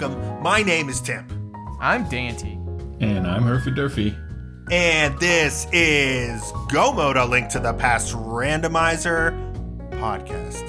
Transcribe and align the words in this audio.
welcome. 0.00 0.42
My 0.42 0.60
name 0.60 0.88
is 0.88 1.00
Tim. 1.00 1.24
I'm 1.80 2.08
Dante. 2.08 2.58
And 3.00 3.28
I'm 3.28 3.44
Herfy 3.44 3.72
Durfy. 3.76 4.18
And 4.72 5.16
this 5.20 5.68
is 5.72 6.42
Go 6.72 6.92
Mode, 6.92 7.16
a 7.16 7.24
link 7.24 7.48
to 7.50 7.60
the 7.60 7.72
past 7.74 8.12
randomizer 8.12 9.30
podcast. 9.92 10.68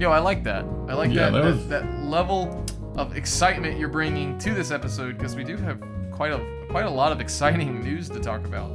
Yo, 0.00 0.12
I 0.12 0.20
like 0.20 0.44
that. 0.44 0.64
I 0.86 0.94
like 0.94 1.12
Yeah, 1.12 1.30
that, 1.30 1.42
that 1.42 1.68
that, 1.68 1.68
that 1.88 2.04
level 2.04 2.64
of 2.96 3.16
excitement 3.16 3.80
you're 3.80 3.88
bringing 3.88 4.38
to 4.38 4.54
this 4.54 4.70
episode 4.70 5.18
because 5.18 5.34
we 5.34 5.42
do 5.42 5.56
have 5.56 5.82
quite 6.12 6.30
a 6.30 6.66
quite 6.68 6.86
a 6.86 6.90
lot 6.90 7.10
of 7.10 7.20
exciting 7.20 7.82
news 7.82 8.08
to 8.10 8.20
talk 8.20 8.44
about. 8.44 8.70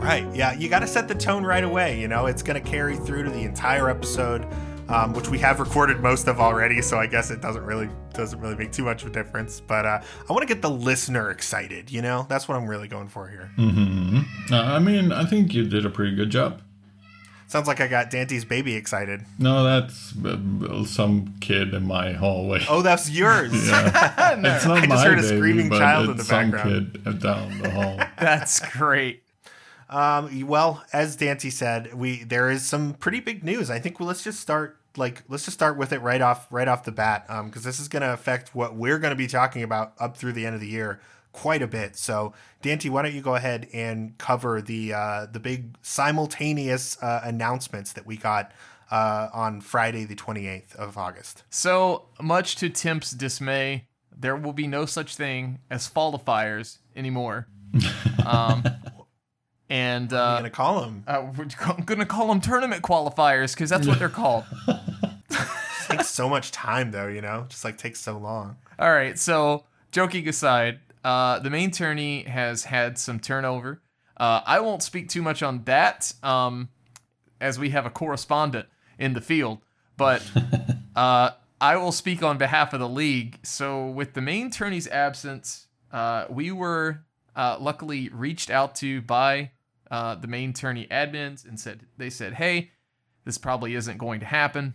Right. 0.00 0.24
Yeah, 0.32 0.52
you 0.52 0.68
got 0.68 0.80
to 0.80 0.86
set 0.86 1.08
the 1.08 1.16
tone 1.16 1.42
right 1.44 1.64
away. 1.64 2.00
You 2.00 2.06
know, 2.06 2.26
it's 2.26 2.44
going 2.44 2.62
to 2.62 2.70
carry 2.70 2.94
through 2.94 3.24
to 3.24 3.30
the 3.30 3.42
entire 3.42 3.90
episode, 3.90 4.46
um, 4.88 5.12
which 5.12 5.28
we 5.28 5.38
have 5.38 5.60
recorded 5.60 6.00
most 6.00 6.28
of 6.28 6.40
already. 6.40 6.80
So 6.82 6.98
I 6.98 7.06
guess 7.06 7.30
it 7.30 7.40
doesn't 7.40 7.64
really 7.64 7.88
doesn't 8.14 8.40
really 8.40 8.56
make 8.56 8.72
too 8.72 8.84
much 8.84 9.02
of 9.02 9.08
a 9.08 9.12
difference. 9.12 9.60
But 9.60 9.84
uh, 9.86 10.00
I 10.28 10.32
want 10.32 10.42
to 10.46 10.52
get 10.52 10.62
the 10.62 10.70
listener 10.70 11.30
excited. 11.30 11.90
You 11.90 12.02
know, 12.02 12.26
that's 12.28 12.48
what 12.48 12.56
I'm 12.56 12.66
really 12.66 12.88
going 12.88 13.08
for 13.08 13.28
here. 13.28 13.50
hmm 13.56 14.20
Uh, 14.50 14.56
I 14.62 14.78
mean, 14.78 15.12
I 15.12 15.24
think 15.24 15.52
you 15.54 15.64
did 15.68 15.84
a 15.86 15.90
pretty 15.90 16.14
good 16.16 16.30
job. 16.30 16.62
Sounds 17.46 17.66
like 17.66 17.80
I 17.80 17.86
got 17.88 18.10
Dante's 18.10 18.44
baby 18.44 18.74
excited. 18.74 19.24
No, 19.38 19.64
that's 19.64 20.12
uh, 20.22 20.84
some 20.84 21.34
kid 21.40 21.72
in 21.72 21.86
my 21.86 22.12
hallway. 22.12 22.62
Oh, 22.68 22.82
that's 22.82 23.08
yours. 23.20 23.52
Yeah. 23.68 24.36
It's 24.56 24.66
not 24.66 24.82
I 24.82 24.86
just 24.86 25.04
heard 25.04 25.18
a 25.18 25.22
screaming 25.22 25.70
child 25.70 26.10
in 26.10 26.16
the 26.18 26.24
some 26.24 26.50
background. 26.50 26.98
kid 27.04 27.20
down 27.20 27.58
the 27.62 27.70
hall. 27.70 27.98
That's 28.18 28.60
great. 28.76 29.22
Um, 29.88 30.46
well, 30.46 30.84
as 30.92 31.16
Dante 31.16 31.48
said, 31.48 31.94
we 31.94 32.22
there 32.24 32.50
is 32.50 32.66
some 32.66 32.92
pretty 32.92 33.20
big 33.20 33.42
news. 33.42 33.70
I 33.70 33.78
think 33.78 33.98
well, 33.98 34.06
let's 34.08 34.22
just 34.22 34.38
start 34.40 34.77
like 34.98 35.22
let's 35.28 35.44
just 35.44 35.56
start 35.56 35.76
with 35.76 35.92
it 35.92 36.00
right 36.00 36.20
off 36.20 36.46
right 36.50 36.68
off 36.68 36.84
the 36.84 36.92
bat 36.92 37.26
because 37.46 37.64
this 37.64 37.80
is 37.80 37.88
going 37.88 38.02
to 38.02 38.12
affect 38.12 38.54
what 38.54 38.74
we're 38.74 38.98
going 38.98 39.12
to 39.12 39.16
be 39.16 39.26
talking 39.26 39.62
about 39.62 39.94
up 39.98 40.16
through 40.16 40.32
the 40.32 40.44
end 40.44 40.54
of 40.54 40.60
the 40.60 40.68
year 40.68 41.00
quite 41.32 41.62
a 41.62 41.66
bit. 41.66 41.96
So, 41.96 42.34
Dante, 42.62 42.88
why 42.88 43.02
don't 43.02 43.14
you 43.14 43.22
go 43.22 43.34
ahead 43.34 43.68
and 43.72 44.16
cover 44.18 44.60
the 44.60 44.92
uh, 44.92 45.26
the 45.26 45.40
big 45.40 45.76
simultaneous 45.82 47.00
uh, 47.02 47.20
announcements 47.24 47.92
that 47.92 48.06
we 48.06 48.16
got 48.16 48.52
uh, 48.90 49.28
on 49.32 49.60
Friday, 49.60 50.04
the 50.04 50.14
twenty 50.14 50.46
eighth 50.46 50.74
of 50.76 50.98
August. 50.98 51.44
So 51.50 52.06
much 52.20 52.56
to 52.56 52.68
Tim's 52.68 53.12
dismay, 53.12 53.86
there 54.16 54.36
will 54.36 54.52
be 54.52 54.66
no 54.66 54.86
such 54.86 55.16
thing 55.16 55.60
as 55.70 55.86
fallifiers 55.86 56.78
anymore. 56.96 57.48
Um, 58.26 58.62
and 59.70 60.12
I'm 60.12 60.18
uh, 60.18 60.32
going 60.38 60.44
to 60.44 60.50
call 60.50 60.84
him. 60.84 61.04
uh, 61.06 61.26
we're 61.36 61.46
gonna 61.84 62.06
call 62.06 62.28
them 62.28 62.40
tournament 62.40 62.82
qualifiers 62.82 63.54
because 63.54 63.70
that's 63.70 63.86
what 63.86 63.98
they're 63.98 64.08
called. 64.08 64.44
takes 65.88 66.08
so 66.08 66.28
much 66.28 66.52
time 66.52 66.90
though, 66.90 67.08
you 67.08 67.20
know, 67.20 67.46
just 67.48 67.64
like 67.64 67.78
takes 67.78 68.00
so 68.00 68.18
long. 68.18 68.56
All 68.78 68.92
right, 68.92 69.18
so 69.18 69.64
joking 69.90 70.28
aside, 70.28 70.80
uh, 71.04 71.38
the 71.38 71.50
main 71.50 71.70
tourney 71.70 72.22
has 72.24 72.64
had 72.64 72.98
some 72.98 73.20
turnover. 73.20 73.80
Uh, 74.16 74.40
I 74.44 74.60
won't 74.60 74.82
speak 74.82 75.08
too 75.08 75.22
much 75.22 75.42
on 75.42 75.64
that, 75.64 76.12
um, 76.22 76.68
as 77.40 77.58
we 77.58 77.70
have 77.70 77.86
a 77.86 77.90
correspondent 77.90 78.66
in 78.98 79.14
the 79.14 79.20
field, 79.20 79.58
but 79.96 80.22
uh, 80.96 81.30
I 81.60 81.76
will 81.76 81.92
speak 81.92 82.22
on 82.22 82.36
behalf 82.36 82.72
of 82.72 82.80
the 82.80 82.88
league. 82.88 83.38
So, 83.44 83.86
with 83.86 84.14
the 84.14 84.20
main 84.20 84.50
tourney's 84.50 84.88
absence, 84.88 85.68
uh, 85.92 86.24
we 86.28 86.50
were 86.50 87.04
uh, 87.36 87.58
luckily 87.60 88.08
reached 88.12 88.50
out 88.50 88.74
to 88.76 89.00
by 89.02 89.52
uh, 89.90 90.14
the 90.14 90.28
main 90.28 90.52
tourney 90.52 90.86
admins 90.90 91.46
and 91.46 91.58
said 91.58 91.86
they 91.96 92.10
said, 92.10 92.34
"Hey, 92.34 92.70
this 93.24 93.38
probably 93.38 93.74
isn't 93.74 93.98
going 93.98 94.20
to 94.20 94.26
happen. 94.26 94.74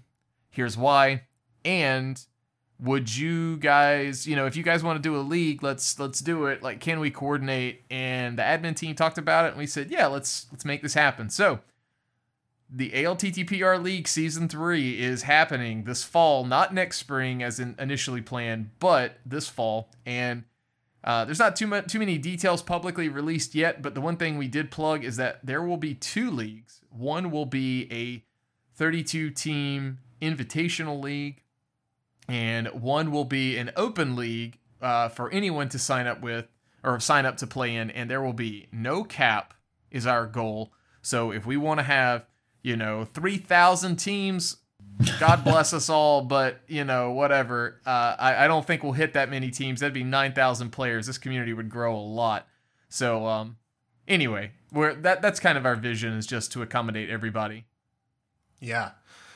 Here's 0.50 0.78
why." 0.78 1.24
And 1.66 2.24
would 2.80 3.16
you 3.16 3.56
guys 3.58 4.28
you 4.28 4.36
know 4.36 4.46
if 4.46 4.56
you 4.56 4.64
guys 4.64 4.84
want 4.84 4.98
to 4.98 5.02
do 5.02 5.16
a 5.16 5.22
league 5.22 5.64
let's 5.64 5.98
let's 6.00 6.20
do 6.20 6.48
it 6.48 6.62
like 6.64 6.82
can 6.82 7.00
we 7.00 7.10
coordinate 7.10 7.84
and 7.90 8.38
the 8.38 8.42
admin 8.42 8.76
team 8.76 8.96
talked 8.96 9.18
about 9.18 9.46
it 9.46 9.50
and 9.50 9.58
we 9.58 9.68
said 9.68 9.92
yeah 9.92 10.08
let's 10.08 10.48
let's 10.52 10.66
make 10.66 10.82
this 10.82 10.96
happen 10.96 11.30
so 11.30 11.60
the 12.76 12.90
ALTTPR 12.90 13.82
League 13.84 14.08
Season 14.08 14.50
3 14.50 15.00
is 15.00 15.24
happening 15.24 15.84
this 15.84 16.04
fall, 16.04 16.44
not 16.44 16.74
next 16.74 16.98
spring 16.98 17.44
as 17.44 17.60
in 17.60 17.76
initially 17.78 18.22
planned, 18.22 18.72
but 18.80 19.20
this 19.24 19.48
fall. 19.48 19.92
And 20.08 20.46
uh, 21.04 21.26
there's 21.26 21.40
not 21.40 21.56
too 21.56 21.68
much, 21.68 21.92
too 21.92 22.00
many 22.00 22.18
details 22.18 22.62
publicly 22.62 23.10
released 23.10 23.56
yet, 23.56 23.82
but 23.82 23.94
the 23.94 24.02
one 24.02 24.16
thing 24.16 24.38
we 24.38 24.48
did 24.48 24.72
plug 24.72 25.04
is 25.04 25.18
that 25.18 25.46
there 25.46 25.62
will 25.62 25.78
be 25.78 25.94
two 25.94 26.32
leagues. 26.32 26.82
One 26.90 27.30
will 27.30 27.46
be 27.46 27.88
a 27.92 28.24
32 28.76 29.32
team 29.32 30.00
invitational 30.22 31.02
league, 31.04 31.42
and 32.30 32.68
one 32.70 33.12
will 33.12 33.26
be 33.26 33.58
an 33.58 33.72
open 33.76 34.16
league 34.16 34.60
uh, 34.82 35.10
for 35.10 35.30
anyone 35.32 35.68
to 35.70 35.80
sign 35.80 36.08
up 36.08 36.22
with 36.22 36.48
or 36.84 37.00
sign 37.00 37.26
up 37.26 37.38
to 37.38 37.48
play 37.48 37.76
in. 37.76 37.92
And 37.92 38.10
there 38.10 38.22
will 38.22 38.34
be 38.34 38.68
no 38.72 39.04
cap, 39.04 39.54
is 39.92 40.08
our 40.08 40.26
goal. 40.26 40.74
So 41.02 41.32
if 41.32 41.46
we 41.46 41.58
want 41.58 41.80
to 41.80 41.84
have, 41.84 42.26
you 42.62 42.78
know, 42.78 43.04
3,000 43.04 43.98
teams, 43.98 44.58
God 45.20 45.44
bless 45.44 45.74
us 45.74 45.90
all, 45.90 46.22
but, 46.22 46.62
you 46.68 46.84
know, 46.84 47.12
whatever. 47.12 47.82
Uh, 47.86 48.16
I, 48.18 48.46
I 48.46 48.48
don't 48.48 48.66
think 48.66 48.84
we'll 48.84 48.94
hit 48.94 49.14
that 49.14 49.30
many 49.30 49.52
teams. 49.52 49.80
That'd 49.80 49.94
be 49.94 50.04
9,000 50.04 50.70
players. 50.70 51.08
This 51.08 51.18
community 51.18 51.54
would 51.54 51.70
grow 51.70 51.96
a 51.96 52.00
lot. 52.00 52.48
So, 52.90 53.26
um, 53.28 53.58
anyway, 54.08 54.52
we're, 54.72 54.94
that 54.96 55.22
that's 55.22 55.40
kind 55.40 55.58
of 55.58 55.66
our 55.66 55.76
vision 55.76 56.14
is 56.14 56.28
just 56.28 56.52
to 56.54 56.62
accommodate 56.62 57.10
everybody. 57.10 57.66
Yeah. 58.60 58.92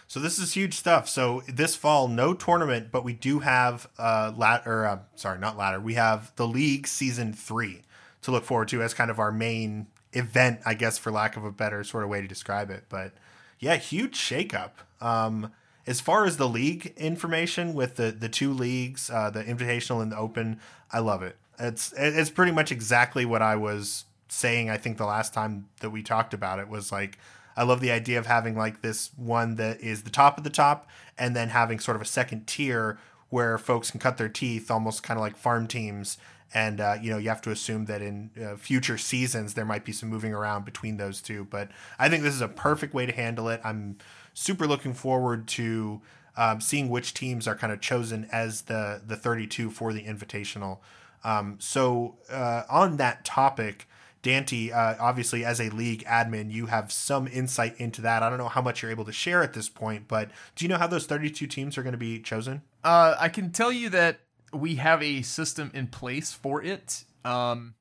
So 0.08 0.22
this 0.22 0.40
is 0.40 0.54
huge 0.54 0.74
stuff. 0.74 1.10
So 1.10 1.44
this 1.50 1.76
fall, 1.76 2.08
no 2.08 2.34
tournament, 2.34 2.92
but 2.92 3.04
we 3.04 3.14
do 3.14 3.40
have 3.40 3.90
uh 3.98 4.32
lat 4.36 4.64
or 4.66 4.86
uh, 4.86 5.00
sorry, 5.16 5.38
not 5.38 5.58
ladder. 5.58 5.82
We 5.82 5.96
have 5.96 6.34
the 6.38 6.48
league 6.48 6.88
season 6.88 7.34
three 7.34 7.82
to 8.22 8.32
look 8.32 8.46
forward 8.46 8.70
to 8.70 8.82
as 8.82 8.94
kind 8.94 9.12
of 9.12 9.20
our 9.20 9.32
main 9.32 9.88
event, 10.14 10.62
I 10.66 10.76
guess, 10.76 10.98
for 10.98 11.12
lack 11.12 11.36
of 11.36 11.44
a 11.44 11.52
better 11.52 11.84
sort 11.84 12.04
of 12.04 12.10
way 12.10 12.22
to 12.22 12.28
describe 12.28 12.70
it. 12.70 12.86
But 12.88 13.14
yeah, 13.60 13.76
huge 13.76 14.18
shakeup. 14.18 14.72
Um, 15.02 15.52
as 15.86 16.02
far 16.02 16.26
as 16.26 16.38
the 16.38 16.50
league 16.50 16.94
information 16.98 17.74
with 17.74 17.96
the 17.96 18.12
the 18.12 18.30
two 18.30 18.52
leagues, 18.54 19.10
uh, 19.10 19.30
the 19.30 19.44
Invitational 19.44 20.02
and 20.02 20.12
the 20.12 20.18
Open, 20.18 20.60
I 20.92 21.00
love 21.00 21.24
it. 21.24 21.38
It's 21.60 21.94
it's 21.98 22.30
pretty 22.30 22.52
much 22.52 22.72
exactly 22.72 23.26
what 23.26 23.42
I 23.42 23.56
was 23.56 24.06
saying. 24.28 24.70
I 24.70 24.78
think 24.78 24.98
the 24.98 25.06
last 25.06 25.34
time 25.34 25.68
that 25.80 25.90
we 25.90 26.04
talked 26.04 26.34
about 26.34 26.60
it 26.60 26.68
was 26.68 26.92
like 26.92 27.18
I 27.56 27.64
love 27.64 27.80
the 27.80 27.92
idea 27.92 28.20
of 28.20 28.28
having 28.28 28.56
like 28.56 28.82
this 28.82 29.12
one 29.16 29.56
that 29.56 29.82
is 29.82 30.04
the 30.04 30.10
top 30.10 30.38
of 30.38 30.44
the 30.44 30.50
top, 30.50 30.88
and 31.18 31.36
then 31.36 31.50
having 31.50 31.80
sort 31.80 31.96
of 31.96 32.02
a 32.02 32.06
second 32.06 32.48
tier 32.48 33.00
where 33.30 33.58
folks 33.58 33.92
can 33.92 34.00
cut 34.00 34.18
their 34.18 34.30
teeth, 34.30 34.70
almost 34.70 35.04
kind 35.04 35.18
of 35.18 35.22
like 35.22 35.36
farm 35.36 35.68
teams. 35.68 36.18
And 36.54 36.80
uh, 36.80 36.98
you 37.02 37.10
know, 37.10 37.18
you 37.18 37.30
have 37.30 37.42
to 37.44 37.52
assume 37.52 37.86
that 37.86 38.02
in 38.02 38.32
uh, 38.42 38.56
future 38.56 38.98
seasons 38.98 39.54
there 39.54 39.66
might 39.66 39.86
be 39.86 39.92
some 39.92 40.10
moving 40.10 40.34
around 40.34 40.66
between 40.66 40.98
those 40.98 41.22
two. 41.22 41.46
But 41.46 41.70
I 42.00 42.10
think 42.10 42.24
this 42.24 42.34
is 42.34 42.42
a 42.42 42.48
perfect 42.48 42.94
way 42.94 43.06
to 43.06 43.12
handle 43.12 43.50
it. 43.50 43.62
I'm 43.64 43.98
super 44.34 44.68
looking 44.68 44.94
forward 44.94 45.48
to 45.50 46.02
um, 46.38 46.62
seeing 46.62 46.90
which 46.90 47.14
teams 47.14 47.48
are 47.48 47.56
kind 47.56 47.74
of 47.74 47.82
chosen 47.82 48.28
as 48.32 48.64
the 48.64 49.02
the 49.06 49.18
32 49.18 49.70
for 49.72 49.92
the 49.92 50.04
invitational. 50.04 50.80
Um, 51.24 51.58
so 51.60 52.18
uh, 52.30 52.64
on 52.70 52.98
that 52.98 53.26
topic, 53.26 53.88
Dante, 54.22 54.72
uh, 54.72 54.96
obviously 55.00 55.44
as 55.44 55.60
a 55.60 55.70
league 55.70 56.04
admin, 56.06 56.52
you 56.52 56.68
have 56.68 56.92
some 56.92 57.28
insight 57.28 57.76
into 57.78 58.02
that. 58.02 58.24
I 58.24 58.30
don't 58.30 58.38
know 58.38 58.48
how 58.48 58.62
much 58.62 58.82
you're 58.82 58.92
able 58.92 59.06
to 59.06 59.12
share 59.12 59.42
at 59.44 59.54
this 59.54 59.70
point, 59.70 60.08
but 60.08 60.30
do 60.56 60.64
you 60.66 60.70
know 60.70 60.78
how 60.78 60.88
those 60.88 61.06
32 61.06 61.48
teams 61.48 61.78
are 61.78 61.84
going 61.84 61.94
to 61.94 61.98
be 61.98 62.20
chosen? 62.20 62.62
Uh, 62.84 63.16
I 63.20 63.30
can 63.30 63.52
tell 63.52 63.72
you 63.72 63.90
that 63.90 64.20
we 64.54 64.76
have 64.76 65.02
a 65.04 65.22
system 65.22 65.72
in 65.74 65.88
place 65.88 66.32
for 66.34 66.62
it. 66.64 67.04
Um, 67.26 67.76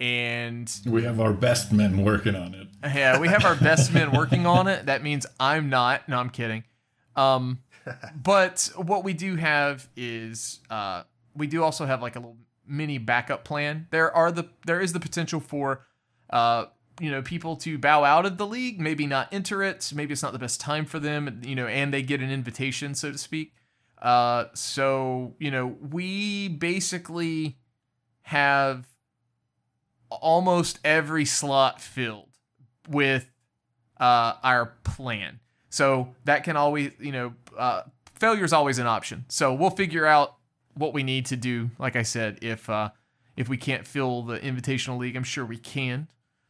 and 0.00 0.72
We 0.86 1.02
have 1.02 1.20
our 1.20 1.32
best 1.32 1.72
men 1.72 2.04
working 2.04 2.36
on 2.36 2.54
it. 2.54 2.68
yeah, 2.84 3.18
we 3.18 3.28
have 3.28 3.44
our 3.44 3.56
best 3.56 3.92
men 3.92 4.12
working 4.16 4.46
on 4.46 4.68
it. 4.68 4.86
That 4.86 5.02
means 5.02 5.26
I'm 5.40 5.68
not. 5.70 6.08
No, 6.08 6.18
I'm 6.18 6.30
kidding. 6.30 6.64
Um, 7.16 7.58
but 8.14 8.70
what 8.76 9.02
we 9.02 9.12
do 9.12 9.36
have 9.36 9.88
is 9.96 10.60
uh, 10.70 11.02
we 11.34 11.46
do 11.48 11.62
also 11.64 11.84
have 11.84 12.00
like 12.00 12.14
a 12.16 12.20
little 12.20 12.36
mini 12.66 12.98
backup 12.98 13.44
plan. 13.44 13.88
There 13.90 14.14
are 14.14 14.30
the 14.30 14.48
there 14.66 14.80
is 14.80 14.92
the 14.92 15.00
potential 15.00 15.40
for 15.40 15.84
uh, 16.30 16.66
you 17.00 17.10
know 17.10 17.22
people 17.22 17.56
to 17.56 17.76
bow 17.76 18.04
out 18.04 18.24
of 18.24 18.38
the 18.38 18.46
league, 18.46 18.80
maybe 18.80 19.06
not 19.06 19.28
enter 19.32 19.62
it, 19.64 19.90
maybe 19.94 20.12
it's 20.12 20.22
not 20.22 20.32
the 20.32 20.38
best 20.38 20.60
time 20.60 20.84
for 20.84 21.00
them, 21.00 21.40
you 21.44 21.56
know, 21.56 21.66
and 21.66 21.92
they 21.92 22.02
get 22.02 22.20
an 22.20 22.30
invitation, 22.30 22.94
so 22.94 23.10
to 23.10 23.18
speak. 23.18 23.52
Uh, 24.00 24.46
so 24.54 25.34
you 25.38 25.50
know, 25.50 25.76
we 25.90 26.48
basically 26.48 27.58
have 28.22 28.86
almost 30.10 30.78
every 30.84 31.24
slot 31.24 31.80
filled 31.80 32.28
with 32.88 33.30
uh, 34.00 34.34
our 34.42 34.74
plan. 34.84 35.40
So 35.70 36.14
that 36.24 36.44
can 36.44 36.56
always, 36.56 36.92
you 36.98 37.12
know, 37.12 37.34
uh, 37.56 37.82
failure 38.14 38.44
is 38.44 38.52
always 38.52 38.78
an 38.78 38.86
option. 38.86 39.24
So 39.28 39.52
we'll 39.52 39.70
figure 39.70 40.06
out 40.06 40.36
what 40.74 40.94
we 40.94 41.02
need 41.02 41.26
to 41.26 41.36
do. 41.36 41.70
Like 41.78 41.96
I 41.96 42.02
said, 42.02 42.38
if 42.42 42.68
uh, 42.70 42.90
if 43.36 43.48
we 43.48 43.56
can't 43.56 43.86
fill 43.86 44.22
the 44.22 44.38
invitational 44.38 44.98
league, 44.98 45.16
I'm 45.16 45.24
sure 45.24 45.44
we 45.44 45.58
can. 45.58 46.08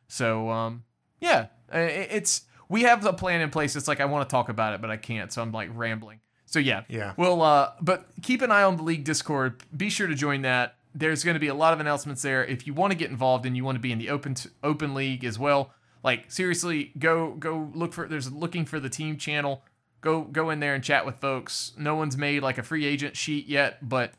So 0.09 0.51
um, 0.51 0.85
yeah, 1.21 1.47
it's 1.73 2.43
we 2.69 2.83
have 2.83 3.05
a 3.05 3.13
plan 3.13 3.41
in 3.41 3.51
place. 3.51 3.77
It's 3.77 3.89
like 3.89 4.01
I 4.01 4.05
want 4.05 4.29
to 4.29 4.33
talk 4.33 4.49
about 4.49 4.75
it, 4.75 4.81
but 4.81 4.91
I 4.91 4.97
can't. 4.97 5.33
So 5.33 5.43
I'm 5.43 5.53
like 5.53 5.71
rambling. 5.73 6.21
So 6.49 6.59
yeah, 6.59 6.85
Yeah. 6.89 7.13
Well, 7.19 7.43
uh, 7.43 7.73
but 7.83 8.07
keep 8.23 8.41
an 8.41 8.51
eye 8.51 8.63
on 8.63 8.79
the 8.79 8.83
league 8.83 9.05
Discord. 9.05 9.63
Be 9.77 9.91
sure 9.91 10.07
to 10.07 10.15
join 10.15 10.43
that. 10.43 10.77
There's 10.95 11.23
going 11.23 11.35
to 11.35 11.41
be 11.41 11.49
a 11.49 11.55
lot 11.55 11.75
of 11.75 11.81
announcements 11.81 12.23
there. 12.23 12.43
If 12.43 12.67
you 12.67 12.73
want 12.73 12.91
to 12.91 12.97
get 12.97 13.11
involved 13.11 13.45
and 13.45 13.55
you 13.55 13.65
want 13.65 13.77
to 13.77 13.81
be 13.81 13.93
in 13.93 13.99
the 13.99 14.09
open 14.09 14.33
t- 14.33 14.49
open 14.65 14.95
league 14.95 15.27
as 15.27 15.39
well, 15.39 15.75
like 16.03 16.31
seriously, 16.31 16.93
go 16.99 17.33
go 17.35 17.71
look 17.75 17.93
for. 17.93 18.09
There's 18.09 18.33
looking 18.33 18.65
for 18.65 18.81
the 18.81 18.89
team 18.89 19.19
channel. 19.19 19.63
Go 20.01 20.23
go 20.23 20.49
in 20.49 20.61
there 20.61 20.75
and 20.75 20.83
chat 20.83 21.05
with 21.05 21.17
folks. 21.17 21.73
No 21.77 21.97
one's 21.97 22.17
made 22.17 22.43
like 22.43 22.57
a 22.57 22.63
free 22.63 22.87
agent 22.87 23.15
sheet 23.15 23.47
yet, 23.47 23.87
but 23.87 24.13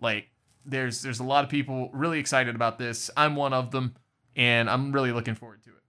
like 0.00 0.28
there's 0.64 1.02
there's 1.02 1.20
a 1.20 1.24
lot 1.24 1.44
of 1.44 1.50
people 1.50 1.90
really 1.92 2.18
excited 2.18 2.54
about 2.54 2.78
this. 2.78 3.10
I'm 3.14 3.36
one 3.36 3.52
of 3.52 3.72
them, 3.72 3.94
and 4.34 4.70
I'm 4.70 4.90
really 4.90 5.12
looking 5.12 5.34
forward 5.34 5.62
to 5.64 5.70
it. 5.70 5.82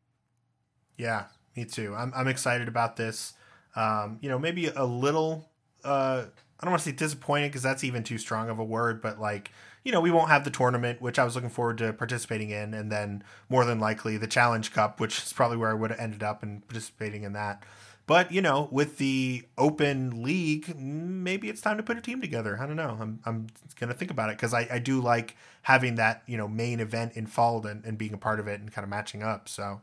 Yeah, 0.98 1.28
me 1.56 1.64
too. 1.64 1.96
I'm 1.96 2.12
I'm 2.14 2.28
excited 2.28 2.68
about 2.68 2.98
this. 2.98 3.34
Um, 3.78 4.20
you 4.22 4.28
know, 4.28 4.38
maybe 4.38 4.68
a 4.68 4.84
little. 4.86 5.50
Uh, 5.86 6.26
I 6.60 6.64
don't 6.66 6.72
want 6.72 6.84
to 6.84 6.90
say 6.90 6.96
disappointed 6.96 7.50
because 7.50 7.64
that's 7.64 7.84
even 7.84 8.04
too 8.04 8.18
strong 8.18 8.50
of 8.50 8.60
a 8.60 8.64
word, 8.64 9.02
but 9.02 9.20
like 9.20 9.52
you 9.86 9.92
know, 9.92 10.02
we 10.02 10.10
won't 10.10 10.30
have 10.30 10.44
the 10.44 10.50
tournament, 10.50 11.00
which 11.00 11.20
I 11.20 11.24
was 11.24 11.36
looking 11.36 11.52
forward 11.52 11.78
to 11.78 11.94
participating 11.94 12.50
in, 12.50 12.74
and 12.74 12.92
then 12.92 13.24
more 13.50 13.66
than 13.66 13.80
likely 13.80 14.18
the 14.18 14.26
Challenge 14.26 14.74
Cup, 14.74 15.00
which 15.00 15.20
is 15.20 15.32
probably 15.32 15.58
where 15.58 15.70
I 15.70 15.76
would 15.76 15.92
have 15.92 16.00
ended 16.00 16.24
up 16.24 16.42
and 16.42 16.68
participating 16.68 17.24
in 17.24 17.34
that. 17.34 17.64
But 18.08 18.32
you 18.32 18.42
know, 18.42 18.68
with 18.72 18.98
the 18.98 19.44
open 19.58 20.24
league, 20.24 20.76
maybe 20.76 21.50
it's 21.50 21.62
time 21.62 21.78
to 21.78 21.84
put 21.84 21.98
a 21.98 22.02
team 22.02 22.20
together. 22.20 22.58
I 22.60 22.66
don't 22.66 22.76
know. 22.76 22.98
I'm 23.00 23.20
I'm 23.26 23.48
gonna 23.80 23.94
think 23.94 24.10
about 24.10 24.30
it 24.30 24.38
because 24.38 24.54
I, 24.54 24.68
I 24.72 24.80
do 24.80 25.00
like 25.02 25.38
having 25.64 25.96
that 25.96 26.24
you 26.26 26.38
know 26.38 26.48
main 26.48 26.80
event 26.80 27.14
in 27.14 27.28
fall 27.28 27.66
and, 27.66 27.86
and 27.86 27.98
being 27.98 28.14
a 28.14 28.18
part 28.18 28.40
of 28.40 28.48
it 28.48 28.60
and 28.60 28.72
kind 28.72 28.84
of 28.84 28.90
matching 28.90 29.22
up. 29.22 29.48
So, 29.48 29.82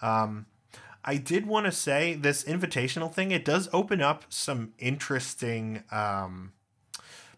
um, 0.00 0.46
I 1.04 1.16
did 1.16 1.46
want 1.46 1.66
to 1.66 1.72
say 1.72 2.14
this 2.14 2.44
invitational 2.44 3.12
thing. 3.12 3.30
It 3.30 3.44
does 3.44 3.68
open 3.72 4.00
up 4.00 4.24
some 4.30 4.72
interesting 4.78 5.82
um, 5.92 6.52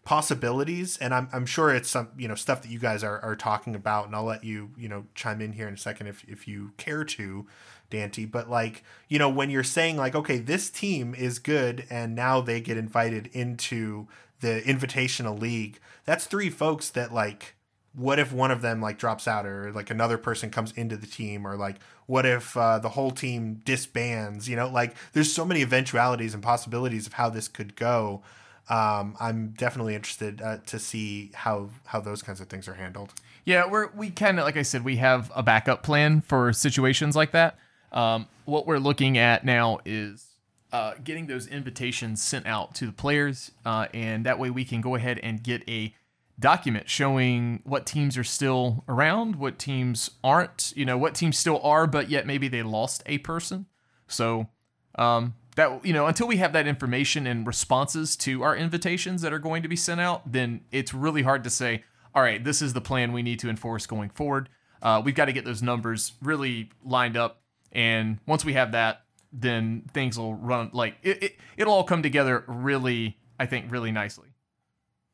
possibilities, 0.05 0.97
and 0.97 1.13
I'm 1.13 1.27
I'm 1.33 1.45
sure 1.45 1.73
it's 1.73 1.89
some 1.89 2.09
you 2.17 2.27
know 2.27 2.35
stuff 2.35 2.61
that 2.61 2.71
you 2.71 2.79
guys 2.79 3.03
are 3.03 3.19
are 3.19 3.35
talking 3.35 3.75
about, 3.75 4.05
and 4.05 4.15
I'll 4.15 4.23
let 4.23 4.43
you 4.43 4.71
you 4.77 4.87
know 4.87 5.05
chime 5.15 5.41
in 5.41 5.51
here 5.51 5.67
in 5.67 5.73
a 5.73 5.77
second 5.77 6.07
if 6.07 6.23
if 6.27 6.47
you 6.47 6.71
care 6.77 7.03
to. 7.03 7.45
Dante, 7.89 8.25
but 8.25 8.49
like, 8.49 8.83
you 9.07 9.17
know, 9.17 9.29
when 9.29 9.49
you're 9.49 9.63
saying 9.63 9.95
like, 9.95 10.13
okay, 10.13 10.39
this 10.39 10.69
team 10.69 11.15
is 11.15 11.39
good 11.39 11.85
and 11.89 12.15
now 12.15 12.41
they 12.41 12.59
get 12.59 12.75
invited 12.75 13.27
into 13.31 14.09
the 14.41 14.61
invitational 14.65 15.39
league, 15.39 15.79
that's 16.03 16.25
three 16.25 16.49
folks 16.49 16.89
that 16.89 17.13
like 17.13 17.55
what 17.97 18.19
if 18.19 18.31
one 18.31 18.51
of 18.51 18.61
them 18.61 18.79
like 18.79 18.99
drops 18.99 19.27
out 19.27 19.45
or 19.45 19.71
like 19.71 19.89
another 19.89 20.19
person 20.19 20.51
comes 20.51 20.71
into 20.73 20.95
the 20.95 21.07
team 21.07 21.47
or 21.47 21.57
like 21.57 21.77
what 22.05 22.27
if 22.27 22.55
uh, 22.55 22.77
the 22.77 22.89
whole 22.89 23.09
team 23.09 23.61
disbands 23.65 24.47
you 24.47 24.55
know? 24.55 24.69
Like 24.69 24.95
there's 25.13 25.33
so 25.33 25.43
many 25.43 25.61
eventualities 25.63 26.35
and 26.35 26.43
possibilities 26.43 27.07
of 27.07 27.13
how 27.13 27.29
this 27.29 27.47
could 27.47 27.75
go. 27.75 28.21
Um, 28.69 29.15
i'm 29.21 29.53
definitely 29.57 29.95
interested 29.95 30.41
uh, 30.41 30.57
to 30.65 30.77
see 30.77 31.31
how 31.33 31.69
how 31.85 32.01
those 32.01 32.21
kinds 32.21 32.39
of 32.39 32.49
things 32.49 32.67
are 32.67 32.75
handled. 32.75 33.13
Yeah, 33.45 33.65
we're 33.65 33.87
we 33.95 34.09
kind 34.09 34.39
of 34.39 34.45
like 34.45 34.57
I 34.57 34.61
said, 34.61 34.83
we 34.83 34.97
have 34.97 35.31
a 35.35 35.41
backup 35.41 35.81
plan 35.81 36.21
for 36.21 36.53
situations 36.53 37.15
like 37.15 37.31
that. 37.31 37.57
Um, 37.91 38.27
what 38.45 38.67
we're 38.67 38.77
looking 38.77 39.17
at 39.17 39.45
now 39.45 39.79
is 39.85 40.27
uh, 40.71 40.95
getting 41.03 41.27
those 41.27 41.47
invitations 41.47 42.21
sent 42.21 42.45
out 42.45 42.75
to 42.75 42.85
the 42.85 42.91
players, 42.91 43.51
uh, 43.65 43.87
and 43.93 44.25
that 44.25 44.37
way 44.37 44.49
we 44.49 44.65
can 44.65 44.81
go 44.81 44.95
ahead 44.95 45.19
and 45.23 45.41
get 45.41 45.67
a 45.69 45.95
document 46.39 46.89
showing 46.89 47.61
what 47.63 47.85
teams 47.85 48.17
are 48.17 48.23
still 48.23 48.83
around, 48.87 49.35
what 49.37 49.57
teams 49.57 50.11
aren't, 50.23 50.73
you 50.75 50.85
know, 50.85 50.97
what 50.97 51.15
teams 51.15 51.37
still 51.37 51.59
are, 51.63 51.87
but 51.87 52.09
yet 52.09 52.27
maybe 52.27 52.47
they 52.47 52.61
lost 52.61 53.01
a 53.05 53.17
person. 53.19 53.65
So 54.07 54.47
um, 54.95 55.35
that 55.55 55.83
you 55.85 55.93
know, 55.93 56.05
until 56.05 56.27
we 56.27 56.37
have 56.37 56.53
that 56.53 56.67
information 56.67 57.27
and 57.27 57.45
responses 57.45 58.15
to 58.17 58.43
our 58.43 58.55
invitations 58.55 59.21
that 59.21 59.33
are 59.33 59.39
going 59.39 59.63
to 59.63 59.67
be 59.67 59.75
sent 59.75 59.99
out, 59.99 60.31
then 60.31 60.61
it's 60.71 60.93
really 60.93 61.23
hard 61.23 61.43
to 61.43 61.49
say, 61.49 61.83
all 62.13 62.21
right, 62.21 62.43
this 62.43 62.61
is 62.61 62.73
the 62.73 62.81
plan 62.81 63.11
we 63.11 63.23
need 63.23 63.39
to 63.39 63.49
enforce 63.49 63.85
going 63.85 64.09
forward. 64.09 64.49
Uh, 64.81 65.01
we've 65.03 65.15
got 65.15 65.25
to 65.25 65.33
get 65.33 65.45
those 65.45 65.63
numbers 65.63 66.13
really 66.21 66.69
lined 66.83 67.17
up, 67.17 67.41
and 67.71 68.19
once 68.27 68.45
we 68.45 68.53
have 68.53 68.71
that, 68.71 69.01
then 69.33 69.83
things 69.93 70.17
will 70.17 70.35
run 70.35 70.69
like 70.73 70.95
it, 71.01 71.23
it. 71.23 71.35
It'll 71.57 71.73
all 71.73 71.83
come 71.83 72.03
together 72.03 72.43
really, 72.47 73.17
I 73.39 73.47
think, 73.47 73.71
really 73.71 73.91
nicely. 73.91 74.29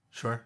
Sure. 0.09 0.45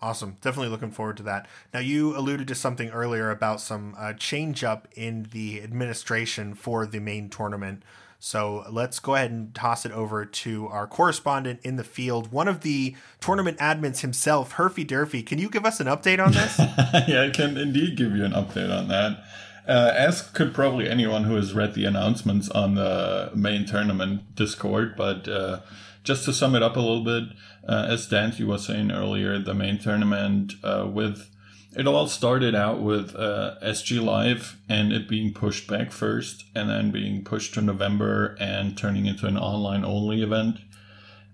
Awesome. 0.00 0.36
Definitely 0.40 0.70
looking 0.70 0.92
forward 0.92 1.16
to 1.16 1.22
that. 1.24 1.48
Now, 1.74 1.80
you 1.80 2.16
alluded 2.16 2.46
to 2.48 2.54
something 2.54 2.90
earlier 2.90 3.30
about 3.30 3.60
some 3.60 3.96
uh, 3.98 4.12
change 4.12 4.62
up 4.62 4.86
in 4.94 5.28
the 5.32 5.60
administration 5.60 6.54
for 6.54 6.86
the 6.86 7.00
main 7.00 7.28
tournament. 7.28 7.82
So 8.20 8.64
let's 8.70 8.98
go 8.98 9.14
ahead 9.14 9.30
and 9.30 9.54
toss 9.54 9.86
it 9.86 9.92
over 9.92 10.24
to 10.24 10.68
our 10.68 10.86
correspondent 10.86 11.60
in 11.62 11.76
the 11.76 11.84
field, 11.84 12.32
one 12.32 12.48
of 12.48 12.62
the 12.62 12.96
tournament 13.20 13.58
admins 13.58 14.00
himself, 14.00 14.54
Herfy 14.54 14.84
Durfy. 14.84 15.24
Can 15.24 15.38
you 15.38 15.48
give 15.48 15.64
us 15.64 15.78
an 15.78 15.86
update 15.86 16.24
on 16.24 16.32
this? 16.32 16.58
yeah, 17.08 17.22
I 17.22 17.30
can 17.30 17.56
indeed 17.56 17.96
give 17.96 18.16
you 18.16 18.24
an 18.24 18.32
update 18.32 18.76
on 18.76 18.88
that. 18.88 19.22
Uh, 19.68 19.92
as 19.94 20.22
could 20.22 20.54
probably 20.54 20.88
anyone 20.88 21.24
who 21.24 21.34
has 21.34 21.52
read 21.52 21.74
the 21.74 21.84
announcements 21.84 22.48
on 22.48 22.74
the 22.74 23.30
main 23.34 23.66
tournament 23.66 24.34
Discord, 24.34 24.96
but 24.96 25.28
uh, 25.28 25.60
just 26.02 26.24
to 26.24 26.32
sum 26.32 26.54
it 26.54 26.62
up 26.62 26.74
a 26.74 26.80
little 26.80 27.04
bit, 27.04 27.36
uh, 27.68 27.86
as 27.88 28.06
Dante 28.06 28.44
was 28.44 28.66
saying 28.66 28.90
earlier, 28.90 29.38
the 29.38 29.54
main 29.54 29.78
tournament 29.78 30.54
uh, 30.64 30.88
with 30.90 31.30
it 31.76 31.86
all 31.86 32.08
started 32.08 32.54
out 32.54 32.80
with 32.80 33.14
uh, 33.14 33.56
SG 33.62 34.02
Live 34.02 34.58
and 34.68 34.92
it 34.92 35.06
being 35.06 35.34
pushed 35.34 35.68
back 35.68 35.92
first, 35.92 36.44
and 36.54 36.70
then 36.70 36.90
being 36.90 37.22
pushed 37.22 37.54
to 37.54 37.60
November 37.60 38.36
and 38.40 38.76
turning 38.76 39.06
into 39.06 39.26
an 39.26 39.36
online 39.36 39.84
only 39.84 40.22
event, 40.22 40.58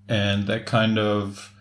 and 0.08 0.46
that 0.48 0.66
kind 0.66 0.98
of 0.98 1.54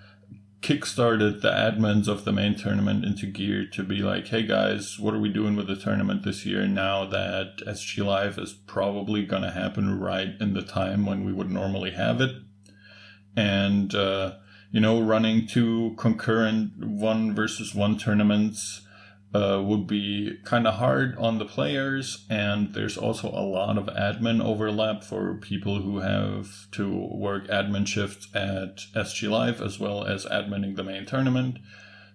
kickstarted 0.61 1.41
the 1.41 1.51
admins 1.51 2.07
of 2.07 2.23
the 2.23 2.31
main 2.31 2.55
tournament 2.55 3.03
into 3.03 3.25
gear 3.25 3.65
to 3.65 3.83
be 3.83 3.97
like, 3.97 4.27
hey 4.27 4.43
guys, 4.43 4.97
what 4.97 5.13
are 5.13 5.19
we 5.19 5.29
doing 5.29 5.55
with 5.55 5.67
the 5.67 5.75
tournament 5.75 6.23
this 6.23 6.45
year 6.45 6.65
now 6.65 7.05
that 7.05 7.57
SG 7.67 8.03
Live 8.03 8.39
is 8.39 8.53
probably 8.53 9.25
going 9.25 9.43
to 9.43 9.51
happen 9.51 9.99
right 9.99 10.29
in 10.39 10.53
the 10.53 10.61
time 10.61 11.05
when 11.05 11.25
we 11.25 11.33
would 11.33 11.51
normally 11.51 11.91
have 11.91 12.21
it? 12.21 12.31
And, 13.35 13.93
uh, 13.93 14.35
you 14.73 14.79
know, 14.79 14.99
running 14.99 15.45
two 15.45 15.93
concurrent 15.97 16.83
one 16.83 17.35
versus 17.35 17.75
one 17.75 17.95
tournaments 17.95 18.81
uh, 19.31 19.61
would 19.63 19.85
be 19.85 20.39
kind 20.43 20.65
of 20.65 20.73
hard 20.75 21.15
on 21.19 21.37
the 21.37 21.45
players, 21.45 22.25
and 22.27 22.73
there's 22.73 22.97
also 22.97 23.29
a 23.29 23.45
lot 23.45 23.77
of 23.77 23.85
admin 23.85 24.43
overlap 24.43 25.03
for 25.03 25.35
people 25.35 25.83
who 25.83 25.99
have 25.99 26.71
to 26.71 26.89
work 26.91 27.47
admin 27.49 27.85
shifts 27.85 28.27
at 28.33 28.77
SG 28.95 29.29
Live 29.29 29.61
as 29.61 29.79
well 29.79 30.05
as 30.05 30.25
adminning 30.25 30.75
the 30.75 30.83
main 30.83 31.05
tournament. 31.05 31.59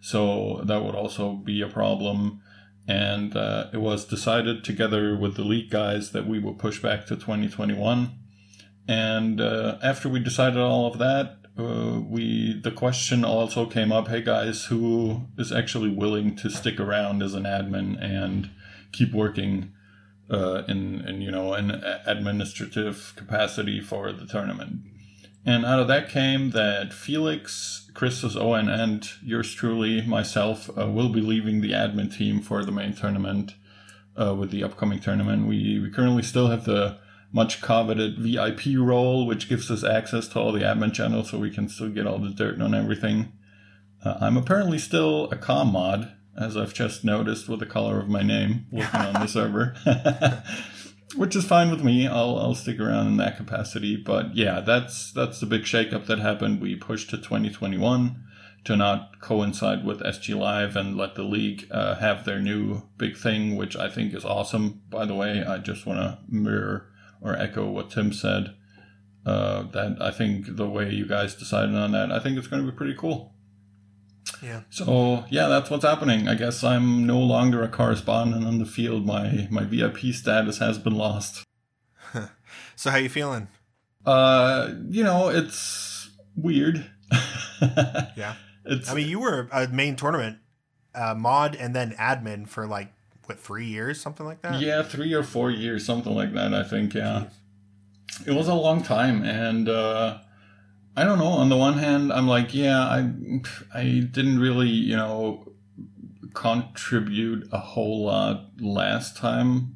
So 0.00 0.61
that 0.64 0.82
would 0.82 0.97
also 0.97 1.35
be 1.35 1.62
a 1.62 1.68
problem. 1.68 2.40
And 2.88 3.37
uh, 3.37 3.68
it 3.73 3.78
was 3.78 4.04
decided 4.04 4.64
together 4.64 5.16
with 5.16 5.37
the 5.37 5.44
league 5.44 5.71
guys 5.71 6.11
that 6.11 6.26
we 6.26 6.40
would 6.40 6.59
push 6.59 6.82
back 6.82 7.06
to 7.06 7.14
2021. 7.14 8.18
And 8.88 9.40
uh, 9.40 9.78
after 9.80 10.09
we 10.09 10.18
decided 10.18 10.59
all 10.59 10.87
of 10.87 10.99
that, 10.99 11.38
uh, 11.58 12.00
we 12.00 12.58
the 12.60 12.70
question 12.70 13.24
also 13.24 13.66
came 13.66 13.90
up 13.90 14.08
hey 14.08 14.22
guys 14.22 14.66
who 14.66 15.22
is 15.36 15.50
actually 15.52 15.90
willing 15.90 16.36
to 16.36 16.48
stick 16.48 16.78
around 16.78 17.22
as 17.22 17.34
an 17.34 17.44
admin 17.44 18.00
and 18.02 18.50
keep 18.92 19.12
working 19.12 19.72
uh, 20.30 20.62
in, 20.68 21.06
in 21.06 21.20
you 21.20 21.30
know 21.30 21.54
an 21.54 21.70
administrative 22.06 23.12
capacity 23.16 23.80
for 23.80 24.12
the 24.12 24.26
tournament? 24.26 24.80
And 25.44 25.64
out 25.64 25.80
of 25.80 25.88
that 25.88 26.08
came 26.08 26.50
that 26.50 26.92
felix 26.92 27.90
christos 27.94 28.36
owen 28.36 28.68
and 28.68 29.08
yours 29.22 29.52
truly 29.52 30.02
myself 30.02 30.70
uh, 30.78 30.88
will 30.88 31.08
be 31.08 31.20
leaving 31.20 31.60
the 31.60 31.72
admin 31.72 32.14
team 32.14 32.40
for 32.40 32.64
the 32.64 32.70
main 32.70 32.94
tournament 32.94 33.54
uh, 34.20 34.34
with 34.34 34.50
the 34.50 34.62
upcoming 34.62 35.00
tournament. 35.00 35.46
We, 35.46 35.80
we 35.80 35.90
currently 35.90 36.22
still 36.22 36.48
have 36.48 36.64
the 36.64 36.98
much 37.32 37.61
coveted 37.61 38.18
VIP 38.18 38.78
role, 38.78 39.26
which 39.26 39.49
gives 39.49 39.70
us 39.70 39.85
access 39.85 40.28
to 40.28 40.40
all 40.40 40.52
the 40.52 40.61
admin 40.61 40.92
channels 40.92 41.30
so 41.30 41.38
we 41.38 41.50
can 41.50 41.68
still 41.68 41.90
get 41.90 42.06
all 42.06 42.18
the 42.18 42.30
dirt 42.30 42.61
on 42.61 42.75
everything. 42.75 43.32
Uh, 44.04 44.16
I'm 44.20 44.37
apparently 44.37 44.78
still 44.78 45.30
a 45.30 45.37
com 45.37 45.73
mod, 45.73 46.12
as 46.37 46.56
I've 46.56 46.75
just 46.75 47.04
noticed 47.04 47.49
with 47.49 47.61
the 47.61 47.66
color 47.66 48.00
of 48.00 48.08
my 48.08 48.23
name 48.23 48.66
working 48.70 49.00
on 49.00 49.14
the 49.14 49.26
server. 49.26 49.75
Which 51.16 51.35
is 51.35 51.47
fine 51.47 51.70
with 51.70 51.82
me. 51.82 52.06
I'll 52.06 52.38
I'll 52.38 52.54
stick 52.54 52.78
around 52.78 53.06
in 53.08 53.16
that 53.16 53.38
capacity. 53.38 53.97
But 53.97 54.37
yeah, 54.37 54.61
that's 54.61 55.11
that's 55.11 55.40
the 55.40 55.47
big 55.47 55.62
shakeup 55.62 56.06
that 56.06 56.18
happened. 56.18 56.61
We 56.61 56.76
pushed 56.76 57.11
to 57.11 57.16
2021 57.16 58.25
to 58.64 58.76
not 58.76 59.20
coincide 59.20 59.87
with 59.87 60.00
SG 60.00 60.38
Live 60.38 60.76
and 60.76 60.97
let 60.97 61.14
the 61.14 61.23
league 61.23 61.66
uh, 61.70 61.94
have 61.97 62.25
their 62.25 62.40
new 62.40 62.82
big 62.99 63.16
thing, 63.16 63.56
which 63.56 63.75
I 63.75 63.88
think 63.88 64.14
is 64.14 64.25
awesome. 64.25 64.82
By 64.90 65.06
the 65.06 65.14
way, 65.14 65.42
I 65.42 65.58
just 65.58 65.87
want 65.87 66.00
to 66.00 66.18
mirror 66.28 66.90
or 67.20 67.37
echo 67.37 67.68
what 67.68 67.90
Tim 67.90 68.12
said. 68.12 68.54
Uh, 69.26 69.62
that 69.72 69.96
I 70.00 70.10
think 70.10 70.56
the 70.56 70.68
way 70.68 70.90
you 70.90 71.06
guys 71.06 71.34
decided 71.34 71.75
on 71.75 71.92
that, 71.92 72.10
I 72.10 72.18
think 72.18 72.38
it's 72.38 72.46
going 72.46 72.64
to 72.64 72.70
be 72.70 72.76
pretty 72.76 72.94
cool. 72.94 73.34
Yeah. 74.42 74.62
So 74.70 75.25
yeah, 75.30 75.48
that's 75.48 75.70
what's 75.70 75.84
happening. 75.84 76.28
I 76.28 76.34
guess 76.34 76.62
I'm 76.64 77.06
no 77.06 77.18
longer 77.18 77.62
a 77.62 77.68
correspondent 77.68 78.46
on 78.46 78.58
the 78.58 78.66
field. 78.66 79.04
My 79.06 79.48
my 79.50 79.64
VIP 79.64 80.14
status 80.14 80.58
has 80.58 80.78
been 80.78 80.94
lost. 80.94 81.44
so 82.76 82.90
how 82.90 82.96
you 82.96 83.08
feeling? 83.08 83.48
Uh, 84.06 84.72
you 84.88 85.04
know, 85.04 85.28
it's 85.28 86.10
weird. 86.37 86.90
Yeah. 88.16 88.34
It's 88.64 88.88
I 88.88 88.94
mean, 88.94 89.08
you 89.08 89.18
were 89.18 89.48
a 89.50 89.66
main 89.66 89.96
tournament 89.96 90.38
uh, 90.94 91.14
mod 91.14 91.56
and 91.56 91.75
then 91.75 91.92
admin 91.92 92.48
for 92.48 92.68
like 92.68 92.92
what 93.28 93.38
three 93.38 93.66
years, 93.66 94.00
something 94.00 94.25
like 94.25 94.42
that. 94.42 94.61
yeah, 94.61 94.82
three 94.82 95.12
or 95.12 95.23
four 95.23 95.50
years, 95.50 95.85
something 95.85 96.14
like 96.14 96.32
that. 96.35 96.54
I 96.54 96.62
think. 96.62 96.94
Yeah, 96.94 97.25
it 98.26 98.32
was 98.32 98.49
a 98.49 98.54
long 98.54 98.82
time, 98.82 99.23
and 99.23 99.68
uh, 99.68 100.18
I 100.97 101.04
don't 101.04 101.18
know. 101.18 101.26
On 101.26 101.49
the 101.49 101.56
one 101.56 101.78
hand, 101.78 102.12
I'm 102.12 102.26
like, 102.26 102.54
yeah, 102.54 102.80
I 102.80 103.12
I 103.75 103.85
didn't 104.11 104.40
really, 104.40 104.68
you 104.68 104.97
know, 104.97 105.52
contribute 106.35 107.49
a 107.52 107.58
whole 107.58 108.04
lot 108.06 108.50
last 108.61 109.16
time. 109.16 109.75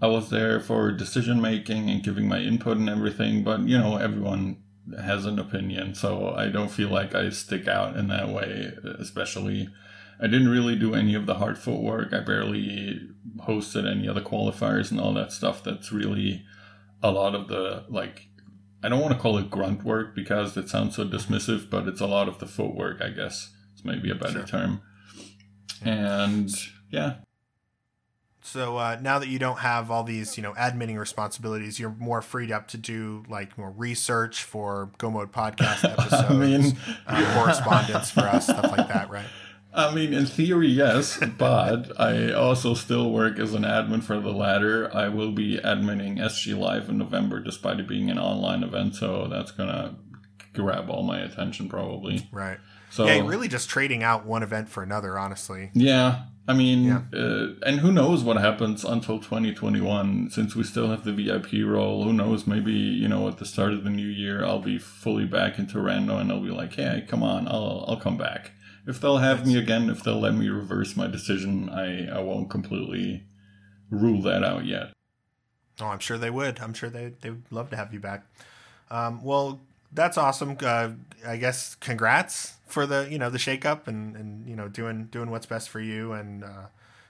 I 0.00 0.06
was 0.08 0.30
there 0.30 0.60
for 0.60 0.92
decision 0.92 1.40
making 1.40 1.88
and 1.88 2.02
giving 2.02 2.28
my 2.28 2.38
input 2.38 2.76
and 2.76 2.88
everything, 2.88 3.42
but 3.42 3.62
you 3.62 3.78
know, 3.78 3.96
everyone 3.96 4.62
has 5.02 5.24
an 5.26 5.38
opinion, 5.38 5.94
so 5.94 6.34
I 6.36 6.48
don't 6.48 6.70
feel 6.70 6.90
like 6.90 7.14
I 7.14 7.30
stick 7.30 7.66
out 7.66 7.96
in 7.96 8.08
that 8.08 8.28
way, 8.28 8.72
especially. 9.00 9.68
I 10.20 10.26
didn't 10.28 10.48
really 10.48 10.76
do 10.76 10.94
any 10.94 11.14
of 11.14 11.26
the 11.26 11.34
hard 11.34 11.58
footwork. 11.58 12.12
I 12.12 12.20
barely 12.20 13.00
hosted 13.46 13.90
any 13.90 14.06
of 14.06 14.14
the 14.14 14.22
qualifiers 14.22 14.90
and 14.90 14.98
all 15.00 15.12
that 15.14 15.30
stuff. 15.32 15.62
That's 15.62 15.92
really 15.92 16.44
a 17.02 17.10
lot 17.10 17.34
of 17.34 17.48
the 17.48 17.84
like 17.88 18.28
I 18.82 18.88
don't 18.88 19.00
want 19.00 19.12
to 19.14 19.18
call 19.20 19.36
it 19.38 19.50
grunt 19.50 19.84
work 19.84 20.14
because 20.14 20.56
it 20.56 20.68
sounds 20.68 20.96
so 20.96 21.04
dismissive, 21.04 21.68
but 21.70 21.86
it's 21.88 22.00
a 22.00 22.06
lot 22.06 22.28
of 22.28 22.38
the 22.38 22.46
footwork, 22.46 23.02
I 23.02 23.08
guess. 23.10 23.52
It's 23.72 23.84
maybe 23.84 24.10
a 24.10 24.14
better 24.14 24.32
Sure. 24.40 24.46
term. 24.46 24.80
And 25.82 26.50
yeah, 26.90 27.16
So 28.40 28.76
uh, 28.76 28.98
now 29.02 29.18
that 29.18 29.28
you 29.28 29.38
don't 29.38 29.58
have 29.58 29.90
all 29.90 30.04
these, 30.04 30.36
you 30.36 30.42
know, 30.42 30.52
adminning 30.54 30.98
responsibilities, 30.98 31.78
you're 31.80 31.94
more 31.98 32.22
freed 32.22 32.50
up 32.52 32.68
to 32.68 32.78
do 32.78 33.24
like 33.28 33.58
more 33.58 33.70
research 33.72 34.44
for 34.44 34.92
Go 34.98 35.10
Mode 35.10 35.32
podcast 35.32 35.84
episodes, 35.84 36.12
I 36.30 36.32
mean- 36.34 36.76
uh, 37.06 37.34
correspondence 37.34 38.10
for 38.10 38.20
us, 38.20 38.44
stuff 38.44 38.70
like 38.76 38.88
that, 38.88 39.10
right? 39.10 39.26
I 39.76 39.94
mean, 39.94 40.14
in 40.14 40.24
theory, 40.24 40.68
yes, 40.68 41.22
but 41.38 42.00
I 42.00 42.32
also 42.32 42.72
still 42.74 43.10
work 43.10 43.38
as 43.38 43.52
an 43.52 43.62
admin 43.62 44.02
for 44.02 44.18
the 44.18 44.32
ladder. 44.32 44.90
I 44.94 45.08
will 45.08 45.32
be 45.32 45.58
adminning 45.58 46.18
SG 46.18 46.58
Live 46.58 46.88
in 46.88 46.96
November, 46.96 47.40
despite 47.40 47.78
it 47.78 47.86
being 47.86 48.10
an 48.10 48.18
online 48.18 48.62
event, 48.62 48.96
so 48.96 49.28
that's 49.28 49.50
gonna 49.50 49.96
grab 50.54 50.88
all 50.88 51.02
my 51.02 51.20
attention 51.20 51.68
probably. 51.68 52.26
Right. 52.32 52.58
So 52.90 53.06
Yeah, 53.06 53.16
you're 53.16 53.26
really 53.26 53.48
just 53.48 53.68
trading 53.68 54.02
out 54.02 54.24
one 54.24 54.42
event 54.42 54.70
for 54.70 54.82
another, 54.82 55.18
honestly. 55.18 55.70
Yeah, 55.74 56.22
I 56.48 56.54
mean, 56.54 56.84
Yeah. 56.84 57.00
Uh, 57.12 57.48
and 57.66 57.80
who 57.80 57.92
knows 57.92 58.24
what 58.24 58.38
happens 58.38 58.82
until 58.84 59.18
2021? 59.18 60.30
Since 60.30 60.56
we 60.56 60.62
still 60.62 60.88
have 60.88 61.04
the 61.04 61.12
VIP 61.12 61.62
role, 61.64 62.04
who 62.04 62.14
knows? 62.14 62.46
Maybe 62.46 62.72
you 62.72 63.08
know, 63.08 63.28
at 63.28 63.36
the 63.36 63.44
start 63.44 63.74
of 63.74 63.84
the 63.84 63.90
new 63.90 64.08
year, 64.08 64.42
I'll 64.42 64.60
be 64.60 64.78
fully 64.78 65.26
back 65.26 65.58
into 65.58 65.76
rando, 65.76 66.18
and 66.18 66.32
I'll 66.32 66.40
be 66.42 66.50
like, 66.50 66.74
"Hey, 66.74 67.04
come 67.06 67.22
on, 67.22 67.46
I'll 67.46 67.84
I'll 67.86 68.00
come 68.00 68.16
back." 68.16 68.52
If 68.86 69.00
they'll 69.00 69.18
have 69.18 69.46
me 69.46 69.58
again, 69.58 69.90
if 69.90 70.02
they'll 70.02 70.20
let 70.20 70.34
me 70.34 70.48
reverse 70.48 70.96
my 70.96 71.06
decision, 71.06 71.68
I 71.68 72.08
I 72.08 72.20
won't 72.20 72.50
completely 72.50 73.24
rule 73.90 74.22
that 74.22 74.44
out 74.44 74.64
yet. 74.64 74.92
Oh, 75.80 75.86
I'm 75.86 75.98
sure 75.98 76.18
they 76.18 76.30
would. 76.30 76.60
I'm 76.60 76.74
sure 76.74 76.88
they 76.88 77.12
they 77.20 77.30
would 77.30 77.44
love 77.50 77.70
to 77.70 77.76
have 77.76 77.92
you 77.92 78.00
back. 78.00 78.26
Um, 78.90 79.22
well, 79.24 79.60
that's 79.92 80.16
awesome. 80.16 80.56
Uh, 80.62 80.90
I 81.26 81.36
guess 81.36 81.74
congrats 81.76 82.54
for 82.66 82.86
the 82.86 83.08
you 83.10 83.18
know 83.18 83.30
the 83.30 83.38
shakeup 83.38 83.86
and 83.86 84.16
and 84.16 84.48
you 84.48 84.56
know 84.56 84.68
doing 84.68 85.06
doing 85.06 85.30
what's 85.30 85.46
best 85.46 85.68
for 85.68 85.80
you 85.80 86.12
and 86.12 86.44
uh, 86.44 86.66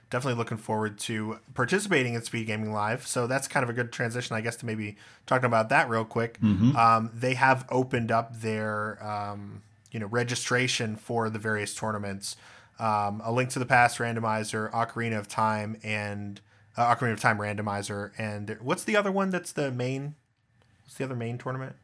definitely 0.09 0.37
looking 0.37 0.57
forward 0.57 0.97
to 0.99 1.39
participating 1.53 2.13
in 2.13 2.21
Speed 2.23 2.47
Gaming 2.47 2.71
Live. 2.71 3.05
So 3.05 3.27
that's 3.27 3.47
kind 3.47 3.63
of 3.63 3.69
a 3.69 3.73
good 3.73 3.91
transition, 3.91 4.35
I 4.35 4.41
guess, 4.41 4.55
to 4.57 4.65
maybe 4.65 4.95
talking 5.25 5.45
about 5.45 5.69
that 5.69 5.89
real 5.89 6.05
quick. 6.05 6.39
Um, 6.75 7.11
they 7.13 7.33
have 7.35 7.65
opened 7.69 8.11
up 8.11 8.41
their 8.41 9.03
um, 9.05 9.61
you 9.91 9.99
know 9.99 10.07
registration 10.07 10.95
for 10.95 11.29
the 11.29 11.39
various 11.39 11.73
tournaments. 11.75 12.35
Um, 12.79 13.21
a 13.25 13.31
link 13.31 13.49
to 13.51 13.59
the 13.59 13.65
past 13.65 13.97
randomizer, 13.97 14.71
Ocarina 14.71 15.17
of 15.17 15.27
Time, 15.27 15.77
and 15.83 16.39
uh, 16.75 16.93
Ocarina 16.95 17.13
of 17.13 17.19
Time 17.19 17.39
randomizer, 17.39 18.11
and 18.17 18.55
what's 18.61 18.83
the 18.83 18.95
other 18.95 19.11
one 19.11 19.29
that's 19.31 19.51
the 19.51 19.71
main? 19.71 20.15
What's 20.83 20.95
the 20.95 21.03
other 21.05 21.15
main 21.15 21.37
tournament? 21.37 21.75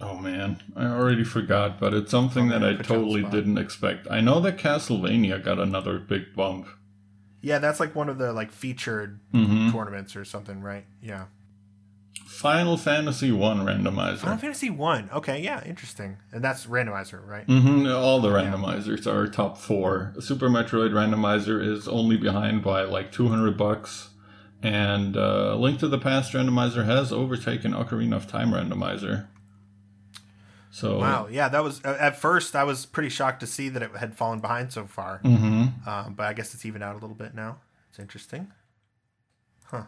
Oh 0.00 0.18
man, 0.18 0.60
I 0.76 0.86
already 0.86 1.24
forgot, 1.24 1.78
but 1.80 1.94
it's 1.94 2.10
something 2.10 2.52
Oh, 2.52 2.58
that 2.58 2.64
I 2.68 2.74
put 2.74 2.90
you 2.90 2.96
on 2.96 3.02
the 3.02 3.10
totally 3.12 3.22
didn't 3.30 3.58
expect. 3.58 4.06
I 4.10 4.20
know 4.20 4.40
that 4.40 4.58
Castlevania 4.58 5.42
got 5.42 5.58
another 5.58 5.98
big 5.98 6.34
bump. 6.34 6.66
Yeah, 7.40 7.58
that's 7.58 7.78
like 7.80 7.94
one 7.94 8.08
of 8.08 8.18
the 8.18 8.32
like 8.32 8.50
featured 8.52 9.20
Mm-hmm. 9.32 9.70
tournaments 9.70 10.14
or 10.16 10.24
something, 10.24 10.60
right? 10.62 10.84
Yeah. 11.02 11.26
Final 12.34 12.76
Fantasy 12.76 13.30
One 13.30 13.60
randomizer. 13.60 14.18
Final 14.18 14.38
Fantasy 14.38 14.70
One. 14.70 15.08
Okay, 15.12 15.40
yeah, 15.40 15.64
interesting. 15.64 16.18
And 16.32 16.42
that's 16.42 16.66
randomizer, 16.66 17.24
right? 17.26 17.46
Mm-hmm. 17.46 17.86
All 17.86 18.20
the 18.20 18.28
randomizers 18.30 19.06
are 19.06 19.28
top 19.28 19.56
four. 19.56 20.14
Super 20.20 20.48
Metroid 20.48 20.90
randomizer 20.90 21.64
is 21.64 21.86
only 21.86 22.16
behind 22.16 22.62
by 22.62 22.82
like 22.82 23.12
200 23.12 23.56
bucks. 23.56 24.10
And 24.62 25.16
uh, 25.16 25.54
Link 25.56 25.78
to 25.80 25.88
the 25.88 25.98
Past 25.98 26.32
randomizer 26.32 26.84
has 26.86 27.12
overtaken 27.12 27.72
Ocarina 27.72 28.16
of 28.16 28.26
Time 28.26 28.50
randomizer. 28.50 29.28
So, 30.70 30.98
Wow. 30.98 31.28
Yeah, 31.30 31.48
that 31.50 31.62
was 31.62 31.80
uh, 31.84 31.96
at 32.00 32.16
first 32.16 32.56
I 32.56 32.64
was 32.64 32.84
pretty 32.84 33.10
shocked 33.10 33.40
to 33.40 33.46
see 33.46 33.68
that 33.68 33.82
it 33.82 33.94
had 33.96 34.16
fallen 34.16 34.40
behind 34.40 34.72
so 34.72 34.86
far. 34.86 35.20
Mm-hmm. 35.22 35.88
Um, 35.88 36.14
but 36.14 36.26
I 36.26 36.32
guess 36.32 36.52
it's 36.52 36.66
evened 36.66 36.82
out 36.82 36.92
a 36.92 36.98
little 36.98 37.14
bit 37.14 37.34
now. 37.34 37.58
It's 37.90 38.00
interesting. 38.00 38.50
Huh. 39.66 39.84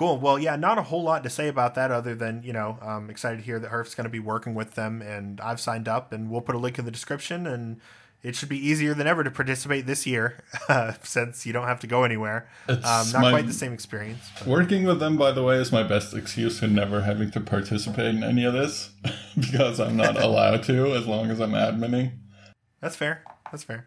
Cool. 0.00 0.16
Well, 0.16 0.38
yeah, 0.38 0.56
not 0.56 0.78
a 0.78 0.82
whole 0.82 1.02
lot 1.02 1.22
to 1.24 1.28
say 1.28 1.46
about 1.48 1.74
that 1.74 1.90
other 1.90 2.14
than, 2.14 2.42
you 2.42 2.54
know, 2.54 2.78
I'm 2.80 3.10
excited 3.10 3.36
to 3.36 3.42
hear 3.42 3.58
that 3.58 3.68
Herf's 3.68 3.94
going 3.94 4.04
to 4.06 4.10
be 4.10 4.18
working 4.18 4.54
with 4.54 4.74
them 4.74 5.02
and 5.02 5.38
I've 5.42 5.60
signed 5.60 5.88
up 5.88 6.10
and 6.10 6.30
we'll 6.30 6.40
put 6.40 6.54
a 6.54 6.58
link 6.58 6.78
in 6.78 6.86
the 6.86 6.90
description 6.90 7.46
and 7.46 7.82
it 8.22 8.34
should 8.34 8.48
be 8.48 8.56
easier 8.56 8.94
than 8.94 9.06
ever 9.06 9.22
to 9.22 9.30
participate 9.30 9.84
this 9.84 10.06
year 10.06 10.38
uh, 10.70 10.94
since 11.02 11.44
you 11.44 11.52
don't 11.52 11.66
have 11.66 11.80
to 11.80 11.86
go 11.86 12.04
anywhere. 12.04 12.48
It's 12.66 12.86
Um, 12.86 13.12
not 13.12 13.20
my- 13.20 13.30
quite 13.30 13.46
the 13.46 13.52
same 13.52 13.74
experience. 13.74 14.26
but- 14.38 14.48
working 14.48 14.84
with 14.84 15.00
them, 15.00 15.18
by 15.18 15.32
the 15.32 15.42
way, 15.42 15.56
is 15.58 15.70
my 15.70 15.82
best 15.82 16.14
excuse 16.14 16.60
for 16.60 16.66
never 16.66 17.02
having 17.02 17.30
to 17.32 17.40
participate 17.40 18.14
in 18.14 18.24
any 18.24 18.42
of 18.46 18.54
this 18.54 18.92
because 19.38 19.78
I'm 19.78 19.98
not 19.98 20.16
allowed 20.22 20.62
to 20.62 20.94
as 20.94 21.06
long 21.06 21.30
as 21.30 21.40
I'm 21.40 21.52
adminning. 21.52 22.12
That's 22.80 22.96
fair. 22.96 23.22
That's 23.52 23.64
fair. 23.64 23.86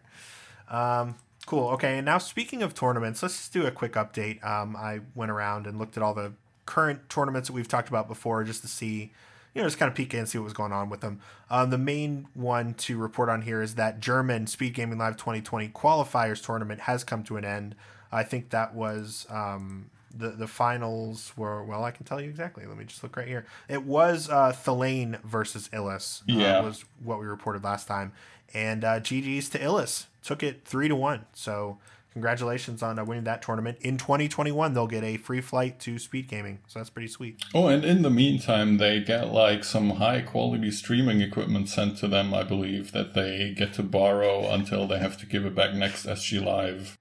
Um, 0.68 1.16
cool. 1.46 1.68
Okay. 1.70 1.98
And 1.98 2.04
now, 2.06 2.18
speaking 2.18 2.62
of 2.62 2.74
tournaments, 2.74 3.22
let's 3.22 3.36
just 3.36 3.52
do 3.52 3.66
a 3.66 3.70
quick 3.70 3.92
update. 3.92 4.44
Um, 4.44 4.76
I 4.76 5.00
went 5.14 5.30
around 5.30 5.66
and 5.66 5.78
looked 5.78 5.96
at 5.96 6.02
all 6.02 6.14
the 6.14 6.32
current 6.66 7.08
tournaments 7.08 7.48
that 7.48 7.54
we've 7.54 7.68
talked 7.68 7.88
about 7.88 8.08
before 8.08 8.42
just 8.44 8.62
to 8.62 8.68
see, 8.68 9.12
you 9.54 9.60
know, 9.62 9.66
just 9.68 9.78
kind 9.78 9.88
of 9.90 9.94
peek 9.94 10.14
in 10.14 10.20
and 10.20 10.28
see 10.28 10.38
what 10.38 10.44
was 10.44 10.52
going 10.54 10.72
on 10.72 10.88
with 10.90 11.00
them. 11.00 11.20
Um, 11.50 11.70
the 11.70 11.78
main 11.78 12.26
one 12.34 12.74
to 12.74 12.96
report 12.98 13.28
on 13.28 13.42
here 13.42 13.60
is 13.62 13.74
that 13.74 14.00
German 14.00 14.46
Speed 14.46 14.74
Gaming 14.74 14.98
Live 14.98 15.16
2020 15.16 15.68
qualifiers 15.68 16.42
tournament 16.44 16.80
has 16.82 17.04
come 17.04 17.22
to 17.24 17.36
an 17.36 17.44
end. 17.44 17.74
I 18.10 18.22
think 18.22 18.50
that 18.50 18.74
was 18.74 19.26
um, 19.28 19.90
the 20.16 20.28
the 20.30 20.46
finals 20.46 21.32
were 21.36 21.62
well. 21.64 21.82
I 21.84 21.90
can 21.90 22.04
tell 22.06 22.20
you 22.20 22.30
exactly. 22.30 22.64
Let 22.64 22.76
me 22.78 22.84
just 22.84 23.02
look 23.02 23.16
right 23.16 23.26
here. 23.26 23.44
It 23.68 23.82
was 23.82 24.30
uh, 24.30 24.52
Thalane 24.52 25.20
versus 25.24 25.68
Illis. 25.72 26.22
uh, 26.22 26.32
Yeah. 26.32 26.60
was 26.60 26.84
what 27.02 27.18
we 27.18 27.26
reported 27.26 27.64
last 27.64 27.88
time, 27.88 28.12
and 28.52 28.84
uh, 28.84 29.00
GG's 29.00 29.48
to 29.50 29.62
Illis 29.62 30.06
took 30.22 30.42
it 30.42 30.64
three 30.66 30.88
to 30.88 30.96
one. 30.96 31.26
So 31.32 31.78
congratulations 32.12 32.82
on 32.82 32.98
uh, 32.98 33.04
winning 33.04 33.24
that 33.24 33.42
tournament. 33.42 33.78
In 33.80 33.98
2021, 33.98 34.72
they'll 34.72 34.86
get 34.86 35.04
a 35.04 35.16
free 35.16 35.40
flight 35.40 35.78
to 35.80 35.98
Speed 35.98 36.28
Gaming. 36.28 36.60
So 36.66 36.78
that's 36.78 36.90
pretty 36.90 37.08
sweet. 37.08 37.42
Oh, 37.54 37.66
and 37.66 37.84
in 37.84 38.02
the 38.02 38.10
meantime, 38.10 38.78
they 38.78 39.00
get 39.00 39.32
like 39.32 39.64
some 39.64 39.90
high 39.90 40.20
quality 40.22 40.70
streaming 40.70 41.20
equipment 41.20 41.68
sent 41.68 41.98
to 41.98 42.08
them, 42.08 42.32
I 42.32 42.42
believe, 42.44 42.92
that 42.92 43.14
they 43.14 43.52
get 43.56 43.74
to 43.74 43.82
borrow 43.82 44.48
until 44.50 44.86
they 44.86 44.98
have 44.98 45.18
to 45.18 45.26
give 45.26 45.44
it 45.44 45.54
back 45.54 45.74
next 45.74 46.06
SG 46.06 46.42
Live. 46.44 46.96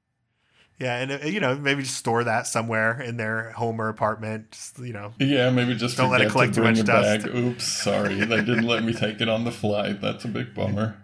Yeah, 0.79 0.97
and 0.97 1.11
uh, 1.11 1.17
you 1.27 1.39
know 1.39 1.55
maybe 1.55 1.83
just 1.83 1.95
store 1.97 2.23
that 2.23 2.47
somewhere 2.47 2.99
in 2.99 3.15
their 3.17 3.51
home 3.51 3.79
or 3.79 3.89
apartment. 3.89 4.51
Just, 4.51 4.79
you 4.79 4.91
know, 4.91 5.13
Yeah, 5.19 5.51
maybe 5.51 5.75
just 5.75 5.95
Don't 5.97 6.09
let 6.09 6.21
it 6.21 6.31
collect 6.31 6.55
to 6.55 6.61
too 6.61 6.63
much 6.63 6.83
dust. 6.83 7.25
back. 7.25 7.35
Oops, 7.35 7.63
sorry, 7.63 8.15
they 8.15 8.37
didn't 8.37 8.65
let 8.65 8.83
me 8.83 8.91
take 8.93 9.21
it 9.21 9.29
on 9.29 9.43
the 9.45 9.51
flight. 9.51 10.01
That's 10.01 10.25
a 10.25 10.27
big 10.27 10.55
bummer. 10.55 10.97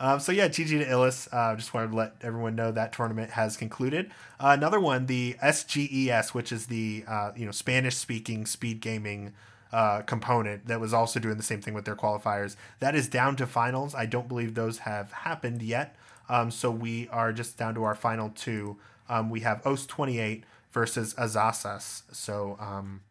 Um, 0.00 0.18
so 0.20 0.32
yeah, 0.32 0.48
GG 0.48 0.68
to 0.68 0.90
Illis. 0.90 1.28
Uh, 1.32 1.54
just 1.54 1.72
wanted 1.72 1.92
to 1.92 1.96
let 1.96 2.16
everyone 2.20 2.54
know 2.56 2.72
that 2.72 2.92
tournament 2.92 3.30
has 3.30 3.56
concluded. 3.56 4.10
Uh, 4.40 4.50
another 4.58 4.80
one, 4.80 5.06
the 5.06 5.36
SGES, 5.42 6.34
which 6.34 6.50
is 6.52 6.66
the 6.66 7.04
uh, 7.06 7.30
you 7.36 7.46
know 7.46 7.52
Spanish 7.52 7.96
speaking 7.96 8.44
speed 8.44 8.80
gaming 8.80 9.32
uh, 9.72 10.02
component 10.02 10.66
that 10.66 10.80
was 10.80 10.92
also 10.92 11.20
doing 11.20 11.36
the 11.36 11.42
same 11.42 11.60
thing 11.60 11.74
with 11.74 11.84
their 11.84 11.96
qualifiers. 11.96 12.56
That 12.80 12.94
is 12.94 13.08
down 13.08 13.36
to 13.36 13.46
finals. 13.46 13.94
I 13.94 14.06
don't 14.06 14.28
believe 14.28 14.54
those 14.54 14.78
have 14.78 15.12
happened 15.12 15.62
yet. 15.62 15.96
Um, 16.28 16.50
so 16.50 16.70
we 16.70 17.08
are 17.08 17.32
just 17.32 17.56
down 17.56 17.74
to 17.74 17.84
our 17.84 17.94
final 17.94 18.30
two. 18.30 18.76
Um, 19.08 19.30
we 19.30 19.40
have 19.40 19.66
OS 19.66 19.86
28 19.86 20.44
versus 20.72 21.14
Azasas. 21.14 22.02
So 22.12 22.56
um, 22.60 23.02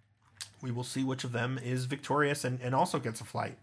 we 0.62 0.72
will 0.72 0.84
see 0.84 1.04
which 1.04 1.24
of 1.24 1.32
them 1.32 1.60
is 1.64 1.86
victorious 1.86 2.44
and, 2.44 2.60
and 2.62 2.74
also 2.74 3.00
gets 3.00 3.22
a 3.22 3.26
flight. 3.26 3.58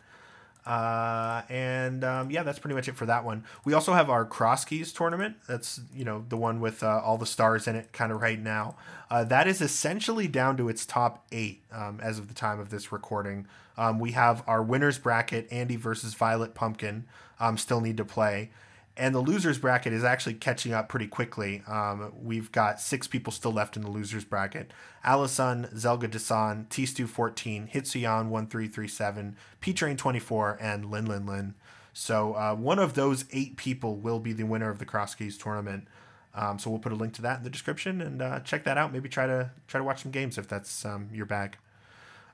Uh, 0.66 1.42
and 1.48 2.04
um, 2.04 2.30
yeah, 2.30 2.42
that's 2.42 2.58
pretty 2.58 2.74
much 2.74 2.88
it 2.88 2.96
for 2.96 3.06
that 3.06 3.24
one. 3.24 3.44
We 3.64 3.72
also 3.72 3.92
have 3.94 4.10
our 4.10 4.24
Cross 4.24 4.66
Keys 4.66 4.92
tournament. 4.92 5.36
That's 5.48 5.80
you 5.94 6.04
know 6.04 6.24
the 6.28 6.36
one 6.36 6.60
with 6.60 6.82
uh, 6.82 7.00
all 7.04 7.18
the 7.18 7.26
stars 7.26 7.66
in 7.66 7.76
it, 7.76 7.92
kind 7.92 8.12
of 8.12 8.20
right 8.20 8.38
now. 8.38 8.76
Uh, 9.10 9.24
that 9.24 9.48
is 9.48 9.60
essentially 9.60 10.28
down 10.28 10.56
to 10.58 10.68
its 10.68 10.86
top 10.86 11.26
eight 11.32 11.62
um, 11.72 11.98
as 12.02 12.18
of 12.18 12.28
the 12.28 12.34
time 12.34 12.60
of 12.60 12.70
this 12.70 12.92
recording. 12.92 13.46
Um, 13.76 13.98
we 13.98 14.12
have 14.12 14.44
our 14.46 14.62
winners 14.62 14.98
bracket, 14.98 15.48
Andy 15.50 15.76
versus 15.76 16.14
Violet 16.14 16.54
Pumpkin, 16.54 17.04
um, 17.38 17.56
still 17.56 17.80
need 17.80 17.96
to 17.96 18.04
play. 18.04 18.50
And 18.96 19.14
the 19.14 19.20
losers 19.20 19.58
bracket 19.58 19.92
is 19.92 20.04
actually 20.04 20.34
catching 20.34 20.72
up 20.72 20.88
pretty 20.88 21.06
quickly. 21.06 21.62
Um, 21.66 22.12
we've 22.22 22.52
got 22.52 22.80
six 22.80 23.06
people 23.06 23.32
still 23.32 23.52
left 23.52 23.76
in 23.76 23.82
the 23.82 23.90
losers 23.90 24.24
bracket. 24.24 24.72
Alison, 25.04 25.68
Zelga 25.74 26.08
Desan, 26.08 26.68
T-Stu14, 26.68 27.72
Hitsuyan1337, 27.72 29.34
P-Train24, 29.60 30.56
and 30.60 30.90
Lin 30.90 31.06
Lin 31.06 31.24
Lin. 31.24 31.54
So 31.92 32.34
uh, 32.34 32.54
one 32.54 32.78
of 32.78 32.94
those 32.94 33.24
eight 33.32 33.56
people 33.56 33.96
will 33.96 34.20
be 34.20 34.32
the 34.32 34.44
winner 34.44 34.70
of 34.70 34.78
the 34.78 34.84
Cross 34.84 35.14
Keys 35.16 35.38
tournament. 35.38 35.86
Um, 36.34 36.58
so 36.58 36.70
we'll 36.70 36.78
put 36.78 36.92
a 36.92 36.96
link 36.96 37.14
to 37.14 37.22
that 37.22 37.38
in 37.38 37.44
the 37.44 37.50
description 37.50 38.00
and 38.00 38.22
uh, 38.22 38.40
check 38.40 38.64
that 38.64 38.78
out. 38.78 38.92
Maybe 38.92 39.08
try 39.08 39.26
to 39.26 39.50
try 39.66 39.78
to 39.78 39.84
watch 39.84 40.02
some 40.02 40.12
games 40.12 40.38
if 40.38 40.46
that's 40.46 40.84
um, 40.84 41.08
your 41.12 41.26
bag. 41.26 41.56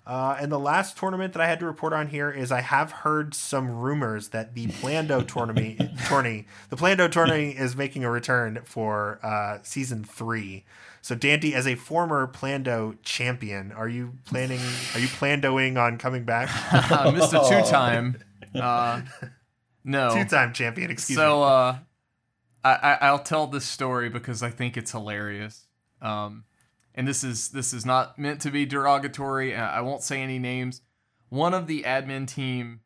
Uh, 0.07 0.37
and 0.41 0.53
the 0.53 0.59
last 0.59 0.97
tournament 0.97 1.33
that 1.33 1.43
I 1.43 1.49
had 1.49 1.59
to 1.59 1.67
report 1.67 1.93
on 1.93 2.07
here 2.09 2.31
is 2.31 2.53
I 2.53 2.61
have 2.61 2.93
heard 2.93 3.35
some 3.35 3.69
rumors 3.69 4.29
that 4.29 4.55
the 4.55 4.69
Plando 4.69 5.21
tournament 5.23 5.99
tourney, 6.07 6.47
the 6.71 6.77
Plando 6.77 7.09
tourney 7.09 7.51
is 7.51 7.75
making 7.75 8.05
a 8.05 8.11
return 8.11 8.61
for 8.65 9.19
uh, 9.25 9.59
season 9.63 10.05
three. 10.05 10.65
So 11.03 11.17
Dante, 11.17 11.53
as 11.53 11.67
a 11.67 11.75
former 11.75 12.29
Plando 12.29 12.95
champion, 13.03 13.73
are 13.73 13.89
you 13.89 14.15
planning? 14.25 14.61
Are 14.95 15.01
you 15.01 15.09
plandoing 15.09 15.77
on 15.77 15.99
coming 15.99 16.25
back? 16.25 16.51
uh, 16.73 17.11
Mr. 17.11 17.49
Two 17.49 17.69
Time. 17.69 18.19
Uh, 18.55 19.03
no. 19.85 20.11
Two-time 20.15 20.53
champion. 20.53 20.91
Excuse 20.91 21.19
so, 21.19 21.39
me. 21.39 21.45
uh, 21.45 21.75
I, 22.65 22.75
I 22.75 22.99
I'll 23.03 23.21
tell 23.21 23.47
this 23.47 23.65
story 23.65 24.09
because 24.09 24.43
I 24.43 24.51
think 24.51 24.77
it's 24.77 24.93
hilarious. 24.93 25.67
Um, 26.01 26.45
and 26.97 27.07
this 27.07 27.23
is 27.23 27.49
this 27.49 27.73
is 27.75 27.85
not 27.85 28.19
meant 28.19 28.41
to 28.41 28.51
be 28.51 28.65
derogatory. 28.65 29.55
uh, 29.55 29.63
I 29.63 29.83
won't 29.83 30.03
say 30.03 30.23
any 30.23 30.39
names. 30.39 30.81
One 31.29 31.53
of 31.55 31.67
the 31.67 31.83
admin 31.83 32.27
team 32.27 32.81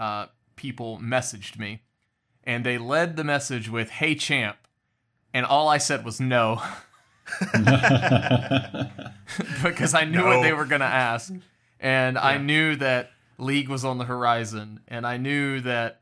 uh, 0.00 0.26
people 0.56 0.98
messaged 0.98 1.58
me, 1.58 1.82
and 2.42 2.64
they 2.64 2.78
led 2.78 3.16
the 3.16 3.24
message 3.24 3.68
with 3.68 3.90
"Hey 3.90 4.14
champ," 4.14 4.56
and 5.34 5.44
all 5.44 5.68
I 5.68 5.78
said 5.78 6.04
was 6.04 6.20
no 6.20 6.62
because 9.62 9.94
I 9.94 10.04
knew 10.04 10.24
what 10.24 10.42
they 10.42 10.52
were 10.52 10.64
gonna 10.64 10.84
ask, 10.86 11.32
and 11.78 12.16
I 12.16 12.38
knew 12.38 12.76
that 12.76 13.10
League 13.38 13.68
was 13.68 13.84
on 13.84 13.98
the 13.98 14.04
horizon, 14.04 14.80
and 14.88 15.06
I 15.06 15.18
knew 15.18 15.60
that 15.60 16.00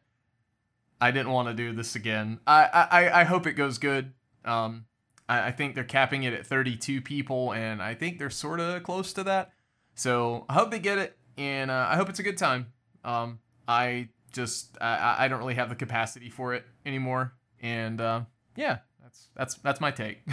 I 1.00 1.10
didn't 1.10 1.32
want 1.32 1.48
to 1.48 1.54
do 1.54 1.72
this 1.72 1.96
again. 1.96 2.38
I 2.46 2.86
I, 2.90 3.20
I 3.20 3.24
hope 3.24 3.48
it 3.48 3.54
goes 3.54 3.78
good. 3.78 4.12
Um, 4.44 4.84
I, 5.32 5.48
I 5.48 5.50
think 5.50 5.74
they're 5.74 5.84
capping 5.84 6.24
it 6.24 6.32
at 6.34 6.46
32 6.46 7.00
people, 7.00 7.52
and 7.52 7.82
I 7.82 7.94
think 7.94 8.18
they're 8.18 8.30
sort 8.30 8.60
of 8.60 8.82
close 8.82 9.12
to 9.14 9.24
that. 9.24 9.52
So 9.94 10.44
I 10.48 10.54
hope 10.54 10.70
they 10.70 10.78
get 10.78 10.98
it, 10.98 11.16
and 11.38 11.70
uh, 11.70 11.86
I 11.90 11.96
hope 11.96 12.08
it's 12.08 12.18
a 12.18 12.22
good 12.22 12.38
time. 12.38 12.72
Um, 13.04 13.38
I 13.66 14.08
just 14.32 14.76
I- 14.80 15.16
I, 15.24 15.28
don't 15.28 15.38
really 15.38 15.54
have 15.54 15.68
the 15.68 15.74
capacity 15.74 16.30
for 16.30 16.54
it 16.54 16.64
anymore, 16.86 17.32
and 17.60 18.00
uh, 18.00 18.20
yeah, 18.56 18.78
that's 19.02 19.28
that's 19.34 19.54
that's 19.56 19.80
my 19.80 19.90
take. 19.90 20.20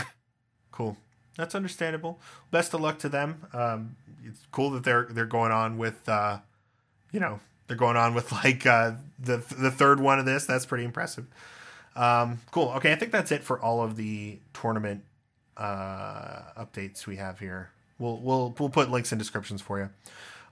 Cool. 0.72 0.96
That's 1.36 1.56
understandable. 1.56 2.22
Best 2.51 2.74
of 2.74 2.79
luck 2.79 3.00
to 3.00 3.10
them. 3.10 3.48
Um, 3.51 3.98
it's 4.24 4.39
cool 4.51 4.70
that 4.70 4.86
they're 4.86 5.08
they're 5.10 5.25
going 5.25 5.51
on 5.51 5.77
with, 5.77 6.08
uh, 6.08 6.38
you 7.12 7.20
know, 7.20 7.41
they're 7.68 7.75
going 7.75 7.98
on 7.98 8.13
with 8.13 8.32
like 8.32 8.65
uh, 8.65 8.94
the 9.20 9.44
the 9.58 9.72
third 9.72 10.00
one 10.00 10.20
of 10.20 10.25
this. 10.25 10.46
That's 10.46 10.65
pretty 10.65 10.86
impressive. 10.86 11.25
Um, 12.00 12.39
cool. 12.51 12.70
Okay, 12.77 12.94
I 12.94 12.96
think 12.96 13.12
that's 13.12 13.32
it 13.32 13.44
for 13.44 13.60
all 13.60 13.84
of 13.84 13.98
the 13.98 14.39
tournament 14.53 15.03
uh, 15.58 16.42
updates 16.57 17.05
we 17.05 17.18
have 17.18 17.40
here. 17.40 17.72
We'll 18.00 18.18
we'll 18.18 18.55
we'll 18.57 18.70
put 18.70 18.90
links 18.90 19.12
in 19.12 19.18
descriptions 19.18 19.62
for 19.62 19.79
you. 19.79 19.90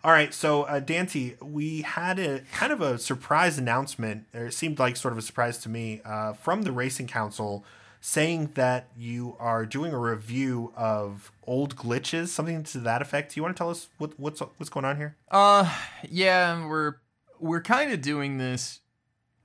All 0.03 0.11
right, 0.11 0.33
so 0.33 0.63
uh, 0.63 0.79
Dante, 0.79 1.35
we 1.41 1.81
had 1.81 2.19
a 2.19 2.41
kind 2.53 2.71
of 2.71 2.81
a 2.81 2.99
surprise 2.99 3.57
announcement, 3.57 4.25
or 4.33 4.47
it 4.47 4.53
seemed 4.53 4.77
like 4.77 4.95
sort 4.97 5.13
of 5.13 5.17
a 5.17 5.21
surprise 5.21 5.57
to 5.59 5.69
me, 5.69 6.01
uh, 6.05 6.33
from 6.33 6.63
the 6.63 6.71
Racing 6.71 7.07
Council 7.07 7.65
saying 7.99 8.51
that 8.53 8.87
you 8.95 9.35
are 9.39 9.65
doing 9.65 9.91
a 9.91 9.97
review 9.97 10.71
of 10.75 11.31
old 11.45 11.75
glitches, 11.75 12.27
something 12.27 12.63
to 12.63 12.79
that 12.79 13.01
effect. 13.01 13.33
Do 13.33 13.39
you 13.39 13.43
want 13.43 13.55
to 13.55 13.57
tell 13.57 13.69
us 13.69 13.87
what, 13.97 14.19
what's 14.19 14.41
what's 14.41 14.69
going 14.69 14.85
on 14.85 14.97
here? 14.97 15.15
Uh, 15.31 15.73
yeah, 16.09 16.67
we're 16.67 16.95
we're 17.39 17.61
kind 17.61 17.91
of 17.91 18.01
doing 18.01 18.37
this 18.37 18.81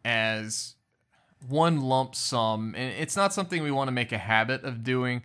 as 0.05 0.75
one 1.49 1.81
lump 1.81 2.15
sum, 2.15 2.75
and 2.77 2.93
it's 2.99 3.17
not 3.17 3.33
something 3.33 3.63
we 3.63 3.71
want 3.71 3.89
to 3.89 3.93
make 3.93 4.13
a 4.13 4.19
habit 4.19 4.65
of 4.65 4.83
doing. 4.83 5.25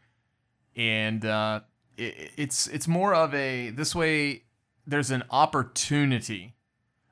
And 0.76 1.26
uh, 1.26 1.62
it, 1.98 2.32
it's 2.38 2.68
it's 2.68 2.88
more 2.88 3.14
of 3.14 3.34
a 3.34 3.70
this 3.72 3.96
way. 3.96 4.44
There's 4.86 5.12
an 5.12 5.24
opportunity 5.32 6.56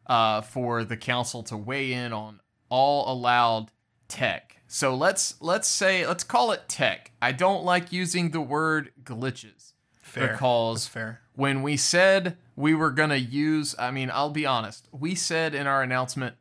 uh, 0.08 0.42
for 0.42 0.84
the 0.84 0.98
council 0.98 1.44
to 1.44 1.58
weigh 1.58 1.92
in 1.94 2.14
on 2.14 2.40
all 2.70 3.12
allowed 3.12 3.72
tech. 4.08 4.58
So 4.68 4.96
let's 4.96 5.36
let's 5.42 5.68
say 5.68 6.06
let's 6.08 6.24
call 6.24 6.52
it 6.52 6.68
tech. 6.68 7.12
I 7.22 7.32
don't 7.32 7.64
like 7.64 7.92
using 7.92 8.32
the 8.32 8.42
word 8.42 8.92
glitches 9.04 9.74
Fair. 10.16 10.32
because 10.32 10.86
That's 10.86 10.94
fair. 10.94 11.22
when 11.34 11.62
we 11.62 11.76
said 11.76 12.38
we 12.56 12.74
were 12.74 12.92
to 13.10 13.20
use 13.20 13.76
i 13.78 13.92
mean 13.92 14.10
i'll 14.14 14.30
be 14.30 14.46
honest 14.46 14.88
we 14.94 15.14
said 15.14 15.54
in 15.54 15.68
our 15.68 15.84
announcement 15.84 16.36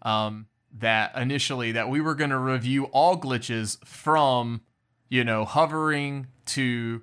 um, 0.00 0.46
that 0.76 1.16
initially 1.16 1.72
that 1.72 1.88
we 1.88 2.00
were 2.00 2.14
going 2.14 2.30
to 2.30 2.38
review 2.38 2.84
all 2.86 3.16
glitches 3.16 3.84
from 3.84 4.60
you 5.08 5.24
know 5.24 5.44
hovering 5.44 6.26
to 6.44 7.02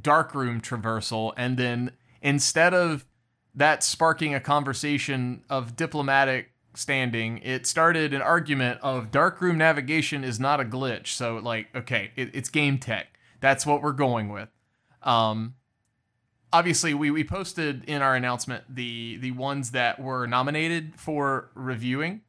darkroom 0.00 0.60
traversal 0.60 1.32
and 1.36 1.56
then 1.56 1.92
instead 2.20 2.74
of 2.74 3.06
that 3.54 3.82
sparking 3.82 4.34
a 4.34 4.40
conversation 4.40 5.42
of 5.48 5.76
diplomatic 5.76 6.50
standing 6.74 7.38
it 7.38 7.66
started 7.66 8.14
an 8.14 8.22
argument 8.22 8.78
of 8.82 9.10
darkroom 9.10 9.58
navigation 9.58 10.22
is 10.22 10.38
not 10.38 10.60
a 10.60 10.64
glitch. 10.64 11.08
So 11.08 11.38
like 11.38 11.66
okay 11.74 12.12
it, 12.14 12.30
it's 12.34 12.48
game 12.48 12.78
tech. 12.78 13.18
That's 13.40 13.66
what 13.66 13.82
we're 13.82 13.92
going 13.92 14.28
with. 14.28 14.48
Um 15.02 15.54
obviously 16.52 16.94
we, 16.94 17.10
we 17.10 17.24
posted 17.24 17.84
in 17.84 18.00
our 18.00 18.14
announcement 18.14 18.64
the 18.68 19.16
the 19.16 19.32
ones 19.32 19.72
that 19.72 20.00
were 20.00 20.26
nominated 20.26 20.92
for 20.96 21.50
reviewing 21.54 22.20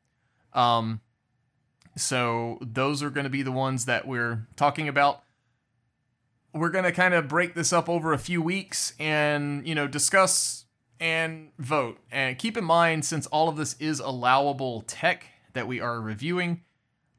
um 0.53 1.01
so 1.97 2.57
those 2.61 3.03
are 3.03 3.09
going 3.09 3.25
to 3.25 3.29
be 3.29 3.41
the 3.41 3.51
ones 3.51 3.85
that 3.85 4.07
we're 4.07 4.47
talking 4.55 4.87
about 4.87 5.23
we're 6.53 6.69
going 6.69 6.85
to 6.85 6.91
kind 6.91 7.13
of 7.13 7.27
break 7.27 7.53
this 7.53 7.71
up 7.71 7.87
over 7.89 8.13
a 8.13 8.17
few 8.17 8.41
weeks 8.41 8.93
and 8.99 9.67
you 9.67 9.75
know 9.75 9.87
discuss 9.87 10.65
and 10.99 11.51
vote 11.57 11.97
and 12.11 12.37
keep 12.37 12.57
in 12.57 12.63
mind 12.63 13.05
since 13.05 13.25
all 13.27 13.47
of 13.49 13.57
this 13.57 13.75
is 13.79 13.99
allowable 13.99 14.81
tech 14.81 15.25
that 15.53 15.67
we 15.67 15.79
are 15.79 16.01
reviewing 16.01 16.61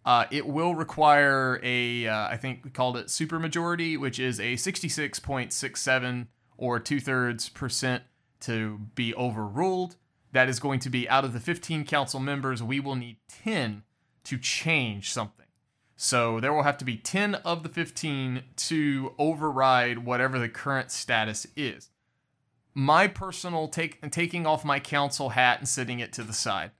uh, 0.05 0.25
it 0.31 0.47
will 0.47 0.75
require 0.75 1.61
a 1.63 2.07
uh, 2.07 2.29
I 2.29 2.37
think 2.37 2.65
we 2.65 2.71
called 2.71 2.97
it 2.97 3.07
supermajority, 3.07 3.99
which 3.99 4.19
is 4.19 4.41
a 4.41 4.55
66.67 4.55 6.27
or 6.57 6.81
two 6.81 7.01
thirds 7.01 7.49
percent 7.49 8.05
to 8.41 8.79
be 8.95 9.15
overruled. 9.15 9.97
That 10.33 10.49
is 10.49 10.61
going 10.61 10.81
to 10.81 10.91
be 10.91 11.09
out 11.09 11.25
of 11.25 11.33
the 11.33 11.41
15 11.41 11.85
council 11.85 12.21
members, 12.21 12.63
we 12.63 12.81
will 12.81 12.97
need 12.97 13.17
10 13.45 13.83
to 14.25 14.39
change 14.39 15.13
something. 15.13 15.47
So 15.97 16.41
there 16.41 16.53
will 16.53 16.63
have 16.63 16.79
to 16.79 16.85
be 16.85 16.97
10 16.97 17.35
of 17.37 17.63
the 17.63 17.69
15 17.69 18.43
to 18.57 19.15
override 19.19 19.99
whatever 19.99 20.39
the 20.39 20.49
current 20.49 20.91
status 20.91 21.47
is. 21.57 21.91
My 22.73 23.07
personal 23.07 23.69
take 23.69 24.01
taking 24.11 24.47
off 24.47 24.65
my 24.65 24.81
council 24.81 25.31
hat 25.31 25.59
and 25.59 25.69
sitting 25.69 26.01
it 26.01 26.13
to 26.15 26.23
the 26.23 26.33
side. 26.33 26.71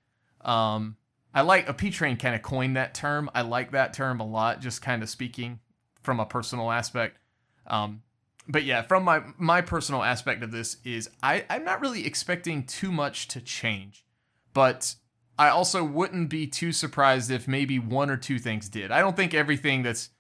Um, 0.41 0.97
I 1.35 1.43
like 1.43 1.69
a 1.69 1.75
P 1.75 1.91
train 1.91 2.17
kind 2.17 2.35
of 2.35 2.43
coined 2.43 2.77
that 2.77 2.95
term. 2.95 3.29
I 3.35 3.43
like 3.43 3.73
that 3.73 3.93
term 3.93 4.21
a 4.21 4.27
lot, 4.27 4.61
just 4.61 4.81
kind 4.81 5.03
of 5.03 5.11
speaking 5.11 5.61
from 6.03 6.19
a 6.19 6.27
personal 6.27 6.71
aspect. 6.71 7.19
Um, 7.67 8.03
but 8.49 8.65
yeah, 8.65 8.83
from 8.83 9.05
my 9.05 9.23
my 9.39 9.61
personal 9.61 10.03
aspect 10.03 10.43
of 10.43 10.51
this 10.51 10.77
is 10.85 11.11
I 11.23 11.45
I'm 11.51 11.65
not 11.65 11.81
really 11.81 12.07
expecting 12.07 12.65
too 12.65 12.91
much 12.93 13.29
to 13.29 13.41
change, 13.41 14.05
but 14.53 14.95
I 15.39 15.49
also 15.49 15.85
wouldn't 15.85 16.29
be 16.29 16.47
too 16.47 16.73
surprised 16.73 17.31
if 17.31 17.49
maybe 17.49 17.79
one 17.79 18.11
or 18.11 18.17
two 18.17 18.39
things 18.39 18.69
did. 18.69 18.91
I 18.91 19.01
don't 19.01 19.17
think 19.17 19.33
everything 19.33 19.83
that's 19.83 20.11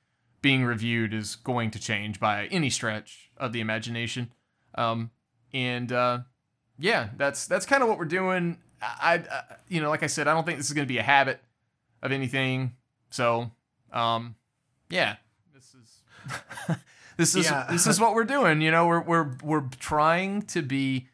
being 0.42 0.64
reviewed 0.64 1.12
is 1.12 1.36
going 1.36 1.70
to 1.72 1.78
change 1.78 2.18
by 2.18 2.46
any 2.46 2.70
stretch 2.70 3.30
of 3.36 3.52
the 3.52 3.60
imagination. 3.60 4.32
Um, 4.74 5.10
and 5.52 5.92
uh, 5.92 6.20
yeah, 6.78 7.10
that's 7.16 7.46
that's 7.46 7.66
kind 7.66 7.82
of 7.82 7.88
what 7.88 7.98
we're 7.98 8.06
doing. 8.06 8.58
I, 8.80 9.22
I 9.30 9.42
you 9.68 9.80
know, 9.80 9.90
like 9.90 10.02
I 10.02 10.06
said, 10.06 10.26
I 10.26 10.32
don't 10.32 10.46
think 10.46 10.58
this 10.58 10.68
is 10.68 10.72
going 10.72 10.86
to 10.86 10.92
be 10.92 10.98
a 10.98 11.02
habit 11.02 11.40
of 12.02 12.12
anything. 12.12 12.76
So, 13.10 13.50
um, 13.92 14.36
yeah, 14.88 15.16
this 15.54 15.74
is 15.74 16.76
this 17.20 17.34
is 17.36 17.46
Yeah. 17.46 17.66
this 17.70 17.86
is 17.86 18.00
what 18.00 18.14
we're 18.14 18.24
doing. 18.24 18.60
You 18.62 18.70
know, 18.70 18.86
we're 18.86 19.02
we're 19.02 19.36
we're 19.42 19.68
trying 19.78 20.42
to 20.42 20.62
be 20.62 21.08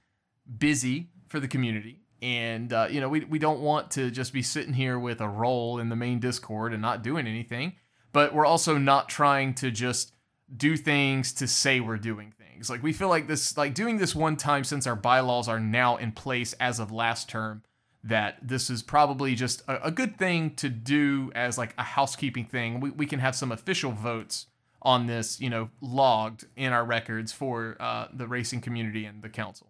busy 0.58 1.08
for 1.28 1.40
the 1.40 1.48
community. 1.48 2.00
And 2.22 2.72
uh, 2.72 2.88
you 2.90 3.00
know, 3.00 3.08
we 3.08 3.24
we 3.24 3.38
don't 3.38 3.60
want 3.60 3.90
to 3.92 4.10
just 4.10 4.32
be 4.32 4.42
sitting 4.42 4.72
here 4.74 4.98
with 4.98 5.20
a 5.20 5.28
role 5.28 5.78
in 5.78 5.88
the 5.88 5.96
main 5.96 6.20
Discord 6.20 6.72
and 6.72 6.80
not 6.80 7.02
doing 7.02 7.26
anything. 7.26 7.74
But 8.12 8.32
we're 8.32 8.46
also 8.46 8.78
not 8.78 9.08
trying 9.08 9.54
to 9.54 9.70
just 9.70 10.12
do 10.56 10.76
things 10.76 11.32
to 11.34 11.48
say 11.48 11.80
we're 11.80 11.98
doing 11.98 12.32
things. 12.38 12.70
Like 12.70 12.82
we 12.82 12.92
feel 12.92 13.08
like 13.08 13.26
this 13.26 13.56
like 13.56 13.74
doing 13.74 13.98
this 13.98 14.14
one 14.14 14.36
time 14.36 14.64
since 14.64 14.86
our 14.86 14.96
bylaws 14.96 15.48
are 15.48 15.60
now 15.60 15.96
in 15.96 16.12
place 16.12 16.52
as 16.54 16.78
of 16.78 16.92
last 16.92 17.28
term 17.28 17.62
that 18.04 18.38
this 18.40 18.70
is 18.70 18.82
probably 18.84 19.34
just 19.34 19.62
a, 19.68 19.88
a 19.88 19.90
good 19.90 20.16
thing 20.16 20.54
to 20.54 20.68
do 20.68 21.32
as 21.34 21.58
like 21.58 21.74
a 21.76 21.82
housekeeping 21.82 22.44
thing. 22.44 22.78
We, 22.78 22.90
we 22.90 23.06
can 23.06 23.18
have 23.18 23.34
some 23.34 23.50
official 23.50 23.90
votes 23.90 24.46
on 24.86 25.08
this, 25.08 25.40
you 25.40 25.50
know, 25.50 25.68
logged 25.80 26.46
in 26.54 26.72
our 26.72 26.84
records 26.84 27.32
for 27.32 27.76
uh, 27.80 28.06
the 28.14 28.28
racing 28.28 28.60
community 28.60 29.04
and 29.04 29.20
the 29.20 29.28
council. 29.28 29.66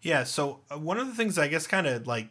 Yeah, 0.00 0.24
so 0.24 0.60
uh, 0.70 0.78
one 0.78 0.96
of 0.96 1.06
the 1.06 1.14
things 1.14 1.38
I 1.38 1.48
guess 1.48 1.66
kind 1.66 1.86
of 1.86 2.06
like 2.06 2.28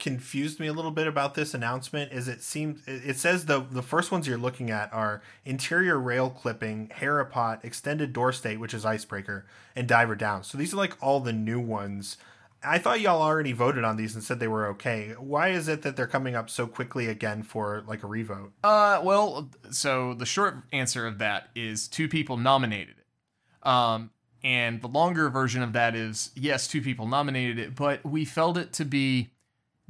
confused 0.00 0.58
me 0.58 0.66
a 0.66 0.72
little 0.72 0.90
bit 0.90 1.06
about 1.06 1.36
this 1.36 1.54
announcement 1.54 2.10
is 2.10 2.26
it 2.26 2.42
seems 2.42 2.82
it 2.88 3.16
says 3.16 3.46
the 3.46 3.60
the 3.60 3.80
first 3.80 4.10
ones 4.10 4.26
you're 4.26 4.36
looking 4.36 4.72
at 4.72 4.92
are 4.92 5.22
interior 5.44 6.00
rail 6.00 6.30
clipping, 6.30 6.90
Hera 6.92 7.24
pot, 7.24 7.64
extended 7.64 8.12
door 8.12 8.32
state, 8.32 8.58
which 8.58 8.74
is 8.74 8.84
icebreaker, 8.84 9.46
and 9.76 9.86
diver 9.86 10.16
down. 10.16 10.42
So 10.42 10.58
these 10.58 10.74
are 10.74 10.78
like 10.78 11.00
all 11.00 11.20
the 11.20 11.32
new 11.32 11.60
ones. 11.60 12.16
I 12.64 12.78
thought 12.78 13.00
y'all 13.00 13.22
already 13.22 13.52
voted 13.52 13.84
on 13.84 13.96
these 13.96 14.14
and 14.14 14.24
said 14.24 14.40
they 14.40 14.48
were 14.48 14.66
okay. 14.68 15.14
Why 15.18 15.48
is 15.48 15.68
it 15.68 15.82
that 15.82 15.96
they're 15.96 16.06
coming 16.06 16.34
up 16.34 16.48
so 16.48 16.66
quickly 16.66 17.06
again 17.06 17.42
for 17.42 17.84
like 17.86 18.02
a 18.02 18.06
revote? 18.06 18.52
Uh, 18.62 19.00
well, 19.02 19.50
so 19.70 20.14
the 20.14 20.26
short 20.26 20.56
answer 20.72 21.06
of 21.06 21.18
that 21.18 21.48
is 21.54 21.88
two 21.88 22.08
people 22.08 22.36
nominated 22.36 22.96
it. 22.98 23.68
Um, 23.68 24.10
and 24.42 24.82
the 24.82 24.88
longer 24.88 25.30
version 25.30 25.62
of 25.62 25.72
that 25.72 25.94
is 25.94 26.30
yes, 26.34 26.68
two 26.68 26.82
people 26.82 27.06
nominated 27.06 27.58
it, 27.58 27.74
but 27.74 28.04
we 28.04 28.24
felt 28.24 28.56
it 28.58 28.72
to 28.74 28.84
be 28.84 29.30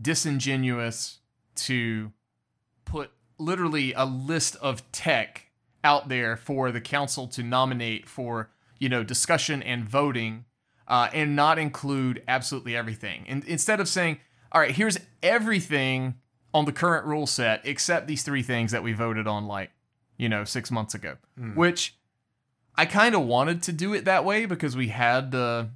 disingenuous 0.00 1.18
to 1.56 2.12
put 2.84 3.10
literally 3.38 3.92
a 3.94 4.04
list 4.04 4.56
of 4.56 4.90
tech 4.92 5.50
out 5.82 6.08
there 6.08 6.36
for 6.36 6.72
the 6.72 6.80
council 6.80 7.26
to 7.28 7.42
nominate 7.42 8.08
for, 8.08 8.50
you 8.78 8.88
know, 8.88 9.02
discussion 9.02 9.62
and 9.62 9.88
voting 9.88 10.44
uh, 10.88 11.08
and 11.12 11.34
not 11.34 11.58
include 11.58 12.22
absolutely 12.28 12.76
everything. 12.76 13.24
And 13.28 13.44
instead 13.44 13.80
of 13.80 13.88
saying, 13.88 14.18
all 14.52 14.60
right, 14.60 14.70
here's 14.74 14.98
everything 15.22 16.14
on 16.52 16.64
the 16.64 16.72
current 16.72 17.06
rule 17.06 17.26
set 17.26 17.60
except 17.64 18.06
these 18.06 18.22
three 18.22 18.42
things 18.42 18.70
that 18.72 18.82
we 18.82 18.92
voted 18.92 19.26
on 19.26 19.46
like, 19.46 19.70
you 20.16 20.28
know, 20.28 20.44
six 20.44 20.70
months 20.70 20.94
ago, 20.94 21.16
Mm. 21.40 21.56
which 21.56 21.96
I 22.76 22.86
kind 22.86 23.14
of 23.14 23.22
wanted 23.22 23.62
to 23.64 23.72
do 23.72 23.94
it 23.94 24.04
that 24.04 24.24
way 24.24 24.46
because 24.46 24.76
we 24.76 24.88
had 24.88 25.30
the 25.30 25.70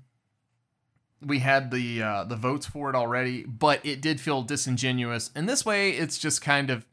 we 1.21 1.40
had 1.40 1.71
the 1.73 2.01
uh, 2.03 2.25
the 2.25 2.37
votes 2.37 2.66
for 2.66 2.88
it 2.90 2.94
already, 2.97 3.42
but 3.44 3.85
it 3.85 4.01
did 4.01 4.21
feel 4.21 4.42
disingenuous. 4.42 5.31
And 5.35 5.49
this 5.49 5.64
way, 5.66 5.90
it's 5.90 6.16
just 6.18 6.40
kind 6.42 6.71
of 6.71 6.87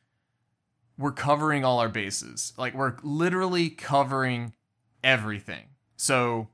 we're 0.98 1.12
covering 1.12 1.64
all 1.66 1.80
our 1.80 1.90
bases. 1.90 2.54
Like 2.58 2.74
we're 2.74 2.96
literally 3.04 3.70
covering 3.70 4.54
everything. 5.04 5.66
So 5.98 6.48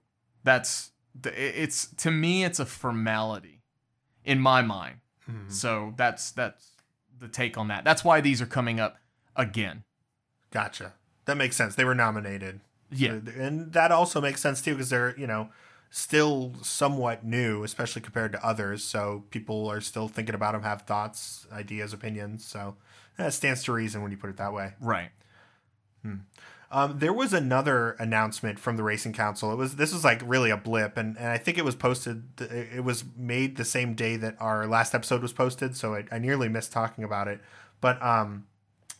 that's 0.44 0.91
it's 1.24 1.88
to 1.98 2.12
me 2.12 2.44
it's 2.44 2.60
a 2.60 2.66
formality 2.66 3.62
in 4.24 4.40
my 4.40 4.62
mind. 4.62 4.98
Mhm. 5.30 5.52
So 5.52 5.94
that's 5.98 6.32
that's 6.32 6.72
the 7.20 7.28
take 7.28 7.58
on 7.58 7.68
that. 7.68 7.84
That's 7.84 8.04
why 8.04 8.22
these 8.22 8.42
are 8.42 8.46
coming 8.48 8.80
up 8.80 8.98
again. 9.36 9.84
Gotcha. 10.52 10.94
That 11.26 11.38
makes 11.38 11.56
sense. 11.56 11.76
They 11.76 11.86
were 11.86 11.96
nominated. 11.96 12.62
Yeah. 12.94 13.20
and 13.38 13.72
that 13.72 13.92
also 13.92 14.20
makes 14.20 14.42
sense 14.42 14.62
too 14.62 14.74
because 14.74 14.90
they're 14.90 15.18
you 15.18 15.28
know 15.28 15.50
still 15.90 16.54
somewhat 16.62 17.24
new, 17.26 17.64
especially 17.64 18.02
compared 18.02 18.32
to 18.34 18.46
others. 18.46 18.84
So 18.84 19.26
people 19.30 19.68
are 19.70 19.82
still 19.82 20.08
thinking 20.08 20.36
about 20.36 20.54
them, 20.54 20.64
have 20.64 20.84
thoughts, 20.84 21.46
ideas, 21.52 21.92
opinions. 21.94 22.46
So 22.46 22.76
that 23.18 23.34
stands 23.34 23.64
to 23.66 23.74
reason 23.74 24.02
when 24.02 24.12
you 24.12 24.18
put 24.18 24.30
it 24.30 24.38
that 24.38 24.54
way. 24.54 24.74
Right. 24.80 25.12
Um, 26.74 27.00
there 27.00 27.12
was 27.12 27.34
another 27.34 27.92
announcement 28.00 28.58
from 28.58 28.78
the 28.78 28.84
Racing 28.84 29.12
Council. 29.12 29.52
It 29.52 29.58
was 29.58 29.76
this 29.76 29.94
was 29.94 30.06
like 30.06 30.22
really 30.26 30.50
a 30.50 30.58
blip, 30.58 30.96
and, 30.96 31.18
and 31.18 31.28
I 31.28 31.38
think 31.38 31.58
it 31.58 31.66
was 31.66 31.76
posted. 31.76 32.24
It 32.40 32.78
it 32.78 32.84
was 32.84 33.04
made 33.18 33.58
the 33.58 33.66
same 33.66 33.94
day 33.94 34.16
that 34.16 34.38
our 34.40 34.66
last 34.68 34.96
episode 34.96 35.22
was 35.22 35.34
posted, 35.34 35.76
so 35.76 35.96
I, 35.96 36.06
I 36.12 36.20
nearly 36.20 36.48
missed 36.48 36.72
talking 36.72 37.04
about 37.04 37.28
it. 37.28 37.42
But 37.82 38.02
um, 38.02 38.46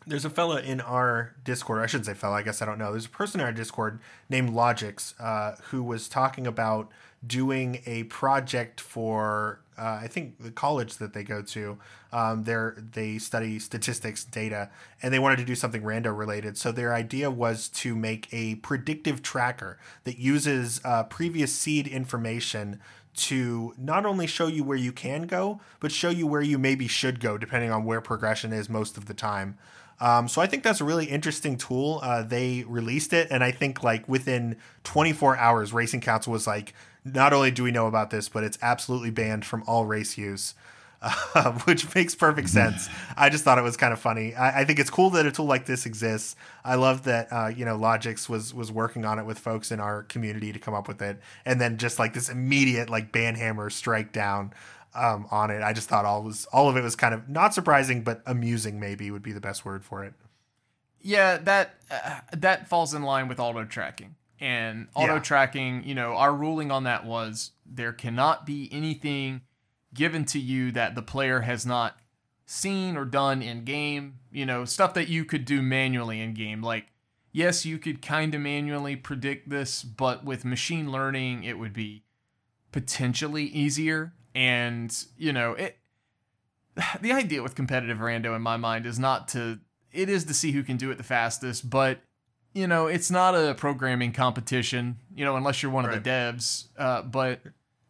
there's 0.06 0.26
a 0.26 0.30
fella 0.30 0.60
in 0.62 0.82
our 0.82 1.34
Discord. 1.46 1.82
I 1.82 1.86
shouldn't 1.86 2.08
say 2.08 2.14
fella. 2.14 2.36
I 2.36 2.42
guess 2.42 2.62
I 2.62 2.66
don't 2.66 2.78
know. 2.78 2.92
There's 2.92 3.06
a 3.06 3.10
person 3.10 3.40
in 3.40 3.46
our 3.46 3.54
Discord 3.54 4.00
named 4.30 4.50
Logix 4.50 5.14
uh, 5.20 5.56
who 5.70 5.82
was 5.82 6.10
talking 6.10 6.46
about 6.46 6.92
doing 7.26 7.82
a 7.86 8.04
project 8.04 8.82
for 8.82 9.62
uh, 9.82 10.00
I 10.04 10.08
think 10.08 10.38
the 10.40 10.52
college 10.52 10.98
that 10.98 11.14
they 11.14 11.24
go 11.24 11.42
to. 11.42 11.80
Um, 12.14 12.44
they 12.44 13.18
study 13.18 13.58
statistics 13.58 14.24
data, 14.24 14.70
and 15.02 15.12
they 15.12 15.18
wanted 15.18 15.38
to 15.38 15.46
do 15.46 15.56
something 15.56 15.82
rando 15.82 16.16
related. 16.16 16.58
So 16.58 16.72
their 16.72 16.94
idea 16.94 17.32
was 17.32 17.68
to 17.70 17.96
make 17.96 18.28
a 18.32 18.56
predictive 18.56 19.24
tracker 19.24 19.80
that 20.04 20.20
uses 20.20 20.82
uh, 20.86 21.04
previous 21.04 21.52
seed 21.52 21.88
information 21.88 22.80
to 23.14 23.74
not 23.78 24.06
only 24.06 24.28
show 24.28 24.48
you 24.48 24.64
where 24.64 24.78
you 24.78 24.92
can 24.92 25.24
go, 25.24 25.60
but 25.80 25.92
show 25.92 26.10
you 26.10 26.28
where 26.28 26.42
you 26.42 26.60
maybe 26.60 26.88
should 26.88 27.20
go, 27.20 27.38
depending 27.38 27.72
on 27.72 27.84
where 27.84 28.02
progression 28.02 28.54
is 28.54 28.70
most 28.70 28.98
of 28.98 29.08
the 29.08 29.14
time. 29.14 29.58
Um, 30.00 30.28
so 30.28 30.42
I 30.42 30.48
think 30.48 30.64
that's 30.64 30.82
a 30.82 30.84
really 30.84 31.06
interesting 31.06 31.58
tool. 31.58 32.00
Uh, 32.04 32.24
they 32.24 32.66
released 32.68 33.14
it, 33.14 33.28
and 33.32 33.44
I 33.44 33.52
think 33.52 33.84
like 33.84 34.08
within 34.08 34.58
24 34.84 35.38
hours, 35.38 35.74
Racing 35.74 36.02
Council 36.02 36.34
was 36.34 36.48
like, 36.48 36.74
not 37.04 37.34
only 37.34 37.52
do 37.52 37.64
we 37.64 37.72
know 37.72 37.88
about 37.88 38.10
this, 38.10 38.30
but 38.30 38.44
it's 38.44 38.58
absolutely 38.62 39.12
banned 39.12 39.46
from 39.46 39.64
all 39.68 39.86
race 39.86 40.18
use. 40.18 40.54
Uh, 41.34 41.54
which 41.62 41.96
makes 41.96 42.14
perfect 42.14 42.48
sense. 42.62 42.88
I 43.18 43.30
just 43.30 43.44
thought 43.44 43.58
it 43.58 43.64
was 43.64 43.76
kind 43.76 43.92
of 43.92 44.00
funny. 44.00 44.36
I, 44.36 44.62
I 44.62 44.66
think 44.66 44.78
it's 44.78 44.92
cool 44.92 45.10
that 45.12 45.26
a 45.26 45.32
tool 45.32 45.48
like 45.48 45.66
this 45.66 45.88
exists. 45.88 46.36
I 46.64 46.76
love 46.76 47.06
that 47.06 47.28
uh, 47.32 47.48
you 47.48 47.66
know 47.66 47.76
Logix 47.76 48.30
was 48.30 48.54
was 48.54 48.72
working 48.72 49.04
on 49.04 49.18
it 49.18 49.26
with 49.26 49.40
folks 49.40 49.72
in 49.72 49.80
our 49.80 50.04
community 50.04 50.54
to 50.54 50.60
come 50.60 50.76
up 50.76 50.88
with 50.88 51.02
it, 51.02 51.20
and 51.44 51.60
then 51.60 51.78
just 51.78 51.98
like 51.98 52.14
this 52.14 52.30
immediate 52.30 52.92
like 52.92 53.12
banhammer 53.12 53.72
strike 53.72 54.12
down 54.12 54.54
um, 54.94 55.26
on 55.32 55.50
it. 55.50 55.64
I 55.64 55.74
just 55.74 55.90
thought 55.90 56.06
all 56.06 56.22
was 56.22 56.46
all 56.54 56.70
of 56.70 56.78
it 56.78 56.84
was 56.84 56.96
kind 56.96 57.16
of 57.16 57.28
not 57.28 57.56
surprising, 57.56 58.04
but 58.04 58.22
amusing. 58.28 58.80
Maybe 58.80 59.10
would 59.10 59.24
be 59.24 59.32
the 59.32 59.42
best 59.42 59.66
word 59.66 59.84
for 59.84 60.04
it. 60.04 60.14
Yeah, 61.02 61.38
that 61.38 61.76
uh, 61.90 62.20
that 62.34 62.68
falls 62.68 62.94
in 62.94 63.02
line 63.02 63.28
with 63.28 63.40
auto 63.40 63.66
tracking. 63.66 64.16
And 64.42 64.88
auto 64.96 65.14
Yeah. 65.16 65.20
tracking, 65.20 65.84
you 65.84 65.94
know, 65.94 66.16
our 66.18 66.36
ruling 66.36 66.72
on 66.72 66.84
that 66.86 67.06
was 67.06 67.52
there 67.66 67.94
cannot 67.94 68.46
be 68.46 68.68
anything 68.72 69.42
given 69.94 70.26
to 70.26 70.40
you 70.40 70.72
that 70.72 70.96
the 70.96 71.02
player 71.04 71.42
has 71.42 71.66
not 71.66 72.00
seen 72.46 72.98
or 72.98 73.06
done 73.06 73.42
in 73.42 73.64
game, 73.64 74.18
you 74.32 74.46
know, 74.46 74.66
stuff 74.66 74.94
that 74.96 75.08
you 75.08 75.24
could 75.24 75.46
do 75.46 75.62
manually 75.62 76.20
in 76.20 76.34
game. 76.34 76.62
Like, 76.62 76.88
yes, 77.32 77.66
you 77.66 77.78
could 77.78 78.02
kind 78.02 78.34
of 78.34 78.42
manually 78.42 78.96
predict 78.96 79.50
this, 79.50 79.84
but 79.84 80.26
with 80.26 80.44
machine 80.44 80.92
learning, 80.92 81.44
it 81.44 81.60
would 81.60 81.74
be 81.74 82.04
potentially 82.72 83.44
easier. 83.44 84.14
And, 84.34 84.92
you 85.18 85.32
know, 85.32 85.54
it 85.54 85.78
the 87.02 87.12
idea 87.12 87.44
with 87.44 87.54
competitive 87.54 88.00
rando 88.00 88.36
in 88.36 88.42
my 88.42 88.58
mind 88.58 88.86
is 88.86 88.98
not 88.98 89.28
to 89.30 89.60
it 89.92 90.10
is 90.10 90.26
to 90.26 90.34
see 90.34 90.52
who 90.54 90.64
can 90.64 90.78
do 90.78 90.90
it 90.90 90.98
the 90.98 91.04
fastest, 91.04 91.70
but 91.70 92.02
you 92.54 92.68
know, 92.68 92.88
it's 92.88 93.10
not 93.10 93.36
a 93.36 93.54
programming 93.56 94.12
competition, 94.12 94.98
you 95.16 95.24
know, 95.24 95.36
unless 95.36 95.64
you're 95.64 95.72
one 95.72 95.86
of 95.86 95.92
the 95.92 96.10
devs. 96.10 96.68
Uh, 96.78 97.02
but 97.02 97.40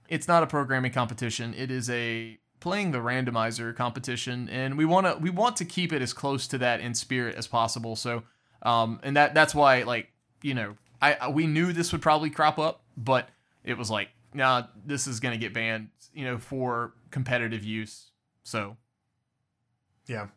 it's 0.08 0.28
not 0.28 0.44
a 0.44 0.48
programming 0.48 0.92
competition. 0.92 1.54
It 1.56 1.72
is 1.72 1.90
a 1.90 2.38
playing 2.60 2.92
the 2.92 3.00
randomizer 3.00 3.76
competition, 3.76 4.48
and 4.50 4.78
we 4.78 4.86
want 4.86 5.08
to 5.08 5.18
we 5.18 5.30
want 5.30 5.56
to 5.58 5.66
keep 5.66 5.92
it 5.92 6.02
as 6.02 6.14
close 6.14 6.48
to 6.48 6.58
that 6.60 6.80
in 6.80 6.94
spirit 6.94 7.36
as 7.36 7.48
possible. 7.48 7.96
So, 7.96 8.24
um, 8.62 9.00
and 9.04 9.16
that 9.16 9.34
that's 9.34 9.56
why 9.56 9.84
like 9.84 10.12
you 10.42 10.54
know, 10.54 10.76
I, 11.02 11.14
I 11.14 11.30
we 11.30 11.48
knew 11.48 11.74
this 11.74 11.92
would 11.92 12.02
probably 12.02 12.30
crop 12.30 12.60
up, 12.60 12.84
but 12.96 13.30
it 13.64 13.78
was 13.78 13.90
like, 13.90 14.10
nah, 14.34 14.64
this 14.86 15.08
is 15.08 15.20
gonna 15.20 15.38
get 15.38 15.54
banned, 15.54 15.90
you 16.14 16.26
know, 16.26 16.38
for 16.38 16.94
competitive 17.10 17.64
use. 17.64 18.12
So 18.44 18.78
Yeah. 20.08 20.28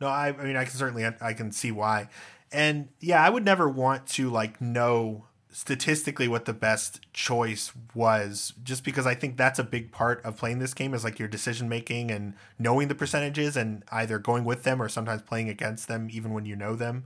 No, 0.00 0.08
I, 0.08 0.28
I 0.28 0.44
mean, 0.44 0.56
I 0.56 0.64
can 0.64 0.72
certainly, 0.72 1.06
I 1.06 1.32
can 1.34 1.52
see 1.52 1.70
why. 1.70 2.08
And 2.54 2.88
yeah, 3.00 3.24
I 3.24 3.30
would 3.30 3.44
never 3.44 3.68
want 3.68 4.06
to 4.08 4.30
like 4.30 4.60
know 4.60 5.26
statistically 5.50 6.26
what 6.26 6.46
the 6.46 6.52
best 6.52 7.00
choice 7.12 7.72
was 7.94 8.54
just 8.64 8.82
because 8.82 9.06
I 9.06 9.14
think 9.14 9.36
that's 9.36 9.58
a 9.58 9.64
big 9.64 9.92
part 9.92 10.20
of 10.24 10.36
playing 10.36 10.58
this 10.58 10.74
game 10.74 10.94
is 10.94 11.04
like 11.04 11.20
your 11.20 11.28
decision 11.28 11.68
making 11.68 12.10
and 12.10 12.34
knowing 12.58 12.88
the 12.88 12.94
percentages 12.94 13.56
and 13.56 13.84
either 13.92 14.18
going 14.18 14.44
with 14.44 14.64
them 14.64 14.82
or 14.82 14.88
sometimes 14.88 15.22
playing 15.22 15.48
against 15.48 15.86
them 15.86 16.08
even 16.10 16.32
when 16.32 16.44
you 16.44 16.56
know 16.56 16.74
them 16.74 17.04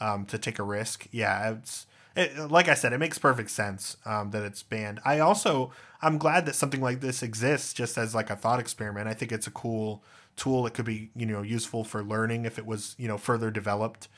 um, 0.00 0.24
to 0.26 0.38
take 0.38 0.58
a 0.58 0.62
risk. 0.62 1.08
Yeah, 1.10 1.50
it's 1.50 1.86
it, 2.16 2.50
like 2.50 2.68
I 2.68 2.74
said, 2.74 2.92
it 2.92 2.98
makes 2.98 3.18
perfect 3.18 3.50
sense 3.50 3.96
um, 4.04 4.30
that 4.30 4.42
it's 4.42 4.62
banned. 4.62 5.00
I 5.04 5.18
also 5.18 5.70
I'm 6.02 6.18
glad 6.18 6.46
that 6.46 6.54
something 6.54 6.80
like 6.80 7.00
this 7.00 7.22
exists 7.22 7.72
just 7.74 7.98
as 7.98 8.14
like 8.14 8.30
a 8.30 8.36
thought 8.36 8.60
experiment. 8.60 9.08
I 9.08 9.14
think 9.14 9.30
it's 9.30 9.46
a 9.46 9.52
cool 9.52 10.02
tool 10.36 10.62
that 10.62 10.72
could 10.72 10.86
be 10.86 11.10
you 11.14 11.26
know 11.26 11.42
useful 11.42 11.84
for 11.84 12.02
learning 12.02 12.46
if 12.46 12.58
it 12.58 12.64
was 12.64 12.94
you 12.98 13.08
know 13.08 13.18
further 13.18 13.50
developed. 13.50 14.08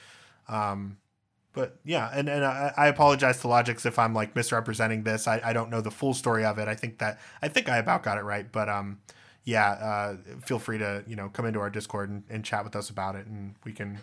Um, 0.53 0.99
but 1.55 1.79
yeah, 1.85 2.11
and, 2.15 2.29
and 2.29 2.45
I, 2.45 2.73
I 2.77 2.87
apologize 2.89 3.41
to 3.41 3.47
Logix 3.49 3.85
if 3.85 3.99
I'm 3.99 4.15
like 4.15 4.35
misrepresenting 4.35 5.03
this. 5.03 5.29
I, 5.29 5.41
I 5.45 5.53
don't 5.53 5.71
know 5.71 5.81
the 5.81 5.91
full 5.91 6.15
story 6.15 6.45
of 6.45 6.59
it. 6.59 6.67
I 6.69 6.75
think 6.75 6.99
that 6.99 7.19
I 7.43 7.49
think 7.49 7.69
I 7.69 7.77
about 7.79 8.03
got 8.03 8.17
it 8.19 8.23
right, 8.23 8.51
but 8.51 8.69
um, 8.69 9.01
yeah, 9.45 9.71
uh, 9.73 10.17
feel 10.47 10.59
free 10.59 10.79
to 10.79 11.05
you 11.07 11.17
know 11.17 11.29
come 11.29 11.45
into 11.47 11.61
our 11.61 11.71
Discord 11.71 12.09
and, 12.11 12.23
and 12.31 12.45
chat 12.45 12.65
with 12.65 12.75
us 12.77 12.89
about 12.91 13.17
it, 13.17 13.27
and 13.27 13.55
we 13.65 13.73
can 13.73 13.99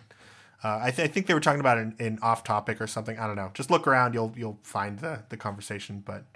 Uh, 0.62 0.78
I, 0.82 0.90
th- 0.90 1.08
I 1.08 1.10
think 1.12 1.26
they 1.26 1.32
were 1.34 1.40
talking 1.40 1.60
about 1.60 1.78
an, 1.78 1.96
in, 1.98 2.06
in 2.06 2.18
off 2.20 2.44
topic 2.44 2.80
or 2.82 2.86
something. 2.86 3.18
I 3.18 3.26
don't 3.26 3.36
know. 3.36 3.50
Just 3.54 3.70
look 3.70 3.86
around, 3.86 4.12
you'll 4.14 4.32
you'll 4.36 4.58
find 4.62 4.98
the 4.98 5.24
the 5.30 5.36
conversation. 5.36 6.02
But 6.04 6.26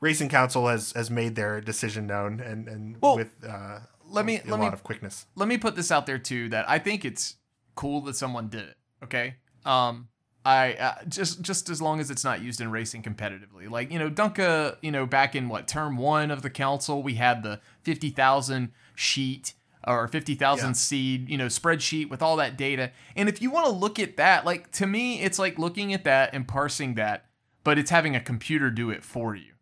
Racing 0.00 0.28
Council 0.30 0.68
has 0.68 0.92
has 0.92 1.10
made 1.10 1.34
their 1.34 1.60
decision 1.60 2.06
known 2.06 2.40
and 2.40 2.68
and 2.68 2.96
Well, 3.02 3.16
with 3.16 3.34
uh, 3.46 3.80
let 4.08 4.24
me- 4.24 4.36
a 4.36 4.42
let 4.50 4.60
lot 4.60 4.60
me- 4.60 4.66
of 4.68 4.82
quickness. 4.82 5.26
let 5.34 5.48
me 5.48 5.58
put 5.58 5.74
this 5.76 5.90
out 5.90 6.06
there 6.06 6.18
too 6.18 6.48
that 6.50 6.64
I 6.70 6.78
think 6.78 7.04
it's 7.04 7.36
cool 7.74 8.00
that 8.02 8.14
someone 8.16 8.48
did 8.48 8.62
it. 8.62 8.76
Okay. 9.02 9.34
Um, 9.64 10.08
I 10.44 10.74
uh, 10.74 11.04
just 11.08 11.40
just 11.40 11.70
as 11.70 11.80
long 11.80 12.00
as 12.00 12.10
it's 12.10 12.24
not 12.24 12.42
used 12.42 12.60
in 12.60 12.70
racing 12.70 13.02
competitively, 13.02 13.70
like 13.70 13.90
you 13.90 13.98
know, 13.98 14.10
Dunka, 14.10 14.76
you 14.82 14.90
know, 14.90 15.06
back 15.06 15.34
in 15.34 15.48
what 15.48 15.66
term 15.66 15.96
one 15.96 16.30
of 16.30 16.42
the 16.42 16.50
council, 16.50 17.02
we 17.02 17.14
had 17.14 17.42
the 17.42 17.60
fifty 17.82 18.10
thousand 18.10 18.72
sheet 18.94 19.54
or 19.86 20.06
fifty 20.08 20.34
thousand 20.34 20.70
Yeah. 20.70 20.74
seed, 20.74 21.30
you 21.30 21.38
know, 21.38 21.46
spreadsheet 21.46 22.10
with 22.10 22.20
all 22.22 22.36
that 22.36 22.58
data. 22.58 22.90
And 23.16 23.28
if 23.28 23.40
you 23.40 23.50
want 23.50 23.66
to 23.66 23.72
look 23.72 23.98
at 23.98 24.18
that, 24.18 24.44
like 24.44 24.70
to 24.72 24.86
me, 24.86 25.22
it's 25.22 25.38
like 25.38 25.58
looking 25.58 25.94
at 25.94 26.04
that 26.04 26.34
and 26.34 26.46
parsing 26.46 26.94
that, 26.96 27.24
but 27.62 27.78
it's 27.78 27.90
having 27.90 28.14
a 28.14 28.20
computer 28.20 28.70
do 28.70 28.90
it 28.90 29.02
for 29.02 29.34
you. 29.34 29.52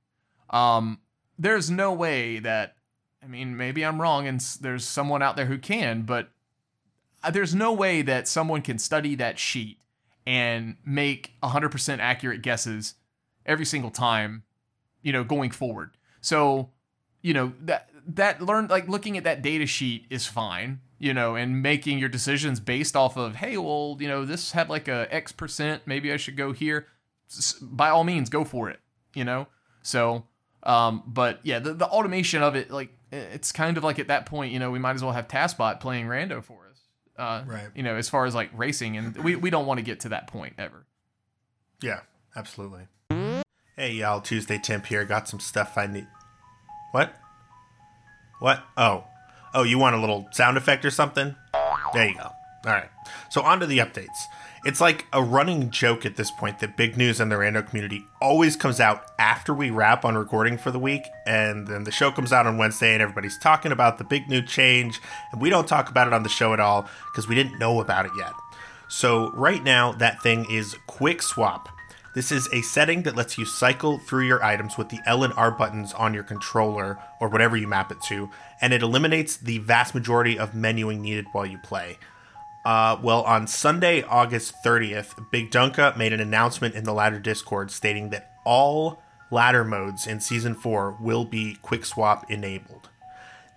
Um, 0.50 0.98
there's 1.38 1.70
no 1.70 1.92
way 1.92 2.40
that 2.40 2.74
I 3.22 3.28
mean, 3.28 3.56
maybe 3.56 3.84
I'm 3.84 4.02
wrong, 4.02 4.26
and 4.26 4.40
there's 4.60 4.84
someone 4.84 5.22
out 5.22 5.36
there 5.36 5.46
who 5.46 5.58
can, 5.58 6.02
but 6.02 6.30
uh, 7.22 7.30
there's 7.30 7.54
no 7.54 7.72
way 7.72 8.02
that 8.02 8.26
someone 8.26 8.62
can 8.62 8.80
study 8.80 9.14
that 9.14 9.38
sheet 9.38 9.78
and 10.26 10.76
make 10.84 11.32
100% 11.42 11.98
accurate 11.98 12.42
guesses 12.42 12.94
every 13.44 13.64
single 13.64 13.90
time, 13.90 14.44
you 15.02 15.12
know, 15.12 15.24
going 15.24 15.50
forward. 15.50 15.90
So, 16.20 16.70
you 17.22 17.34
know, 17.34 17.52
that 17.60 17.88
that 18.06 18.42
learn 18.42 18.66
like 18.66 18.88
looking 18.88 19.16
at 19.16 19.24
that 19.24 19.42
data 19.42 19.66
sheet 19.66 20.06
is 20.10 20.26
fine, 20.26 20.80
you 20.98 21.14
know, 21.14 21.36
and 21.36 21.62
making 21.62 21.98
your 21.98 22.08
decisions 22.08 22.60
based 22.60 22.96
off 22.96 23.16
of, 23.16 23.36
hey, 23.36 23.56
well, 23.56 23.96
you 24.00 24.08
know, 24.08 24.24
this 24.24 24.52
had 24.52 24.68
like 24.68 24.88
a 24.88 25.12
X 25.12 25.32
percent, 25.32 25.82
maybe 25.86 26.12
I 26.12 26.16
should 26.16 26.36
go 26.36 26.52
here. 26.52 26.86
By 27.60 27.88
all 27.88 28.04
means, 28.04 28.28
go 28.28 28.44
for 28.44 28.68
it, 28.68 28.80
you 29.14 29.24
know. 29.24 29.46
So, 29.82 30.24
um, 30.62 31.02
but 31.06 31.40
yeah, 31.42 31.58
the, 31.58 31.74
the 31.74 31.86
automation 31.86 32.42
of 32.42 32.54
it, 32.54 32.70
like, 32.70 32.90
it's 33.10 33.52
kind 33.52 33.76
of 33.76 33.84
like 33.84 33.98
at 33.98 34.08
that 34.08 34.26
point, 34.26 34.52
you 34.52 34.58
know, 34.58 34.70
we 34.70 34.78
might 34.78 34.94
as 34.94 35.02
well 35.02 35.12
have 35.12 35.28
TASBot 35.28 35.80
playing 35.80 36.06
rando 36.06 36.42
for. 36.42 36.61
Uh, 37.22 37.44
Right. 37.46 37.68
You 37.74 37.84
know, 37.84 37.94
as 37.94 38.08
far 38.08 38.24
as 38.26 38.34
like 38.34 38.50
racing, 38.56 38.96
and 38.96 39.16
we, 39.18 39.36
we 39.36 39.48
don't 39.48 39.64
want 39.66 39.78
to 39.78 39.84
get 39.84 40.00
to 40.00 40.08
that 40.10 40.26
point 40.26 40.54
ever. 40.58 40.86
Yeah, 41.80 42.00
absolutely. 42.34 42.82
Hey, 43.76 43.92
y'all, 43.92 44.20
Tuesday 44.20 44.58
Temp 44.58 44.86
here. 44.86 45.04
Got 45.04 45.28
some 45.28 45.40
stuff 45.40 45.78
I 45.78 45.86
need. 45.86 46.06
What? 46.90 47.14
What? 48.40 48.62
Oh. 48.76 49.04
Oh, 49.54 49.62
you 49.62 49.78
want 49.78 49.94
a 49.94 50.00
little 50.00 50.28
sound 50.32 50.56
effect 50.56 50.84
or 50.84 50.90
something? 50.90 51.36
There 51.94 52.08
you 52.08 52.14
go. 52.16 52.22
All 52.24 52.72
right. 52.72 52.90
So, 53.30 53.42
on 53.42 53.60
to 53.60 53.66
the 53.66 53.78
updates. 53.78 54.08
It's 54.64 54.80
like 54.80 55.06
a 55.12 55.20
running 55.20 55.70
joke 55.70 56.06
at 56.06 56.14
this 56.14 56.30
point 56.30 56.60
that 56.60 56.76
big 56.76 56.96
news 56.96 57.18
in 57.18 57.28
the 57.30 57.34
rando 57.34 57.66
community 57.66 58.06
always 58.20 58.54
comes 58.54 58.78
out 58.78 59.10
after 59.18 59.52
we 59.52 59.70
wrap 59.70 60.04
on 60.04 60.16
recording 60.16 60.56
for 60.56 60.70
the 60.70 60.78
week, 60.78 61.02
and 61.26 61.66
then 61.66 61.82
the 61.82 61.90
show 61.90 62.12
comes 62.12 62.32
out 62.32 62.46
on 62.46 62.58
Wednesday, 62.58 62.92
and 62.92 63.02
everybody's 63.02 63.36
talking 63.38 63.72
about 63.72 63.98
the 63.98 64.04
big 64.04 64.28
new 64.28 64.40
change, 64.40 65.00
and 65.32 65.42
we 65.42 65.50
don't 65.50 65.66
talk 65.66 65.90
about 65.90 66.06
it 66.06 66.12
on 66.12 66.22
the 66.22 66.28
show 66.28 66.52
at 66.52 66.60
all 66.60 66.88
because 67.10 67.26
we 67.26 67.34
didn't 67.34 67.58
know 67.58 67.80
about 67.80 68.06
it 68.06 68.12
yet. 68.16 68.32
So, 68.88 69.32
right 69.32 69.64
now, 69.64 69.92
that 69.92 70.22
thing 70.22 70.46
is 70.48 70.76
Quick 70.86 71.22
Swap. 71.22 71.68
This 72.14 72.30
is 72.30 72.48
a 72.52 72.62
setting 72.62 73.02
that 73.02 73.16
lets 73.16 73.38
you 73.38 73.44
cycle 73.44 73.98
through 73.98 74.26
your 74.26 74.44
items 74.44 74.78
with 74.78 74.90
the 74.90 75.00
L 75.06 75.24
and 75.24 75.32
R 75.34 75.50
buttons 75.50 75.92
on 75.94 76.14
your 76.14 76.22
controller 76.22 76.98
or 77.20 77.28
whatever 77.28 77.56
you 77.56 77.66
map 77.66 77.90
it 77.90 78.00
to, 78.02 78.30
and 78.60 78.72
it 78.72 78.82
eliminates 78.82 79.36
the 79.36 79.58
vast 79.58 79.92
majority 79.92 80.38
of 80.38 80.52
menuing 80.52 81.00
needed 81.00 81.26
while 81.32 81.46
you 81.46 81.58
play. 81.58 81.98
Uh, 82.64 82.96
well, 83.02 83.22
on 83.22 83.46
Sunday, 83.46 84.02
August 84.02 84.54
30th, 84.64 85.30
Big 85.30 85.50
Dunka 85.50 85.96
made 85.96 86.12
an 86.12 86.20
announcement 86.20 86.74
in 86.74 86.84
the 86.84 86.92
ladder 86.92 87.18
Discord 87.18 87.70
stating 87.70 88.10
that 88.10 88.30
all 88.44 89.02
ladder 89.30 89.64
modes 89.64 90.06
in 90.06 90.20
Season 90.20 90.54
4 90.54 90.98
will 91.00 91.24
be 91.24 91.56
Quick 91.62 91.84
Swap 91.84 92.30
enabled. 92.30 92.88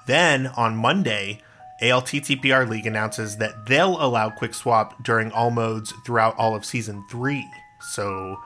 Then 0.08 0.48
on 0.48 0.76
Monday, 0.76 1.42
ALTTPR 1.82 2.70
League 2.70 2.88
announces 2.88 3.38
that 3.38 3.66
they'll 3.68 4.02
allow 4.02 4.30
quick 4.30 4.54
swap 4.54 5.04
during 5.04 5.32
all 5.32 5.52
modes 5.52 5.94
throughout 6.06 6.36
all 6.38 6.56
of 6.56 6.64
season 6.64 7.06
3. 7.10 7.46
So, 7.82 8.40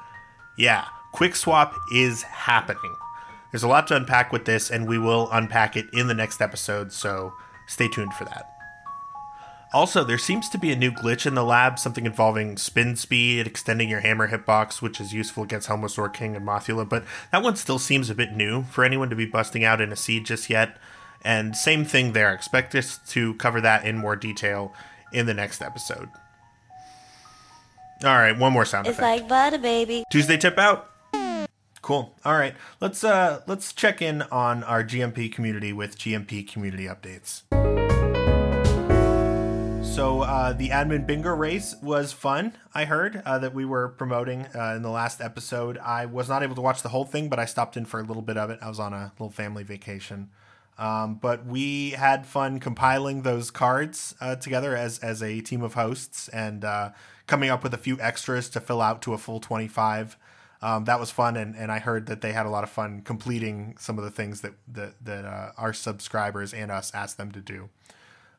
yeah, 0.57 0.85
quick 1.11 1.35
swap 1.35 1.75
is 1.93 2.23
happening. 2.23 2.95
There's 3.51 3.63
a 3.63 3.67
lot 3.67 3.87
to 3.87 3.95
unpack 3.95 4.31
with 4.31 4.45
this, 4.45 4.69
and 4.69 4.87
we 4.87 4.97
will 4.97 5.29
unpack 5.31 5.75
it 5.75 5.87
in 5.93 6.07
the 6.07 6.13
next 6.13 6.41
episode, 6.41 6.91
so 6.91 7.33
stay 7.67 7.87
tuned 7.87 8.13
for 8.13 8.25
that. 8.25 8.58
Also, 9.71 10.03
there 10.03 10.17
seems 10.17 10.49
to 10.49 10.57
be 10.57 10.71
a 10.71 10.75
new 10.75 10.91
glitch 10.91 11.27
in 11.27 11.35
the 11.35 11.43
lab, 11.43 11.77
something 11.77 12.05
involving 12.07 12.57
spin 12.57 12.95
speed, 12.95 13.45
extending 13.45 13.87
your 13.87 13.99
hammer 13.99 14.29
hitbox, 14.29 14.81
which 14.81 14.99
is 14.99 15.13
useful 15.13 15.43
against 15.43 15.69
Helmasaur 15.69 16.11
King 16.11 16.35
and 16.35 16.45
Mothula, 16.45 16.89
but 16.89 17.03
that 17.31 17.43
one 17.43 17.55
still 17.55 17.77
seems 17.77 18.09
a 18.09 18.15
bit 18.15 18.31
new 18.33 18.63
for 18.63 18.83
anyone 18.83 19.11
to 19.11 19.15
be 19.15 19.27
busting 19.27 19.63
out 19.63 19.79
in 19.79 19.91
a 19.91 19.95
seed 19.95 20.25
just 20.25 20.49
yet. 20.49 20.77
And 21.23 21.55
same 21.55 21.85
thing 21.85 22.13
there. 22.13 22.33
Expect 22.33 22.73
us 22.73 22.99
to 23.09 23.35
cover 23.35 23.61
that 23.61 23.85
in 23.85 23.97
more 23.97 24.15
detail 24.15 24.73
in 25.13 25.27
the 25.27 25.33
next 25.35 25.61
episode. 25.61 26.09
All 28.03 28.17
right, 28.17 28.37
one 28.37 28.53
more 28.53 28.65
sound 28.65 28.87
It's 28.87 28.97
effect. 28.97 29.21
like 29.21 29.29
butter, 29.29 29.57
baby. 29.59 30.03
Tuesday 30.09 30.37
tip 30.37 30.57
out. 30.57 30.89
Cool. 31.81 32.15
All 32.25 32.33
right, 32.33 32.55
let's 32.81 33.03
uh 33.03 33.41
let's 33.47 33.73
check 33.73 34.01
in 34.01 34.21
on 34.23 34.63
our 34.63 34.83
GMP 34.83 35.31
community 35.31 35.73
with 35.73 35.97
GMP 35.97 36.47
community 36.47 36.85
updates. 36.85 37.43
So 39.99 40.21
uh, 40.21 40.53
the 40.53 40.69
admin 40.69 41.05
bingo 41.05 41.35
race 41.35 41.75
was 41.81 42.13
fun. 42.13 42.53
I 42.73 42.85
heard 42.85 43.21
uh, 43.25 43.37
that 43.39 43.53
we 43.53 43.65
were 43.65 43.89
promoting 43.89 44.47
uh, 44.55 44.75
in 44.77 44.81
the 44.81 44.89
last 44.89 45.19
episode. 45.19 45.77
I 45.77 46.05
was 46.05 46.29
not 46.29 46.41
able 46.41 46.55
to 46.55 46.61
watch 46.61 46.81
the 46.83 46.87
whole 46.87 47.03
thing, 47.03 47.27
but 47.27 47.37
I 47.37 47.43
stopped 47.43 47.75
in 47.75 47.83
for 47.83 47.99
a 47.99 48.03
little 48.03 48.21
bit 48.21 48.37
of 48.37 48.49
it. 48.49 48.59
I 48.61 48.69
was 48.69 48.79
on 48.79 48.93
a 48.93 49.11
little 49.19 49.29
family 49.29 49.63
vacation. 49.63 50.29
Um, 50.77 51.15
but 51.15 51.45
we 51.45 51.89
had 51.89 52.25
fun 52.25 52.61
compiling 52.61 53.23
those 53.23 53.51
cards 53.51 54.15
uh, 54.21 54.37
together 54.37 54.73
as 54.73 54.99
as 54.99 55.21
a 55.21 55.41
team 55.41 55.61
of 55.61 55.73
hosts 55.73 56.29
and 56.29 56.63
uh, 56.63 56.91
coming 57.27 57.49
up 57.49 57.61
with 57.61 57.73
a 57.73 57.77
few 57.77 57.99
extras 57.99 58.47
to 58.51 58.61
fill 58.61 58.81
out 58.81 59.01
to 59.01 59.13
a 59.13 59.17
full 59.17 59.41
25. 59.41 60.15
Um, 60.61 60.85
that 60.85 61.01
was 61.01 61.11
fun, 61.11 61.35
and, 61.35 61.57
and 61.57 61.73
I 61.73 61.79
heard 61.79 62.05
that 62.05 62.21
they 62.21 62.31
had 62.31 62.45
a 62.45 62.49
lot 62.49 62.63
of 62.63 62.69
fun 62.69 63.01
completing 63.01 63.75
some 63.77 63.97
of 63.97 64.05
the 64.05 64.11
things 64.11 64.39
that 64.39 64.53
that, 64.69 64.93
that 65.03 65.25
uh, 65.25 65.51
our 65.57 65.73
subscribers 65.73 66.53
and 66.53 66.71
us 66.71 66.89
asked 66.95 67.17
them 67.17 67.33
to 67.33 67.41
do. 67.41 67.67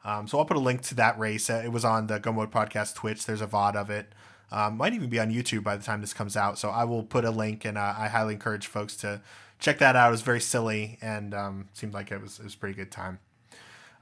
Um, 0.04 0.26
so 0.26 0.38
I'll 0.38 0.44
put 0.44 0.56
a 0.56 0.60
link 0.60 0.82
to 0.82 0.94
that 0.96 1.18
race. 1.18 1.50
Uh, 1.50 1.62
it 1.64 1.72
was 1.72 1.84
on 1.84 2.06
the 2.06 2.18
Go 2.18 2.32
Mode 2.32 2.50
Podcast 2.50 2.94
Twitch. 2.94 3.26
There's 3.26 3.42
a 3.42 3.46
VOD 3.46 3.76
of 3.76 3.90
it. 3.90 4.12
Um, 4.50 4.78
might 4.78 4.94
even 4.94 5.08
be 5.08 5.20
on 5.20 5.30
YouTube 5.30 5.62
by 5.62 5.76
the 5.76 5.84
time 5.84 6.00
this 6.00 6.14
comes 6.14 6.36
out. 6.36 6.58
So 6.58 6.70
I 6.70 6.84
will 6.84 7.02
put 7.02 7.24
a 7.24 7.30
link, 7.30 7.64
and 7.64 7.78
uh, 7.78 7.94
I 7.96 8.08
highly 8.08 8.34
encourage 8.34 8.66
folks 8.66 8.96
to 8.98 9.20
check 9.58 9.78
that 9.78 9.96
out. 9.96 10.08
It 10.08 10.12
was 10.12 10.22
very 10.22 10.40
silly 10.40 10.98
and 11.00 11.34
um, 11.34 11.68
seemed 11.72 11.94
like 11.94 12.10
it 12.10 12.20
was 12.20 12.38
it 12.38 12.44
was 12.44 12.54
a 12.54 12.58
pretty 12.58 12.74
good 12.74 12.90
time. 12.90 13.20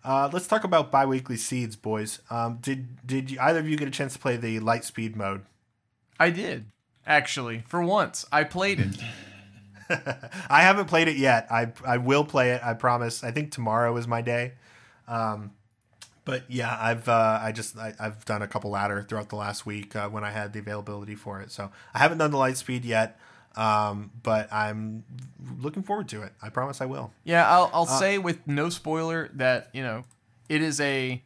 Uh, 0.04 0.30
let's 0.32 0.46
talk 0.46 0.64
about 0.64 0.90
biweekly 0.90 1.36
seeds, 1.36 1.76
boys. 1.76 2.20
Um, 2.30 2.58
did 2.62 3.04
did 3.06 3.30
you, 3.32 3.38
either 3.40 3.58
of 3.58 3.68
you 3.68 3.76
get 3.76 3.88
a 3.88 3.90
chance 3.90 4.14
to 4.14 4.18
play 4.18 4.36
the 4.36 4.60
light 4.60 4.84
speed 4.84 5.16
mode? 5.16 5.42
I 6.18 6.30
did, 6.30 6.66
actually. 7.06 7.64
For 7.66 7.82
once, 7.82 8.24
I 8.32 8.44
played 8.44 8.80
it. 8.80 8.96
I 10.50 10.62
haven't 10.62 10.86
played 10.86 11.08
it 11.08 11.16
yet. 11.16 11.46
I 11.50 11.72
I 11.84 11.98
will 11.98 12.24
play 12.24 12.50
it. 12.52 12.62
I 12.64 12.74
promise. 12.74 13.24
I 13.24 13.30
think 13.30 13.52
tomorrow 13.52 13.96
is 13.96 14.06
my 14.06 14.22
day. 14.22 14.52
Um, 15.06 15.52
but 16.28 16.42
yeah, 16.48 16.76
I've 16.78 17.08
uh, 17.08 17.40
I 17.42 17.52
just 17.52 17.76
I, 17.78 17.94
I've 17.98 18.22
done 18.26 18.42
a 18.42 18.46
couple 18.46 18.70
ladder 18.70 19.02
throughout 19.02 19.30
the 19.30 19.36
last 19.36 19.64
week 19.64 19.96
uh, 19.96 20.08
when 20.10 20.24
I 20.24 20.30
had 20.30 20.52
the 20.52 20.58
availability 20.58 21.14
for 21.14 21.40
it. 21.40 21.50
So 21.50 21.70
I 21.94 21.98
haven't 21.98 22.18
done 22.18 22.30
the 22.30 22.36
light 22.36 22.58
speed 22.58 22.84
yet, 22.84 23.18
um, 23.56 24.10
but 24.22 24.52
I'm 24.52 25.04
looking 25.58 25.82
forward 25.82 26.06
to 26.10 26.22
it. 26.22 26.32
I 26.42 26.50
promise 26.50 26.82
I 26.82 26.84
will. 26.84 27.12
Yeah, 27.24 27.48
I'll, 27.50 27.70
I'll 27.72 27.86
say 27.86 28.18
with 28.18 28.46
no 28.46 28.68
spoiler 28.68 29.30
that, 29.36 29.70
you 29.72 29.82
know, 29.82 30.04
it 30.50 30.60
is 30.60 30.80
a 30.80 31.22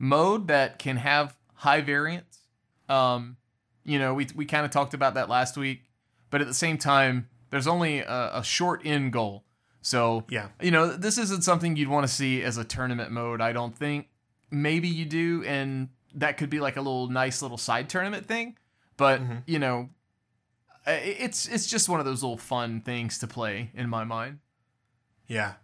mode 0.00 0.48
that 0.48 0.80
can 0.80 0.96
have 0.96 1.36
high 1.54 1.80
variance. 1.80 2.40
Um, 2.88 3.36
you 3.84 3.98
know, 4.00 4.14
we, 4.14 4.26
we 4.34 4.46
kind 4.46 4.64
of 4.64 4.72
talked 4.72 4.94
about 4.94 5.14
that 5.14 5.28
last 5.28 5.56
week, 5.56 5.84
but 6.30 6.40
at 6.40 6.48
the 6.48 6.54
same 6.54 6.76
time, 6.76 7.28
there's 7.50 7.68
only 7.68 8.00
a, 8.00 8.30
a 8.34 8.42
short 8.44 8.82
end 8.84 9.12
goal. 9.12 9.44
So, 9.80 10.24
Yeah. 10.28 10.48
you 10.60 10.70
know, 10.70 10.88
this 10.88 11.16
isn't 11.18 11.42
something 11.44 11.76
you'd 11.76 11.88
want 11.88 12.06
to 12.06 12.12
see 12.12 12.42
as 12.42 12.58
a 12.58 12.64
tournament 12.64 13.10
mode, 13.12 13.40
I 13.40 13.52
don't 13.52 13.74
think. 13.76 14.08
Maybe 14.50 14.88
you 14.88 15.04
do, 15.04 15.44
and 15.44 15.88
that 16.14 16.36
could 16.36 16.50
be 16.50 16.60
like 16.60 16.76
a 16.76 16.80
little 16.80 17.08
nice 17.08 17.42
little 17.42 17.58
side 17.58 17.88
tournament 17.88 18.26
thing. 18.26 18.56
But, 18.96 19.20
you 19.46 19.58
know, 19.58 19.88
it's 20.86 21.46
it's 21.46 21.66
just 21.66 21.88
one 21.88 22.00
of 22.00 22.06
those 22.06 22.22
little 22.22 22.36
fun 22.36 22.80
things 22.80 23.18
to 23.18 23.26
play 23.26 23.70
in 23.74 23.88
my 23.88 24.04
mind. 24.04 24.38
Yeah. 25.26 25.54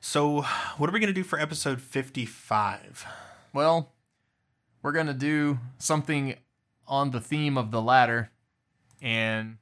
So 0.00 0.42
what 0.76 0.88
are 0.88 0.92
we 0.92 1.00
gonna 1.00 1.12
do 1.12 1.24
for 1.24 1.38
episode 1.40 1.80
fifty 1.80 2.26
five? 2.26 3.04
Well, 3.52 3.92
we're 4.82 4.92
gonna 4.92 5.14
do 5.14 5.58
something 5.78 6.36
on 6.86 7.10
the 7.10 7.20
theme 7.20 7.58
of 7.58 7.70
the 7.70 7.82
ladder, 7.82 8.30
and 9.02 9.58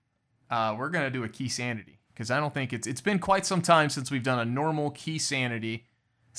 uh, 0.51 0.75
we're 0.79 0.91
gonna 0.91 1.11
do 1.11 1.25
a 1.25 1.29
key 1.29 1.49
sanity 1.49 2.01
because 2.13 2.31
I 2.31 2.41
don't 2.41 2.53
think 2.53 2.73
it's 2.73 2.87
it's 2.87 3.01
been 3.01 3.19
quite 3.19 3.47
some 3.47 3.63
time 3.63 3.89
since 3.89 4.11
we've 4.11 4.23
done 4.23 4.39
a 4.39 4.45
normal 4.45 4.91
key 4.91 5.19
sanity 5.19 5.85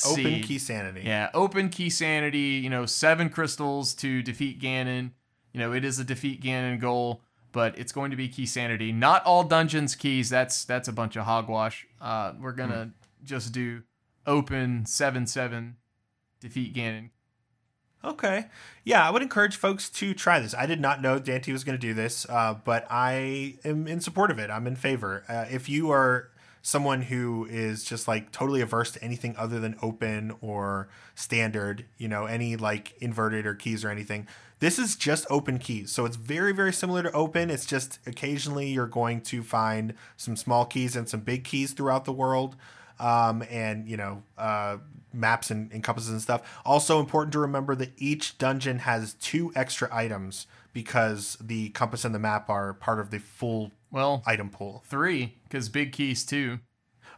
Open 0.05 0.41
key 0.41 0.59
sanity. 0.59 1.01
Yeah, 1.05 1.29
open 1.33 1.69
key 1.69 1.89
sanity, 1.89 2.59
you 2.61 2.69
know, 2.69 2.85
seven 2.85 3.29
crystals 3.29 3.93
to 3.95 4.21
defeat 4.21 4.59
Ganon. 4.61 5.11
You 5.53 5.59
know, 5.59 5.73
it 5.73 5.83
is 5.83 5.99
a 5.99 6.03
defeat 6.03 6.41
Ganon 6.41 6.79
goal, 6.79 7.21
but 7.51 7.77
it's 7.79 7.91
going 7.91 8.11
to 8.11 8.17
be 8.17 8.27
key 8.27 8.45
sanity. 8.45 8.91
Not 8.91 9.23
all 9.25 9.43
dungeons 9.43 9.95
keys. 9.95 10.29
That's 10.29 10.65
that's 10.65 10.87
a 10.87 10.93
bunch 10.93 11.15
of 11.15 11.25
hogwash. 11.25 11.87
Uh, 11.99 12.33
we're 12.39 12.51
gonna 12.51 12.91
just 13.23 13.51
do 13.51 13.83
open 14.25 14.85
seven 14.85 15.25
seven 15.25 15.77
defeat 16.39 16.73
Ganon. 16.75 17.09
Okay. 18.03 18.45
Yeah, 18.83 19.05
I 19.05 19.11
would 19.11 19.21
encourage 19.21 19.55
folks 19.55 19.89
to 19.89 20.13
try 20.13 20.39
this. 20.39 20.53
I 20.53 20.65
did 20.65 20.79
not 20.79 21.01
know 21.01 21.19
Dante 21.19 21.51
was 21.51 21.63
going 21.63 21.77
to 21.77 21.81
do 21.81 21.93
this, 21.93 22.25
uh, 22.29 22.55
but 22.63 22.85
I 22.89 23.57
am 23.65 23.87
in 23.87 23.99
support 23.99 24.31
of 24.31 24.39
it. 24.39 24.49
I'm 24.49 24.67
in 24.67 24.75
favor. 24.75 25.23
Uh, 25.27 25.45
if 25.49 25.67
you 25.67 25.91
are 25.91 26.29
someone 26.61 27.03
who 27.03 27.45
is 27.49 27.83
just 27.83 28.07
like 28.07 28.31
totally 28.31 28.61
averse 28.61 28.91
to 28.91 29.03
anything 29.03 29.35
other 29.37 29.59
than 29.59 29.75
open 29.81 30.35
or 30.41 30.89
standard, 31.15 31.85
you 31.97 32.07
know, 32.07 32.25
any 32.25 32.55
like 32.55 32.93
inverted 32.99 33.45
or 33.45 33.55
keys 33.55 33.83
or 33.85 33.89
anything, 33.89 34.27
this 34.59 34.79
is 34.79 34.95
just 34.95 35.25
open 35.29 35.59
keys. 35.59 35.91
So 35.91 36.05
it's 36.05 36.15
very, 36.17 36.51
very 36.51 36.73
similar 36.73 37.03
to 37.03 37.11
open. 37.11 37.49
It's 37.49 37.65
just 37.65 37.99
occasionally 38.07 38.67
you're 38.67 38.87
going 38.87 39.21
to 39.21 39.43
find 39.43 39.93
some 40.17 40.35
small 40.35 40.65
keys 40.65 40.95
and 40.95 41.07
some 41.07 41.19
big 41.21 41.43
keys 41.43 41.73
throughout 41.73 42.05
the 42.05 42.13
world 42.13 42.55
um, 42.99 43.43
and 43.49 43.87
you 43.87 43.95
know 43.97 44.23
uh, 44.37 44.77
maps 45.13 45.51
and, 45.51 45.71
and 45.71 45.83
compasses 45.83 46.09
and 46.09 46.21
stuff. 46.21 46.59
Also 46.65 46.99
important 46.99 47.33
to 47.33 47.39
remember 47.39 47.75
that 47.75 47.91
each 47.97 48.37
dungeon 48.37 48.79
has 48.79 49.13
two 49.15 49.51
extra 49.55 49.87
items 49.91 50.47
because 50.73 51.37
the 51.41 51.69
compass 51.69 52.05
and 52.05 52.13
the 52.13 52.19
map 52.19 52.49
are 52.49 52.73
part 52.73 52.99
of 52.99 53.09
the 53.09 53.19
full 53.19 53.71
Well, 53.91 54.21
item 54.25 54.49
pool. 54.49 54.83
three 54.87 55.33
because 55.49 55.69
big 55.69 55.91
keys 55.91 56.25
too. 56.25 56.59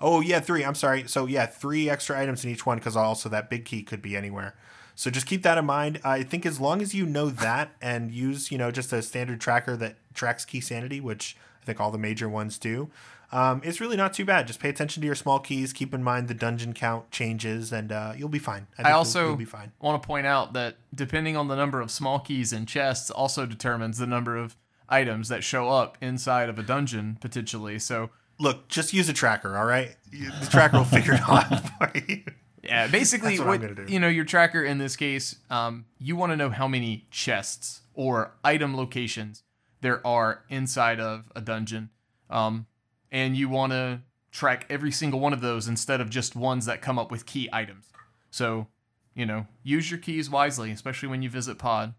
Oh 0.02 0.22
yeah, 0.22 0.39
three. 0.39 0.63
I'm 0.63 0.76
sorry. 0.76 1.08
So 1.08 1.26
yeah, 1.26 1.46
three 1.46 1.89
extra 1.89 2.20
items 2.20 2.44
in 2.46 2.52
each 2.52 2.65
one 2.65 2.78
because 2.78 2.96
also 2.96 3.28
that 3.30 3.50
big 3.50 3.65
key 3.65 3.84
could 3.84 4.02
be 4.02 4.15
anywhere. 4.15 4.56
So 4.96 5.10
just 5.10 5.26
keep 5.26 5.44
that 5.44 5.58
in 5.58 5.65
mind. 5.65 6.00
I 6.04 6.24
think 6.24 6.46
as 6.46 6.60
long 6.60 6.82
as 6.82 6.94
you 6.94 7.06
know 7.06 7.30
that 7.30 7.72
and 7.82 8.12
use 8.12 8.52
you 8.52 8.58
know 8.58 8.72
just 8.72 8.92
a 8.94 9.02
standard 9.02 9.39
tracker 9.42 9.76
that 9.78 9.96
tracks 10.13 10.46
key 10.46 10.62
sanity, 10.62 11.00
which 11.02 11.36
I 11.62 11.65
think 11.65 11.80
all 11.80 11.92
the 11.92 11.98
major 11.98 12.30
ones 12.30 12.58
do. 12.58 12.89
Um, 13.32 13.62
it's 13.63 13.80
really 13.80 13.96
not 13.96 14.13
too 14.13 14.26
bad. 14.26 14.48
Just 14.48 14.60
pay 14.60 14.70
attention 14.70 15.02
to 15.02 15.06
your 15.06 15.13
small 15.15 15.39
keys. 15.39 15.72
Keep 15.72 15.94
in 15.94 16.02
mind 16.04 16.28
the 16.30 16.34
dungeon 16.34 16.74
count 16.74 17.12
changes, 17.12 17.72
and 17.72 17.92
uh, 17.92 18.13
you'll 18.18 18.28
be 18.28 18.39
fine. 18.39 18.65
think 18.76 18.88
I 18.88 18.89
you'll- 18.89 18.98
also 19.00 19.28
you'll 19.28 19.36
be 19.36 19.46
fine. 19.46 19.72
want 19.80 20.02
to 20.02 20.08
point 20.08 20.26
out 20.26 20.54
that 20.54 20.78
depending 20.96 21.38
on 21.38 21.48
the 21.48 21.56
number 21.56 21.80
of 21.80 21.92
small 21.92 22.20
keys 22.20 22.52
in 22.52 22.65
chests, 22.65 23.12
also 23.12 23.46
determines 23.46 24.00
the 24.00 24.08
number 24.08 24.36
of 24.36 24.56
items 24.89 25.30
that 25.30 25.43
show 25.43 25.69
up 25.69 25.97
inside 26.02 26.49
of 26.49 26.60
a 26.60 26.63
dungeon 26.63 27.17
potentially. 27.21 27.80
So 27.80 28.10
Look, 28.39 28.69
just 28.69 28.93
use 28.93 29.10
a 29.10 29.13
tracker. 29.13 29.58
All 29.58 29.65
right, 29.65 29.97
the 30.12 30.47
tracker 30.49 30.78
will 30.78 30.86
figure 30.86 31.13
it 31.13 31.21
out 31.28 31.69
for 31.78 31.91
you. 32.08 32.23
Yeah, 32.63 32.88
basically, 32.88 33.38
what 33.38 33.62
what, 33.62 33.89
you 33.89 33.99
know, 33.99 34.08
your 34.08 34.23
tracker 34.23 34.63
in 34.63 34.78
this 34.78 34.95
case, 34.95 35.36
um, 35.49 35.86
you 35.97 36.15
want 36.15 36.32
to 36.32 36.38
know 36.38 36.49
how 36.49 36.67
many 36.67 37.06
chests 37.12 37.82
or 37.93 38.32
item 38.43 38.75
locations 38.78 39.43
there 39.82 40.06
are 40.08 40.43
inside 40.49 41.02
of 41.02 41.30
a 41.36 41.41
dungeon, 41.41 41.89
um, 42.30 42.65
and 43.12 43.36
you 43.36 43.49
want 43.49 43.73
to 43.73 44.02
track 44.32 44.65
every 44.69 44.91
single 44.91 45.19
one 45.19 45.34
of 45.34 45.41
those 45.41 45.67
instead 45.67 45.99
of 45.99 46.10
just 46.10 46.36
ones 46.36 46.65
that 46.65 46.82
come 46.82 46.97
up 46.97 47.12
with 47.12 47.25
key 47.25 47.49
items. 47.52 47.88
So, 48.32 48.67
you 49.15 49.25
know, 49.25 49.47
use 49.63 49.91
your 49.91 49.99
keys 49.99 50.30
wisely, 50.30 50.71
especially 50.71 51.10
when 51.10 51.21
you 51.21 51.30
visit 51.30 51.58
Pod. 51.58 51.93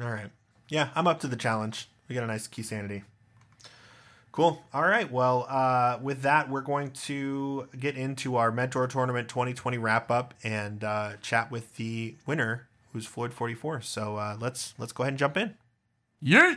All 0.00 0.10
right. 0.10 0.30
Yeah, 0.68 0.90
I'm 0.94 1.06
up 1.06 1.20
to 1.20 1.26
the 1.26 1.36
challenge. 1.36 1.88
We 2.08 2.14
got 2.14 2.24
a 2.24 2.26
nice 2.26 2.46
key 2.46 2.62
sanity. 2.62 3.04
Cool. 4.32 4.62
All 4.72 4.82
right. 4.82 5.10
Well, 5.10 5.46
uh, 5.48 5.98
with 6.02 6.22
that, 6.22 6.50
we're 6.50 6.60
going 6.60 6.90
to 7.06 7.68
get 7.78 7.96
into 7.96 8.36
our 8.36 8.52
Mentor 8.52 8.86
Tournament 8.86 9.28
2020 9.28 9.78
wrap 9.78 10.10
up 10.10 10.34
and 10.44 10.84
uh, 10.84 11.12
chat 11.22 11.50
with 11.50 11.76
the 11.76 12.16
winner, 12.26 12.68
who's 12.92 13.06
Floyd 13.06 13.32
44. 13.32 13.80
So 13.80 14.16
uh, 14.16 14.36
let's 14.38 14.74
let's 14.78 14.92
go 14.92 15.02
ahead 15.02 15.12
and 15.12 15.18
jump 15.18 15.36
in. 15.36 15.54
Yeah. 16.20 16.56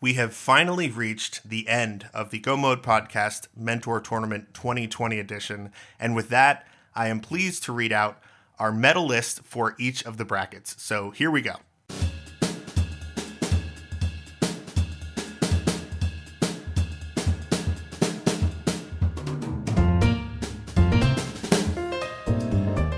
We 0.00 0.14
have 0.14 0.34
finally 0.34 0.90
reached 0.90 1.48
the 1.48 1.68
end 1.68 2.06
of 2.12 2.30
the 2.30 2.40
Go 2.40 2.56
Mode 2.56 2.82
Podcast 2.82 3.46
Mentor 3.56 4.00
Tournament 4.00 4.52
2020 4.54 5.20
edition. 5.20 5.70
And 6.00 6.16
with 6.16 6.30
that, 6.30 6.66
I 6.96 7.06
am 7.06 7.20
pleased 7.20 7.62
to 7.64 7.72
read 7.72 7.92
out 7.92 8.20
our 8.62 8.70
medal 8.70 9.04
list 9.04 9.42
for 9.42 9.74
each 9.76 10.04
of 10.04 10.18
the 10.18 10.24
brackets. 10.24 10.80
So 10.80 11.10
here 11.10 11.32
we 11.32 11.42
go. 11.42 11.56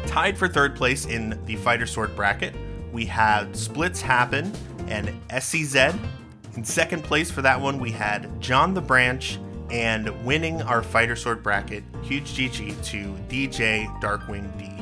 Tied 0.07 0.37
for 0.37 0.49
third 0.49 0.77
place 0.77 1.07
in 1.07 1.43
the 1.47 1.57
Fighter 1.57 1.87
Sword 1.87 2.15
bracket, 2.15 2.55
we 2.93 3.07
had 3.07 3.57
Splits 3.57 4.03
Happen 4.03 4.53
and 4.89 5.09
SCZ. 5.31 5.99
In 6.57 6.65
second 6.65 7.05
place 7.05 7.31
for 7.31 7.41
that 7.41 7.59
one, 7.59 7.81
we 7.81 7.91
had 7.91 8.39
John 8.39 8.75
the 8.75 8.83
Branch, 8.83 9.39
and 9.71 10.11
winning 10.27 10.61
our 10.61 10.83
Fighter 10.83 11.17
Sword 11.17 11.43
bracket, 11.43 11.83
huge 12.03 12.35
GG 12.35 12.85
to 12.85 13.17
DJ 13.29 13.87
Darkwing 14.03 14.57
D. 14.59 14.74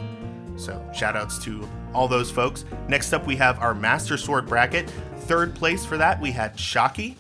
So 0.63 0.81
shout 0.95 1.17
outs 1.17 1.39
to 1.45 1.69
all 1.93 2.07
those 2.07 2.31
folks. 2.31 2.65
Next 2.89 3.13
up, 3.13 3.27
we 3.27 3.37
have 3.37 3.59
our 3.59 3.75
Master 3.75 4.17
Sword 4.17 4.47
bracket. 4.47 4.89
Third 5.21 5.55
place 5.55 5.85
for 5.85 5.97
that, 5.97 6.21
we 6.21 6.31
had 6.31 6.59
Shocky. 6.59 7.17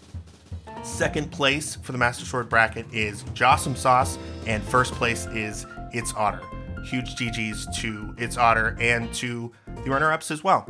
Second 0.84 1.30
place 1.30 1.76
for 1.76 1.92
the 1.92 1.98
Master 1.98 2.24
Sword 2.24 2.48
bracket 2.48 2.86
is 2.92 3.24
Jossum 3.34 3.76
Sauce, 3.76 4.18
and 4.46 4.62
first 4.62 4.94
place 4.94 5.26
is 5.26 5.66
It's 5.92 6.14
Otter. 6.14 6.42
Huge 6.84 7.16
GGs 7.16 7.74
to 7.76 8.14
It's 8.16 8.36
Otter 8.36 8.76
and 8.80 9.12
to 9.14 9.52
the 9.84 9.90
runner 9.90 10.12
ups 10.12 10.30
as 10.30 10.44
well. 10.44 10.68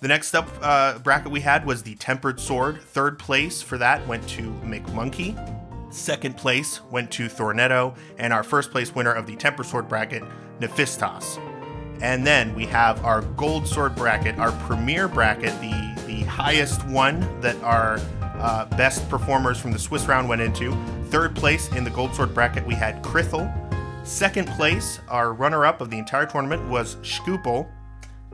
The 0.00 0.08
next 0.08 0.34
up 0.34 0.48
uh, 0.60 0.98
bracket 0.98 1.30
we 1.30 1.40
had 1.40 1.64
was 1.64 1.82
the 1.82 1.94
Tempered 1.94 2.40
Sword. 2.40 2.82
Third 2.82 3.18
place 3.18 3.62
for 3.62 3.78
that 3.78 4.06
went 4.06 4.26
to 4.30 4.50
McMonkey. 4.64 5.36
Second 5.92 6.36
place 6.36 6.80
went 6.90 7.10
to 7.12 7.28
Thornetto, 7.28 7.96
and 8.18 8.32
our 8.32 8.42
first 8.42 8.70
place 8.70 8.94
winner 8.94 9.12
of 9.12 9.26
the 9.26 9.36
Tempered 9.36 9.66
Sword 9.66 9.88
bracket, 9.88 10.24
Nephistos. 10.60 11.38
And 12.02 12.26
then 12.26 12.54
we 12.54 12.66
have 12.66 13.02
our 13.04 13.22
gold 13.22 13.66
sword 13.66 13.94
bracket, 13.94 14.38
our 14.38 14.52
premier 14.66 15.08
bracket, 15.08 15.58
the 15.60 15.92
the 16.06 16.22
highest 16.24 16.84
one 16.88 17.20
that 17.40 17.56
our 17.62 17.98
uh, 18.20 18.66
best 18.76 19.08
performers 19.08 19.58
from 19.58 19.72
the 19.72 19.78
Swiss 19.78 20.04
round 20.06 20.28
went 20.28 20.42
into. 20.42 20.76
Third 21.06 21.34
place 21.34 21.68
in 21.72 21.84
the 21.84 21.90
gold 21.90 22.14
sword 22.14 22.34
bracket, 22.34 22.66
we 22.66 22.74
had 22.74 23.02
Krithel. 23.02 23.50
Second 24.06 24.48
place, 24.48 25.00
our 25.08 25.32
runner 25.32 25.64
up 25.64 25.80
of 25.80 25.90
the 25.90 25.96
entire 25.96 26.26
tournament 26.26 26.68
was 26.68 26.96
Scoopel. 26.96 27.70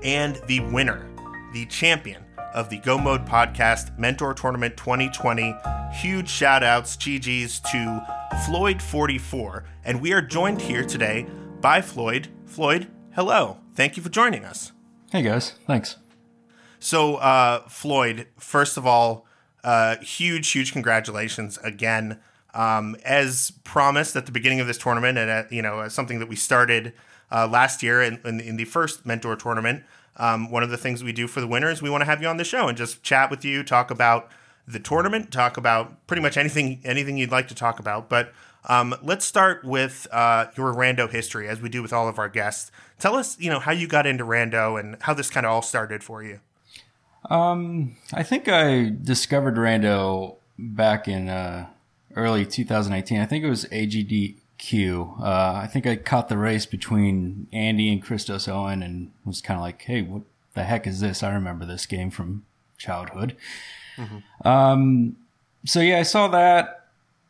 And 0.03 0.41
the 0.47 0.61
winner, 0.61 1.07
the 1.53 1.67
champion 1.67 2.25
of 2.55 2.71
the 2.71 2.79
Go 2.79 2.97
Mode 2.97 3.27
Podcast 3.27 3.97
Mentor 3.99 4.33
Tournament 4.33 4.77
2020. 4.77 5.55
Huge 5.93 6.29
shout 6.29 6.63
outs, 6.63 6.97
GG's 6.97 7.61
to 7.61 8.03
Floyd44. 8.47 9.65
And 9.85 10.01
we 10.01 10.13
are 10.13 10.23
joined 10.23 10.63
here 10.63 10.85
today 10.85 11.27
by 11.61 11.83
Floyd. 11.83 12.29
Floyd, 12.47 12.89
hello. 13.19 13.57
Thank 13.75 13.97
you 13.97 14.03
for 14.05 14.11
joining 14.11 14.45
us. 14.45 14.71
Hey 15.11 15.23
guys, 15.23 15.55
thanks. 15.67 15.97
So, 16.79 17.17
uh, 17.17 17.69
Floyd, 17.69 18.29
first 18.39 18.77
of 18.77 18.87
all, 18.87 19.27
uh, 19.65 19.97
huge, 19.97 20.49
huge 20.53 20.73
congratulations 20.73 21.59
again. 21.65 22.21
Um, 22.55 22.97
as 23.05 23.51
promised 23.65 24.15
at 24.15 24.27
the 24.27 24.31
beginning 24.31 24.61
of 24.61 24.69
this 24.69 24.79
tournament, 24.79 25.19
and 25.19 25.29
at, 25.29 25.51
you 25.51 25.63
know, 25.63 25.89
something 25.89 26.21
that 26.21 26.29
we 26.29 26.37
started 26.37 26.93
uh, 27.33 27.49
last 27.49 27.83
year 27.83 28.01
in, 28.01 28.21
in, 28.25 28.39
in 28.39 28.57
the 28.57 28.65
first 28.65 29.05
mentor 29.05 29.35
tournament, 29.35 29.83
um, 30.17 30.49
one 30.49 30.63
of 30.63 30.71
the 30.71 30.79
things 30.79 31.03
we 31.03 31.13
do 31.13 31.27
for 31.27 31.41
the 31.41 31.49
winners, 31.49 31.83
we 31.83 31.91
want 31.91 32.03
to 32.03 32.07
have 32.07 32.23
you 32.23 32.29
on 32.29 32.37
the 32.37 32.45
show 32.45 32.69
and 32.69 32.79
just 32.79 33.03
chat 33.03 33.33
with 33.33 33.45
you, 33.45 33.65
talk 33.65 33.91
about 33.91 34.31
the 34.69 34.79
tournament, 34.79 35.33
talk 35.33 35.57
about 35.57 36.07
pretty 36.07 36.23
much 36.23 36.37
anything, 36.37 36.81
anything 36.85 37.17
you'd 37.17 37.33
like 37.33 37.49
to 37.49 37.55
talk 37.55 37.81
about. 37.81 38.09
But 38.09 38.33
um, 38.67 38.95
let's 39.03 39.25
start 39.25 39.65
with 39.65 40.07
uh, 40.13 40.47
your 40.57 40.75
rando 40.75 41.11
history, 41.11 41.49
as 41.49 41.61
we 41.61 41.69
do 41.69 41.83
with 41.83 41.93
all 41.93 42.09
of 42.09 42.19
our 42.19 42.29
guests. 42.29 42.71
Tell 42.99 43.15
us, 43.15 43.39
you 43.41 43.51
know, 43.51 43.61
how 43.61 43.73
you 43.73 43.87
got 43.87 44.07
into 44.07 44.25
rando 44.25 44.79
and 44.79 44.97
how 45.03 45.15
this 45.15 45.31
kind 45.31 45.47
of 45.47 45.53
all 45.53 45.63
started 45.63 46.03
for 46.03 46.23
you. 46.23 46.41
Um, 47.31 47.97
I 48.13 48.23
think 48.23 48.49
I 48.49 48.93
discovered 49.03 49.57
Rando 49.57 50.37
back 50.59 51.09
in 51.09 51.29
uh, 51.29 51.67
early 52.15 52.47
2018. 52.47 53.21
I 53.21 53.27
think 53.27 53.45
it 53.45 53.51
was 53.51 53.65
AGDQ. 53.67 55.21
Uh, 55.21 55.53
I 55.63 55.69
think 55.71 55.87
I 55.87 55.97
caught 55.97 56.29
the 56.29 56.39
race 56.39 56.67
between 56.67 57.47
Andy 57.53 57.93
and 57.93 58.03
Christos 58.03 58.49
Owen 58.49 58.83
and 58.83 59.13
was 59.25 59.41
kind 59.41 59.59
of 59.59 59.63
like, 59.63 59.83
hey, 59.83 60.03
what 60.03 60.23
the 60.55 60.65
heck 60.65 60.87
is 60.87 61.01
this? 61.01 61.23
I 61.23 61.33
remember 61.33 61.65
this 61.65 61.87
game 61.87 62.11
from 62.11 62.45
childhood. 62.77 63.37
Um, 64.45 65.17
so 65.65 65.81
yeah, 65.81 65.99
I 65.99 66.03
saw 66.03 66.29
that, 66.29 66.78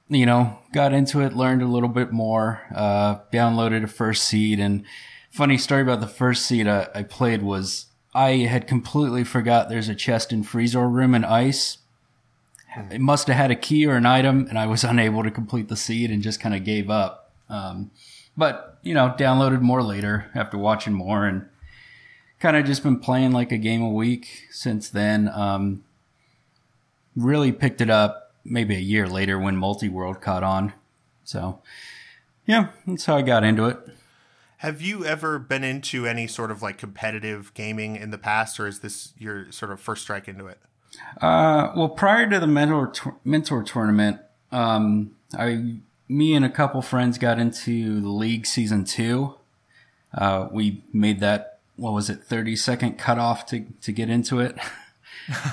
you 0.08 0.24
know, 0.26 0.58
got 0.72 0.92
into 0.92 1.20
it, 1.20 1.34
learned 1.34 1.62
a 1.62 1.66
little 1.66 1.88
bit 1.88 2.12
more, 2.12 2.62
uh, 2.74 3.18
downloaded 3.32 3.84
a 3.84 3.88
first 3.88 4.24
seed. 4.24 4.58
And 4.58 4.84
funny 5.30 5.58
story 5.58 5.82
about 5.82 6.00
the 6.00 6.06
first 6.06 6.46
seed 6.46 6.66
I, 6.66 6.88
I 6.94 7.02
played 7.02 7.42
was 7.42 7.86
I 8.14 8.30
had 8.46 8.66
completely 8.66 9.24
forgot 9.24 9.68
there's 9.68 9.88
a 9.88 9.94
chest 9.94 10.32
in 10.32 10.44
Freezor 10.44 10.90
room 10.90 11.14
and 11.14 11.26
ice. 11.26 11.78
it 12.90 13.00
must 13.00 13.28
have 13.28 13.36
had 13.36 13.50
a 13.50 13.56
key 13.56 13.86
or 13.86 13.96
an 13.96 14.06
item, 14.06 14.46
and 14.48 14.58
I 14.58 14.66
was 14.66 14.84
unable 14.84 15.22
to 15.22 15.30
complete 15.30 15.68
the 15.68 15.76
seed 15.76 16.10
and 16.10 16.22
just 16.22 16.40
kind 16.40 16.54
of 16.54 16.64
gave 16.64 16.90
up. 16.90 17.32
Um, 17.48 17.90
but 18.36 18.78
you 18.82 18.94
know, 18.94 19.14
downloaded 19.18 19.60
more 19.60 19.82
later 19.82 20.30
after 20.34 20.56
watching 20.56 20.94
more, 20.94 21.26
and 21.26 21.46
kind 22.40 22.56
of 22.56 22.64
just 22.64 22.82
been 22.82 22.98
playing 22.98 23.32
like 23.32 23.52
a 23.52 23.58
game 23.58 23.82
a 23.82 23.90
week 23.90 24.46
since 24.50 24.88
then. 24.88 25.28
Um, 25.28 25.84
really 27.16 27.50
picked 27.52 27.80
it 27.80 27.90
up 27.90 28.27
maybe 28.48 28.76
a 28.76 28.80
year 28.80 29.06
later 29.06 29.38
when 29.38 29.56
Multi 29.56 29.88
World 29.88 30.20
caught 30.20 30.42
on. 30.42 30.72
So, 31.24 31.60
yeah, 32.46 32.68
that's 32.86 33.04
how 33.04 33.16
I 33.16 33.22
got 33.22 33.44
into 33.44 33.66
it. 33.66 33.78
Have 34.58 34.82
you 34.82 35.04
ever 35.04 35.38
been 35.38 35.62
into 35.62 36.06
any 36.06 36.26
sort 36.26 36.50
of 36.50 36.62
like 36.62 36.78
competitive 36.78 37.54
gaming 37.54 37.96
in 37.96 38.10
the 38.10 38.18
past, 38.18 38.58
or 38.58 38.66
is 38.66 38.80
this 38.80 39.12
your 39.16 39.52
sort 39.52 39.70
of 39.70 39.80
first 39.80 40.02
strike 40.02 40.26
into 40.26 40.46
it? 40.46 40.58
Uh, 41.20 41.72
well, 41.76 41.88
prior 41.88 42.28
to 42.28 42.40
the 42.40 42.46
mentor 42.46 42.92
mentor 43.24 43.62
tournament, 43.62 44.20
um, 44.50 45.12
I, 45.38 45.76
me 46.08 46.34
and 46.34 46.44
a 46.44 46.50
couple 46.50 46.82
friends 46.82 47.18
got 47.18 47.38
into 47.38 48.00
the 48.00 48.08
league 48.08 48.46
season 48.46 48.84
two. 48.84 49.34
Uh, 50.12 50.48
we 50.50 50.82
made 50.92 51.20
that 51.20 51.60
what 51.76 51.92
was 51.92 52.10
it, 52.10 52.24
thirty 52.24 52.56
second 52.56 52.98
cutoff 52.98 53.46
to 53.46 53.66
to 53.82 53.92
get 53.92 54.10
into 54.10 54.40
it. 54.40 54.56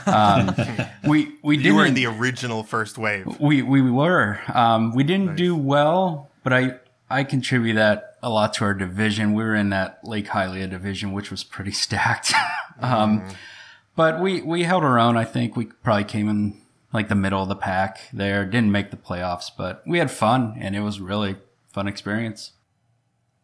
um, 0.05 0.55
we 1.07 1.35
we. 1.41 1.57
You 1.57 1.75
were 1.75 1.85
in 1.85 1.93
the 1.93 2.05
original 2.07 2.63
first 2.63 2.97
wave. 2.97 3.39
We 3.39 3.61
we 3.61 3.81
were. 3.81 4.39
Um, 4.53 4.93
we 4.93 5.03
didn't 5.03 5.27
nice. 5.27 5.37
do 5.37 5.55
well, 5.55 6.29
but 6.43 6.53
I 6.53 6.79
I 7.09 7.23
contribute 7.23 7.75
that 7.75 8.17
a 8.21 8.29
lot 8.29 8.53
to 8.55 8.65
our 8.65 8.73
division. 8.73 9.33
We 9.33 9.43
were 9.43 9.55
in 9.55 9.69
that 9.69 9.99
Lake 10.03 10.27
Hylia 10.27 10.69
division, 10.69 11.11
which 11.13 11.31
was 11.31 11.43
pretty 11.43 11.71
stacked. 11.83 12.33
um, 12.79 13.21
mm. 13.21 13.35
But 13.95 14.19
we 14.19 14.41
we 14.41 14.63
held 14.63 14.83
our 14.83 14.99
own. 14.99 15.17
I 15.17 15.25
think 15.25 15.55
we 15.55 15.65
probably 15.65 16.03
came 16.03 16.29
in 16.29 16.61
like 16.93 17.09
the 17.09 17.15
middle 17.15 17.41
of 17.41 17.49
the 17.49 17.55
pack 17.55 17.99
there. 18.11 18.45
Didn't 18.45 18.71
make 18.71 18.91
the 18.91 18.97
playoffs, 18.97 19.49
but 19.55 19.83
we 19.85 19.99
had 19.99 20.11
fun, 20.11 20.55
and 20.59 20.75
it 20.75 20.81
was 20.81 20.99
really 20.99 21.37
fun 21.71 21.87
experience. 21.87 22.53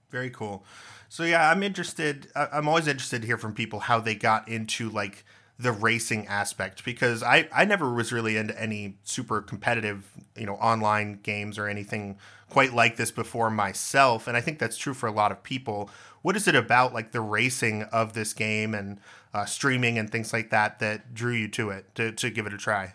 Very 0.10 0.30
cool. 0.30 0.66
So 1.08 1.24
yeah, 1.24 1.50
I'm 1.50 1.62
interested. 1.62 2.28
I'm 2.36 2.68
always 2.68 2.88
interested 2.88 3.22
to 3.22 3.28
hear 3.28 3.38
from 3.38 3.54
people 3.54 3.80
how 3.80 4.00
they 4.00 4.16
got 4.16 4.48
into 4.48 4.90
like 4.90 5.26
the 5.62 5.72
racing 5.72 6.28
aspect 6.28 6.84
because 6.84 7.22
I, 7.22 7.48
I 7.54 7.66
never 7.66 7.94
was 7.94 8.12
really 8.12 8.38
into 8.38 8.60
any 8.60 8.98
super 9.04 9.42
competitive, 9.42 10.10
you 10.36 10.46
know, 10.46 10.56
online 10.56 11.20
games 11.24 11.58
or 11.58 11.68
anything 11.68 12.18
quite 12.50 12.74
like 12.74 12.98
this 12.98 13.12
before 13.12 13.50
myself. 13.50 14.28
And 14.28 14.36
I 14.36 14.42
think 14.42 14.60
that's 14.60 14.78
true 14.78 14.94
for 14.94 15.08
a 15.08 15.12
lot 15.12 15.32
of 15.32 15.44
people. 15.44 15.90
What 16.22 16.36
is 16.36 16.48
it 16.48 16.56
about 16.56 16.94
like 16.94 17.12
the 17.12 17.22
racing 17.22 17.84
of 17.84 18.14
this 18.14 18.34
game 18.34 18.74
and 18.74 19.00
uh, 19.34 19.46
streaming 19.46 19.98
and 19.98 20.12
things 20.12 20.34
like 20.34 20.50
that 20.50 20.80
that 20.80 21.14
drew 21.14 21.34
you 21.34 21.48
to 21.50 21.70
it 21.70 21.94
to, 21.96 22.12
to 22.12 22.30
give 22.30 22.46
it 22.46 22.54
a 22.54 22.58
try? 22.58 22.94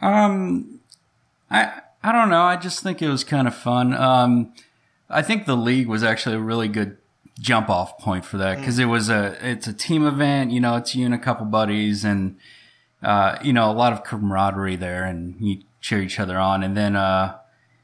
Um, 0.00 0.80
I, 1.50 1.80
I 2.02 2.12
don't 2.12 2.30
know. 2.30 2.42
I 2.42 2.56
just 2.56 2.82
think 2.82 3.02
it 3.02 3.08
was 3.08 3.24
kind 3.24 3.46
of 3.46 3.54
fun. 3.54 3.94
Um, 3.94 4.54
I 5.10 5.22
think 5.22 5.46
the 5.46 5.56
league 5.56 5.88
was 5.88 6.02
actually 6.02 6.36
a 6.36 6.40
really 6.40 6.68
good 6.68 6.96
jump 7.42 7.68
off 7.68 7.98
point 7.98 8.24
for 8.24 8.38
that 8.38 8.58
because 8.58 8.78
mm. 8.78 8.82
it 8.82 8.86
was 8.86 9.10
a 9.10 9.36
it's 9.46 9.66
a 9.66 9.72
team 9.74 10.06
event. 10.06 10.52
You 10.52 10.60
know, 10.60 10.76
it's 10.76 10.94
you 10.94 11.04
and 11.04 11.14
a 11.14 11.18
couple 11.18 11.44
buddies, 11.44 12.04
and 12.04 12.38
uh, 13.02 13.36
you 13.42 13.52
know 13.52 13.70
a 13.70 13.74
lot 13.74 13.92
of 13.92 14.04
camaraderie 14.04 14.76
there, 14.76 15.04
and 15.04 15.36
you 15.40 15.62
cheer 15.80 16.00
each 16.00 16.18
other 16.18 16.38
on. 16.38 16.62
And 16.62 16.76
then 16.76 16.96
uh, 16.96 17.36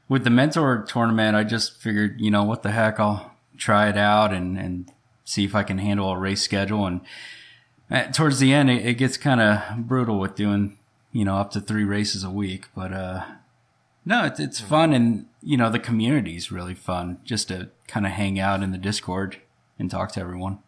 with 0.07 0.23
the 0.23 0.29
mentor 0.29 0.83
tournament, 0.87 1.35
I 1.35 1.43
just 1.43 1.77
figured, 1.77 2.19
you 2.19 2.31
know, 2.31 2.43
what 2.43 2.63
the 2.63 2.71
heck, 2.71 2.99
I'll 2.99 3.35
try 3.57 3.89
it 3.89 3.97
out 3.97 4.33
and 4.33 4.57
and 4.57 4.91
see 5.25 5.43
if 5.43 5.53
I 5.53 5.63
can 5.63 5.77
handle 5.77 6.09
a 6.09 6.17
race 6.17 6.41
schedule. 6.41 6.87
And 6.87 7.01
uh, 7.91 8.03
towards 8.05 8.39
the 8.39 8.53
end, 8.53 8.71
it, 8.71 8.85
it 8.85 8.93
gets 8.95 9.17
kind 9.17 9.41
of 9.41 9.87
brutal 9.87 10.19
with 10.19 10.35
doing 10.35 10.77
you 11.11 11.25
know 11.25 11.35
up 11.35 11.51
to 11.51 11.59
three 11.61 11.83
races 11.83 12.23
a 12.23 12.29
week, 12.29 12.67
but 12.73 12.93
uh, 12.93 13.25
no, 14.05 14.23
it's 14.25 14.39
it's 14.39 14.61
fun, 14.61 14.93
and 14.93 15.25
you 15.43 15.57
know 15.57 15.69
the 15.69 15.79
community 15.79 16.37
is 16.37 16.49
really 16.49 16.75
fun 16.75 17.19
just 17.25 17.49
to 17.49 17.69
kind 17.87 18.05
of 18.05 18.13
hang 18.13 18.39
out 18.39 18.63
in 18.63 18.71
the 18.71 18.77
Discord 18.77 19.41
and 19.79 19.89
talk 19.89 20.11
to 20.11 20.19
everyone. 20.19 20.59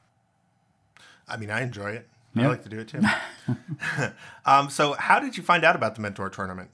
I 1.28 1.38
mean, 1.38 1.52
I 1.52 1.62
enjoy 1.62 1.92
it. 1.92 2.08
I 2.36 2.48
like 2.48 2.64
to 2.64 2.70
do 2.70 2.80
it 2.80 2.88
too. 2.88 3.02
um, 4.46 4.70
so, 4.70 4.94
how 4.94 5.20
did 5.20 5.36
you 5.36 5.44
find 5.44 5.66
out 5.66 5.76
about 5.76 5.96
the 5.96 6.02
mentor 6.02 6.30
tournament? 6.30 6.72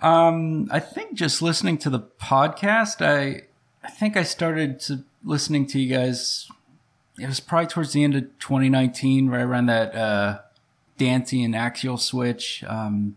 Um, 0.00 0.68
I 0.70 0.80
think 0.80 1.14
just 1.14 1.42
listening 1.42 1.78
to 1.78 1.90
the 1.90 2.00
podcast. 2.00 3.04
I 3.04 3.42
I 3.84 3.90
think 3.90 4.16
I 4.16 4.22
started 4.22 4.80
to 4.80 5.04
listening 5.22 5.66
to 5.66 5.80
you 5.80 5.94
guys. 5.94 6.50
It 7.18 7.26
was 7.26 7.40
probably 7.40 7.66
towards 7.66 7.92
the 7.92 8.04
end 8.04 8.14
of 8.14 8.24
2019, 8.38 9.28
right 9.28 9.42
around 9.42 9.66
that 9.66 9.94
uh, 9.94 10.38
Dante 10.96 11.42
and 11.42 11.54
Axial 11.54 11.98
switch. 11.98 12.64
Um, 12.66 13.16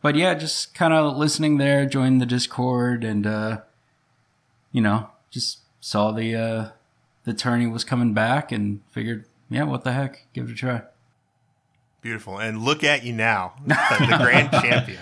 but 0.00 0.14
yeah, 0.14 0.34
just 0.34 0.74
kind 0.74 0.92
of 0.92 1.16
listening 1.16 1.58
there, 1.58 1.86
joined 1.86 2.20
the 2.20 2.26
Discord, 2.26 3.04
and 3.04 3.26
uh, 3.26 3.60
you 4.70 4.80
know, 4.80 5.10
just 5.30 5.60
saw 5.80 6.12
the 6.12 6.36
uh, 6.36 6.68
the 7.24 7.34
tourney 7.34 7.66
was 7.66 7.84
coming 7.84 8.14
back, 8.14 8.52
and 8.52 8.80
figured, 8.90 9.24
yeah, 9.48 9.64
what 9.64 9.84
the 9.84 9.92
heck, 9.92 10.26
give 10.32 10.48
it 10.48 10.52
a 10.52 10.54
try. 10.54 10.82
Beautiful, 12.00 12.38
and 12.38 12.62
look 12.62 12.84
at 12.84 13.02
you 13.04 13.12
now, 13.12 13.54
the, 13.66 14.18
grand 14.20 14.50
champion. 14.50 15.00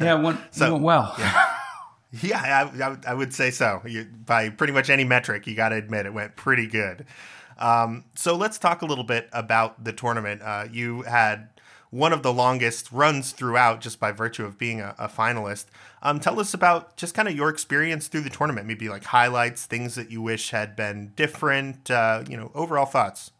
Yeah, 0.00 0.14
went, 0.14 0.40
so, 0.50 0.72
went 0.72 0.84
well. 0.84 1.14
Yeah. 1.18 1.48
Yeah, 2.20 2.68
I, 2.78 3.10
I, 3.10 3.14
would 3.14 3.32
say 3.32 3.50
so. 3.50 3.80
You, 3.86 4.04
by 4.04 4.50
pretty 4.50 4.74
much 4.74 4.90
any 4.90 5.04
metric, 5.04 5.46
you 5.46 5.54
got 5.54 5.70
to 5.70 5.76
admit 5.76 6.04
it 6.04 6.12
went 6.12 6.36
pretty 6.36 6.66
good. 6.66 7.06
Um, 7.56 8.04
so 8.14 8.36
let's 8.36 8.58
talk 8.58 8.82
a 8.82 8.84
little 8.84 9.04
bit 9.04 9.30
about 9.32 9.82
the 9.82 9.94
tournament. 9.94 10.42
Uh, 10.42 10.66
you 10.70 11.02
had 11.02 11.48
one 11.92 12.14
of 12.14 12.22
the 12.22 12.32
longest 12.32 12.90
runs 12.90 13.32
throughout 13.32 13.82
just 13.82 14.00
by 14.00 14.10
virtue 14.10 14.46
of 14.46 14.56
being 14.56 14.80
a, 14.80 14.94
a 14.98 15.08
finalist. 15.08 15.66
Um, 16.02 16.20
tell 16.20 16.40
us 16.40 16.54
about 16.54 16.96
just 16.96 17.14
kind 17.14 17.28
of 17.28 17.36
your 17.36 17.50
experience 17.50 18.08
through 18.08 18.22
the 18.22 18.30
tournament, 18.30 18.66
maybe 18.66 18.88
like 18.88 19.04
highlights, 19.04 19.66
things 19.66 19.94
that 19.94 20.10
you 20.10 20.22
wish 20.22 20.50
had 20.50 20.74
been 20.74 21.12
different, 21.16 21.90
uh, 21.90 22.24
you 22.26 22.36
know, 22.36 22.50
overall 22.54 22.86
thoughts. 22.86 23.30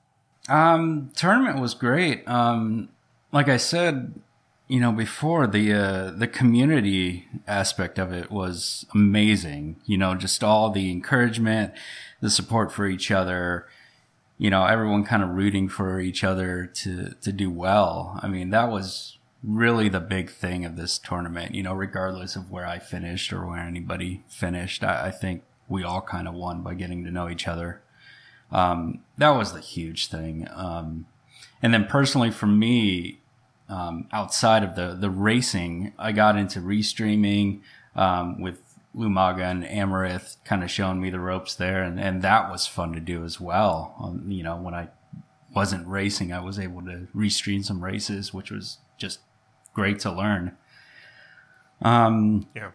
Um, 0.51 1.11
tournament 1.17 1.61
was 1.61 1.73
great. 1.73 2.29
Um, 2.29 2.91
like 3.33 3.49
I 3.49 3.57
said, 3.57 4.21
you 4.69 4.81
know, 4.81 4.93
before 4.93 5.47
the 5.47 5.73
uh, 5.73 6.11
the 6.11 6.29
community 6.29 7.29
aspect 7.49 7.99
of 7.99 8.13
it 8.13 8.31
was 8.31 8.85
amazing. 8.95 9.77
You 9.87 9.97
know, 9.97 10.15
just 10.15 10.45
all 10.45 10.69
the 10.69 10.91
encouragement, 10.91 11.73
the 12.21 12.29
support 12.29 12.71
for 12.71 12.87
each 12.87 13.11
other 13.11 13.67
you 14.43 14.51
know, 14.51 14.65
everyone 14.65 15.05
kind 15.05 15.23
of 15.23 15.29
rooting 15.29 15.69
for 15.69 16.01
each 16.01 16.25
other 16.25 16.67
to, 16.67 17.15
to 17.21 17.31
do 17.31 17.49
well. 17.49 18.19
I 18.25 18.27
mean, 18.27 18.51
that 18.51 18.69
was 18.69 19.17
really 19.41 19.89
the 19.89 20.01
big 20.01 20.31
thing 20.31 20.65
of 20.65 20.75
this 20.75 20.99
tournament, 20.99 21.55
you 21.55 21.63
know, 21.63 21.73
regardless 21.73 22.35
of 22.35 22.51
where 22.51 22.67
I 22.67 22.81
finished 22.81 23.33
or 23.33 23.47
where 23.47 23.61
anybody 23.61 24.25
finished. 24.27 24.83
I, 24.83 25.07
I 25.07 25.11
think 25.13 25.45
we 25.69 25.85
all 25.85 26.01
kind 26.01 26.27
of 26.27 26.35
won 26.35 26.63
by 26.65 26.75
getting 26.75 27.05
to 27.05 27.11
know 27.13 27.29
each 27.31 27.47
other. 27.47 27.83
Um, 28.51 29.03
that 29.17 29.31
was 29.31 29.53
the 29.53 29.61
huge 29.61 30.09
thing. 30.09 30.49
Um, 30.53 31.07
and 31.63 31.73
then 31.73 31.87
personally 31.87 32.33
for 32.33 32.49
me, 32.49 33.21
um, 33.69 34.09
outside 34.11 34.65
of 34.65 34.75
the, 34.75 34.97
the 34.97 35.09
racing, 35.09 35.93
I 36.01 36.11
got 36.11 36.37
into 36.37 36.59
restreaming, 36.59 37.61
um, 37.95 38.41
with 38.41 38.62
Lumaga 38.95 39.51
and 39.51 39.65
Amarith 39.65 40.37
kind 40.45 40.63
of 40.63 40.71
showing 40.71 41.01
me 41.01 41.11
the 41.11 41.21
ropes 41.21 41.55
there, 41.55 41.83
and, 41.83 41.99
and 41.99 42.23
that 42.23 42.51
was 42.51 42.67
fun 42.67 42.93
to 42.93 43.01
do 43.01 43.25
as 43.25 43.41
well. 43.41 43.95
Um, 43.99 44.31
you 44.31 44.43
know, 44.43 44.57
when 44.57 44.75
I 44.75 44.89
wasn't 45.55 45.87
racing, 45.87 46.33
I 46.33 46.41
was 46.41 46.59
able 46.59 46.83
to 46.83 47.09
restream 47.15 47.65
some 47.65 47.83
races, 47.83 48.35
which 48.35 48.51
was 48.51 48.79
just 48.99 49.21
great 49.73 49.99
to 50.01 50.13
learn. 50.13 50.57
Um, 51.81 52.47
yeah. 52.55 52.73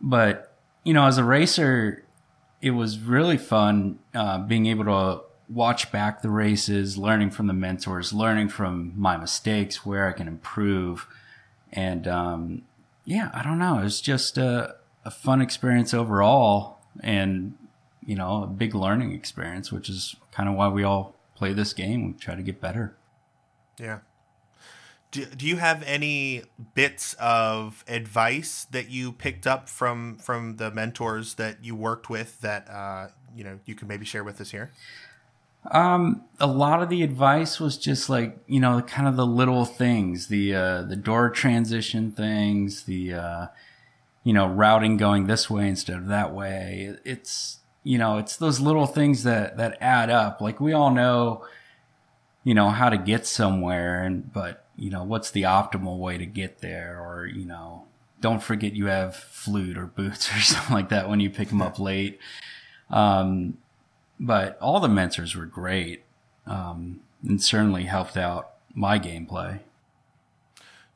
But 0.00 0.54
you 0.84 0.94
know, 0.94 1.06
as 1.06 1.18
a 1.18 1.24
racer, 1.24 2.04
it 2.62 2.70
was 2.70 2.98
really 2.98 3.36
fun 3.36 3.98
uh, 4.14 4.38
being 4.38 4.66
able 4.66 4.84
to 4.84 5.22
watch 5.48 5.90
back 5.90 6.22
the 6.22 6.30
races, 6.30 6.96
learning 6.96 7.30
from 7.30 7.46
the 7.46 7.52
mentors, 7.52 8.12
learning 8.12 8.48
from 8.48 8.92
my 8.96 9.16
mistakes, 9.16 9.84
where 9.84 10.06
I 10.06 10.12
can 10.12 10.28
improve, 10.28 11.08
and 11.72 12.06
um, 12.06 12.62
yeah, 13.04 13.30
I 13.34 13.42
don't 13.42 13.58
know, 13.58 13.78
it 13.78 13.84
was 13.84 14.00
just 14.00 14.38
a 14.38 14.76
a 15.08 15.10
fun 15.10 15.40
experience 15.40 15.92
overall 15.94 16.78
and 17.02 17.54
you 18.04 18.14
know 18.14 18.42
a 18.42 18.46
big 18.46 18.74
learning 18.74 19.12
experience 19.12 19.72
which 19.72 19.88
is 19.88 20.16
kind 20.32 20.48
of 20.48 20.54
why 20.54 20.68
we 20.68 20.84
all 20.84 21.18
play 21.38 21.52
this 21.52 21.72
game. 21.72 22.06
We 22.06 22.12
try 22.14 22.34
to 22.34 22.42
get 22.42 22.60
better. 22.60 22.96
Yeah. 23.78 24.00
Do, 25.10 25.24
do 25.24 25.46
you 25.46 25.56
have 25.56 25.82
any 25.84 26.42
bits 26.74 27.14
of 27.18 27.82
advice 27.88 28.66
that 28.72 28.90
you 28.90 29.12
picked 29.12 29.46
up 29.46 29.68
from 29.68 30.18
from 30.18 30.56
the 30.56 30.70
mentors 30.70 31.34
that 31.34 31.64
you 31.64 31.74
worked 31.74 32.10
with 32.10 32.40
that 32.42 32.68
uh, 32.68 33.08
you 33.34 33.44
know 33.44 33.60
you 33.64 33.74
can 33.74 33.88
maybe 33.88 34.04
share 34.04 34.24
with 34.24 34.40
us 34.40 34.50
here? 34.50 34.72
Um, 35.70 36.24
a 36.38 36.46
lot 36.46 36.82
of 36.82 36.88
the 36.88 37.02
advice 37.02 37.58
was 37.58 37.78
just 37.78 38.10
like 38.10 38.36
you 38.46 38.60
know 38.60 38.82
kind 38.82 39.08
of 39.08 39.16
the 39.16 39.26
little 39.26 39.64
things 39.64 40.26
the 40.26 40.54
uh, 40.54 40.82
the 40.82 40.96
door 40.96 41.30
transition 41.30 42.10
things 42.10 42.82
the 42.82 43.14
uh, 43.14 43.46
you 44.28 44.34
know, 44.34 44.46
routing 44.46 44.98
going 44.98 45.26
this 45.26 45.48
way 45.48 45.66
instead 45.66 45.96
of 45.96 46.08
that 46.08 46.34
way. 46.34 46.94
It's, 47.02 47.60
you 47.82 47.96
know, 47.96 48.18
it's 48.18 48.36
those 48.36 48.60
little 48.60 48.84
things 48.84 49.22
that, 49.22 49.56
that 49.56 49.78
add 49.80 50.10
up. 50.10 50.42
Like 50.42 50.60
we 50.60 50.74
all 50.74 50.90
know, 50.90 51.46
you 52.44 52.52
know, 52.52 52.68
how 52.68 52.90
to 52.90 52.98
get 52.98 53.24
somewhere 53.24 54.02
and, 54.02 54.30
but, 54.30 54.66
you 54.76 54.90
know, 54.90 55.02
what's 55.02 55.30
the 55.30 55.44
optimal 55.44 55.98
way 55.98 56.18
to 56.18 56.26
get 56.26 56.58
there, 56.58 57.02
or 57.02 57.24
you 57.24 57.46
know, 57.46 57.86
don't 58.20 58.42
forget 58.42 58.74
you 58.74 58.88
have 58.88 59.16
flute 59.16 59.78
or 59.78 59.86
boots 59.86 60.30
or 60.30 60.38
something 60.40 60.74
like 60.74 60.90
that 60.90 61.08
when 61.08 61.20
you 61.20 61.30
pick 61.30 61.48
them 61.48 61.62
up 61.62 61.78
late. 61.78 62.18
Um, 62.90 63.56
but 64.20 64.58
all 64.60 64.78
the 64.78 64.90
mentors 64.90 65.34
were 65.34 65.46
great, 65.46 66.04
um, 66.46 67.00
and 67.26 67.42
certainly 67.42 67.84
helped 67.84 68.18
out 68.18 68.50
my 68.74 68.98
gameplay. 68.98 69.60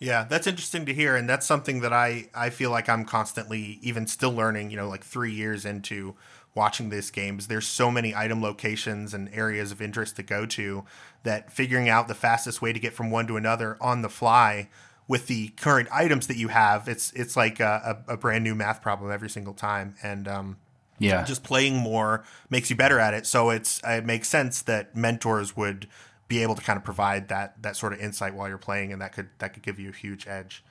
Yeah, 0.03 0.24
that's 0.28 0.46
interesting 0.48 0.84
to 0.86 0.94
hear, 0.94 1.14
and 1.14 1.28
that's 1.28 1.46
something 1.46 1.80
that 1.80 1.92
I 1.92 2.28
I 2.34 2.50
feel 2.50 2.70
like 2.70 2.88
I'm 2.88 3.05
constantly, 3.05 3.78
even 3.82 4.07
still 4.07 4.32
learning. 4.32 4.70
You 4.70 4.76
know, 4.76 4.88
like 4.88 5.05
three 5.05 5.32
years 5.32 5.64
into 5.64 6.16
watching 6.55 6.90
these 6.90 7.11
games, 7.11 7.46
there's 7.46 7.66
so 7.66 7.90
many 7.90 8.14
item 8.14 8.42
locations 8.42 9.14
and 9.14 9.28
areas 9.32 9.70
of 9.70 9.80
interest 9.80 10.16
to 10.16 10.22
go 10.22 10.44
to 10.46 10.84
that 11.22 11.53
figuring 11.53 11.88
out 11.88 12.09
the 12.09 12.14
fastest 12.14 12.61
way 12.61 12.72
to 12.72 12.80
get 12.80 12.92
from 12.94 13.11
one 13.11 13.26
to 13.28 13.36
another 13.36 13.76
on 13.80 14.03
the 14.03 14.09
fly 14.09 14.68
with 15.09 15.26
the 15.28 15.48
current 15.50 15.88
items 15.92 16.26
that 16.26 16.36
you 16.36 16.48
have, 16.48 16.88
it's 16.88 17.12
it's 17.12 17.36
like 17.36 17.61
a, 17.61 18.03
a, 18.09 18.14
a 18.14 18.16
brand 18.16 18.42
new 18.44 18.55
math 18.57 18.82
problem 18.82 19.11
every 19.12 19.30
single 19.30 19.55
time, 19.55 19.94
and 20.03 20.26
um, 20.26 20.57
Yeah, 20.98 21.22
just 21.22 21.44
playing 21.44 21.76
more 21.76 22.24
makes 22.50 22.70
you 22.70 22.76
better 22.76 22.98
at 22.98 23.14
it. 23.14 23.26
So 23.26 23.50
it's 23.50 23.80
it 23.84 24.05
makes 24.05 24.28
sense 24.28 24.62
that 24.62 24.96
mentors 24.96 25.57
would 25.57 25.88
be 26.33 26.43
able 26.43 26.55
to 26.55 26.62
kind 26.62 26.78
of 26.78 26.83
provide 26.83 27.28
that 27.28 27.62
that 27.62 27.76
sort 27.76 27.93
of 27.93 28.01
insight 28.01 28.33
while 28.33 28.49
you're 28.49 28.57
playing, 28.57 28.91
and 28.91 29.03
that 29.03 29.12
could 29.12 29.28
that 29.39 29.53
could 29.53 29.62
give 29.62 29.78
you 29.78 29.91
a 29.91 29.93
huge 29.93 30.26
edge. 30.26 30.64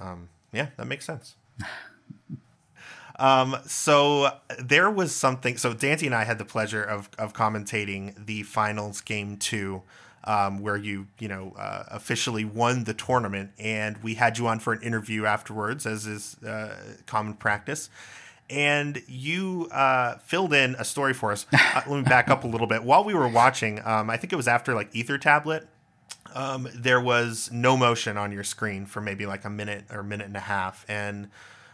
Um, 0.00 0.28
yeah, 0.52 0.68
that 0.76 0.88
makes 0.88 1.04
sense. 1.04 1.36
um, 3.20 3.56
so 3.64 4.32
there 4.58 4.90
was 4.90 5.14
something. 5.14 5.56
So 5.56 5.72
Dante 5.72 6.06
and 6.06 6.16
I 6.16 6.24
had 6.24 6.38
the 6.38 6.44
pleasure 6.44 6.82
of 6.82 7.08
of 7.16 7.32
commentating 7.32 8.26
the 8.26 8.42
finals 8.42 9.00
game 9.00 9.36
two. 9.36 9.82
Um, 10.24 10.60
where 10.60 10.76
you 10.76 11.06
you 11.20 11.28
know 11.28 11.54
uh, 11.56 11.84
officially 11.88 12.44
won 12.44 12.84
the 12.84 12.92
tournament, 12.92 13.52
and 13.56 14.02
we 14.02 14.14
had 14.14 14.36
you 14.36 14.48
on 14.48 14.58
for 14.58 14.72
an 14.72 14.82
interview 14.82 15.26
afterwards, 15.26 15.86
as 15.86 16.06
is 16.06 16.42
uh, 16.42 16.74
common 17.06 17.34
practice 17.34 17.88
and 18.50 19.02
you 19.06 19.68
uh, 19.70 20.16
filled 20.18 20.52
in 20.52 20.74
a 20.78 20.84
story 20.84 21.14
for 21.14 21.32
us. 21.32 21.46
Uh, 21.52 21.82
let 21.86 21.96
me 21.96 22.02
back 22.02 22.28
up 22.28 22.44
a 22.44 22.46
little 22.46 22.66
bit. 22.66 22.82
While 22.82 23.04
we 23.04 23.14
were 23.14 23.28
watching, 23.28 23.80
um, 23.84 24.10
I 24.10 24.16
think 24.16 24.32
it 24.32 24.36
was 24.36 24.48
after 24.48 24.74
like 24.74 24.88
Ether 24.94 25.18
Tablet, 25.18 25.68
um, 26.34 26.68
there 26.74 27.00
was 27.00 27.50
no 27.52 27.76
motion 27.76 28.16
on 28.16 28.32
your 28.32 28.44
screen 28.44 28.86
for 28.86 29.00
maybe 29.00 29.26
like 29.26 29.44
a 29.44 29.50
minute 29.50 29.84
or 29.90 30.02
minute 30.02 30.26
and 30.26 30.36
a 30.36 30.40
half, 30.40 30.84
and 30.88 31.28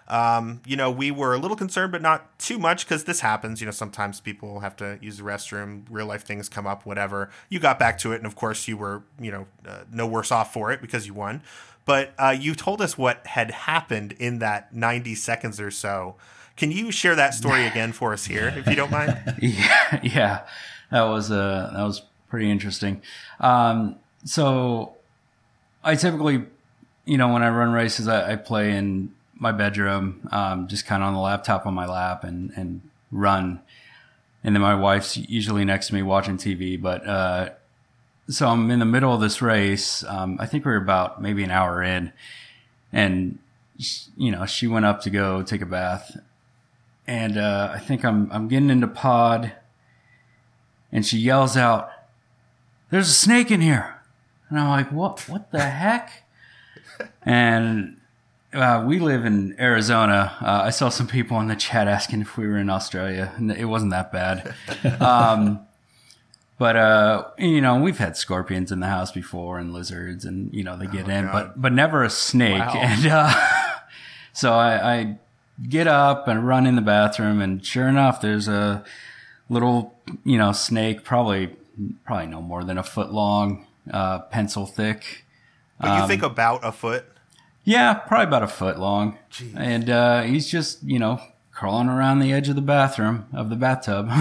um, 0.08 0.60
you 0.66 0.76
know 0.76 0.90
we 0.90 1.10
were 1.10 1.34
a 1.34 1.38
little 1.38 1.56
concerned, 1.56 1.92
but 1.92 2.02
not 2.02 2.38
too 2.38 2.58
much 2.58 2.86
because 2.86 3.04
this 3.04 3.20
happens. 3.20 3.60
You 3.60 3.66
know, 3.66 3.72
sometimes 3.72 4.20
people 4.20 4.60
have 4.60 4.76
to 4.76 4.98
use 5.00 5.18
the 5.18 5.24
restroom, 5.24 5.84
real 5.90 6.06
life 6.06 6.24
things 6.24 6.48
come 6.48 6.66
up, 6.66 6.86
whatever. 6.86 7.30
You 7.48 7.58
got 7.60 7.78
back 7.78 7.98
to 7.98 8.12
it, 8.12 8.16
and 8.16 8.26
of 8.26 8.36
course 8.36 8.68
you 8.68 8.76
were 8.76 9.02
you 9.20 9.30
know 9.30 9.46
uh, 9.66 9.84
no 9.90 10.06
worse 10.06 10.30
off 10.30 10.52
for 10.52 10.72
it 10.72 10.80
because 10.80 11.06
you 11.06 11.14
won. 11.14 11.42
But 11.84 12.14
uh, 12.18 12.34
you 12.38 12.54
told 12.54 12.80
us 12.80 12.96
what 12.96 13.26
had 13.26 13.50
happened 13.50 14.12
in 14.12 14.38
that 14.38 14.74
90 14.74 15.14
seconds 15.16 15.60
or 15.60 15.70
so. 15.70 16.16
Can 16.56 16.70
you 16.70 16.90
share 16.90 17.14
that 17.16 17.34
story 17.34 17.66
again 17.72 17.92
for 17.92 18.12
us 18.12 18.26
here, 18.26 18.52
if 18.56 18.66
you 18.66 18.76
don't 18.76 18.90
mind? 18.90 19.36
yeah, 19.40 20.00
yeah, 20.02 20.40
that 20.90 21.02
was 21.02 21.30
uh, 21.30 21.72
that 21.74 21.82
was 21.82 22.02
pretty 22.28 22.50
interesting. 22.50 23.02
Um, 23.40 23.96
so 24.24 24.94
I 25.82 25.96
typically, 25.96 26.44
you 27.04 27.18
know, 27.18 27.32
when 27.32 27.42
I 27.42 27.50
run 27.50 27.72
races, 27.72 28.08
I, 28.08 28.32
I 28.32 28.36
play 28.36 28.76
in 28.76 29.14
my 29.34 29.52
bedroom, 29.52 30.28
um, 30.32 30.68
just 30.68 30.86
kind 30.86 31.02
of 31.02 31.08
on 31.08 31.14
the 31.14 31.20
laptop 31.20 31.66
on 31.66 31.74
my 31.74 31.86
lap 31.86 32.24
and 32.24 32.52
and 32.56 32.80
run. 33.10 33.60
And 34.42 34.54
then 34.54 34.60
my 34.60 34.74
wife's 34.74 35.16
usually 35.16 35.64
next 35.64 35.88
to 35.88 35.94
me 35.94 36.02
watching 36.02 36.36
TV. 36.36 36.80
But 36.80 37.06
uh, 37.06 37.50
so 38.28 38.48
I'm 38.48 38.70
in 38.70 38.78
the 38.78 38.84
middle 38.84 39.14
of 39.14 39.20
this 39.20 39.40
race. 39.40 40.04
Um, 40.04 40.36
I 40.38 40.46
think 40.46 40.64
we 40.64 40.72
are 40.72 40.76
about 40.76 41.20
maybe 41.20 41.42
an 41.44 41.50
hour 41.50 41.82
in, 41.82 42.12
and 42.92 43.38
you 44.16 44.30
know, 44.30 44.46
she 44.46 44.66
went 44.66 44.84
up 44.84 45.00
to 45.02 45.10
go 45.10 45.42
take 45.42 45.60
a 45.60 45.66
bath, 45.66 46.16
and 47.06 47.36
uh, 47.38 47.72
I 47.74 47.78
think 47.78 48.04
I'm 48.04 48.30
I'm 48.32 48.48
getting 48.48 48.70
into 48.70 48.86
pod, 48.86 49.52
and 50.92 51.04
she 51.04 51.18
yells 51.18 51.56
out, 51.56 51.90
"There's 52.90 53.08
a 53.08 53.12
snake 53.12 53.50
in 53.50 53.60
here!" 53.60 53.96
And 54.48 54.58
I'm 54.58 54.68
like, 54.68 54.92
"What? 54.92 55.28
What 55.28 55.50
the 55.52 55.60
heck?" 55.60 56.22
And 57.26 57.96
uh, 58.52 58.84
we 58.86 59.00
live 59.00 59.24
in 59.24 59.56
Arizona. 59.58 60.36
Uh, 60.40 60.62
I 60.64 60.70
saw 60.70 60.88
some 60.88 61.08
people 61.08 61.40
in 61.40 61.48
the 61.48 61.56
chat 61.56 61.88
asking 61.88 62.20
if 62.20 62.36
we 62.36 62.46
were 62.46 62.58
in 62.58 62.70
Australia, 62.70 63.32
and 63.36 63.50
it 63.50 63.64
wasn't 63.64 63.90
that 63.90 64.12
bad. 64.12 64.54
Um, 65.00 65.66
but 66.56 66.76
uh, 66.76 67.24
you 67.36 67.60
know, 67.60 67.80
we've 67.80 67.98
had 67.98 68.16
scorpions 68.16 68.70
in 68.70 68.78
the 68.78 68.86
house 68.86 69.10
before, 69.10 69.58
and 69.58 69.72
lizards, 69.72 70.24
and 70.24 70.54
you 70.54 70.62
know 70.62 70.76
they 70.76 70.86
get 70.86 71.08
in, 71.08 71.24
God. 71.26 71.32
but 71.32 71.60
but 71.60 71.72
never 71.72 72.04
a 72.04 72.10
snake. 72.10 72.60
Wow. 72.60 72.74
And 72.76 73.06
uh, 73.06 73.34
so 74.32 74.54
I, 74.54 74.94
I 74.94 75.18
get 75.68 75.86
up 75.86 76.28
and 76.28 76.46
run 76.46 76.66
in 76.66 76.76
the 76.76 76.82
bathroom, 76.82 77.40
and 77.40 77.64
sure 77.64 77.88
enough, 77.88 78.20
there's 78.20 78.48
a 78.48 78.84
little 79.48 79.98
you 80.24 80.38
know 80.38 80.52
snake, 80.52 81.04
probably 81.04 81.50
probably 82.04 82.26
no 82.26 82.40
more 82.40 82.64
than 82.64 82.78
a 82.78 82.82
foot 82.82 83.12
long, 83.12 83.66
uh, 83.90 84.20
pencil 84.20 84.66
thick. 84.66 85.24
But 85.80 86.00
you 86.00 86.08
think 86.08 86.22
about 86.22 86.60
a 86.64 86.72
foot. 86.72 87.04
Yeah, 87.64 87.94
probably 87.94 88.26
about 88.26 88.42
a 88.42 88.48
foot 88.48 88.78
long. 88.78 89.18
Jeez. 89.30 89.54
And 89.56 89.88
uh, 89.90 90.22
he's 90.22 90.50
just, 90.50 90.82
you 90.82 90.98
know, 90.98 91.20
crawling 91.50 91.88
around 91.88 92.18
the 92.20 92.32
edge 92.32 92.48
of 92.48 92.56
the 92.56 92.62
bathroom 92.62 93.26
of 93.32 93.50
the 93.50 93.56
bathtub. 93.56 94.10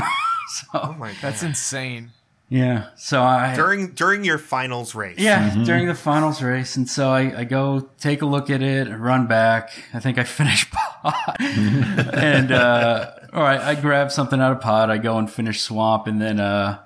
Oh 0.73 0.87
so, 0.87 0.93
my 0.99 1.07
god! 1.13 1.17
That's 1.21 1.41
insane. 1.41 2.11
yeah. 2.49 2.89
So 2.95 3.23
I. 3.23 3.55
during 3.55 3.91
during 3.93 4.23
your 4.23 4.37
finals 4.37 4.93
race. 4.93 5.17
yeah, 5.17 5.55
during 5.63 5.87
the 5.87 5.95
finals 5.95 6.43
race. 6.43 6.75
And 6.75 6.87
so 6.87 7.09
I, 7.09 7.39
I 7.39 7.43
go 7.45 7.89
take 7.99 8.21
a 8.21 8.25
look 8.25 8.49
at 8.49 8.61
it, 8.61 8.89
run 8.89 9.25
back. 9.25 9.71
I 9.93 9.99
think 9.99 10.17
I 10.19 10.23
finish 10.25 10.69
pod. 10.69 10.92
and, 11.39 12.51
uh, 12.51 13.11
all 13.33 13.43
right, 13.43 13.59
I 13.59 13.75
grab 13.75 14.11
something 14.11 14.39
out 14.39 14.51
of 14.51 14.61
pot. 14.61 14.89
I 14.89 14.97
go 14.97 15.17
and 15.17 15.31
finish 15.31 15.61
swamp 15.61 16.07
and 16.07 16.21
then, 16.21 16.39
uh, 16.39 16.79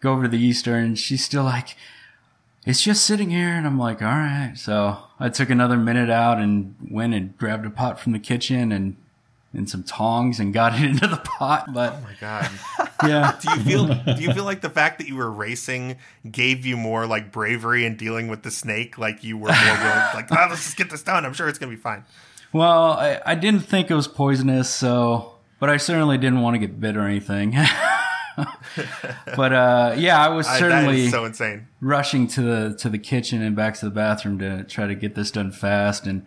go 0.00 0.12
over 0.12 0.22
to 0.22 0.28
the 0.28 0.38
Eastern 0.38 0.84
and 0.84 0.98
she's 0.98 1.24
still 1.24 1.44
like, 1.44 1.76
it's 2.64 2.82
just 2.82 3.04
sitting 3.04 3.30
here. 3.30 3.50
And 3.50 3.66
I'm 3.66 3.78
like, 3.78 4.02
all 4.02 4.08
right. 4.08 4.52
So 4.56 4.98
I 5.20 5.28
took 5.28 5.50
another 5.50 5.76
minute 5.76 6.10
out 6.10 6.38
and 6.38 6.74
went 6.90 7.14
and 7.14 7.36
grabbed 7.38 7.66
a 7.66 7.70
pot 7.70 8.00
from 8.00 8.12
the 8.12 8.18
kitchen 8.18 8.72
and, 8.72 8.96
and 9.52 9.70
some 9.70 9.82
tongs 9.84 10.38
and 10.40 10.52
got 10.52 10.74
it 10.78 10.84
into 10.84 11.06
the 11.06 11.16
pot. 11.16 11.72
But 11.72 11.94
Oh 11.94 12.00
my 12.00 12.14
god. 12.20 12.50
yeah. 13.04 13.38
Do 13.40 13.50
you 13.54 13.60
feel 13.60 13.86
do 13.86 14.22
you 14.22 14.32
feel 14.32 14.44
like 14.44 14.60
the 14.60 14.70
fact 14.70 14.98
that 14.98 15.08
you 15.08 15.16
were 15.16 15.30
racing 15.30 15.96
gave 16.30 16.66
you 16.66 16.76
more 16.76 17.06
like 17.06 17.32
bravery 17.32 17.84
in 17.84 17.96
dealing 17.96 18.28
with 18.28 18.42
the 18.42 18.50
snake? 18.50 18.98
Like 18.98 19.22
you 19.22 19.36
were 19.38 19.48
more 19.48 19.76
willing, 19.78 20.14
like, 20.14 20.30
oh, 20.32 20.46
let's 20.50 20.64
just 20.64 20.76
get 20.76 20.90
this 20.90 21.02
done. 21.02 21.24
I'm 21.24 21.32
sure 21.32 21.48
it's 21.48 21.58
gonna 21.58 21.70
be 21.70 21.76
fine. 21.76 22.04
Well, 22.52 22.92
I, 22.92 23.20
I 23.26 23.34
didn't 23.34 23.60
think 23.60 23.90
it 23.90 23.94
was 23.94 24.08
poisonous, 24.08 24.70
so 24.70 25.34
but 25.60 25.68
I 25.70 25.76
certainly 25.76 26.18
didn't 26.18 26.40
want 26.40 26.54
to 26.54 26.58
get 26.58 26.80
bit 26.80 26.96
or 26.96 27.02
anything. 27.06 27.54
but 29.36 29.52
uh, 29.52 29.94
yeah, 29.96 30.22
I 30.24 30.28
was 30.28 30.46
certainly 30.46 31.04
is 31.04 31.10
so 31.10 31.24
insane. 31.24 31.66
rushing 31.80 32.26
to 32.28 32.42
the 32.42 32.76
to 32.78 32.88
the 32.88 32.98
kitchen 32.98 33.42
and 33.42 33.56
back 33.56 33.74
to 33.78 33.84
the 33.86 33.90
bathroom 33.90 34.38
to 34.40 34.64
try 34.64 34.86
to 34.86 34.94
get 34.94 35.14
this 35.14 35.30
done 35.30 35.50
fast, 35.52 36.06
and 36.06 36.24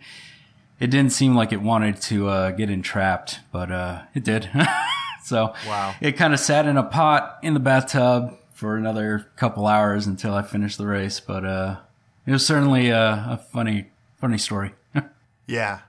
it 0.78 0.88
didn't 0.90 1.12
seem 1.12 1.34
like 1.34 1.52
it 1.52 1.60
wanted 1.62 2.00
to 2.02 2.28
uh, 2.28 2.50
get 2.52 2.70
entrapped, 2.70 3.40
but 3.52 3.70
uh, 3.70 4.02
it 4.14 4.24
did. 4.24 4.50
so 5.24 5.54
Wow. 5.66 5.94
it 6.00 6.12
kind 6.12 6.32
of 6.34 6.40
sat 6.40 6.66
in 6.66 6.76
a 6.76 6.82
pot 6.82 7.38
in 7.42 7.54
the 7.54 7.60
bathtub 7.60 8.36
for 8.52 8.76
another 8.76 9.26
couple 9.36 9.66
hours 9.66 10.06
until 10.06 10.34
I 10.34 10.42
finished 10.42 10.78
the 10.78 10.86
race. 10.86 11.20
But 11.20 11.44
uh, 11.44 11.76
it 12.26 12.32
was 12.32 12.46
certainly 12.46 12.88
a, 12.90 13.00
a 13.30 13.40
funny 13.52 13.88
funny 14.20 14.38
story. 14.38 14.72
Yeah, 15.46 15.80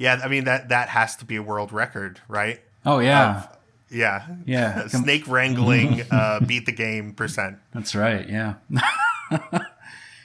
yeah. 0.00 0.20
I 0.24 0.26
mean 0.26 0.44
that 0.44 0.70
that 0.70 0.88
has 0.88 1.14
to 1.16 1.24
be 1.24 1.36
a 1.36 1.42
world 1.42 1.70
record, 1.70 2.20
right? 2.26 2.60
oh 2.84 2.98
yeah. 2.98 3.46
Yeah, 3.92 4.24
Yeah. 4.46 4.86
Snake 4.88 5.26
wrangling, 5.26 6.02
uh, 6.10 6.38
beat 6.40 6.64
the 6.64 6.72
game 6.72 7.12
percent. 7.12 7.58
That's 7.74 7.94
right. 7.94 8.28
Yeah. 8.28 8.54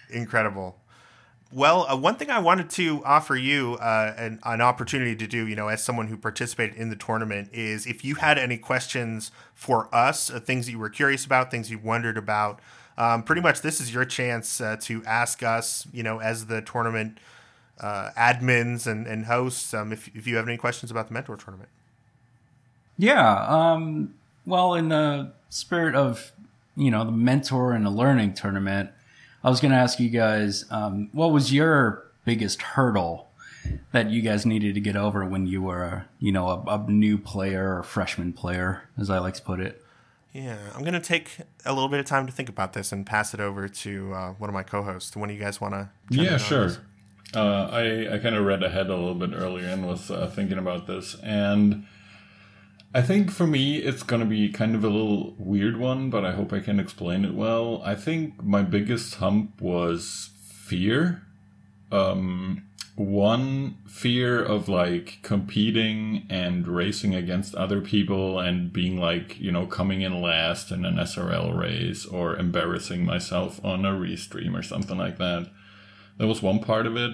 incredible. 0.09 0.77
Well, 1.51 1.85
uh, 1.89 1.95
one 1.95 2.15
thing 2.15 2.29
I 2.29 2.39
wanted 2.39 2.69
to 2.71 3.01
offer 3.05 3.35
you 3.35 3.75
uh, 3.75 4.13
an, 4.17 4.39
an 4.43 4.61
opportunity 4.61 5.15
to 5.15 5.25
do, 5.27 5.47
you 5.47 5.55
know, 5.55 5.67
as 5.69 5.83
someone 5.83 6.07
who 6.07 6.17
participated 6.17 6.75
in 6.75 6.89
the 6.89 6.95
tournament, 6.95 7.49
is 7.53 7.85
if 7.87 8.03
you 8.03 8.15
had 8.15 8.37
any 8.37 8.57
questions 8.57 9.31
for 9.53 9.93
us, 9.95 10.29
uh, 10.29 10.39
things 10.39 10.65
that 10.65 10.71
you 10.71 10.79
were 10.79 10.89
curious 10.89 11.25
about, 11.25 11.51
things 11.51 11.71
you 11.71 11.79
wondered 11.79 12.17
about, 12.17 12.59
um, 12.97 13.23
pretty 13.23 13.41
much 13.41 13.61
this 13.61 13.79
is 13.79 13.93
your 13.93 14.05
chance 14.05 14.59
uh, 14.59 14.75
to 14.81 15.03
ask 15.05 15.43
us, 15.43 15.87
you 15.93 16.03
know, 16.03 16.19
as 16.19 16.47
the 16.47 16.61
tournament 16.61 17.19
uh, 17.79 18.09
admins 18.17 18.87
and, 18.87 19.05
and 19.07 19.25
hosts, 19.25 19.73
um, 19.73 19.91
if, 19.91 20.09
if 20.15 20.27
you 20.27 20.35
have 20.37 20.47
any 20.47 20.57
questions 20.57 20.91
about 20.91 21.07
the 21.07 21.13
mentor 21.13 21.35
tournament. 21.35 21.69
yeah. 22.97 23.45
Um, 23.47 24.15
well, 24.45 24.73
in 24.75 24.89
the 24.89 25.33
spirit 25.49 25.95
of, 25.95 26.31
you 26.75 26.91
know, 26.91 27.03
the 27.03 27.11
mentor 27.11 27.73
and 27.73 27.85
the 27.85 27.89
learning 27.89 28.33
tournament, 28.33 28.91
I 29.43 29.49
was 29.49 29.59
going 29.59 29.71
to 29.71 29.77
ask 29.77 29.99
you 29.99 30.09
guys, 30.09 30.65
um, 30.71 31.09
what 31.11 31.31
was 31.31 31.53
your 31.53 32.05
biggest 32.25 32.61
hurdle 32.61 33.29
that 33.91 34.09
you 34.09 34.21
guys 34.21 34.45
needed 34.45 34.75
to 34.75 34.81
get 34.81 34.95
over 34.95 35.25
when 35.25 35.47
you 35.47 35.61
were, 35.61 36.05
you 36.19 36.31
know, 36.31 36.47
a, 36.47 36.75
a 36.75 36.91
new 36.91 37.17
player 37.17 37.77
or 37.77 37.83
freshman 37.83 38.33
player, 38.33 38.83
as 38.97 39.09
I 39.09 39.19
like 39.19 39.33
to 39.35 39.41
put 39.41 39.59
it? 39.59 39.83
Yeah, 40.33 40.57
I'm 40.75 40.83
gonna 40.83 40.99
take 40.99 41.37
a 41.65 41.71
little 41.71 41.87
bit 41.87 41.99
of 42.01 42.05
time 42.05 42.25
to 42.25 42.31
think 42.31 42.49
about 42.49 42.73
this 42.73 42.91
and 42.91 43.05
pass 43.05 43.33
it 43.33 43.39
over 43.39 43.69
to 43.69 44.13
uh, 44.13 44.29
one 44.33 44.49
of 44.49 44.53
my 44.53 44.63
co-hosts. 44.63 45.15
One 45.15 45.29
of 45.29 45.35
you 45.35 45.41
guys 45.41 45.61
want 45.61 45.73
to? 45.73 45.89
Yeah, 46.09 46.37
sure. 46.37 46.71
Uh, 47.35 47.69
I 47.71 48.15
I 48.15 48.17
kind 48.19 48.35
of 48.35 48.45
read 48.45 48.63
ahead 48.63 48.87
a 48.87 48.95
little 48.95 49.15
bit 49.15 49.31
earlier 49.33 49.67
and 49.67 49.85
was 49.85 50.09
uh, 50.09 50.27
thinking 50.27 50.57
about 50.57 50.87
this, 50.87 51.15
and 51.21 51.85
I 52.93 53.01
think 53.01 53.29
for 53.29 53.45
me 53.45 53.77
it's 53.77 54.03
gonna 54.03 54.25
be 54.25 54.49
kind 54.49 54.73
of 54.73 54.83
a 54.83 54.89
little 54.89 55.35
weird 55.37 55.77
one, 55.77 56.09
but 56.09 56.23
I 56.23 56.31
hope 56.31 56.53
I 56.53 56.59
can 56.61 56.79
explain 56.79 57.25
it 57.25 57.33
well. 57.33 57.81
I 57.83 57.95
think 57.95 58.41
my 58.43 58.61
biggest 58.61 59.15
hump 59.15 59.59
was 59.61 60.29
fear. 60.43 61.23
Um, 61.91 62.63
one 62.95 63.77
fear 63.85 64.41
of 64.41 64.69
like 64.69 65.19
competing 65.21 66.25
and 66.29 66.65
racing 66.65 67.13
against 67.13 67.53
other 67.55 67.81
people 67.81 68.39
and 68.39 68.71
being 68.71 68.97
like 68.97 69.37
you 69.39 69.51
know 69.51 69.67
coming 69.67 70.01
in 70.01 70.21
last 70.21 70.71
in 70.71 70.85
an 70.85 70.95
SRL 70.95 71.57
race 71.57 72.05
or 72.05 72.37
embarrassing 72.37 73.03
myself 73.03 73.63
on 73.65 73.85
a 73.85 73.91
restream 73.91 74.57
or 74.57 74.63
something 74.63 74.97
like 74.97 75.17
that. 75.17 75.49
That 76.17 76.27
was 76.27 76.41
one 76.41 76.59
part 76.59 76.85
of 76.87 76.95
it. 76.95 77.11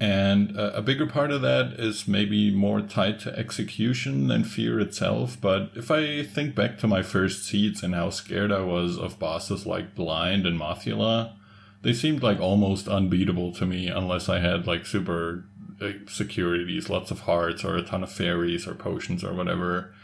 And 0.00 0.56
a, 0.56 0.78
a 0.78 0.82
bigger 0.82 1.06
part 1.06 1.30
of 1.30 1.42
that 1.42 1.74
is 1.78 2.08
maybe 2.08 2.50
more 2.50 2.80
tied 2.80 3.20
to 3.20 3.38
execution 3.38 4.26
than 4.26 4.42
fear 4.42 4.80
itself. 4.80 5.40
But 5.40 5.70
if 5.76 5.90
I 5.90 6.24
think 6.24 6.54
back 6.54 6.78
to 6.78 6.88
my 6.88 7.02
first 7.02 7.44
seeds 7.44 7.82
and 7.82 7.94
how 7.94 8.10
scared 8.10 8.50
I 8.50 8.60
was 8.60 8.98
of 8.98 9.18
bosses 9.18 9.66
like 9.66 9.94
Blind 9.94 10.46
and 10.46 10.58
Mothula, 10.58 11.34
they 11.82 11.92
seemed 11.92 12.22
like 12.22 12.40
almost 12.40 12.88
unbeatable 12.88 13.52
to 13.52 13.66
me 13.66 13.88
unless 13.88 14.28
I 14.28 14.40
had 14.40 14.66
like 14.66 14.84
super 14.84 15.44
uh, 15.80 15.90
securities, 16.08 16.88
lots 16.88 17.10
of 17.10 17.20
hearts, 17.20 17.64
or 17.64 17.76
a 17.76 17.82
ton 17.82 18.02
of 18.02 18.10
fairies 18.10 18.66
or 18.66 18.74
potions 18.74 19.22
or 19.22 19.32
whatever. 19.32 19.94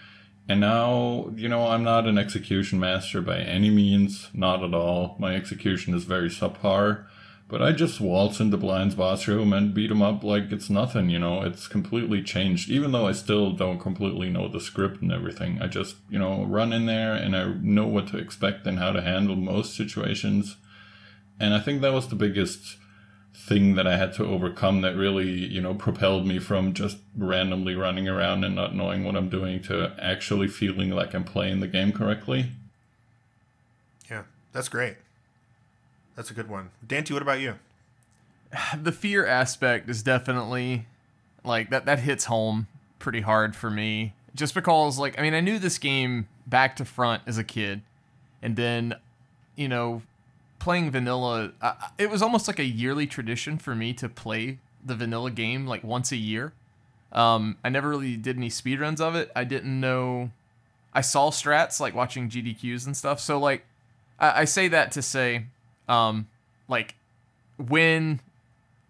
And 0.49 0.61
now, 0.61 1.33
you 1.37 1.49
know, 1.49 1.68
I'm 1.68 1.85
not 1.85 2.07
an 2.07 2.18
execution 2.18 2.79
master 2.81 3.21
by 3.21 3.39
any 3.39 3.71
means, 3.71 4.29
not 4.35 4.62
at 4.62 4.75
all. 4.75 5.16
My 5.18 5.35
execution 5.35 5.95
is 5.95 6.05
very 6.05 6.29
subpar. 6.29 7.07
But 7.51 7.61
I 7.61 7.73
just 7.73 8.01
waltz 8.01 8.39
into 8.39 8.57
Blind's 8.57 8.95
boss 8.95 9.27
room 9.27 9.53
and 9.53 9.75
beat 9.75 9.91
him 9.91 10.03
up 10.03 10.23
like 10.23 10.53
it's 10.53 10.71
nothing, 10.71 11.11
you 11.11 11.19
know. 11.19 11.43
It's 11.43 11.67
completely 11.67 12.23
changed. 12.23 12.71
Even 12.71 12.93
though 12.93 13.09
I 13.09 13.13
still 13.13 13.51
don't 13.51 13.81
completely 13.81 14.31
know 14.31 14.47
the 14.47 14.61
script 14.61 15.03
and 15.03 15.11
everything, 15.11 15.61
I 15.61 15.67
just, 15.67 15.97
you 16.09 16.19
know, 16.21 16.45
run 16.45 16.73
in 16.73 16.87
there 16.87 17.13
and 17.13 17.37
I 17.37 17.53
know 17.61 17.89
what 17.89 18.07
to 18.09 18.19
expect 18.19 18.69
and 18.69 18.79
how 18.79 18.93
to 18.93 19.03
handle 19.03 19.35
most 19.35 19.77
situations. 19.77 20.57
And 21.41 21.53
I 21.53 21.59
think 21.59 21.81
that 21.81 21.93
was 21.93 22.07
the 22.07 22.15
biggest 22.15 22.77
thing 23.35 23.75
that 23.75 23.87
I 23.87 23.97
had 23.97 24.13
to 24.15 24.27
overcome 24.27 24.83
that 24.83 24.95
really, 24.95 25.29
you 25.29 25.61
know, 25.61 25.75
propelled 25.75 26.27
me 26.27 26.39
from 26.39 26.73
just 26.73 26.99
randomly 27.17 27.75
running 27.75 28.07
around 28.07 28.45
and 28.45 28.55
not 28.55 28.77
knowing 28.77 29.03
what 29.03 29.17
I'm 29.17 29.29
doing 29.29 29.61
to 29.65 29.93
actually 29.99 30.47
feeling 30.47 30.91
like 30.91 31.15
I'm 31.15 31.25
playing 31.25 31.59
the 31.59 31.67
game 31.67 31.91
correctly. 31.91 32.53
Yeah, 34.09 34.23
that's 34.53 34.69
great. 34.69 34.99
That's 36.17 36.31
a 36.31 36.35
good 36.35 36.49
one. 36.49 36.71
Dante, 36.87 37.15
what 37.15 37.23
about 37.23 37.41
you? 37.41 37.57
The 38.83 38.93
fear 38.93 39.27
aspect 39.27 39.89
is 39.89 40.03
definitely 40.03 40.87
like 41.45 41.71
that 41.71 41.87
that 41.87 42.01
hits 42.01 42.25
home 42.25 42.67
pretty 42.99 43.21
hard 43.21 43.55
for 43.55 43.71
me. 43.71 44.15
Just 44.35 44.55
because 44.55 44.99
like 44.99 45.19
I 45.19 45.23
mean 45.23 45.35
I 45.35 45.41
knew 45.41 45.59
this 45.59 45.79
game 45.79 46.29
back 46.47 46.77
to 46.77 46.85
front 46.85 47.23
as 47.27 47.39
a 47.39 47.45
kid. 47.45 47.83
And 48.43 48.57
then, 48.57 48.95
you 49.57 49.69
know, 49.69 50.03
playing 50.59 50.91
vanilla, 50.91 51.53
uh, 51.61 51.75
it 51.99 52.11
was 52.11 52.23
almost 52.23 52.49
like 52.49 52.59
a 52.59 52.65
yearly 52.65 53.07
tradition 53.07 53.59
for 53.59 53.75
me 53.75 53.93
to 53.95 54.09
play 54.09 54.59
the 54.85 54.95
vanilla 54.95 55.31
game 55.31 55.67
like 55.67 55.85
once 55.85 56.13
a 56.13 56.17
year. 56.17 56.53
Um, 57.13 57.57
I 57.65 57.69
never 57.69 57.89
really 57.89 58.17
did 58.17 58.37
any 58.37 58.51
speedruns 58.51 59.01
of 59.01 59.15
it. 59.15 59.31
I 59.35 59.45
didn't 59.45 59.81
know. 59.81 60.31
I 60.93 61.01
saw 61.01 61.31
strats 61.31 61.81
like 61.81 61.95
watching 61.95 62.29
GDQs 62.29 62.87
and 62.87 62.97
stuff. 62.97 63.21
So 63.21 63.39
like, 63.39 63.65
I, 64.19 64.43
I 64.43 64.45
say 64.45 64.69
that 64.69 64.93
to 64.93 65.03
say, 65.03 65.47
um, 65.91 66.28
like, 66.68 66.95
when 67.59 68.20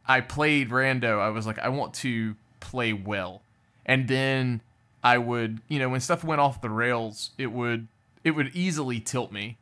I 0.07 0.21
played 0.21 0.71
Rando, 0.71 1.19
I 1.19 1.31
was 1.31 1.47
like, 1.47 1.59
I 1.59 1.69
want 1.69 1.95
to 1.95 2.37
play 2.61 2.93
well, 2.93 3.43
and 3.87 4.07
then 4.07 4.61
I 5.03 5.19
would, 5.19 5.61
you 5.69 5.79
know, 5.79 5.89
when 5.89 6.01
stuff 6.01 6.23
went 6.23 6.41
off 6.41 6.61
the 6.61 6.71
rails, 6.71 7.31
it 7.39 7.53
would 7.53 7.89
it 8.23 8.33
would 8.33 8.55
easily 8.55 9.01
tilt 9.01 9.33
me 9.33 9.57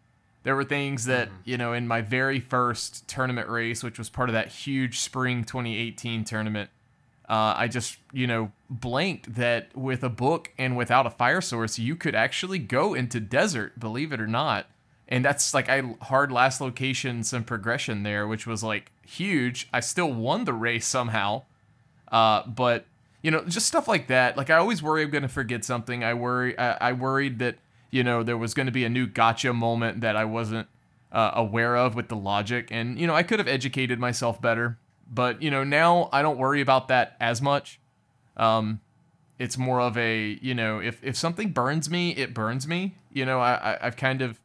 there 0.48 0.56
were 0.56 0.64
things 0.64 1.04
that, 1.04 1.28
mm-hmm. 1.28 1.36
you 1.44 1.58
know, 1.58 1.74
in 1.74 1.86
my 1.86 2.00
very 2.00 2.40
first 2.40 3.06
tournament 3.06 3.48
race, 3.48 3.82
which 3.82 3.98
was 3.98 4.08
part 4.08 4.30
of 4.30 4.32
that 4.32 4.48
huge 4.48 4.98
spring 4.98 5.44
2018 5.44 6.24
tournament, 6.24 6.70
uh, 7.28 7.52
I 7.54 7.68
just, 7.68 7.98
you 8.14 8.26
know, 8.26 8.52
blanked 8.70 9.34
that 9.34 9.76
with 9.76 10.02
a 10.02 10.08
book 10.08 10.50
and 10.56 10.74
without 10.74 11.06
a 11.06 11.10
fire 11.10 11.42
source, 11.42 11.78
you 11.78 11.96
could 11.96 12.14
actually 12.14 12.58
go 12.58 12.94
into 12.94 13.20
desert, 13.20 13.78
believe 13.78 14.10
it 14.10 14.22
or 14.22 14.26
not. 14.26 14.66
And 15.08 15.24
that's 15.24 15.54
like 15.54 15.68
I 15.68 15.82
hard 16.02 16.30
last 16.30 16.60
location 16.60 17.24
some 17.24 17.44
progression 17.44 18.02
there, 18.02 18.28
which 18.28 18.46
was 18.46 18.62
like 18.62 18.92
huge. 19.06 19.68
I 19.72 19.80
still 19.80 20.12
won 20.12 20.44
the 20.44 20.52
race 20.52 20.86
somehow, 20.86 21.42
uh, 22.12 22.46
but 22.46 22.84
you 23.22 23.30
know, 23.30 23.42
just 23.44 23.66
stuff 23.66 23.88
like 23.88 24.08
that. 24.08 24.36
Like 24.36 24.50
I 24.50 24.56
always 24.56 24.82
worry 24.82 25.02
I'm 25.02 25.10
to 25.22 25.28
forget 25.28 25.64
something. 25.64 26.04
I 26.04 26.14
worry. 26.14 26.58
I, 26.58 26.90
I 26.90 26.92
worried 26.92 27.38
that 27.38 27.56
you 27.90 28.04
know, 28.04 28.22
there 28.22 28.36
was 28.36 28.54
to 28.66 28.72
be 28.72 28.84
a 28.84 28.88
new 28.88 29.06
gotcha 29.06 29.52
moment 29.52 30.00
that 30.02 30.16
I 30.16 30.24
wasn't 30.24 30.68
uh, 31.12 31.32
aware 31.34 31.76
of 31.76 31.94
with 31.94 32.08
the 32.08 32.16
logic. 32.16 32.68
And, 32.70 32.98
you 32.98 33.06
know, 33.06 33.14
I 33.14 33.22
could 33.22 33.38
have 33.38 33.48
educated 33.48 33.98
myself 33.98 34.40
better. 34.40 34.78
But, 35.10 35.40
you 35.40 35.50
know, 35.50 35.64
now 35.64 36.10
I 36.12 36.20
don't 36.20 36.38
worry 36.38 36.60
about 36.60 36.88
that 36.88 37.16
as 37.18 37.40
much. 37.40 37.80
Um, 38.36 38.80
it's 39.38 39.56
more 39.56 39.80
of 39.80 39.96
a, 39.96 40.38
you 40.42 40.54
know, 40.54 40.80
if, 40.80 41.02
if 41.02 41.16
something 41.16 41.50
burns 41.50 41.88
me, 41.88 42.10
it 42.10 42.34
burns 42.34 42.68
me. 42.68 42.96
You 43.12 43.24
know, 43.24 43.40
I, 43.40 43.78
I, 43.80 43.84
have 43.84 43.96
kind 43.96 44.20
of, 44.20 44.38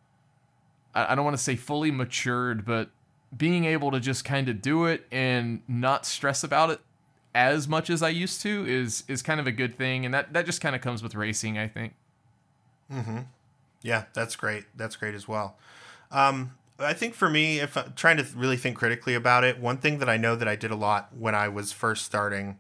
I, 0.94 1.16
don't 1.16 1.26
want 1.26 1.38
to 1.38 1.44
say 1.44 1.56
fully 1.56 1.92
matured, 1.92 2.66
but 2.66 2.90
being 3.36 3.66
able 3.66 3.92
to 3.92 4.00
just 4.00 4.26
kind 4.26 4.48
of 4.50 4.62
do 4.62 4.86
it 4.86 5.06
and 5.12 5.62
not 5.68 6.06
stress 6.06 6.44
about 6.44 6.70
it 6.70 6.80
as 7.36 7.68
much 7.68 7.90
as 7.90 8.04
I 8.04 8.10
used 8.10 8.42
to 8.42 8.66
is 8.68 9.04
is 9.08 9.22
kind 9.22 9.40
of 9.40 9.48
a 9.48 9.52
good 9.52 9.76
thing, 9.76 10.06
and 10.06 10.14
that 10.14 10.34
that 10.34 10.46
just 10.46 10.62
kind 10.62 10.76
of 10.76 10.82
comes 10.82 11.02
with 11.02 11.16
racing, 11.16 11.58
I 11.58 11.68
think. 11.68 11.94
Mm-hmm. 12.92 13.20
Yeah, 13.82 14.06
that's 14.14 14.36
great. 14.36 14.66
That's 14.76 14.96
great 14.96 15.16
as 15.16 15.28
well. 15.28 15.58
Um, 16.12 16.52
I 16.80 16.94
think 16.94 17.14
for 17.14 17.30
me, 17.30 17.60
if 17.60 17.76
I'm 17.78 17.94
trying 17.96 18.18
to 18.18 18.26
really 18.36 18.58
think 18.58 18.78
critically 18.78 19.16
about 19.16 19.44
it, 19.44 19.60
one 19.60 19.78
thing 19.78 20.00
that 20.00 20.10
I 20.10 20.18
know 20.18 20.36
that 20.36 20.48
I 20.48 20.56
did 20.56 20.72
a 20.72 20.76
lot 20.76 21.10
when 21.18 21.36
I 21.36 21.48
was 21.48 21.72
first 21.72 22.06
starting, 22.06 22.60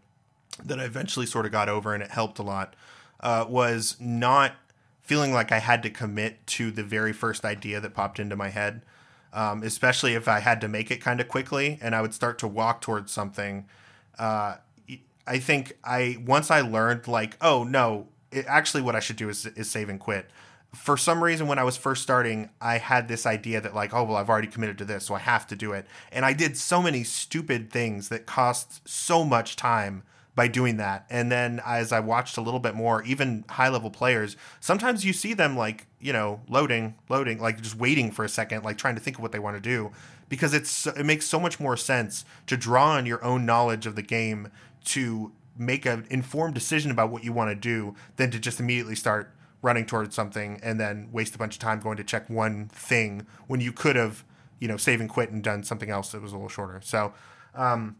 that 0.63 0.79
I 0.79 0.83
eventually 0.83 1.25
sort 1.25 1.45
of 1.45 1.51
got 1.51 1.69
over 1.69 1.93
and 1.93 2.03
it 2.03 2.11
helped 2.11 2.39
a 2.39 2.43
lot, 2.43 2.75
uh, 3.19 3.45
was 3.47 3.95
not 3.99 4.55
feeling 5.03 5.33
like 5.33 5.51
I 5.51 5.59
had 5.59 5.83
to 5.83 5.89
commit 5.89 6.47
to 6.47 6.71
the 6.71 6.83
very 6.83 7.13
first 7.13 7.45
idea 7.45 7.79
that 7.79 7.93
popped 7.93 8.19
into 8.19 8.35
my 8.35 8.49
head. 8.49 8.81
Um, 9.33 9.63
especially 9.63 10.13
if 10.13 10.27
I 10.27 10.41
had 10.41 10.61
to 10.61 10.67
make 10.67 10.91
it 10.91 11.01
kind 11.01 11.19
of 11.19 11.27
quickly 11.27 11.79
and 11.81 11.95
I 11.95 12.01
would 12.01 12.13
start 12.13 12.37
to 12.39 12.47
walk 12.47 12.81
towards 12.81 13.11
something. 13.11 13.65
Uh, 14.19 14.57
I 15.25 15.39
think 15.39 15.77
I 15.83 16.17
once 16.23 16.51
I 16.51 16.61
learned 16.61 17.07
like, 17.07 17.37
oh 17.41 17.63
no, 17.63 18.09
it, 18.31 18.45
actually 18.47 18.83
what 18.83 18.95
I 18.95 18.99
should 18.99 19.15
do 19.15 19.29
is, 19.29 19.47
is 19.47 19.69
save 19.71 19.89
and 19.89 19.99
quit. 19.99 20.29
For 20.75 20.97
some 20.97 21.23
reason, 21.23 21.47
when 21.47 21.57
I 21.59 21.63
was 21.63 21.77
first 21.77 22.03
starting, 22.03 22.49
I 22.61 22.77
had 22.77 23.07
this 23.07 23.25
idea 23.25 23.59
that 23.61 23.73
like, 23.73 23.91
oh 23.91 24.03
well, 24.03 24.17
I've 24.17 24.29
already 24.29 24.47
committed 24.47 24.77
to 24.79 24.85
this, 24.85 25.05
so 25.05 25.15
I 25.15 25.19
have 25.19 25.47
to 25.47 25.55
do 25.55 25.71
it. 25.71 25.87
And 26.11 26.25
I 26.25 26.33
did 26.33 26.55
so 26.55 26.81
many 26.81 27.03
stupid 27.03 27.71
things 27.71 28.09
that 28.09 28.27
cost 28.27 28.87
so 28.87 29.23
much 29.23 29.55
time 29.55 30.03
by 30.35 30.47
doing 30.47 30.77
that. 30.77 31.05
And 31.09 31.31
then 31.31 31.61
as 31.65 31.91
I 31.91 31.99
watched 31.99 32.37
a 32.37 32.41
little 32.41 32.59
bit 32.59 32.73
more, 32.73 33.03
even 33.03 33.45
high 33.49 33.69
level 33.69 33.91
players, 33.91 34.35
sometimes 34.59 35.05
you 35.05 35.13
see 35.13 35.33
them 35.33 35.55
like, 35.55 35.85
you 35.99 36.11
know, 36.11 36.41
loading, 36.47 36.95
loading, 37.09 37.39
like 37.39 37.61
just 37.61 37.75
waiting 37.75 38.11
for 38.11 38.25
a 38.25 38.29
second, 38.29 38.63
like 38.63 38.77
trying 38.77 38.95
to 38.95 39.01
think 39.01 39.17
of 39.17 39.21
what 39.21 39.31
they 39.31 39.39
want 39.39 39.55
to 39.55 39.61
do 39.61 39.91
because 40.33 40.53
it's 40.53 40.87
it 40.87 41.05
makes 41.05 41.27
so 41.27 41.39
much 41.39 41.59
more 41.59 41.77
sense 41.77 42.25
to 42.47 42.57
draw 42.57 42.93
on 42.93 43.05
your 43.05 43.23
own 43.23 43.45
knowledge 43.45 43.85
of 43.85 43.95
the 43.95 44.01
game 44.01 44.49
to 44.83 45.31
make 45.55 45.85
an 45.85 46.07
informed 46.09 46.55
decision 46.55 46.89
about 46.89 47.11
what 47.11 47.23
you 47.23 47.31
want 47.31 47.51
to 47.51 47.55
do 47.55 47.93
than 48.15 48.31
to 48.31 48.39
just 48.39 48.59
immediately 48.59 48.95
start 48.95 49.31
running 49.61 49.85
towards 49.85 50.15
something 50.15 50.59
and 50.63 50.79
then 50.79 51.07
waste 51.11 51.35
a 51.35 51.37
bunch 51.37 51.55
of 51.55 51.59
time 51.59 51.79
going 51.79 51.97
to 51.97 52.03
check 52.03 52.27
one 52.29 52.67
thing 52.69 53.25
when 53.47 53.61
you 53.61 53.71
could 53.71 53.95
have, 53.95 54.23
you 54.59 54.67
know, 54.67 54.75
save 54.75 54.99
and 54.99 55.09
quit 55.09 55.29
and 55.29 55.43
done 55.43 55.63
something 55.63 55.91
else 55.91 56.11
that 56.11 56.21
was 56.21 56.31
a 56.31 56.35
little 56.35 56.49
shorter. 56.49 56.81
So, 56.83 57.13
um, 57.53 57.95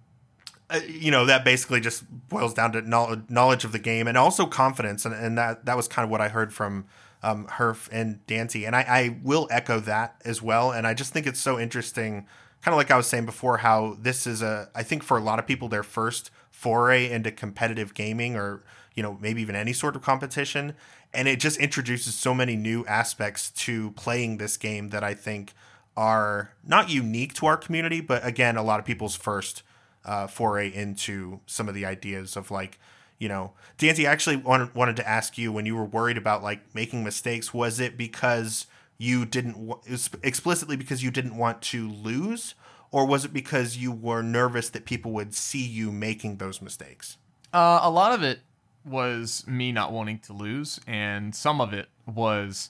you 0.87 1.11
know, 1.11 1.25
that 1.25 1.45
basically 1.45 1.79
just 1.79 2.03
boils 2.29 2.53
down 2.53 2.71
to 2.73 2.81
knowledge 3.29 3.63
of 3.63 3.71
the 3.71 3.79
game 3.79 4.07
and 4.07 4.17
also 4.17 4.45
confidence. 4.45 5.05
And, 5.05 5.13
and 5.13 5.37
that, 5.37 5.65
that 5.65 5.77
was 5.77 5.87
kind 5.87 6.03
of 6.03 6.09
what 6.09 6.21
I 6.21 6.29
heard 6.29 6.53
from 6.53 6.85
um, 7.21 7.47
Herf 7.47 7.89
and 7.91 8.25
Dante. 8.27 8.63
And 8.63 8.75
I, 8.75 8.81
I 8.81 9.17
will 9.23 9.47
echo 9.51 9.79
that 9.81 10.21
as 10.25 10.41
well. 10.41 10.71
And 10.71 10.85
I 10.85 10.93
just 10.93 11.13
think 11.13 11.27
it's 11.27 11.39
so 11.39 11.59
interesting, 11.59 12.27
kind 12.61 12.73
of 12.73 12.77
like 12.77 12.91
I 12.91 12.97
was 12.97 13.07
saying 13.07 13.25
before, 13.25 13.57
how 13.57 13.97
this 13.99 14.27
is 14.27 14.41
a, 14.41 14.69
I 14.75 14.83
think 14.83 15.03
for 15.03 15.17
a 15.17 15.21
lot 15.21 15.39
of 15.39 15.47
people, 15.47 15.69
their 15.69 15.83
first 15.83 16.31
foray 16.63 17.11
into 17.11 17.31
competitive 17.31 17.93
gaming 17.93 18.37
or 18.37 18.63
you 18.95 19.03
know 19.03 19.17
maybe 19.19 19.41
even 19.41 19.55
any 19.55 19.73
sort 19.73 19.95
of 19.95 20.01
competition 20.01 20.73
and 21.13 21.27
it 21.27 21.39
just 21.39 21.57
introduces 21.59 22.15
so 22.15 22.33
many 22.33 22.55
new 22.55 22.85
aspects 22.85 23.49
to 23.49 23.91
playing 23.91 24.37
this 24.37 24.55
game 24.55 24.89
that 24.89 25.03
i 25.03 25.13
think 25.13 25.53
are 25.97 26.53
not 26.65 26.89
unique 26.89 27.33
to 27.33 27.45
our 27.47 27.57
community 27.57 27.99
but 27.99 28.25
again 28.25 28.55
a 28.55 28.63
lot 28.63 28.79
of 28.79 28.85
people's 28.85 29.15
first 29.15 29.63
uh, 30.05 30.27
foray 30.27 30.73
into 30.73 31.39
some 31.45 31.69
of 31.69 31.75
the 31.75 31.85
ideas 31.85 32.35
of 32.35 32.51
like 32.51 32.79
you 33.19 33.29
know 33.29 33.53
Dante, 33.77 34.05
I 34.05 34.11
actually 34.11 34.35
wanted, 34.37 34.75
wanted 34.75 34.95
to 34.97 35.07
ask 35.07 35.37
you 35.37 35.51
when 35.51 35.65
you 35.65 35.75
were 35.75 35.85
worried 35.85 36.17
about 36.17 36.43
like 36.43 36.75
making 36.75 37.03
mistakes 37.03 37.53
was 37.53 37.79
it 37.79 37.97
because 37.97 38.65
you 38.97 39.25
didn't 39.25 39.57
explicitly 40.21 40.75
because 40.75 41.03
you 41.03 41.11
didn't 41.11 41.35
want 41.37 41.61
to 41.61 41.89
lose, 41.89 42.55
or 42.91 43.05
was 43.05 43.25
it 43.25 43.33
because 43.33 43.77
you 43.77 43.91
were 43.91 44.21
nervous 44.21 44.69
that 44.69 44.85
people 44.85 45.11
would 45.11 45.33
see 45.33 45.65
you 45.65 45.91
making 45.91 46.37
those 46.37 46.61
mistakes? 46.61 47.17
Uh, 47.51 47.79
a 47.81 47.89
lot 47.89 48.13
of 48.13 48.23
it 48.23 48.39
was 48.85 49.45
me 49.47 49.71
not 49.71 49.91
wanting 49.91 50.19
to 50.19 50.33
lose, 50.33 50.79
and 50.87 51.33
some 51.35 51.59
of 51.61 51.73
it 51.73 51.87
was, 52.05 52.69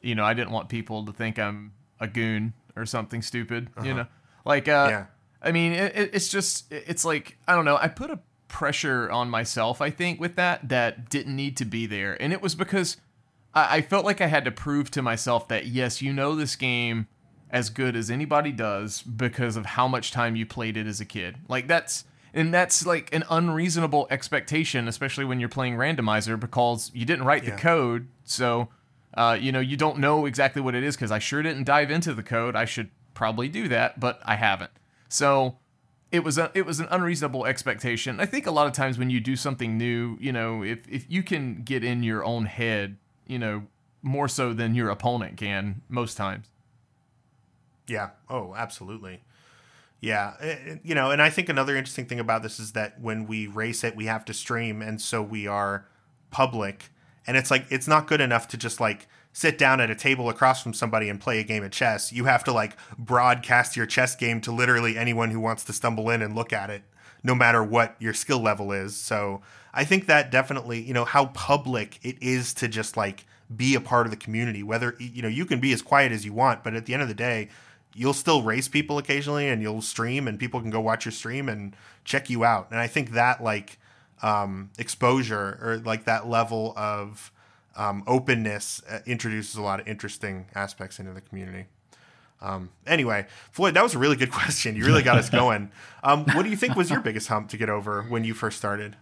you 0.00 0.14
know, 0.14 0.24
I 0.24 0.34
didn't 0.34 0.50
want 0.50 0.68
people 0.68 1.04
to 1.06 1.12
think 1.12 1.38
I'm 1.38 1.72
a 2.00 2.06
goon 2.06 2.52
or 2.76 2.86
something 2.86 3.22
stupid. 3.22 3.70
You 3.82 3.94
know, 3.94 4.06
like, 4.44 4.68
uh, 4.68 4.88
Yeah. 4.90 5.06
I 5.44 5.52
mean, 5.52 5.72
it, 5.72 5.94
it- 5.96 6.10
it's 6.14 6.28
just, 6.28 6.72
it's 6.72 7.04
like, 7.04 7.36
I 7.46 7.54
don't 7.54 7.64
know. 7.64 7.76
I 7.76 7.88
put 7.88 8.10
a 8.10 8.18
pressure 8.48 9.10
on 9.10 9.28
myself, 9.30 9.80
I 9.80 9.90
think, 9.90 10.20
with 10.20 10.36
that 10.36 10.68
that 10.68 11.10
didn't 11.10 11.36
need 11.36 11.56
to 11.58 11.64
be 11.64 11.86
there, 11.86 12.20
and 12.22 12.32
it 12.32 12.40
was 12.42 12.54
because 12.54 12.96
I, 13.54 13.76
I 13.78 13.82
felt 13.82 14.04
like 14.04 14.20
I 14.20 14.26
had 14.26 14.44
to 14.44 14.50
prove 14.50 14.90
to 14.92 15.02
myself 15.02 15.48
that 15.48 15.66
yes, 15.66 16.00
you 16.02 16.12
know 16.12 16.34
this 16.36 16.56
game 16.56 17.06
as 17.50 17.70
good 17.70 17.94
as 17.94 18.10
anybody 18.10 18.50
does 18.52 19.02
because 19.02 19.56
of 19.56 19.64
how 19.66 19.86
much 19.86 20.10
time 20.10 20.34
you 20.34 20.44
played 20.46 20.76
it 20.76 20.86
as 20.86 21.00
a 21.00 21.04
kid. 21.04 21.36
Like 21.48 21.68
that's 21.68 22.04
and 22.32 22.52
that's 22.52 22.84
like 22.84 23.12
an 23.14 23.22
unreasonable 23.30 24.06
expectation, 24.10 24.88
especially 24.88 25.24
when 25.24 25.38
you're 25.40 25.48
playing 25.48 25.74
randomizer 25.76 26.38
because 26.38 26.90
you 26.94 27.04
didn't 27.04 27.24
write 27.26 27.44
Yeah. 27.44 27.50
the 27.56 27.60
code, 27.60 28.08
so 28.24 28.68
uh, 29.16 29.36
you 29.40 29.50
know 29.52 29.60
you 29.60 29.76
don't 29.76 29.98
know 29.98 30.26
exactly 30.26 30.60
what 30.62 30.74
it 30.74 30.82
is. 30.84 30.96
Because 30.96 31.10
I 31.12 31.18
sure 31.18 31.42
didn't 31.42 31.64
dive 31.64 31.90
into 31.90 32.14
the 32.14 32.22
code. 32.22 32.54
I 32.56 32.64
should 32.64 32.90
probably 33.14 33.48
do 33.48 33.68
that, 33.68 33.98
but 34.00 34.20
I 34.24 34.34
haven't. 34.36 34.70
So 35.08 35.58
it 36.10 36.24
was 36.24 36.38
a, 36.38 36.50
it 36.54 36.66
was 36.66 36.80
an 36.80 36.88
unreasonable 36.90 37.46
expectation. 37.46 38.20
I 38.20 38.26
think 38.26 38.46
a 38.46 38.50
lot 38.50 38.66
of 38.66 38.72
times 38.72 38.98
when 38.98 39.10
you 39.10 39.20
do 39.20 39.36
something 39.36 39.76
new, 39.76 40.16
you 40.20 40.32
know, 40.32 40.62
if 40.62 40.88
if 40.88 41.10
you 41.10 41.22
can 41.22 41.62
get 41.62 41.82
in 41.84 42.02
your 42.02 42.24
own 42.24 42.46
head, 42.46 42.96
you 43.26 43.38
know, 43.38 43.66
more 44.02 44.28
so 44.28 44.52
than 44.52 44.74
your 44.74 44.90
opponent 44.90 45.36
can 45.36 45.82
most 45.88 46.16
times. 46.16 46.46
Yeah. 47.86 48.10
Oh, 48.28 48.54
absolutely. 48.54 49.22
Yeah. 50.00 50.34
Eh, 50.40 50.76
You 50.82 50.94
know, 50.94 51.10
and 51.10 51.20
I 51.22 51.30
think 51.30 51.48
another 51.48 51.76
interesting 51.76 52.06
thing 52.06 52.20
about 52.20 52.42
this 52.42 52.60
is 52.60 52.72
that 52.72 53.00
when 53.00 53.26
we 53.26 53.46
race 53.46 53.82
it, 53.84 53.96
we 53.96 54.06
have 54.06 54.24
to 54.26 54.34
stream. 54.34 54.82
And 54.82 55.00
so 55.00 55.22
we 55.22 55.46
are 55.46 55.86
public. 56.30 56.90
And 57.26 57.36
it's 57.36 57.50
like, 57.50 57.66
it's 57.70 57.88
not 57.88 58.06
good 58.06 58.20
enough 58.20 58.48
to 58.48 58.56
just 58.56 58.80
like 58.80 59.08
sit 59.34 59.58
down 59.58 59.80
at 59.80 59.90
a 59.90 59.94
table 59.96 60.30
across 60.30 60.62
from 60.62 60.72
somebody 60.72 61.08
and 61.08 61.20
play 61.20 61.40
a 61.40 61.44
game 61.44 61.64
of 61.64 61.72
chess. 61.72 62.12
You 62.12 62.24
have 62.24 62.44
to 62.44 62.52
like 62.52 62.76
broadcast 62.96 63.76
your 63.76 63.84
chess 63.84 64.14
game 64.14 64.40
to 64.42 64.52
literally 64.52 64.96
anyone 64.96 65.32
who 65.32 65.40
wants 65.40 65.64
to 65.64 65.72
stumble 65.72 66.08
in 66.08 66.22
and 66.22 66.36
look 66.36 66.52
at 66.52 66.70
it, 66.70 66.84
no 67.24 67.34
matter 67.34 67.62
what 67.62 67.96
your 67.98 68.14
skill 68.14 68.38
level 68.38 68.70
is. 68.70 68.96
So 68.96 69.42
I 69.74 69.84
think 69.84 70.06
that 70.06 70.30
definitely, 70.30 70.80
you 70.80 70.94
know, 70.94 71.04
how 71.04 71.26
public 71.26 71.98
it 72.02 72.16
is 72.22 72.54
to 72.54 72.68
just 72.68 72.96
like 72.96 73.26
be 73.54 73.74
a 73.74 73.80
part 73.80 74.06
of 74.06 74.12
the 74.12 74.16
community, 74.16 74.62
whether, 74.62 74.94
you 75.00 75.20
know, 75.20 75.28
you 75.28 75.44
can 75.44 75.58
be 75.58 75.72
as 75.72 75.82
quiet 75.82 76.12
as 76.12 76.24
you 76.24 76.32
want, 76.32 76.62
but 76.62 76.74
at 76.74 76.86
the 76.86 76.94
end 76.94 77.02
of 77.02 77.08
the 77.08 77.14
day, 77.14 77.48
you'll 77.92 78.14
still 78.14 78.42
race 78.42 78.68
people 78.68 78.98
occasionally 78.98 79.48
and 79.48 79.62
you'll 79.62 79.82
stream 79.82 80.28
and 80.28 80.38
people 80.38 80.60
can 80.60 80.70
go 80.70 80.80
watch 80.80 81.04
your 81.04 81.12
stream 81.12 81.48
and 81.48 81.74
check 82.04 82.30
you 82.30 82.44
out. 82.44 82.68
And 82.70 82.78
I 82.78 82.86
think 82.86 83.10
that 83.10 83.42
like 83.42 83.78
um, 84.22 84.70
exposure 84.78 85.58
or 85.60 85.78
like 85.84 86.04
that 86.04 86.28
level 86.28 86.72
of 86.76 87.32
um, 87.76 88.02
openness 88.06 88.82
uh, 88.90 89.00
introduces 89.06 89.56
a 89.56 89.62
lot 89.62 89.80
of 89.80 89.88
interesting 89.88 90.46
aspects 90.54 90.98
into 90.98 91.12
the 91.12 91.20
community. 91.20 91.66
Um, 92.40 92.70
anyway, 92.86 93.26
Floyd, 93.52 93.74
that 93.74 93.82
was 93.82 93.94
a 93.94 93.98
really 93.98 94.16
good 94.16 94.30
question. 94.32 94.76
You 94.76 94.84
really 94.84 95.02
got 95.02 95.16
us 95.18 95.30
going. 95.42 95.70
Um, 96.02 96.24
what 96.34 96.42
do 96.42 96.50
you 96.50 96.56
think 96.56 96.76
was 96.76 96.90
your 96.90 97.00
biggest 97.00 97.28
hump 97.28 97.48
to 97.50 97.56
get 97.56 97.68
over 97.70 98.02
when 98.02 98.24
you 98.24 98.34
first 98.34 98.58
started? 98.58 98.96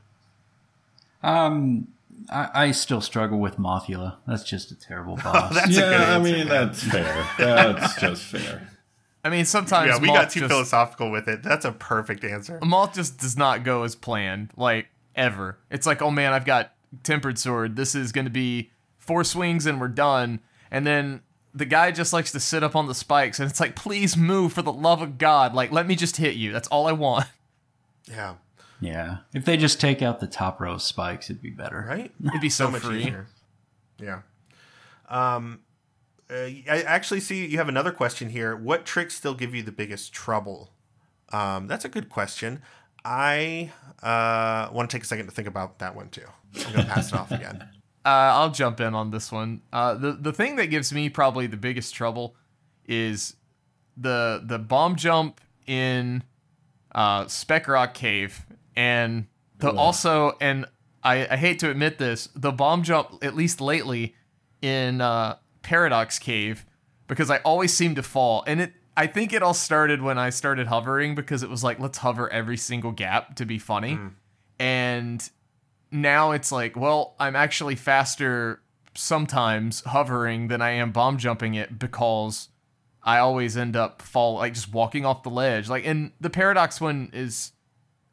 Um, 1.23 1.89
I, 2.31 2.51
I 2.55 2.71
still 2.73 3.01
struggle 3.01 3.39
with 3.39 3.57
Mothula. 3.57 4.17
That's 4.27 4.45
just 4.45 4.71
a 4.71 4.75
terrible 4.75 5.17
boss. 5.25 5.55
That's 5.55 5.67
a 5.77 5.81
good 5.81 5.91
yeah, 6.01 6.17
I 6.17 6.19
mean 6.19 6.37
man. 6.39 6.49
that's 6.49 6.83
fair. 6.83 7.27
That's 7.39 8.01
just 8.01 8.23
fair. 8.25 8.69
I 9.25 9.31
mean, 9.31 9.45
sometimes 9.45 9.89
Yeah, 9.89 9.99
we 9.99 10.09
Moth 10.09 10.17
got 10.17 10.31
too 10.31 10.41
just, 10.41 10.51
philosophical 10.51 11.11
with 11.13 11.29
it. 11.29 11.43
That's 11.45 11.65
a 11.65 11.71
perfect 11.73 12.25
answer. 12.25 12.59
Moth 12.63 12.95
just 12.95 13.19
does 13.21 13.37
not 13.37 13.63
go 13.63 13.85
as 13.85 13.95
planned, 13.95 14.51
like 14.57 14.89
ever. 15.15 15.59
It's 15.71 15.87
like, 15.87 16.03
oh 16.03 16.11
man, 16.11 16.33
I've 16.33 16.45
got 16.45 16.72
tempered 17.03 17.39
sword. 17.39 17.77
This 17.77 17.95
is 17.95 18.13
going 18.13 18.25
to 18.25 18.31
be 18.31 18.71
four 18.99 19.25
swings 19.25 19.67
and 19.67 19.81
we're 19.81 19.89
done. 19.89 20.41
And 20.71 20.87
then 20.87 21.23
the 21.55 21.65
guy 21.65 21.91
just 21.91 22.13
likes 22.13 22.33
to 22.33 22.41
sit 22.41 22.63
up 22.63 22.75
on 22.75 22.87
the 22.87 22.95
spikes, 22.95 23.39
and 23.39 23.51
it's 23.51 23.61
like, 23.61 23.77
please 23.77 24.17
move 24.17 24.53
for 24.53 24.63
the 24.63 24.73
love 24.73 25.03
of 25.03 25.19
God. 25.19 25.55
Like, 25.55 25.71
let 25.71 25.87
me 25.87 25.95
just 25.95 26.17
hit 26.17 26.35
you. 26.35 26.53
That's 26.53 26.69
all 26.69 26.87
I 26.87 26.93
want. 26.93 27.27
Yeah. 28.11 28.35
yeah. 28.81 29.19
If 29.33 29.45
they 29.45 29.57
just 29.57 29.81
take 29.81 30.03
out 30.03 30.19
the 30.19 30.27
top 30.27 30.61
row 30.61 30.73
of 30.73 30.83
spikes, 30.83 31.31
it'd 31.31 31.41
be 31.41 31.51
better. 31.51 31.87
Right? 31.89 32.13
It'd 32.27 32.41
be 32.41 32.51
so, 32.51 32.69
much 32.69 32.83
free. 32.83 33.03
easier. 33.03 33.29
Yeah. 34.01 34.23
Um, 35.09 35.61
uh, 36.29 36.35
I 36.35 36.83
actually 36.85 37.21
see 37.21 37.47
you 37.47 37.59
have 37.59 37.69
another 37.69 37.93
question 37.93 38.31
here. 38.31 38.57
What 38.57 38.85
tricks 38.85 39.15
still 39.15 39.35
give 39.35 39.55
you 39.55 39.63
the 39.63 39.71
biggest 39.71 40.13
trouble? 40.13 40.73
Um, 41.33 41.69
that's 41.69 41.85
a 41.85 41.89
good 41.89 42.09
question. 42.09 42.61
I 43.05 43.71
uh, 44.03 44.69
want 44.73 44.91
to 44.91 44.97
take 44.97 45.05
a 45.05 45.07
second 45.07 45.27
to 45.27 45.33
think 45.33 45.49
about 45.49 45.79
that 45.79 45.95
one 45.95 46.09
too. 46.09 46.27
I'm 46.67 46.73
gonna 46.73 46.89
pass 46.89 47.09
it 47.09 47.15
off 47.15 47.31
again. 47.31 47.69
Uh, 48.05 48.35
I'll 48.35 48.51
jump 48.51 48.81
in 48.81 48.97
on 48.97 49.13
this 49.13 49.31
one. 49.31 49.63
Uh, 49.73 49.95
the 49.95 50.15
the 50.15 50.33
thing 50.33 50.57
that 50.57 50.67
gives 50.67 50.93
me 50.93 51.09
probably 51.09 51.47
the 51.47 51.57
biggest 51.57 51.95
trouble 51.95 52.35
is 52.85 53.37
the 53.97 54.43
the 54.45 54.59
bomb 54.59 54.97
jump 54.97 55.41
in 55.69 56.25
uh, 56.93 57.29
Spec 57.29 57.69
Rock 57.69 57.95
Cave, 57.95 58.45
and 58.75 59.29
the 59.59 59.71
also 59.71 60.37
and 60.41 60.67
I, 61.05 61.29
I 61.31 61.37
hate 61.37 61.61
to 61.61 61.71
admit 61.71 61.99
this, 61.99 62.29
the 62.35 62.51
bomb 62.51 62.83
jump 62.83 63.23
at 63.23 63.37
least 63.37 63.61
lately 63.61 64.17
in 64.61 65.01
uh, 65.01 65.37
Paradox 65.63 66.19
Cave 66.19 66.67
because 67.07 67.31
I 67.31 67.39
always 67.39 67.73
seem 67.73 67.95
to 67.95 68.03
fall, 68.03 68.43
and 68.47 68.61
it 68.61 68.73
I 68.97 69.07
think 69.07 69.33
it 69.33 69.43
all 69.43 69.55
started 69.55 70.03
when 70.03 70.19
I 70.19 70.31
started 70.31 70.67
hovering 70.67 71.15
because 71.15 71.43
it 71.43 71.51
was 71.51 71.65
like 71.65 71.79
let's 71.79 71.99
hover 71.99 72.31
every 72.33 72.57
single 72.57 72.93
gap 72.93 73.37
to 73.37 73.47
be 73.47 73.59
funny, 73.59 73.99
and 74.59 75.31
now 75.91 76.33
it's 76.33 76.51
like, 76.51 76.77
well, 76.77 77.15
I'm 77.19 77.37
actually 77.37 77.77
faster 77.77 78.61
sometimes 78.95 79.81
hovering 79.83 80.49
than 80.49 80.61
I 80.61 80.71
am 80.73 80.93
bomb 80.93 81.17
jumping 81.19 81.55
it 81.55 81.79
because 81.79 82.49
I 83.03 83.19
always 83.19 83.57
end 83.57 83.77
up 83.77 84.03
fall 84.03 84.37
like 84.37 84.55
just 84.55 84.73
walking 84.73 85.05
off 85.05 85.23
the 85.23 85.31
ledge. 85.31 85.69
Like 85.69 85.87
and 85.87 86.13
the 86.21 86.31
paradox 86.31 86.81
one 86.81 87.11
is 87.13 87.53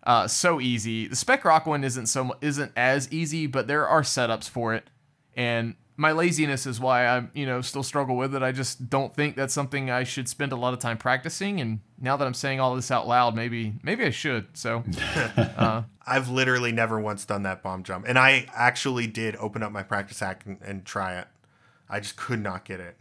uh, 0.04 0.28
so 0.28 0.60
easy. 0.60 1.08
The 1.08 1.16
spec 1.16 1.46
rock 1.46 1.66
one 1.66 1.84
isn't 1.84 2.08
so 2.08 2.36
isn't 2.42 2.72
as 2.76 3.12
easy, 3.12 3.48
but 3.48 3.68
there 3.68 3.88
are 3.88 4.02
setups 4.02 4.50
for 4.50 4.74
it. 4.74 4.90
And 5.36 5.76
my 6.00 6.14
laziness 6.14 6.66
is 6.66 6.80
why 6.80 7.06
I'm 7.06 7.30
you 7.34 7.46
know 7.46 7.62
still 7.62 7.84
struggle 7.84 8.16
with 8.16 8.34
it. 8.34 8.42
I 8.42 8.52
just 8.52 8.90
don't 8.90 9.14
think 9.14 9.36
that's 9.36 9.54
something 9.54 9.92
I 9.92 10.04
should 10.06 10.28
spend 10.30 10.52
a 10.52 10.56
lot 10.56 10.74
of 10.74 10.80
time 10.80 10.98
practicing. 10.98 11.60
And 11.60 11.82
now 12.00 12.16
that 12.18 12.26
I'm 12.26 12.34
saying 12.34 12.60
all 12.60 12.76
this 12.76 12.90
out 12.90 13.08
loud, 13.08 13.36
maybe 13.36 13.74
maybe 13.84 14.06
I 14.06 14.10
should. 14.10 14.48
So 14.58 14.84
uh, 15.38 15.84
I've 16.08 16.30
literally 16.30 16.72
never 16.72 17.00
once 17.00 17.26
done 17.26 17.44
that 17.44 17.62
bomb 17.62 17.84
jump, 17.84 18.06
and 18.08 18.18
I 18.18 18.48
actually 18.56 19.08
did 19.08 19.36
open 19.36 19.62
up 19.62 19.72
my 19.72 19.84
practice 19.84 20.20
hack 20.22 20.44
and, 20.46 20.58
and 20.62 20.86
try 20.86 21.18
it. 21.20 21.28
I 21.90 22.00
just 22.00 22.16
could 22.16 22.42
not 22.42 22.66
get 22.66 22.80
it. 22.80 22.96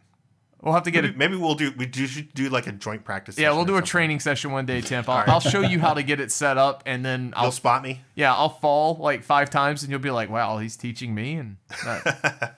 we'll 0.63 0.75
have 0.75 0.83
to 0.83 0.91
get 0.91 1.05
Maybe, 1.05 1.15
it. 1.15 1.19
maybe 1.19 1.37
we'll 1.37 1.55
do 1.55 1.73
we 1.77 1.87
do 1.87 2.07
should 2.09 2.35
do 2.35 2.49
like 2.49 2.67
a 2.67 2.73
joint 2.73 3.05
practice. 3.05 3.39
Yeah, 3.39 3.53
we'll 3.53 3.65
do 3.65 3.75
a 3.75 3.77
something. 3.77 3.87
training 3.87 4.21
session 4.21 4.51
one 4.51 4.67
day, 4.67 4.81
Timp. 4.81 5.09
I'll, 5.09 5.25
I'll 5.35 5.41
show 5.41 5.61
you 5.61 5.79
how 5.79 5.95
to 5.95 6.03
get 6.03 6.19
it 6.21 6.33
set 6.33 6.59
up, 6.59 6.83
and 6.85 7.05
then 7.05 7.33
I'll 7.37 7.45
You'll 7.45 7.53
spot 7.53 7.83
me. 7.85 8.01
yeah, 8.17 8.35
I'll 8.35 8.49
fall 8.49 8.97
like 8.97 9.23
five 9.23 9.51
times, 9.51 9.83
and 9.85 9.91
you'll 9.91 10.01
be 10.01 10.11
like, 10.11 10.31
"Wow, 10.31 10.59
he's 10.59 10.77
teaching 10.77 11.15
me." 11.15 11.35
And 11.35 11.59
that, 11.85 12.57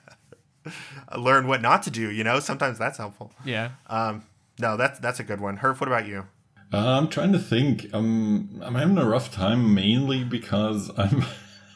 Learn 1.17 1.47
what 1.47 1.61
not 1.61 1.83
to 1.83 1.91
do. 1.91 2.09
You 2.11 2.23
know, 2.23 2.39
sometimes 2.39 2.77
that's 2.77 2.97
helpful. 2.97 3.31
yeah, 3.45 3.71
Um, 3.87 4.23
no, 4.59 4.77
that's 4.77 4.99
that's 4.99 5.19
a 5.19 5.23
good 5.23 5.41
one. 5.41 5.57
Herf, 5.57 5.79
what 5.79 5.87
about 5.87 6.07
you? 6.07 6.25
Uh, 6.73 6.97
I'm 6.97 7.07
trying 7.09 7.33
to 7.33 7.39
think. 7.39 7.87
Um, 7.93 8.61
I'm 8.63 8.75
having 8.75 8.97
a 8.97 9.05
rough 9.05 9.31
time 9.31 9.73
mainly 9.73 10.23
because 10.23 10.89
I'm 10.97 11.25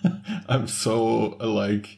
I'm 0.47 0.67
so 0.67 1.35
like 1.39 1.97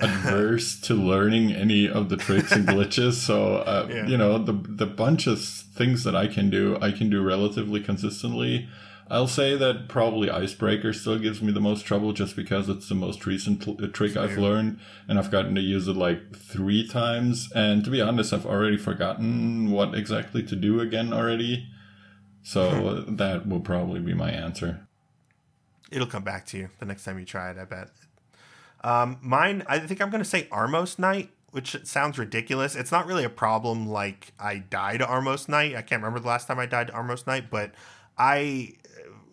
adverse 0.00 0.80
to 0.88 0.94
learning 0.94 1.52
any 1.52 1.88
of 1.88 2.08
the 2.08 2.16
tricks 2.16 2.50
and 2.52 2.66
glitches. 2.66 3.14
So 3.14 3.56
uh, 3.58 3.86
Yeah. 3.90 4.06
you 4.06 4.16
know 4.16 4.38
the 4.38 4.52
the 4.52 4.86
bunch 4.86 5.26
of 5.26 5.40
things 5.42 6.02
that 6.04 6.16
I 6.16 6.26
can 6.26 6.50
do, 6.50 6.76
I 6.80 6.90
can 6.92 7.10
do 7.10 7.22
relatively 7.22 7.80
consistently. 7.80 8.68
I'll 9.12 9.26
say 9.26 9.56
that 9.56 9.88
probably 9.88 10.30
Icebreaker 10.30 10.94
still 10.94 11.18
gives 11.18 11.42
me 11.42 11.52
the 11.52 11.60
most 11.60 11.84
trouble 11.84 12.14
just 12.14 12.34
because 12.34 12.70
it's 12.70 12.88
the 12.88 12.94
most 12.94 13.26
recent 13.26 13.68
uh, 13.68 13.86
trick 13.88 14.16
I've 14.16 14.38
learned 14.38 14.80
and 15.06 15.18
I've 15.18 15.30
gotten 15.30 15.54
to 15.54 15.60
use 15.60 15.86
it 15.86 15.98
like 15.98 16.34
three 16.34 16.88
times. 16.88 17.52
And 17.54 17.84
to 17.84 17.90
be 17.90 18.00
honest, 18.00 18.32
I've 18.32 18.46
already 18.46 18.78
forgotten 18.78 19.70
what 19.70 19.94
exactly 19.94 20.42
to 20.44 20.56
do 20.56 20.80
again 20.80 21.12
already. 21.12 21.68
So 22.42 23.00
that 23.06 23.46
will 23.46 23.60
probably 23.60 24.00
be 24.00 24.14
my 24.14 24.30
answer. 24.30 24.88
It'll 25.90 26.06
come 26.06 26.24
back 26.24 26.46
to 26.46 26.56
you 26.56 26.70
the 26.78 26.86
next 26.86 27.04
time 27.04 27.18
you 27.18 27.26
try 27.26 27.50
it. 27.50 27.58
I 27.58 27.66
bet. 27.66 27.90
Um, 28.82 29.18
mine, 29.20 29.62
I 29.66 29.78
think 29.78 30.00
I'm 30.00 30.08
going 30.08 30.24
to 30.24 30.28
say 30.28 30.44
Armos 30.44 30.98
Knight, 30.98 31.28
which 31.50 31.76
sounds 31.84 32.18
ridiculous. 32.18 32.74
It's 32.74 32.90
not 32.90 33.06
really 33.06 33.24
a 33.24 33.30
problem. 33.30 33.86
Like 33.86 34.32
I 34.40 34.56
died 34.56 35.00
to 35.00 35.06
Armos 35.06 35.50
Knight. 35.50 35.76
I 35.76 35.82
can't 35.82 36.02
remember 36.02 36.20
the 36.20 36.28
last 36.28 36.48
time 36.48 36.58
I 36.58 36.64
died 36.64 36.86
to 36.86 36.94
Armos 36.94 37.26
Knight, 37.26 37.50
but 37.50 37.72
I 38.16 38.74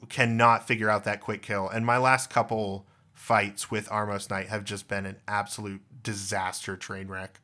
cannot 0.10 0.68
figure 0.68 0.90
out 0.90 1.04
that 1.06 1.22
quick 1.22 1.42
kill. 1.42 1.70
And 1.70 1.86
my 1.86 1.98
last 1.98 2.30
couple 2.30 2.86
fights 3.14 3.70
with 3.70 3.90
Armos 3.90 4.30
Knight 4.30 4.48
have 4.48 4.64
just 4.64 4.88
been 4.88 5.06
an 5.06 5.18
absolute 5.28 5.82
disaster 6.04 6.76
train 6.76 7.08
wreck. 7.08 7.40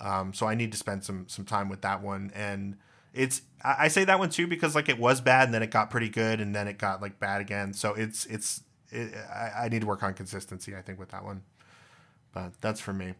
Um, 0.00 0.32
so 0.32 0.46
I 0.46 0.54
need 0.54 0.72
to 0.72 0.78
spend 0.78 1.04
some 1.04 1.26
some 1.28 1.44
time 1.44 1.68
with 1.68 1.82
that 1.82 2.02
one. 2.02 2.32
And 2.34 2.76
it's 3.12 3.42
I, 3.62 3.76
I 3.80 3.88
say 3.88 4.04
that 4.04 4.18
one 4.18 4.30
too 4.30 4.46
because 4.46 4.74
like 4.74 4.88
it 4.88 4.98
was 4.98 5.20
bad 5.20 5.44
and 5.44 5.54
then 5.54 5.62
it 5.62 5.70
got 5.70 5.90
pretty 5.90 6.08
good 6.08 6.40
and 6.40 6.54
then 6.54 6.68
it 6.68 6.78
got 6.78 7.02
like 7.02 7.18
bad 7.18 7.40
again. 7.40 7.72
So 7.72 7.94
it's 7.94 8.26
it's 8.26 8.62
it, 8.90 9.14
I, 9.14 9.64
I 9.64 9.68
need 9.68 9.80
to 9.80 9.86
work 9.86 10.02
on 10.02 10.14
consistency. 10.14 10.74
I 10.76 10.82
think 10.82 10.98
with 10.98 11.10
that 11.10 11.24
one. 11.24 11.42
But 12.32 12.52
that's 12.60 12.80
for 12.80 12.92
me. 12.92 13.14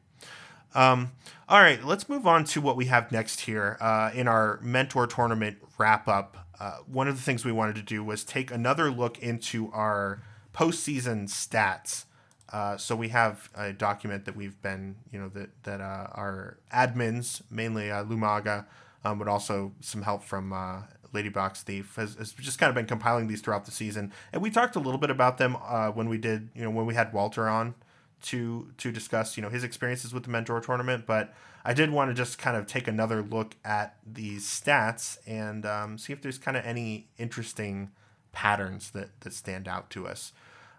Um, 0.74 1.12
all 1.48 1.60
right, 1.60 1.82
let's 1.82 2.08
move 2.08 2.26
on 2.26 2.44
to 2.44 2.60
what 2.60 2.76
we 2.76 2.86
have 2.86 3.10
next 3.10 3.40
here 3.40 3.78
uh, 3.80 4.10
in 4.12 4.28
our 4.28 4.60
mentor 4.62 5.06
tournament 5.06 5.58
wrap 5.78 6.06
up. 6.08 6.47
Uh, 6.60 6.78
one 6.86 7.08
of 7.08 7.16
the 7.16 7.22
things 7.22 7.44
we 7.44 7.52
wanted 7.52 7.76
to 7.76 7.82
do 7.82 8.02
was 8.02 8.24
take 8.24 8.50
another 8.50 8.90
look 8.90 9.18
into 9.18 9.70
our 9.72 10.22
postseason 10.54 11.28
stats. 11.28 12.04
Uh, 12.52 12.76
so 12.76 12.96
we 12.96 13.08
have 13.08 13.50
a 13.54 13.72
document 13.72 14.24
that 14.24 14.34
we've 14.34 14.60
been, 14.62 14.96
you 15.12 15.20
know, 15.20 15.28
that 15.28 15.50
that 15.64 15.80
uh, 15.80 16.08
our 16.12 16.58
admins, 16.72 17.42
mainly 17.50 17.90
uh, 17.90 18.04
Lumaga, 18.04 18.64
um, 19.04 19.18
but 19.18 19.28
also 19.28 19.72
some 19.80 20.02
help 20.02 20.22
from 20.22 20.52
uh, 20.52 20.82
Lady 21.12 21.28
Box 21.28 21.62
Thief, 21.62 21.94
has, 21.96 22.14
has 22.14 22.32
just 22.32 22.58
kind 22.58 22.70
of 22.70 22.74
been 22.74 22.86
compiling 22.86 23.28
these 23.28 23.42
throughout 23.42 23.66
the 23.66 23.70
season. 23.70 24.12
And 24.32 24.40
we 24.40 24.50
talked 24.50 24.76
a 24.76 24.80
little 24.80 24.98
bit 24.98 25.10
about 25.10 25.38
them 25.38 25.56
uh, 25.62 25.90
when 25.90 26.08
we 26.08 26.16
did, 26.16 26.48
you 26.54 26.62
know, 26.62 26.70
when 26.70 26.86
we 26.86 26.94
had 26.94 27.12
Walter 27.12 27.48
on 27.48 27.74
to 28.20 28.72
to 28.78 28.90
discuss 28.90 29.36
you 29.36 29.42
know 29.42 29.48
his 29.48 29.64
experiences 29.64 30.12
with 30.12 30.24
the 30.24 30.30
mentor 30.30 30.60
tournament 30.60 31.04
but 31.06 31.32
i 31.68 31.74
did 31.74 31.90
want 31.90 32.10
to 32.10 32.14
just 32.14 32.38
kind 32.38 32.56
of 32.56 32.66
take 32.66 32.88
another 32.88 33.20
look 33.22 33.54
at 33.62 33.96
these 34.10 34.46
stats 34.46 35.18
and 35.26 35.66
um, 35.66 35.98
see 35.98 36.12
if 36.12 36.22
there's 36.22 36.38
kind 36.38 36.56
of 36.56 36.64
any 36.64 37.08
interesting 37.18 37.90
patterns 38.32 38.90
that 38.90 39.08
that 39.20 39.32
stand 39.32 39.68
out 39.68 39.90
to 39.90 40.06
us 40.06 40.32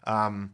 um, 0.05 0.53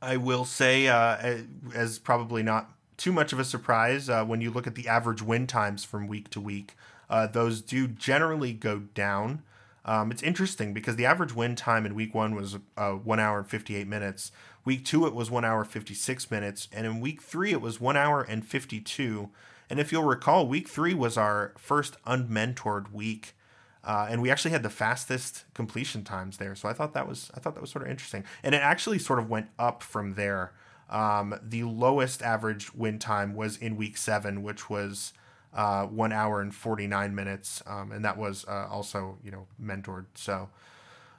i 0.00 0.16
will 0.16 0.44
say 0.44 0.88
uh, 0.88 1.42
as 1.74 1.98
probably 1.98 2.42
not 2.42 2.72
too 2.96 3.12
much 3.12 3.32
of 3.32 3.38
a 3.38 3.44
surprise 3.44 4.08
uh, 4.08 4.24
when 4.24 4.40
you 4.40 4.50
look 4.50 4.66
at 4.66 4.74
the 4.74 4.88
average 4.88 5.22
win 5.22 5.46
times 5.46 5.84
from 5.84 6.06
week 6.06 6.30
to 6.30 6.40
week 6.40 6.74
uh, 7.10 7.26
those 7.26 7.60
do 7.60 7.86
generally 7.86 8.52
go 8.52 8.78
down 8.94 9.42
um, 9.84 10.10
it's 10.10 10.22
interesting 10.22 10.72
because 10.74 10.96
the 10.96 11.06
average 11.06 11.34
win 11.34 11.54
time 11.54 11.84
in 11.84 11.94
week 11.94 12.14
one 12.14 12.34
was 12.34 12.56
uh, 12.76 12.92
one 12.92 13.18
hour 13.18 13.38
and 13.38 13.48
58 13.48 13.86
minutes 13.86 14.32
Week 14.64 14.84
two, 14.84 15.06
it 15.06 15.14
was 15.14 15.30
one 15.30 15.44
hour 15.44 15.64
56 15.64 16.30
minutes. 16.30 16.68
And 16.72 16.86
in 16.86 17.00
week 17.00 17.22
three, 17.22 17.52
it 17.52 17.60
was 17.60 17.80
one 17.80 17.96
hour 17.96 18.22
and 18.22 18.44
52. 18.46 19.30
And 19.70 19.78
if 19.78 19.92
you'll 19.92 20.04
recall, 20.04 20.46
week 20.46 20.68
three 20.68 20.94
was 20.94 21.16
our 21.16 21.54
first 21.56 21.96
unmentored 22.04 22.92
week. 22.92 23.34
Uh, 23.82 24.08
and 24.10 24.20
we 24.20 24.30
actually 24.30 24.50
had 24.50 24.62
the 24.62 24.70
fastest 24.70 25.44
completion 25.54 26.04
times 26.04 26.36
there. 26.36 26.54
So 26.54 26.68
I 26.68 26.74
thought 26.74 26.92
that 26.92 27.08
was 27.08 27.30
I 27.34 27.40
thought 27.40 27.54
that 27.54 27.62
was 27.62 27.70
sort 27.70 27.84
of 27.84 27.90
interesting. 27.90 28.24
And 28.42 28.54
it 28.54 28.58
actually 28.58 28.98
sort 28.98 29.18
of 29.18 29.30
went 29.30 29.48
up 29.58 29.82
from 29.82 30.14
there. 30.14 30.52
Um, 30.90 31.38
the 31.40 31.62
lowest 31.62 32.20
average 32.20 32.74
win 32.74 32.98
time 32.98 33.34
was 33.34 33.56
in 33.56 33.76
week 33.76 33.96
seven, 33.96 34.42
which 34.42 34.68
was 34.68 35.12
uh, 35.54 35.86
one 35.86 36.12
hour 36.12 36.40
and 36.40 36.54
49 36.54 37.14
minutes. 37.14 37.62
Um, 37.66 37.92
and 37.92 38.04
that 38.04 38.18
was 38.18 38.44
uh, 38.46 38.66
also, 38.70 39.18
you 39.24 39.30
know, 39.30 39.46
mentored. 39.62 40.06
So 40.14 40.50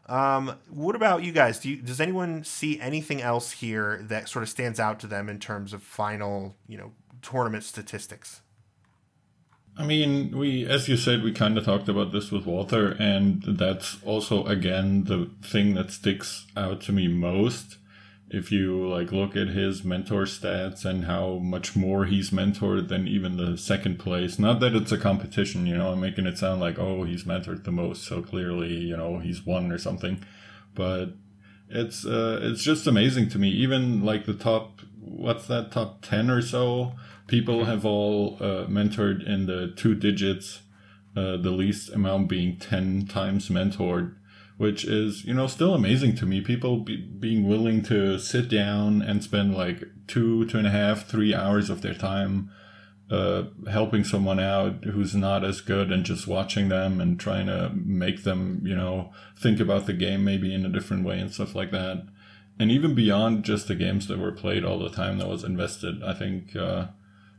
um, 0.08 0.58
what 0.70 0.95
about 0.95 1.24
you 1.24 1.32
guys? 1.32 1.60
Do 1.60 1.70
you, 1.70 1.78
does 1.78 2.02
anyone 2.02 2.43
see 2.43 2.80
anything 2.80 3.22
else 3.22 3.52
here 3.52 4.02
that 4.04 4.30
sort 4.30 4.43
of 4.43 4.49
stands 4.49 4.80
out 4.80 4.99
to 4.99 5.08
them 5.08 5.30
in 5.30 5.39
terms 5.39 5.74
of 5.74 5.82
final, 5.84 6.56
you 6.68 6.78
know, 6.78 6.91
tournament 7.22 7.63
statistics? 7.63 8.41
I 9.78 9.86
mean, 9.86 10.38
we, 10.38 10.65
as 10.65 10.89
you 10.89 10.97
said, 10.97 11.24
we 11.24 11.32
kind 11.32 11.57
of 11.57 11.63
talked 11.63 11.88
about 11.88 12.11
this 12.11 12.30
with 12.30 12.45
Walter, 12.45 12.91
and 12.99 13.41
that's 13.43 13.97
also 14.03 14.45
again 14.45 15.05
the 15.05 15.30
thing 15.41 15.76
that 15.76 15.91
sticks 15.91 16.45
out 16.57 16.82
to 16.82 16.91
me 16.91 17.07
most 17.07 17.78
if 18.32 18.49
you 18.49 18.88
like 18.88 19.11
look 19.11 19.36
at 19.36 19.49
his 19.49 19.84
mentor 19.84 20.24
stats 20.24 20.86
and 20.86 21.03
how 21.03 21.34
much 21.39 21.76
more 21.76 22.05
he's 22.05 22.30
mentored 22.30 22.88
than 22.88 23.05
even 23.05 23.36
the 23.36 23.57
second 23.57 23.99
place 23.99 24.39
not 24.39 24.61
that 24.61 24.74
it's 24.74 24.91
a 24.91 24.97
competition 24.97 25.65
you 25.65 25.78
know 25.78 25.91
i'm 25.91 25.99
making 25.99 26.26
it 26.26 26.38
sound 26.38 26.61
like 26.61 26.80
oh 26.80 27.03
he's 27.03 27.26
mentored 27.26 27.65
the 27.65 27.72
most 27.72 28.03
so 28.03 28.22
clearly 28.22 28.74
you 28.74 28.95
know 28.95 29.19
he's 29.19 29.45
won 29.45 29.69
or 29.69 29.78
something 29.78 30.24
but 30.74 31.09
it's 31.67 32.05
uh 32.05 32.39
it's 32.41 32.63
just 32.63 32.88
amazing 32.88 33.28
to 33.28 33.38
me 33.38 33.49
even 33.49 34.03
like 34.03 34.26
the 34.26 34.34
top 34.34 34.80
what's 35.04 35.47
that 35.47 35.72
top 35.72 36.02
10 36.02 36.30
or 36.30 36.41
so 36.41 36.93
people 37.28 37.66
have 37.66 37.86
all 37.86 38.38
uh, 38.39 38.66
mentored 38.68 39.28
in 39.28 39.45
the 39.47 39.74
two 39.76 39.95
digits 39.95 40.62
uh, 41.16 41.38
the 41.38 41.52
least 41.52 41.91
amount 41.91 42.28
being 42.28 42.58
10 42.58 43.08
times 43.08 43.49
mentored 43.49 44.16
which 44.62 44.86
is 44.86 45.26
you 45.26 45.34
know 45.34 45.47
still 45.47 45.74
amazing 45.74 46.14
to 46.16 46.24
me. 46.24 46.39
People 46.39 46.78
be, 46.78 46.95
being 46.95 47.47
willing 47.47 47.82
to 47.82 48.20
sit 48.20 48.47
down 48.47 49.02
and 49.02 49.24
spend 49.24 49.56
like 49.56 49.84
two 50.06 50.45
two 50.45 50.60
and 50.60 50.68
a 50.68 50.70
half 50.70 51.08
three 51.08 51.34
hours 51.34 51.72
of 51.72 51.82
their 51.82 51.95
time 51.95 52.52
uh, 53.10 53.45
helping 53.72 54.04
someone 54.04 54.39
out 54.39 54.86
who's 54.86 55.16
not 55.16 55.43
as 55.43 55.62
good 55.62 55.91
and 55.91 56.06
just 56.06 56.28
watching 56.28 56.70
them 56.70 57.02
and 57.02 57.20
trying 57.20 57.47
to 57.47 57.72
make 57.74 58.22
them 58.22 58.62
you 58.64 58.76
know 58.76 59.12
think 59.36 59.60
about 59.60 59.88
the 59.88 59.93
game 59.93 60.24
maybe 60.24 60.54
in 60.54 60.64
a 60.64 60.70
different 60.70 61.04
way 61.04 61.18
and 61.18 61.34
stuff 61.34 61.56
like 61.56 61.72
that 61.72 62.06
and 62.60 62.72
even 62.72 62.93
beyond 62.93 63.43
just 63.43 63.68
the 63.68 63.76
games 63.76 64.08
that 64.08 64.20
were 64.20 64.32
played 64.32 64.64
all 64.64 64.80
the 64.80 64.89
time 64.89 65.18
that 65.18 65.28
was 65.28 65.43
invested 65.43 66.04
i 66.04 66.14
think 66.14 66.56
uh, 66.56 66.88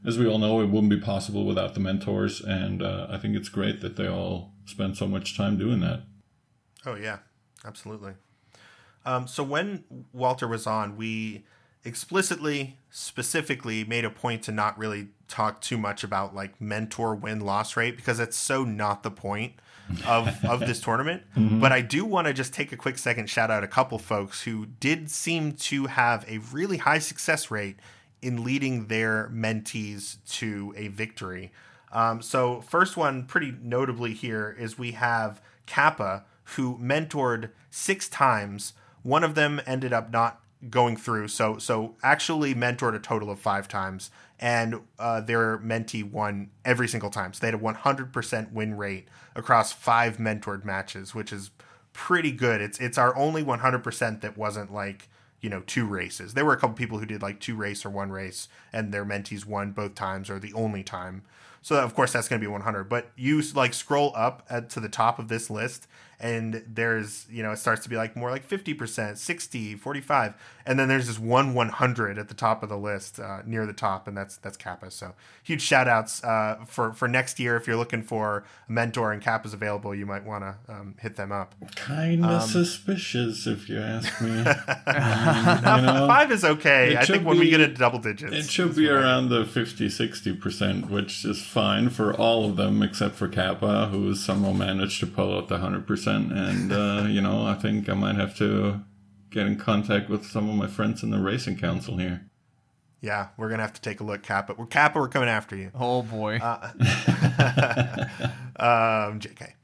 as 0.04 0.18
we 0.18 0.26
all 0.26 0.38
know 0.38 0.60
it 0.60 0.66
wouldn't 0.66 0.90
be 0.90 1.00
possible 1.00 1.44
without 1.44 1.74
the 1.74 1.80
mentors. 1.80 2.40
And 2.40 2.82
uh, 2.82 3.06
i 3.10 3.18
think 3.18 3.36
it's 3.36 3.48
great 3.48 3.80
that 3.80 3.96
they 3.96 4.08
all 4.08 4.52
spend 4.64 4.96
so 4.96 5.06
much 5.06 5.36
time 5.36 5.56
doing 5.56 5.80
that. 5.80 6.02
Oh 6.84 6.94
yeah, 6.94 7.18
absolutely. 7.64 8.12
Um, 9.04 9.26
so 9.26 9.42
when 9.42 9.84
Walter 10.12 10.46
was 10.46 10.66
on, 10.66 10.96
we 10.96 11.44
explicitly, 11.84 12.78
specifically 12.90 13.84
made 13.84 14.04
a 14.04 14.10
point 14.10 14.42
to 14.44 14.52
not 14.52 14.78
really 14.78 15.08
talk 15.26 15.60
too 15.60 15.76
much 15.76 16.04
about 16.04 16.34
like 16.34 16.60
mentor 16.60 17.14
win 17.14 17.40
loss 17.40 17.76
rate 17.76 17.96
because 17.96 18.20
it's 18.20 18.36
so 18.36 18.64
not 18.64 19.02
the 19.02 19.10
point 19.10 19.54
of 20.06 20.44
of 20.44 20.60
this 20.60 20.80
tournament. 20.80 21.22
Mm-hmm. 21.32 21.60
But 21.60 21.72
I 21.72 21.80
do 21.80 22.04
want 22.04 22.26
to 22.26 22.34
just 22.34 22.52
take 22.52 22.72
a 22.72 22.76
quick 22.76 22.98
second 22.98 23.28
shout 23.30 23.50
out 23.50 23.64
a 23.64 23.68
couple 23.68 23.98
folks 23.98 24.42
who 24.42 24.66
did 24.66 25.10
seem 25.10 25.52
to 25.52 25.86
have 25.86 26.24
a 26.28 26.38
really 26.52 26.76
high 26.76 26.98
success 26.98 27.50
rate 27.50 27.76
in 28.20 28.44
leading 28.44 28.88
their 28.88 29.30
mentees 29.32 30.18
to 30.38 30.74
a 30.76 30.88
victory. 30.88 31.52
Um, 31.90 32.22
so 32.22 32.60
first 32.60 32.96
one, 32.96 33.24
pretty 33.24 33.54
notably 33.62 34.12
here, 34.14 34.54
is 34.58 34.78
we 34.78 34.92
have 34.92 35.40
Kappa 35.66 36.24
who 36.56 36.78
mentored 36.78 37.50
six 37.70 38.08
times. 38.08 38.74
One 39.02 39.24
of 39.24 39.34
them 39.34 39.60
ended 39.66 39.92
up 39.92 40.12
not 40.12 40.40
going 40.70 40.96
through, 40.96 41.28
so 41.28 41.58
so 41.58 41.96
actually 42.02 42.54
mentored 42.54 42.94
a 42.94 43.00
total 43.00 43.30
of 43.30 43.40
five 43.40 43.68
times, 43.68 44.10
and 44.42 44.80
uh, 44.98 45.20
their 45.20 45.56
mentee 45.58 46.02
won 46.02 46.50
every 46.64 46.88
single 46.88 47.10
time. 47.10 47.32
So 47.32 47.40
they 47.40 47.46
had 47.46 47.54
a 47.54 47.58
100% 47.58 48.52
win 48.52 48.76
rate 48.76 49.06
across 49.36 49.72
five 49.72 50.16
mentored 50.16 50.64
matches, 50.64 51.14
which 51.14 51.32
is 51.32 51.52
pretty 51.92 52.32
good. 52.32 52.60
It's 52.60 52.78
it's 52.80 52.98
our 52.98 53.16
only 53.16 53.44
100% 53.44 54.20
that 54.20 54.36
wasn't 54.36 54.72
like 54.72 55.08
you 55.40 55.48
know 55.48 55.62
two 55.66 55.86
races. 55.86 56.34
There 56.34 56.44
were 56.44 56.54
a 56.54 56.56
couple 56.56 56.74
people 56.74 56.98
who 56.98 57.06
did 57.06 57.22
like 57.22 57.38
two 57.38 57.54
race 57.54 57.86
or 57.86 57.90
one 57.90 58.10
race, 58.10 58.48
and 58.72 58.92
their 58.92 59.04
mentees 59.04 59.46
won 59.46 59.70
both 59.70 59.94
times 59.94 60.28
or 60.28 60.40
the 60.40 60.52
only 60.54 60.82
time. 60.82 61.22
So 61.62 61.76
of 61.76 61.94
course 61.94 62.12
that's 62.12 62.26
going 62.26 62.40
to 62.40 62.44
be 62.44 62.50
100. 62.50 62.88
But 62.88 63.10
you 63.14 63.40
like 63.54 63.72
scroll 63.72 64.12
up 64.16 64.44
at, 64.50 64.68
to 64.70 64.80
the 64.80 64.88
top 64.88 65.20
of 65.20 65.28
this 65.28 65.50
list, 65.50 65.86
and 66.20 66.62
there's 66.66 67.26
you 67.30 67.42
know 67.42 67.52
it 67.52 67.58
starts 67.58 67.82
to 67.82 67.88
be 67.88 67.96
like 67.96 68.16
more 68.16 68.30
like 68.30 68.48
50% 68.48 69.16
60 69.16 69.74
45 69.74 70.34
and 70.64 70.78
then 70.78 70.88
there's 70.88 71.08
this 71.08 71.18
one 71.18 71.54
100 71.54 72.18
at 72.18 72.28
the 72.28 72.34
top 72.34 72.62
of 72.62 72.68
the 72.68 72.76
list 72.76 73.18
uh, 73.18 73.42
near 73.44 73.66
the 73.66 73.72
top 73.72 74.06
and 74.06 74.16
that's 74.16 74.36
that's 74.36 74.56
kappa. 74.56 74.90
So 74.90 75.14
huge 75.42 75.62
shout 75.62 75.88
outs 75.88 76.22
uh, 76.22 76.64
for 76.66 76.92
for 76.92 77.08
next 77.08 77.40
year 77.40 77.56
if 77.56 77.66
you're 77.66 77.76
looking 77.76 78.02
for 78.02 78.44
a 78.68 78.72
mentor 78.72 79.12
and 79.12 79.20
kappa's 79.20 79.52
available 79.52 79.94
you 79.94 80.06
might 80.06 80.24
want 80.24 80.44
to 80.44 80.72
um, 80.72 80.94
hit 81.00 81.16
them 81.16 81.32
up. 81.32 81.54
Kind 81.74 82.24
of 82.24 82.42
um, 82.42 82.48
suspicious 82.48 83.46
if 83.46 83.68
you 83.68 83.80
ask 83.80 84.20
me. 84.20 84.44
You 85.72 85.88
know, 85.88 86.06
five 86.06 86.30
is 86.30 86.44
okay. 86.44 86.96
i 86.96 87.04
think 87.04 87.26
when 87.26 87.38
we 87.38 87.48
get 87.50 87.60
into 87.60 87.76
double 87.76 87.98
digits 87.98 88.32
it 88.32 88.50
should 88.50 88.76
be 88.76 88.88
around 88.88 89.30
the 89.30 89.44
50 89.44 89.86
60% 89.88 90.90
which 90.90 91.24
is 91.24 91.42
fine 91.42 91.88
for 91.88 92.14
all 92.14 92.44
of 92.44 92.56
them 92.56 92.82
except 92.82 93.14
for 93.14 93.28
kappa 93.28 93.86
who 93.86 94.14
somehow 94.14 94.52
managed 94.52 95.00
to 95.00 95.06
pull 95.06 95.36
out 95.36 95.48
the 95.48 95.58
100% 95.58 96.11
and 96.16 96.72
uh, 96.72 97.06
you 97.08 97.20
know, 97.20 97.46
I 97.46 97.54
think 97.54 97.88
I 97.88 97.94
might 97.94 98.16
have 98.16 98.36
to 98.38 98.80
get 99.30 99.46
in 99.46 99.56
contact 99.56 100.08
with 100.08 100.26
some 100.26 100.48
of 100.48 100.54
my 100.54 100.66
friends 100.66 101.02
in 101.02 101.10
the 101.10 101.18
racing 101.18 101.56
council 101.56 101.96
here. 101.96 102.26
Yeah, 103.00 103.28
we're 103.36 103.48
gonna 103.48 103.62
have 103.62 103.72
to 103.72 103.80
take 103.80 104.00
a 104.00 104.04
look, 104.04 104.22
Kappa. 104.22 104.54
We're 104.54 104.66
Kappa. 104.66 104.98
We're 105.00 105.08
coming 105.08 105.28
after 105.28 105.56
you. 105.56 105.72
Oh 105.74 106.02
boy. 106.02 106.38
Uh, 106.38 106.70
um, 108.56 109.18
Jk. 109.18 109.54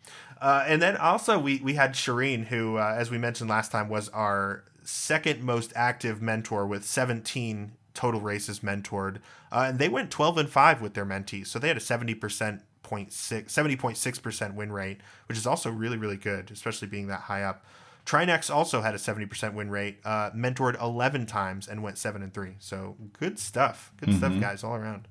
Uh, 0.40 0.64
and 0.66 0.82
then 0.82 0.96
also 0.96 1.38
we 1.38 1.58
we 1.60 1.74
had 1.74 1.92
Shireen, 1.92 2.46
who, 2.46 2.76
uh, 2.78 2.94
as 2.96 3.10
we 3.10 3.18
mentioned 3.18 3.48
last 3.48 3.70
time, 3.70 3.88
was 3.88 4.08
our 4.10 4.64
second 4.82 5.42
most 5.42 5.72
active 5.76 6.20
mentor 6.22 6.66
with 6.66 6.84
17 6.84 7.72
total 7.94 8.20
races 8.20 8.60
mentored, 8.60 9.18
uh, 9.52 9.66
and 9.68 9.78
they 9.78 9.88
went 9.88 10.10
12 10.10 10.38
and 10.38 10.48
five 10.48 10.80
with 10.80 10.94
their 10.94 11.06
mentees, 11.06 11.48
so 11.48 11.58
they 11.58 11.68
had 11.68 11.76
a 11.76 11.80
70 11.80 12.14
percent 12.14 12.62
70.6% 12.88 14.54
win 14.54 14.72
rate, 14.72 15.00
which 15.26 15.38
is 15.38 15.46
also 15.46 15.70
really, 15.70 15.96
really 15.96 16.16
good, 16.16 16.50
especially 16.50 16.88
being 16.88 17.08
that 17.08 17.22
high 17.22 17.42
up. 17.42 17.64
Trinex 18.04 18.52
also 18.52 18.80
had 18.80 18.94
a 18.94 18.98
70% 18.98 19.52
win 19.52 19.70
rate, 19.70 19.98
uh, 20.04 20.30
mentored 20.30 20.80
11 20.80 21.26
times 21.26 21.68
and 21.68 21.82
went 21.82 21.98
7 21.98 22.22
and 22.22 22.32
3. 22.32 22.54
So 22.58 22.96
good 23.18 23.38
stuff. 23.38 23.92
Good 23.98 24.08
mm-hmm. 24.08 24.18
stuff, 24.18 24.40
guys, 24.40 24.64
all 24.64 24.74
around. 24.74 25.08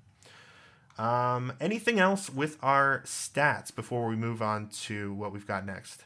Um, 0.98 1.54
anything 1.62 2.00
else 2.00 2.28
with 2.30 2.58
our 2.64 3.04
stats 3.06 3.74
before 3.74 4.08
we 4.08 4.16
move 4.16 4.42
on 4.42 4.70
to 4.86 5.14
what 5.14 5.32
we've 5.32 5.46
got 5.46 5.64
next? 5.64 6.06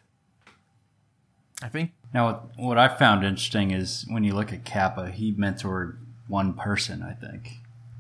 I 1.64 1.70
think 1.70 1.92
Now, 2.14 2.26
what, 2.26 2.50
what 2.58 2.78
I 2.78 2.88
found 2.90 3.24
interesting 3.24 3.72
is 3.72 4.06
when 4.10 4.24
you 4.24 4.34
look 4.34 4.52
at 4.52 4.66
Kappa, 4.66 5.12
he 5.12 5.32
mentored 5.34 5.98
one 6.28 6.54
person. 6.54 7.04
I 7.04 7.14
think. 7.14 7.54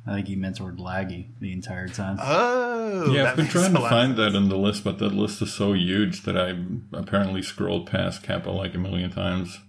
I 0.05 0.15
think 0.15 0.27
he 0.27 0.35
mentored 0.35 0.79
Laggy 0.79 1.27
the 1.39 1.53
entire 1.53 1.87
time. 1.87 2.17
Oh, 2.19 2.70
yeah, 3.11 3.29
I've 3.29 3.35
been 3.35 3.47
trying 3.47 3.73
to 3.73 3.79
find 3.79 4.15
that 4.17 4.35
in 4.35 4.49
the 4.49 4.57
list, 4.57 4.83
but 4.83 4.99
that 4.99 5.13
list 5.13 5.41
is 5.41 5.53
so 5.53 5.73
huge 5.73 6.23
that 6.23 6.37
I 6.37 6.55
apparently 6.97 7.41
scrolled 7.41 7.87
past 7.87 8.23
Kappa 8.23 8.49
like 8.49 8.73
a 8.73 8.77
million 8.77 9.11
times. 9.11 9.59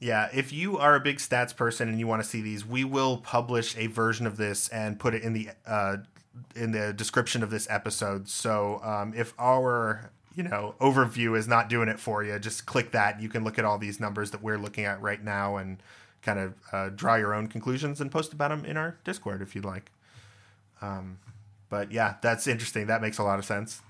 Yeah, 0.00 0.28
if 0.32 0.52
you 0.52 0.78
are 0.78 0.96
a 0.96 1.00
big 1.00 1.18
stats 1.18 1.54
person 1.54 1.88
and 1.88 2.00
you 2.00 2.08
want 2.08 2.22
to 2.22 2.28
see 2.28 2.40
these, 2.40 2.66
we 2.66 2.82
will 2.82 3.18
publish 3.18 3.76
a 3.76 3.86
version 3.86 4.26
of 4.26 4.36
this 4.36 4.68
and 4.68 4.98
put 4.98 5.14
it 5.14 5.22
in 5.22 5.32
the 5.32 5.50
uh, 5.64 5.98
in 6.56 6.72
the 6.72 6.92
description 6.92 7.42
of 7.42 7.50
this 7.50 7.68
episode. 7.70 8.28
So 8.28 8.80
um, 8.82 9.12
if 9.16 9.32
our 9.38 10.10
you 10.34 10.42
know 10.42 10.74
overview 10.80 11.36
is 11.38 11.46
not 11.46 11.68
doing 11.68 11.88
it 11.88 12.00
for 12.00 12.24
you, 12.24 12.38
just 12.38 12.66
click 12.66 12.90
that. 12.92 13.22
You 13.22 13.28
can 13.28 13.44
look 13.44 13.58
at 13.58 13.64
all 13.64 13.78
these 13.78 14.00
numbers 14.00 14.32
that 14.32 14.42
we're 14.42 14.58
looking 14.58 14.84
at 14.84 15.00
right 15.00 15.22
now 15.22 15.56
and 15.56 15.80
kind 16.22 16.38
of 16.38 16.54
uh, 16.72 16.88
draw 16.88 17.14
your 17.14 17.34
own 17.34 17.46
conclusions 17.46 18.00
and 18.00 18.10
post 18.10 18.32
about 18.32 18.48
them 18.48 18.64
in 18.64 18.76
our 18.76 18.96
Discord 19.04 19.42
if 19.42 19.54
you'd 19.54 19.64
like. 19.64 19.92
Um, 20.80 21.18
but 21.72 21.90
yeah, 21.90 22.16
that's 22.20 22.46
interesting. 22.46 22.88
That 22.88 23.00
makes 23.00 23.16
a 23.16 23.22
lot 23.22 23.38
of 23.38 23.46
sense. 23.46 23.80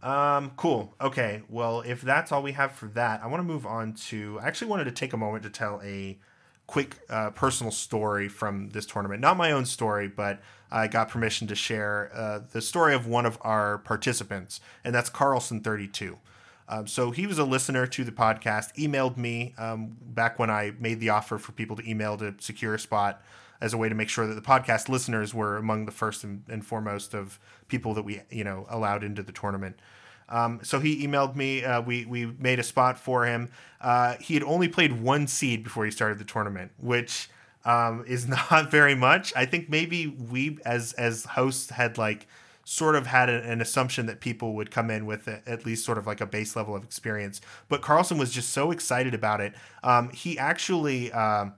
Um, 0.00 0.52
cool. 0.56 0.94
Okay. 1.00 1.42
Well, 1.48 1.80
if 1.80 2.02
that's 2.02 2.30
all 2.30 2.40
we 2.40 2.52
have 2.52 2.70
for 2.70 2.86
that, 2.90 3.20
I 3.20 3.26
want 3.26 3.40
to 3.40 3.44
move 3.44 3.66
on 3.66 3.94
to. 4.10 4.38
I 4.40 4.46
actually 4.46 4.68
wanted 4.70 4.84
to 4.84 4.92
take 4.92 5.12
a 5.12 5.16
moment 5.16 5.42
to 5.42 5.50
tell 5.50 5.80
a 5.82 6.20
quick 6.68 6.98
uh, 7.10 7.30
personal 7.30 7.72
story 7.72 8.28
from 8.28 8.68
this 8.68 8.86
tournament. 8.86 9.20
Not 9.20 9.36
my 9.36 9.50
own 9.50 9.66
story, 9.66 10.06
but 10.06 10.40
I 10.70 10.86
got 10.86 11.08
permission 11.08 11.48
to 11.48 11.56
share 11.56 12.12
uh, 12.14 12.42
the 12.52 12.62
story 12.62 12.94
of 12.94 13.08
one 13.08 13.26
of 13.26 13.38
our 13.40 13.78
participants, 13.78 14.60
and 14.84 14.94
that's 14.94 15.10
Carlson32. 15.10 16.16
Um, 16.68 16.86
so 16.86 17.10
he 17.10 17.26
was 17.26 17.40
a 17.40 17.44
listener 17.44 17.88
to 17.88 18.04
the 18.04 18.12
podcast, 18.12 18.72
emailed 18.76 19.16
me 19.16 19.52
um, 19.58 19.96
back 20.00 20.38
when 20.38 20.48
I 20.48 20.74
made 20.78 21.00
the 21.00 21.08
offer 21.08 21.38
for 21.38 21.50
people 21.50 21.74
to 21.74 21.90
email 21.90 22.16
to 22.18 22.36
secure 22.38 22.72
a 22.72 22.78
spot 22.78 23.20
as 23.60 23.72
a 23.72 23.78
way 23.78 23.88
to 23.88 23.94
make 23.94 24.08
sure 24.08 24.26
that 24.26 24.34
the 24.34 24.40
podcast 24.40 24.88
listeners 24.88 25.34
were 25.34 25.56
among 25.56 25.86
the 25.86 25.92
first 25.92 26.24
and, 26.24 26.42
and 26.48 26.64
foremost 26.64 27.14
of 27.14 27.38
people 27.68 27.94
that 27.94 28.02
we 28.02 28.22
you 28.30 28.44
know 28.44 28.66
allowed 28.68 29.04
into 29.04 29.22
the 29.22 29.32
tournament. 29.32 29.76
Um, 30.30 30.60
so 30.62 30.78
he 30.78 31.06
emailed 31.06 31.36
me. 31.36 31.64
Uh, 31.64 31.82
we 31.82 32.04
we 32.04 32.26
made 32.26 32.58
a 32.58 32.62
spot 32.62 32.98
for 32.98 33.26
him. 33.26 33.50
Uh, 33.80 34.14
he 34.20 34.34
had 34.34 34.42
only 34.44 34.68
played 34.68 35.00
one 35.00 35.26
seed 35.26 35.64
before 35.64 35.84
he 35.84 35.90
started 35.90 36.18
the 36.18 36.24
tournament, 36.24 36.70
which 36.78 37.28
um, 37.64 38.04
is 38.06 38.28
not 38.50 38.70
very 38.70 38.94
much. 38.94 39.32
I 39.36 39.44
think 39.44 39.68
maybe 39.68 40.06
we 40.06 40.58
as 40.64 40.92
as 40.94 41.24
hosts 41.24 41.70
had 41.70 41.98
like 41.98 42.26
sort 42.64 42.94
of 42.94 43.06
had 43.06 43.28
an 43.28 43.60
assumption 43.60 44.06
that 44.06 44.20
people 44.20 44.54
would 44.54 44.70
come 44.70 44.90
in 44.90 45.04
with 45.04 45.26
at 45.26 45.66
least 45.66 45.84
sort 45.84 45.98
of 45.98 46.06
like 46.06 46.20
a 46.20 46.26
base 46.26 46.54
level 46.54 46.76
of 46.76 46.84
experience. 46.84 47.40
But 47.68 47.82
Carlson 47.82 48.16
was 48.16 48.30
just 48.30 48.50
so 48.50 48.70
excited 48.70 49.12
about 49.12 49.40
it. 49.40 49.54
Um, 49.82 50.10
he 50.10 50.38
actually. 50.38 51.12
Um, 51.12 51.54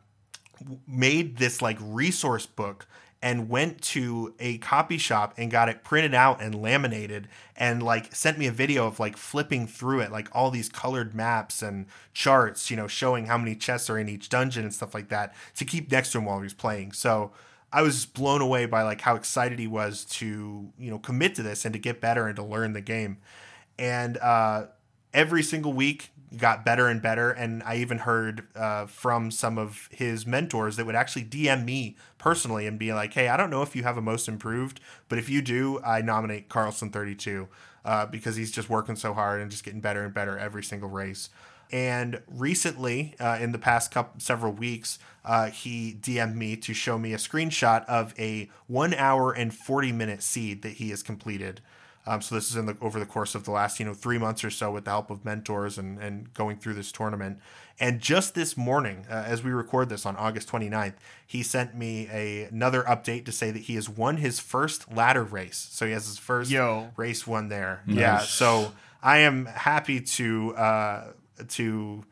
made 0.86 1.36
this 1.38 1.62
like 1.62 1.78
resource 1.80 2.46
book 2.46 2.86
and 3.22 3.48
went 3.48 3.80
to 3.80 4.34
a 4.40 4.58
copy 4.58 4.98
shop 4.98 5.34
and 5.38 5.50
got 5.50 5.68
it 5.68 5.84
printed 5.84 6.12
out 6.12 6.42
and 6.42 6.60
laminated 6.60 7.28
and 7.56 7.82
like 7.82 8.12
sent 8.14 8.36
me 8.36 8.46
a 8.46 8.52
video 8.52 8.86
of 8.86 8.98
like 8.98 9.16
flipping 9.16 9.66
through 9.66 10.00
it 10.00 10.10
like 10.10 10.28
all 10.32 10.50
these 10.50 10.68
colored 10.68 11.14
maps 11.14 11.62
and 11.62 11.86
charts 12.12 12.70
you 12.70 12.76
know 12.76 12.88
showing 12.88 13.26
how 13.26 13.38
many 13.38 13.54
chests 13.54 13.88
are 13.88 13.98
in 13.98 14.08
each 14.08 14.28
dungeon 14.28 14.64
and 14.64 14.74
stuff 14.74 14.92
like 14.92 15.08
that 15.08 15.32
to 15.54 15.64
keep 15.64 15.90
next 15.90 16.10
to 16.10 16.18
him 16.18 16.24
while 16.24 16.38
he 16.38 16.42
was 16.42 16.54
playing. 16.54 16.92
So 16.92 17.32
i 17.74 17.80
was 17.80 18.04
blown 18.04 18.42
away 18.42 18.66
by 18.66 18.82
like 18.82 19.00
how 19.00 19.14
excited 19.14 19.58
he 19.58 19.66
was 19.66 20.04
to 20.04 20.70
you 20.76 20.90
know 20.90 20.98
commit 20.98 21.34
to 21.36 21.42
this 21.42 21.64
and 21.64 21.72
to 21.72 21.78
get 21.78 22.00
better 22.00 22.26
and 22.26 22.36
to 22.36 22.42
learn 22.42 22.72
the 22.72 22.80
game. 22.80 23.18
And 23.78 24.18
uh 24.18 24.66
every 25.14 25.42
single 25.42 25.72
week 25.72 26.10
got 26.38 26.64
better 26.64 26.88
and 26.88 27.02
better 27.02 27.30
and 27.30 27.62
i 27.64 27.76
even 27.76 27.98
heard 27.98 28.46
uh, 28.56 28.86
from 28.86 29.30
some 29.30 29.58
of 29.58 29.88
his 29.90 30.26
mentors 30.26 30.76
that 30.76 30.86
would 30.86 30.94
actually 30.94 31.24
dm 31.24 31.64
me 31.64 31.96
personally 32.18 32.66
and 32.66 32.78
be 32.78 32.92
like 32.92 33.12
hey 33.14 33.28
i 33.28 33.36
don't 33.36 33.50
know 33.50 33.62
if 33.62 33.76
you 33.76 33.82
have 33.82 33.96
a 33.96 34.02
most 34.02 34.28
improved 34.28 34.80
but 35.08 35.18
if 35.18 35.28
you 35.28 35.42
do 35.42 35.80
i 35.84 36.00
nominate 36.00 36.48
carlson 36.48 36.90
32 36.90 37.48
uh, 37.84 38.06
because 38.06 38.36
he's 38.36 38.50
just 38.50 38.70
working 38.70 38.96
so 38.96 39.12
hard 39.12 39.40
and 39.40 39.50
just 39.50 39.64
getting 39.64 39.80
better 39.80 40.04
and 40.04 40.14
better 40.14 40.38
every 40.38 40.62
single 40.62 40.88
race. 40.88 41.30
And 41.70 42.20
recently 42.28 43.14
uh, 43.18 43.38
in 43.40 43.52
the 43.52 43.58
past 43.58 43.90
couple 43.90 44.20
several 44.20 44.52
weeks 44.52 44.98
uh, 45.24 45.50
he 45.50 45.96
dm'd 46.00 46.36
me 46.36 46.56
to 46.56 46.74
show 46.74 46.98
me 46.98 47.12
a 47.12 47.16
screenshot 47.16 47.84
of 47.86 48.14
a 48.18 48.50
one 48.66 48.92
hour 48.94 49.32
and 49.32 49.54
40 49.54 49.92
minute 49.92 50.22
seed 50.22 50.62
that 50.62 50.74
he 50.74 50.90
has 50.90 51.02
completed 51.02 51.60
um, 52.06 52.20
so 52.20 52.34
this 52.34 52.50
is 52.50 52.56
in 52.56 52.66
the 52.66 52.76
over 52.80 52.98
the 52.98 53.06
course 53.06 53.34
of 53.34 53.44
the 53.44 53.50
last 53.50 53.78
you 53.78 53.86
know 53.86 53.94
three 53.94 54.18
months 54.18 54.42
or 54.42 54.50
so 54.50 54.72
with 54.72 54.84
the 54.84 54.90
help 54.90 55.10
of 55.10 55.24
mentors 55.24 55.78
and 55.78 55.98
and 55.98 56.32
going 56.34 56.56
through 56.56 56.74
this 56.74 56.90
tournament. 56.90 57.38
And 57.80 58.00
just 58.00 58.34
this 58.34 58.56
morning, 58.56 59.06
uh, 59.10 59.24
as 59.26 59.42
we 59.42 59.50
record 59.50 59.88
this 59.88 60.04
on 60.04 60.14
August 60.16 60.48
29th, 60.48 60.94
he 61.26 61.42
sent 61.42 61.74
me 61.74 62.08
a, 62.12 62.44
another 62.44 62.82
update 62.82 63.24
to 63.24 63.32
say 63.32 63.50
that 63.50 63.62
he 63.62 63.74
has 63.74 63.88
won 63.88 64.18
his 64.18 64.38
first 64.38 64.92
ladder 64.92 65.24
race. 65.24 65.68
So 65.70 65.86
he 65.86 65.92
has 65.92 66.06
his 66.06 66.18
first 66.18 66.50
Yo. 66.50 66.90
race 66.96 67.26
won 67.26 67.48
there. 67.48 67.82
Yeah. 67.86 68.18
So 68.18 68.72
I 69.02 69.18
am 69.18 69.46
happy 69.46 70.00
to 70.00 70.54
uh, 70.56 71.04
to 71.48 72.04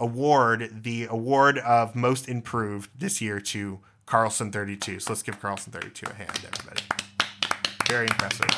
award 0.00 0.82
the 0.82 1.04
award 1.04 1.58
of 1.58 1.94
most 1.94 2.28
improved 2.28 2.90
this 2.98 3.20
year 3.20 3.40
to 3.40 3.80
Carlson 4.06 4.50
32. 4.50 5.00
So 5.00 5.12
let's 5.12 5.22
give 5.22 5.40
Carlson 5.40 5.72
32 5.72 6.06
a 6.10 6.14
hand, 6.14 6.30
everybody. 6.44 7.01
Very 7.92 8.06
impressive. 8.06 8.48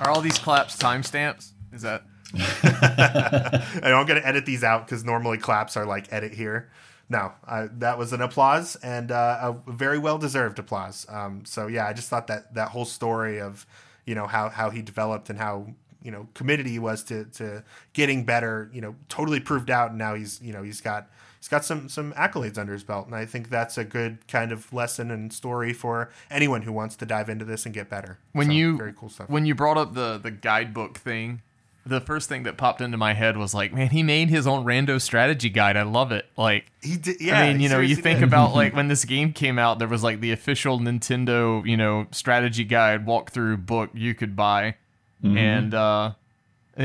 are 0.00 0.10
all 0.10 0.20
these 0.20 0.36
claps 0.36 0.76
timestamps? 0.76 1.52
Is 1.72 1.82
that 1.82 2.02
I 2.34 3.88
don't 3.88 4.04
get 4.04 4.14
to 4.14 4.26
edit 4.26 4.46
these 4.46 4.64
out 4.64 4.84
because 4.84 5.04
normally 5.04 5.38
claps 5.38 5.76
are 5.76 5.86
like 5.86 6.12
edit 6.12 6.34
here. 6.34 6.72
No, 7.08 7.30
I, 7.46 7.68
that 7.78 7.98
was 7.98 8.12
an 8.12 8.20
applause 8.20 8.74
and 8.82 9.12
uh, 9.12 9.54
a 9.66 9.70
very 9.70 9.98
well 9.98 10.18
deserved 10.18 10.58
applause. 10.58 11.06
Um, 11.08 11.44
so 11.44 11.68
yeah, 11.68 11.86
I 11.86 11.92
just 11.92 12.08
thought 12.08 12.26
that 12.26 12.52
that 12.54 12.70
whole 12.70 12.84
story 12.84 13.40
of 13.40 13.64
you 14.06 14.16
know 14.16 14.26
how 14.26 14.48
how 14.48 14.70
he 14.70 14.82
developed 14.82 15.30
and 15.30 15.38
how 15.38 15.68
you 16.02 16.10
know 16.10 16.26
committed 16.34 16.66
he 16.66 16.80
was 16.80 17.04
to 17.04 17.26
to 17.26 17.62
getting 17.92 18.24
better, 18.24 18.72
you 18.72 18.80
know, 18.80 18.96
totally 19.08 19.38
proved 19.38 19.70
out. 19.70 19.90
And 19.90 19.98
now 19.98 20.16
he's 20.16 20.40
you 20.42 20.52
know 20.52 20.64
he's 20.64 20.80
got 20.80 21.08
he's 21.40 21.48
got 21.48 21.64
some 21.64 21.88
some 21.88 22.12
accolades 22.12 22.56
under 22.58 22.72
his 22.72 22.84
belt, 22.84 23.06
and 23.06 23.16
I 23.16 23.24
think 23.26 23.48
that's 23.50 23.76
a 23.76 23.84
good 23.84 24.26
kind 24.28 24.52
of 24.52 24.72
lesson 24.72 25.10
and 25.10 25.32
story 25.32 25.72
for 25.72 26.10
anyone 26.30 26.62
who 26.62 26.72
wants 26.72 26.94
to 26.96 27.06
dive 27.06 27.28
into 27.28 27.44
this 27.44 27.64
and 27.66 27.74
get 27.74 27.88
better. 27.90 28.18
when 28.32 28.46
So, 28.48 28.52
you 28.52 28.76
very 28.78 28.92
cool 28.96 29.08
stuff. 29.08 29.28
when 29.28 29.44
you 29.46 29.54
brought 29.54 29.76
up 29.78 29.94
the 29.94 30.18
the 30.18 30.30
guidebook 30.30 30.98
thing 30.98 31.42
the 31.86 32.00
first 32.00 32.28
thing 32.28 32.42
that 32.42 32.58
popped 32.58 32.82
into 32.82 32.98
my 32.98 33.14
head 33.14 33.38
was 33.38 33.54
like 33.54 33.72
man 33.72 33.88
he 33.88 34.02
made 34.02 34.28
his 34.28 34.46
own 34.46 34.66
rando 34.66 35.00
strategy 35.00 35.48
guide 35.48 35.78
i 35.78 35.82
love 35.82 36.12
it 36.12 36.26
like 36.36 36.66
he 36.82 36.98
did, 36.98 37.18
yeah. 37.20 37.40
I 37.40 37.48
mean, 37.52 37.60
you 37.62 37.70
know, 37.70 37.80
you 37.80 37.96
think 37.96 38.18
did. 38.20 38.28
about 38.28 38.54
like 38.54 38.74
when 38.76 38.88
this 38.88 39.06
game 39.06 39.32
came 39.32 39.58
out, 39.58 39.78
there 39.78 39.88
was 39.88 40.02
like 40.02 40.20
the 40.20 40.30
official 40.32 40.78
Nintendo, 40.78 41.66
you 41.66 41.76
know, 41.78 42.06
strategy 42.10 42.64
guide 42.64 43.06
walkthrough 43.06 43.64
book 43.64 43.90
you 43.94 44.14
could 44.14 44.36
buy, 44.36 44.76
and 45.22 45.72
uh, 45.74 46.12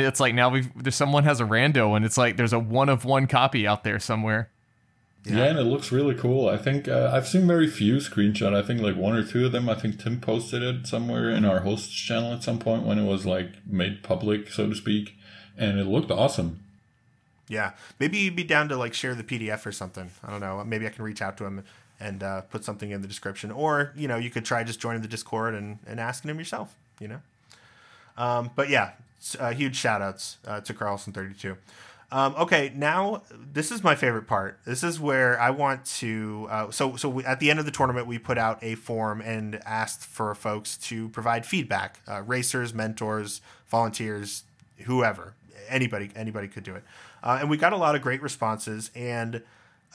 it's 0.02 0.20
like 0.20 0.34
now 0.34 0.50
we've 0.50 0.70
there's 0.82 0.96
someone 0.96 1.24
has 1.24 1.40
a 1.40 1.46
rando, 1.46 1.96
and 1.96 2.06
it's 2.06 2.18
like 2.18 2.38
there's 2.38 2.54
a 2.54 2.60
one 2.60 2.90
of 2.90 3.06
one 3.06 3.28
copy 3.28 3.66
out 3.68 3.84
there 3.84 4.00
somewhere. 4.00 4.50
Yeah. 5.28 5.46
and 5.46 5.58
it 5.58 5.64
looks 5.64 5.92
really 5.92 6.14
cool. 6.14 6.48
I 6.48 6.56
think 6.58 6.88
uh, 6.88 7.10
I've 7.12 7.28
seen 7.28 7.48
very 7.48 7.68
few 7.68 7.96
screenshots. 7.96 8.54
I 8.56 8.62
think 8.62 8.82
like 8.82 8.96
one 8.96 9.16
or 9.16 9.24
two 9.24 9.48
of 9.48 9.52
them. 9.54 9.68
I 9.68 9.74
think 9.74 10.00
Tim 10.00 10.22
posted 10.22 10.62
it 10.62 10.86
somewhere 10.86 11.32
in 11.32 11.44
our 11.46 11.62
hosts 11.62 11.92
channel 11.92 12.32
at 12.32 12.44
some 12.44 12.60
point 12.60 12.84
when 12.84 13.00
it 13.00 13.06
was 13.10 13.26
like 13.26 13.48
made 13.66 14.04
public, 14.04 14.52
so 14.52 14.70
to 14.70 14.76
speak, 14.76 15.16
and 15.58 15.80
it 15.80 15.86
looked 15.88 16.12
awesome. 16.12 16.60
Yeah, 17.48 17.72
maybe 18.00 18.18
you'd 18.20 18.36
be 18.36 18.44
down 18.44 18.70
to 18.70 18.78
like 18.78 18.94
share 18.94 19.16
the 19.16 19.24
PDF 19.24 19.66
or 19.66 19.72
something. 19.72 20.12
I 20.24 20.30
don't 20.30 20.42
know. 20.42 20.64
Maybe 20.64 20.86
I 20.86 20.90
can 20.92 21.04
reach 21.04 21.24
out 21.24 21.38
to 21.38 21.46
him 21.46 21.64
and 22.00 22.22
uh, 22.22 22.42
put 22.42 22.64
something 22.64 22.92
in 22.92 23.02
the 23.02 23.08
description, 23.08 23.50
or 23.52 23.94
you 23.96 24.08
know, 24.08 24.18
you 24.18 24.30
could 24.30 24.46
try 24.46 24.64
just 24.64 24.80
joining 24.80 25.02
the 25.02 25.08
Discord 25.08 25.56
and 25.56 25.80
and 25.88 26.00
asking 26.00 26.30
him 26.30 26.38
yourself. 26.38 26.76
You 27.00 27.08
know. 27.08 27.22
Um, 28.18 28.52
but 28.56 28.70
yeah, 28.70 28.92
s- 28.92 28.96
uh, 29.40 29.52
huge 29.52 29.76
shout 29.76 30.02
outs 30.02 30.38
uh, 30.46 30.62
to 30.62 30.74
Carlson 30.74 31.14
thirty 31.14 31.34
two. 31.34 31.58
Um, 32.12 32.36
okay, 32.38 32.72
now 32.76 33.24
this 33.34 33.72
is 33.72 33.84
my 33.84 33.96
favorite 33.96 34.28
part. 34.28 34.60
This 34.64 34.84
is 34.84 35.00
where 35.00 35.40
I 35.42 35.50
want 35.50 35.86
to. 35.98 36.48
Uh, 36.50 36.72
so, 36.72 36.96
so 36.96 37.10
we, 37.10 37.26
at 37.26 37.40
the 37.40 37.50
end 37.50 37.60
of 37.60 37.66
the 37.66 37.72
tournament, 37.72 38.06
we 38.06 38.20
put 38.20 38.38
out 38.38 38.60
a 38.62 38.76
form 38.76 39.22
and 39.22 39.60
asked 39.66 40.06
for 40.06 40.34
folks 40.36 40.78
to 40.78 41.10
provide 41.10 41.46
feedback. 41.48 42.00
Uh, 42.08 42.22
racers, 42.22 42.76
mentors, 42.76 43.42
volunteers, 43.68 44.44
whoever, 44.84 45.34
anybody, 45.68 46.12
anybody 46.16 46.48
could 46.48 46.64
do 46.64 46.76
it. 46.76 46.84
Uh, 47.24 47.40
and 47.42 47.50
we 47.50 47.58
got 47.58 47.74
a 47.74 47.78
lot 47.78 47.96
of 47.96 48.04
great 48.04 48.22
responses. 48.22 48.92
And 48.96 49.42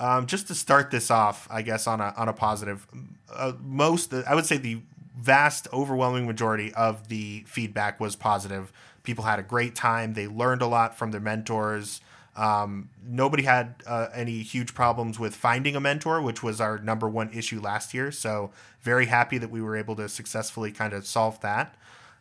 um, 0.00 0.26
just 0.26 0.48
to 0.48 0.54
start 0.54 0.90
this 0.90 1.12
off, 1.12 1.46
I 1.48 1.62
guess 1.62 1.86
on 1.86 2.00
a 2.00 2.12
on 2.16 2.28
a 2.28 2.32
positive, 2.32 2.88
uh, 3.32 3.52
most 3.62 4.12
I 4.12 4.34
would 4.34 4.46
say 4.46 4.56
the 4.56 4.82
vast 5.16 5.68
overwhelming 5.72 6.26
majority 6.26 6.74
of 6.74 7.08
the 7.08 7.44
feedback 7.46 8.00
was 8.00 8.16
positive. 8.16 8.72
People 9.02 9.24
had 9.24 9.38
a 9.38 9.42
great 9.42 9.74
time. 9.74 10.14
They 10.14 10.26
learned 10.26 10.62
a 10.62 10.66
lot 10.66 10.96
from 10.96 11.10
their 11.10 11.20
mentors. 11.20 12.00
Um, 12.36 12.88
nobody 13.06 13.42
had 13.42 13.74
uh, 13.86 14.08
any 14.14 14.42
huge 14.42 14.72
problems 14.74 15.18
with 15.18 15.34
finding 15.34 15.76
a 15.76 15.80
mentor, 15.80 16.22
which 16.22 16.42
was 16.42 16.60
our 16.60 16.78
number 16.78 17.08
one 17.08 17.30
issue 17.32 17.60
last 17.60 17.92
year. 17.92 18.12
So 18.12 18.50
very 18.82 19.06
happy 19.06 19.38
that 19.38 19.50
we 19.50 19.60
were 19.60 19.76
able 19.76 19.96
to 19.96 20.08
successfully 20.08 20.72
kind 20.72 20.92
of 20.92 21.06
solve 21.06 21.40
that. 21.40 21.74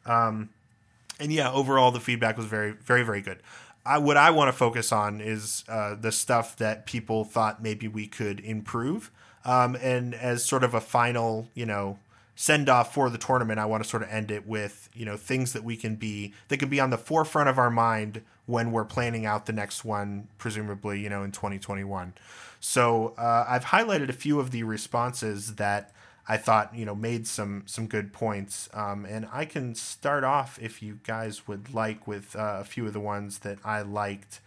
Um, 0.05 0.49
and 1.19 1.31
yeah, 1.31 1.51
overall 1.51 1.91
the 1.91 1.99
feedback 1.99 2.37
was 2.37 2.47
very, 2.47 2.71
very, 2.71 3.03
very 3.03 3.21
good. 3.21 3.39
I, 3.85 3.97
what 3.97 4.17
I 4.17 4.31
want 4.31 4.49
to 4.49 4.53
focus 4.53 4.91
on 4.91 5.21
is 5.21 5.63
uh, 5.69 5.95
the 5.95 6.11
stuff 6.11 6.55
that 6.57 6.85
people 6.85 7.23
thought 7.23 7.63
maybe 7.63 7.87
we 7.87 8.07
could 8.07 8.39
improve. 8.39 9.11
Um, 9.45 9.75
and 9.75 10.13
as 10.13 10.43
sort 10.43 10.63
of 10.63 10.73
a 10.73 10.81
final, 10.81 11.47
you 11.53 11.65
know, 11.65 11.99
send 12.39 12.69
off 12.69 12.93
for 12.93 13.09
the 13.09 13.17
tournament, 13.17 13.59
I 13.59 13.65
want 13.65 13.83
to 13.83 13.89
sort 13.89 14.01
of 14.01 14.07
end 14.07 14.31
it 14.31 14.47
with, 14.47 14.87
you 14.93 15.05
know, 15.05 15.17
things 15.17 15.51
that 15.51 15.61
we 15.61 15.75
can 15.75 15.97
be 15.97 16.33
that 16.47 16.55
can 16.55 16.69
be 16.69 16.79
on 16.79 16.89
the 16.89 16.97
forefront 16.97 17.49
of 17.49 17.57
our 17.57 17.69
mind 17.69 18.21
when 18.45 18.71
we're 18.71 18.85
planning 18.85 19.25
out 19.25 19.45
the 19.45 19.51
next 19.51 19.83
one, 19.83 20.29
presumably, 20.37 21.01
you 21.01 21.09
know, 21.09 21.21
in 21.21 21.33
2021. 21.33 22.13
So 22.61 23.13
uh, 23.17 23.43
I've 23.45 23.65
highlighted 23.65 24.07
a 24.07 24.13
few 24.13 24.39
of 24.39 24.51
the 24.51 24.63
responses 24.63 25.55
that 25.55 25.91
I 26.29 26.37
thought 26.37 26.73
you 26.73 26.85
know 26.85 26.95
made 26.95 27.27
some 27.27 27.63
some 27.65 27.87
good 27.87 28.13
points, 28.13 28.69
um, 28.73 29.03
and 29.03 29.27
I 29.33 29.43
can 29.43 29.75
start 29.75 30.23
off 30.23 30.57
if 30.61 30.81
you 30.81 30.99
guys 31.03 31.45
would 31.45 31.73
like 31.73 32.07
with 32.07 32.37
uh, 32.37 32.59
a 32.61 32.63
few 32.63 32.87
of 32.87 32.93
the 32.93 33.01
ones 33.01 33.39
that 33.39 33.57
I 33.65 33.81
liked, 33.81 34.39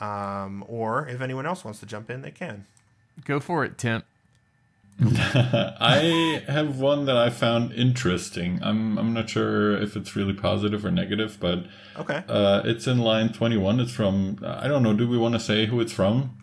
um, 0.00 0.64
or 0.68 1.08
if 1.08 1.20
anyone 1.20 1.44
else 1.44 1.64
wants 1.64 1.80
to 1.80 1.86
jump 1.86 2.08
in, 2.08 2.22
they 2.22 2.30
can. 2.30 2.66
Go 3.24 3.40
for 3.40 3.64
it, 3.64 3.78
Tim. 3.78 4.04
I 5.02 6.42
have 6.48 6.78
one 6.78 7.04
that 7.04 7.16
I 7.16 7.28
found 7.30 7.72
interesting. 7.72 8.60
I'm 8.62 8.96
I'm 8.98 9.12
not 9.12 9.28
sure 9.28 9.76
if 9.76 9.94
it's 9.96 10.16
really 10.16 10.32
positive 10.32 10.84
or 10.84 10.90
negative, 10.90 11.36
but 11.40 11.64
Okay. 11.98 12.22
uh, 12.28 12.62
it's 12.64 12.86
in 12.86 12.98
line 12.98 13.32
21. 13.32 13.80
It's 13.80 13.92
from 13.92 14.38
I 14.44 14.68
don't 14.68 14.82
know. 14.82 14.94
Do 14.94 15.08
we 15.08 15.18
want 15.18 15.34
to 15.34 15.40
say 15.40 15.66
who 15.66 15.80
it's 15.80 15.92
from? 15.92 16.36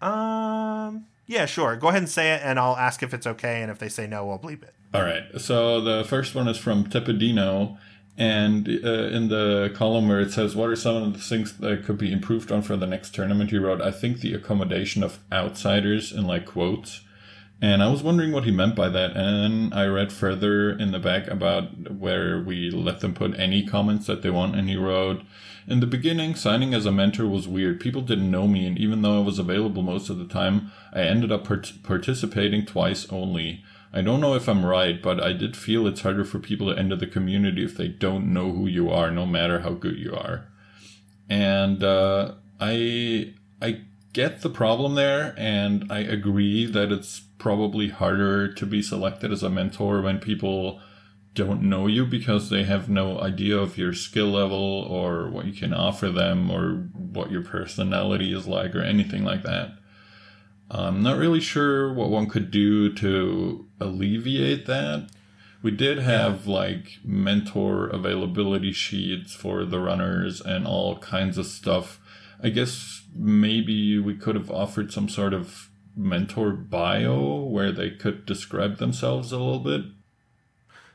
Um. 0.00 1.06
Yeah, 1.26 1.46
sure. 1.46 1.76
Go 1.76 1.88
ahead 1.88 2.02
and 2.02 2.08
say 2.08 2.32
it, 2.34 2.40
and 2.44 2.58
I'll 2.58 2.76
ask 2.76 3.02
if 3.04 3.14
it's 3.14 3.26
okay. 3.26 3.62
And 3.62 3.70
if 3.70 3.78
they 3.78 3.88
say 3.88 4.06
no, 4.08 4.28
I'll 4.30 4.38
bleep 4.38 4.64
it. 4.64 4.74
All 4.92 5.02
right. 5.02 5.22
So 5.40 5.80
the 5.80 6.02
first 6.04 6.34
one 6.34 6.48
is 6.48 6.58
from 6.58 6.84
Tepedino, 6.86 7.78
and 8.18 8.66
uh, 8.68 8.88
in 9.16 9.28
the 9.28 9.70
column 9.74 10.08
where 10.08 10.20
it 10.20 10.32
says, 10.32 10.56
"What 10.56 10.70
are 10.70 10.76
some 10.76 10.96
of 10.96 11.12
the 11.12 11.18
things 11.20 11.56
that 11.58 11.84
could 11.84 11.98
be 11.98 12.12
improved 12.12 12.50
on 12.50 12.62
for 12.62 12.76
the 12.76 12.86
next 12.86 13.14
tournament?" 13.14 13.50
He 13.50 13.58
wrote, 13.58 13.80
"I 13.80 13.90
think 13.92 14.20
the 14.20 14.34
accommodation 14.34 15.02
of 15.04 15.18
outsiders 15.32 16.12
in 16.12 16.26
like 16.26 16.46
quotes." 16.46 17.02
And 17.62 17.82
I 17.82 17.90
was 17.90 18.02
wondering 18.02 18.32
what 18.32 18.44
he 18.44 18.50
meant 18.50 18.74
by 18.74 18.88
that. 18.88 19.16
And 19.16 19.74
I 19.74 19.84
read 19.86 20.12
further 20.12 20.70
in 20.70 20.92
the 20.92 20.98
back 20.98 21.26
about 21.28 21.90
where 21.90 22.40
we 22.40 22.70
let 22.70 23.00
them 23.00 23.12
put 23.12 23.38
any 23.38 23.66
comments 23.66 24.06
that 24.06 24.22
they 24.22 24.30
want. 24.30 24.56
And 24.56 24.68
he 24.68 24.76
wrote, 24.76 25.22
In 25.66 25.80
the 25.80 25.86
beginning, 25.86 26.34
signing 26.36 26.72
as 26.72 26.86
a 26.86 26.92
mentor 26.92 27.26
was 27.26 27.46
weird. 27.46 27.78
People 27.78 28.00
didn't 28.00 28.30
know 28.30 28.48
me. 28.48 28.66
And 28.66 28.78
even 28.78 29.02
though 29.02 29.20
I 29.20 29.24
was 29.24 29.38
available 29.38 29.82
most 29.82 30.08
of 30.08 30.18
the 30.18 30.26
time, 30.26 30.72
I 30.92 31.02
ended 31.02 31.30
up 31.30 31.44
part- 31.44 31.74
participating 31.82 32.64
twice 32.64 33.06
only. 33.10 33.62
I 33.92 34.02
don't 34.02 34.20
know 34.20 34.34
if 34.34 34.48
I'm 34.48 34.64
right, 34.64 35.02
but 35.02 35.22
I 35.22 35.32
did 35.32 35.56
feel 35.56 35.86
it's 35.86 36.02
harder 36.02 36.24
for 36.24 36.38
people 36.38 36.72
to 36.72 36.78
enter 36.78 36.96
the 36.96 37.06
community 37.06 37.64
if 37.64 37.76
they 37.76 37.88
don't 37.88 38.32
know 38.32 38.52
who 38.52 38.66
you 38.68 38.88
are, 38.88 39.10
no 39.10 39.26
matter 39.26 39.60
how 39.60 39.70
good 39.70 39.98
you 39.98 40.14
are. 40.14 40.46
And 41.28 41.82
uh, 41.82 42.34
I 42.60 43.34
I 43.60 43.82
get 44.12 44.42
the 44.42 44.48
problem 44.48 44.94
there, 44.94 45.34
and 45.36 45.90
I 45.90 46.00
agree 46.00 46.66
that 46.66 46.92
it's 46.92 47.22
probably 47.40 47.88
harder 47.88 48.52
to 48.52 48.66
be 48.66 48.82
selected 48.82 49.32
as 49.32 49.42
a 49.42 49.50
mentor 49.50 50.00
when 50.02 50.20
people 50.20 50.80
don't 51.34 51.62
know 51.62 51.86
you 51.86 52.04
because 52.04 52.50
they 52.50 52.64
have 52.64 52.88
no 52.88 53.20
idea 53.20 53.56
of 53.56 53.78
your 53.78 53.92
skill 53.92 54.28
level 54.28 54.86
or 54.88 55.30
what 55.30 55.46
you 55.46 55.52
can 55.52 55.72
offer 55.72 56.10
them 56.10 56.50
or 56.50 56.88
what 56.92 57.30
your 57.30 57.42
personality 57.42 58.32
is 58.32 58.46
like 58.46 58.74
or 58.74 58.82
anything 58.82 59.24
like 59.24 59.42
that. 59.42 59.70
I'm 60.70 61.02
not 61.02 61.18
really 61.18 61.40
sure 61.40 61.92
what 61.92 62.10
one 62.10 62.28
could 62.28 62.50
do 62.50 62.92
to 62.94 63.66
alleviate 63.80 64.66
that. 64.66 65.10
We 65.62 65.70
did 65.70 65.98
have 65.98 66.46
like 66.46 66.98
mentor 67.04 67.88
availability 67.88 68.72
sheets 68.72 69.34
for 69.34 69.64
the 69.64 69.80
runners 69.80 70.40
and 70.40 70.66
all 70.66 70.98
kinds 70.98 71.38
of 71.38 71.46
stuff. 71.46 72.00
I 72.42 72.50
guess 72.50 73.02
maybe 73.14 73.98
we 73.98 74.14
could 74.14 74.36
have 74.36 74.50
offered 74.50 74.92
some 74.92 75.08
sort 75.08 75.34
of 75.34 75.69
mentor 75.96 76.52
bio 76.52 77.42
where 77.44 77.72
they 77.72 77.90
could 77.90 78.26
describe 78.26 78.78
themselves 78.78 79.32
a 79.32 79.38
little 79.38 79.58
bit. 79.60 79.82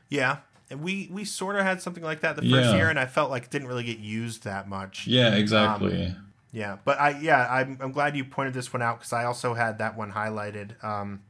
Yeah, 0.08 0.38
and 0.70 0.82
we 0.82 1.08
we 1.12 1.24
sort 1.24 1.56
of 1.56 1.62
had 1.62 1.82
something 1.82 2.02
like 2.04 2.20
that 2.20 2.36
the 2.36 2.42
first 2.42 2.70
Yeah. 2.70 2.76
year, 2.76 2.88
and 2.90 2.98
I 2.98 3.06
felt 3.06 3.30
like 3.30 3.44
it 3.44 3.50
didn't 3.50 3.68
really 3.68 3.84
get 3.84 3.98
used 3.98 4.44
that 4.44 4.68
much. 4.68 5.06
Yeah, 5.06 5.34
exactly. 5.34 6.14
Yeah, 6.52 6.78
but 6.84 6.98
I 7.00 7.10
yeah 7.20 7.46
I'm 7.50 7.78
I'm 7.80 7.92
glad 7.92 8.16
you 8.16 8.24
pointed 8.24 8.54
this 8.54 8.72
one 8.72 8.82
out 8.82 8.98
because 9.00 9.12
I 9.12 9.24
also 9.24 9.54
had 9.54 9.78
that 9.78 9.96
one 9.96 10.12
highlighted. 10.12 10.82
Um, 10.82 11.22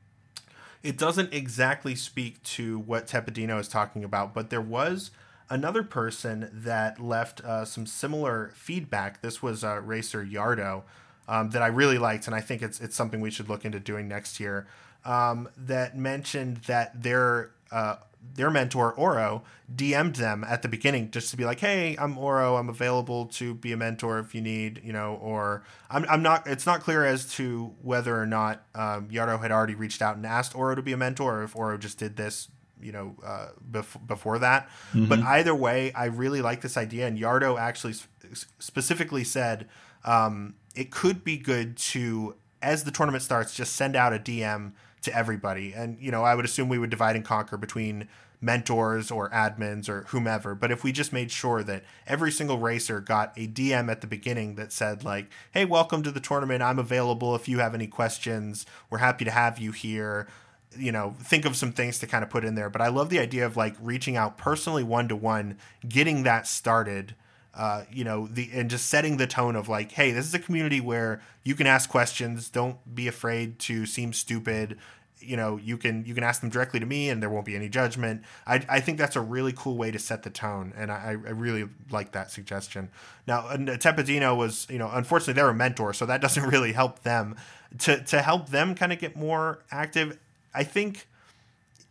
it 0.82 0.96
doesn't 0.98 1.32
exactly 1.32 1.94
speak 1.96 2.42
to 2.44 2.78
what 2.78 3.06
Tepedino 3.08 3.58
is 3.58 3.66
talking 3.66 4.04
about, 4.04 4.34
but 4.34 4.50
there 4.50 4.60
was 4.60 5.10
another 5.50 5.82
person 5.82 6.48
that 6.52 7.00
left 7.00 7.40
uh, 7.40 7.64
some 7.64 7.86
similar 7.86 8.52
feedback. 8.54 9.20
This 9.20 9.42
was 9.42 9.64
uh, 9.64 9.80
Racer 9.82 10.24
Yardo 10.24 10.82
um, 11.28 11.50
that 11.50 11.62
I 11.62 11.68
really 11.68 11.98
liked, 11.98 12.26
and 12.26 12.34
I 12.36 12.40
think 12.40 12.62
it's 12.62 12.80
it's 12.80 12.96
something 12.96 13.20
we 13.20 13.30
should 13.30 13.48
look 13.48 13.64
into 13.64 13.80
doing 13.80 14.08
next 14.08 14.40
year. 14.40 14.66
Um, 15.04 15.48
that 15.56 15.96
mentioned 15.96 16.58
that 16.66 17.02
their 17.02 17.50
uh, 17.70 17.96
their 18.34 18.50
mentor 18.50 18.92
Oro 18.92 19.44
DM'd 19.72 20.16
them 20.16 20.44
at 20.48 20.62
the 20.62 20.68
beginning 20.68 21.10
just 21.12 21.30
to 21.30 21.36
be 21.36 21.44
like, 21.44 21.60
"Hey, 21.60 21.96
I'm 21.98 22.18
Oro. 22.18 22.56
I'm 22.56 22.68
available 22.68 23.26
to 23.26 23.54
be 23.54 23.72
a 23.72 23.76
mentor 23.76 24.18
if 24.18 24.34
you 24.34 24.40
need, 24.40 24.80
you 24.84 24.92
know." 24.92 25.14
Or 25.22 25.62
I'm, 25.90 26.04
I'm 26.08 26.22
not. 26.22 26.46
It's 26.46 26.66
not 26.66 26.80
clear 26.80 27.04
as 27.04 27.32
to 27.34 27.72
whether 27.82 28.20
or 28.20 28.26
not 28.26 28.64
um, 28.74 29.08
Yardo 29.08 29.40
had 29.40 29.52
already 29.52 29.74
reached 29.76 30.02
out 30.02 30.16
and 30.16 30.26
asked 30.26 30.56
Oro 30.56 30.74
to 30.74 30.82
be 30.82 30.92
a 30.92 30.96
mentor, 30.96 31.38
or 31.40 31.42
if 31.44 31.54
Oro 31.54 31.78
just 31.78 31.98
did 31.98 32.16
this, 32.16 32.48
you 32.80 32.90
know, 32.92 33.14
uh, 33.24 33.48
bef- 33.70 34.04
before 34.08 34.38
that. 34.40 34.68
But 34.92 35.20
either 35.20 35.54
way, 35.54 35.92
I 35.92 36.06
really 36.06 36.42
like 36.42 36.62
this 36.62 36.76
idea, 36.76 37.06
and 37.06 37.16
Yardo 37.18 37.58
actually 37.60 37.92
s- 38.32 38.46
specifically 38.58 39.22
said 39.24 39.68
um, 40.04 40.54
it 40.76 40.90
could 40.90 41.24
be 41.24 41.38
good 41.38 41.76
to, 41.76 42.36
as 42.62 42.84
the 42.84 42.90
tournament 42.90 43.24
starts, 43.24 43.54
just 43.54 43.74
send 43.74 43.96
out 43.96 44.12
a 44.12 44.18
DM 44.18 44.72
to 45.02 45.16
everybody. 45.16 45.72
And, 45.72 45.98
you 45.98 46.10
know, 46.10 46.22
I 46.22 46.34
would 46.34 46.44
assume 46.44 46.68
we 46.68 46.78
would 46.78 46.90
divide 46.90 47.16
and 47.16 47.24
conquer 47.24 47.56
between 47.56 48.08
mentors 48.40 49.10
or 49.10 49.30
admins 49.30 49.88
or 49.88 50.02
whomever. 50.08 50.54
But 50.54 50.70
if 50.70 50.84
we 50.84 50.92
just 50.92 51.12
made 51.12 51.30
sure 51.30 51.62
that 51.62 51.84
every 52.06 52.30
single 52.30 52.58
racer 52.58 53.00
got 53.00 53.32
a 53.36 53.48
DM 53.48 53.90
at 53.90 54.02
the 54.02 54.06
beginning 54.06 54.56
that 54.56 54.72
said, 54.72 55.02
like, 55.02 55.30
hey, 55.52 55.64
welcome 55.64 56.02
to 56.02 56.10
the 56.10 56.20
tournament. 56.20 56.62
I'm 56.62 56.78
available 56.78 57.34
if 57.34 57.48
you 57.48 57.58
have 57.60 57.74
any 57.74 57.86
questions. 57.86 58.66
We're 58.90 58.98
happy 58.98 59.24
to 59.24 59.30
have 59.30 59.58
you 59.58 59.72
here. 59.72 60.28
You 60.76 60.92
know, 60.92 61.14
think 61.22 61.46
of 61.46 61.56
some 61.56 61.72
things 61.72 61.98
to 62.00 62.06
kind 62.06 62.22
of 62.22 62.28
put 62.28 62.44
in 62.44 62.54
there. 62.54 62.68
But 62.68 62.82
I 62.82 62.88
love 62.88 63.08
the 63.08 63.18
idea 63.18 63.46
of 63.46 63.56
like 63.56 63.76
reaching 63.80 64.16
out 64.16 64.36
personally 64.36 64.84
one 64.84 65.08
to 65.08 65.16
one, 65.16 65.56
getting 65.88 66.24
that 66.24 66.46
started 66.46 67.14
uh, 67.56 67.84
you 67.90 68.04
know 68.04 68.26
the 68.26 68.50
and 68.52 68.68
just 68.68 68.86
setting 68.86 69.16
the 69.16 69.26
tone 69.26 69.56
of 69.56 69.68
like 69.68 69.92
hey 69.92 70.10
this 70.10 70.26
is 70.26 70.34
a 70.34 70.38
community 70.38 70.80
where 70.80 71.22
you 71.42 71.54
can 71.54 71.66
ask 71.66 71.88
questions. 71.88 72.48
Don't 72.48 72.76
be 72.94 73.08
afraid 73.08 73.58
to 73.60 73.86
seem 73.86 74.12
stupid. 74.12 74.78
You 75.20 75.36
know 75.36 75.56
you 75.56 75.78
can 75.78 76.04
you 76.04 76.14
can 76.14 76.22
ask 76.22 76.42
them 76.42 76.50
directly 76.50 76.78
to 76.80 76.86
me 76.86 77.08
and 77.08 77.22
there 77.22 77.30
won't 77.30 77.46
be 77.46 77.56
any 77.56 77.68
judgment. 77.68 78.22
I, 78.46 78.64
I 78.68 78.80
think 78.80 78.98
that's 78.98 79.16
a 79.16 79.20
really 79.20 79.54
cool 79.56 79.76
way 79.76 79.90
to 79.90 79.98
set 79.98 80.22
the 80.22 80.30
tone 80.30 80.74
and 80.76 80.92
i, 80.92 81.10
I 81.10 81.30
really 81.30 81.68
like 81.90 82.12
that 82.12 82.30
suggestion. 82.30 82.90
Now 83.26 83.48
and 83.48 83.68
tepedino 83.68 84.36
was 84.36 84.66
you 84.68 84.78
know 84.78 84.90
unfortunately 84.92 85.34
they're 85.34 85.48
a 85.48 85.54
mentor 85.54 85.94
so 85.94 86.04
that 86.06 86.20
doesn't 86.20 86.44
really 86.50 86.72
help 86.72 87.02
them. 87.02 87.36
To 87.80 88.02
to 88.04 88.22
help 88.22 88.50
them 88.50 88.74
kind 88.74 88.92
of 88.92 88.98
get 88.98 89.16
more 89.16 89.58
active 89.70 90.18
i 90.54 90.62
think 90.62 91.06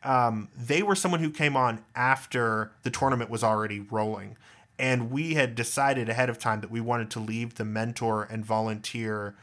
um, 0.05 0.49
they 0.55 0.83
were 0.83 0.95
someone 0.95 1.19
who 1.19 1.31
came 1.31 1.57
on 1.57 1.83
after 1.95 2.71
the 2.83 2.91
tournament 2.91 3.29
was 3.29 3.43
already 3.43 3.79
rolling. 3.79 4.37
And 4.77 5.11
we 5.11 5.35
had 5.35 5.55
decided 5.55 6.09
ahead 6.09 6.29
of 6.29 6.37
time 6.37 6.61
that 6.61 6.71
we 6.71 6.81
wanted 6.81 7.09
to 7.11 7.19
leave 7.19 7.55
the 7.55 7.65
mentor 7.65 8.23
and 8.23 8.45
volunteer 8.45 9.35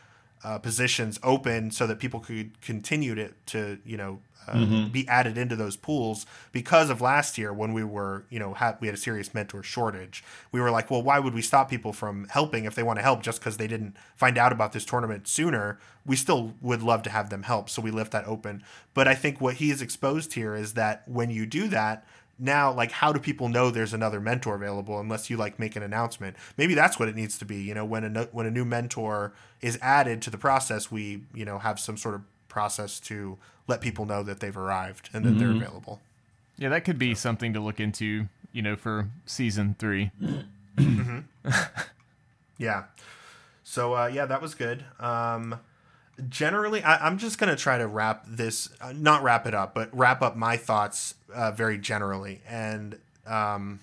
uh, 0.45 0.59
positions 0.59 1.19
open 1.23 1.71
so 1.71 1.87
that 1.87 1.99
people 1.99 2.21
could 2.21 2.61
continue 2.61 3.15
to, 3.15 3.33
to 3.47 3.79
you 3.85 3.97
know, 3.97 4.21
uh, 4.49 4.89
be 4.89 5.07
added 5.07 5.39
into 5.39 5.55
those 5.55 5.77
pools 5.77 6.27
because 6.51 6.91
of 6.91 7.01
last 7.01 7.39
year 7.39 7.53
when 7.53 7.73
we 7.73 7.85
were, 7.85 8.25
you 8.29 8.39
know, 8.41 8.55
ha- 8.55 8.77
we 8.81 8.89
had 8.89 8.95
a 8.95 8.99
serious 8.99 9.33
mentor 9.33 9.63
shortage. 9.63 10.25
We 10.51 10.61
were 10.61 10.71
like, 10.71 10.91
well, 10.91 11.03
why 11.03 11.21
would 11.21 11.33
we 11.35 11.43
stop 11.43 11.71
people 11.71 11.93
from 11.93 12.27
helping 12.29 12.65
if 12.65 12.75
they 12.75 12.83
want 12.83 12.99
to 12.99 13.03
help 13.03 13.23
just 13.23 13.39
because 13.39 13.57
they 13.57 13.69
didn't 13.69 13.97
find 14.17 14.37
out 14.37 14.53
about 14.53 14.73
this 14.73 14.85
tournament 14.85 15.29
sooner? 15.29 15.79
We 16.05 16.17
still 16.17 16.55
would 16.61 16.83
love 16.83 17.05
to 17.05 17.11
have 17.11 17.31
them 17.31 17.45
help, 17.45 17.71
so 17.71 17.81
we 17.81 17.93
left 17.93 18.11
that 18.13 18.27
open. 18.27 18.65
But 18.95 19.07
I 19.07 19.15
think 19.15 19.41
what 19.41 19.55
he 19.55 19.71
is 19.71 19.81
exposed 19.81 20.33
here 20.33 20.57
is 20.57 20.75
that 20.75 21.07
when 21.07 21.31
you 21.31 21.47
do 21.47 21.69
that, 21.69 22.05
now 22.39 22.73
like 22.73 22.91
how 22.93 23.13
do 23.13 23.21
people 23.21 23.49
know 23.49 23.71
there's 23.71 23.93
another 23.93 24.21
mentor 24.21 24.55
available 24.55 24.99
unless 24.99 25.29
you 25.31 25.37
like 25.37 25.59
make 25.59 25.77
an 25.77 25.83
announcement 25.83 26.37
maybe 26.57 26.75
that's 26.75 26.99
what 26.99 27.09
it 27.09 27.15
needs 27.15 27.39
to 27.39 27.45
be 27.45 27.57
you 27.57 27.75
know 27.75 27.85
when 27.85 28.17
a 28.17 28.25
when 28.33 28.47
a 28.47 28.51
new 28.51 28.65
mentor 28.65 29.33
is 29.61 29.79
added 29.83 30.21
to 30.23 30.31
the 30.31 30.39
process 30.39 30.91
we 30.91 31.23
you 31.35 31.45
know 31.45 31.59
have 31.59 31.79
some 31.79 31.97
sort 31.97 32.15
of 32.15 32.23
process 32.49 32.99
to 33.01 33.39
let 33.69 33.81
people 33.81 34.05
know 34.07 34.23
that 34.23 34.41
they've 34.41 34.57
arrived 34.57 35.09
and 35.13 35.25
that 35.25 35.33
they're 35.39 35.51
available 35.53 36.01
Yeah, 36.59 36.69
that 36.71 36.85
could 36.85 36.99
be 36.99 37.15
something 37.15 37.53
to 37.55 37.61
look 37.61 37.81
into, 37.81 38.29
you 38.53 38.61
know, 38.63 38.77
for 38.77 39.09
season 39.25 39.75
three. 39.79 40.11
Yeah. 42.59 42.85
So 43.65 43.95
uh, 43.95 44.07
yeah, 44.07 44.27
that 44.27 44.41
was 44.41 44.55
good. 44.55 44.85
Um, 45.01 45.59
generally, 46.29 46.83
I, 46.83 47.07
I'm 47.07 47.19
just 47.19 47.39
gonna 47.39 47.57
try 47.57 47.79
to 47.79 47.87
wrap 47.87 48.25
this, 48.27 48.69
uh, 48.81 48.93
not 48.95 49.23
wrap 49.23 49.47
it 49.47 49.55
up, 49.55 49.75
but 49.75 49.91
wrap 49.97 50.23
up 50.23 50.37
my 50.37 50.57
thoughts 50.57 51.15
uh, 51.35 51.51
very 51.53 51.79
generally. 51.79 52.41
And 52.49 52.99
um, 53.27 53.81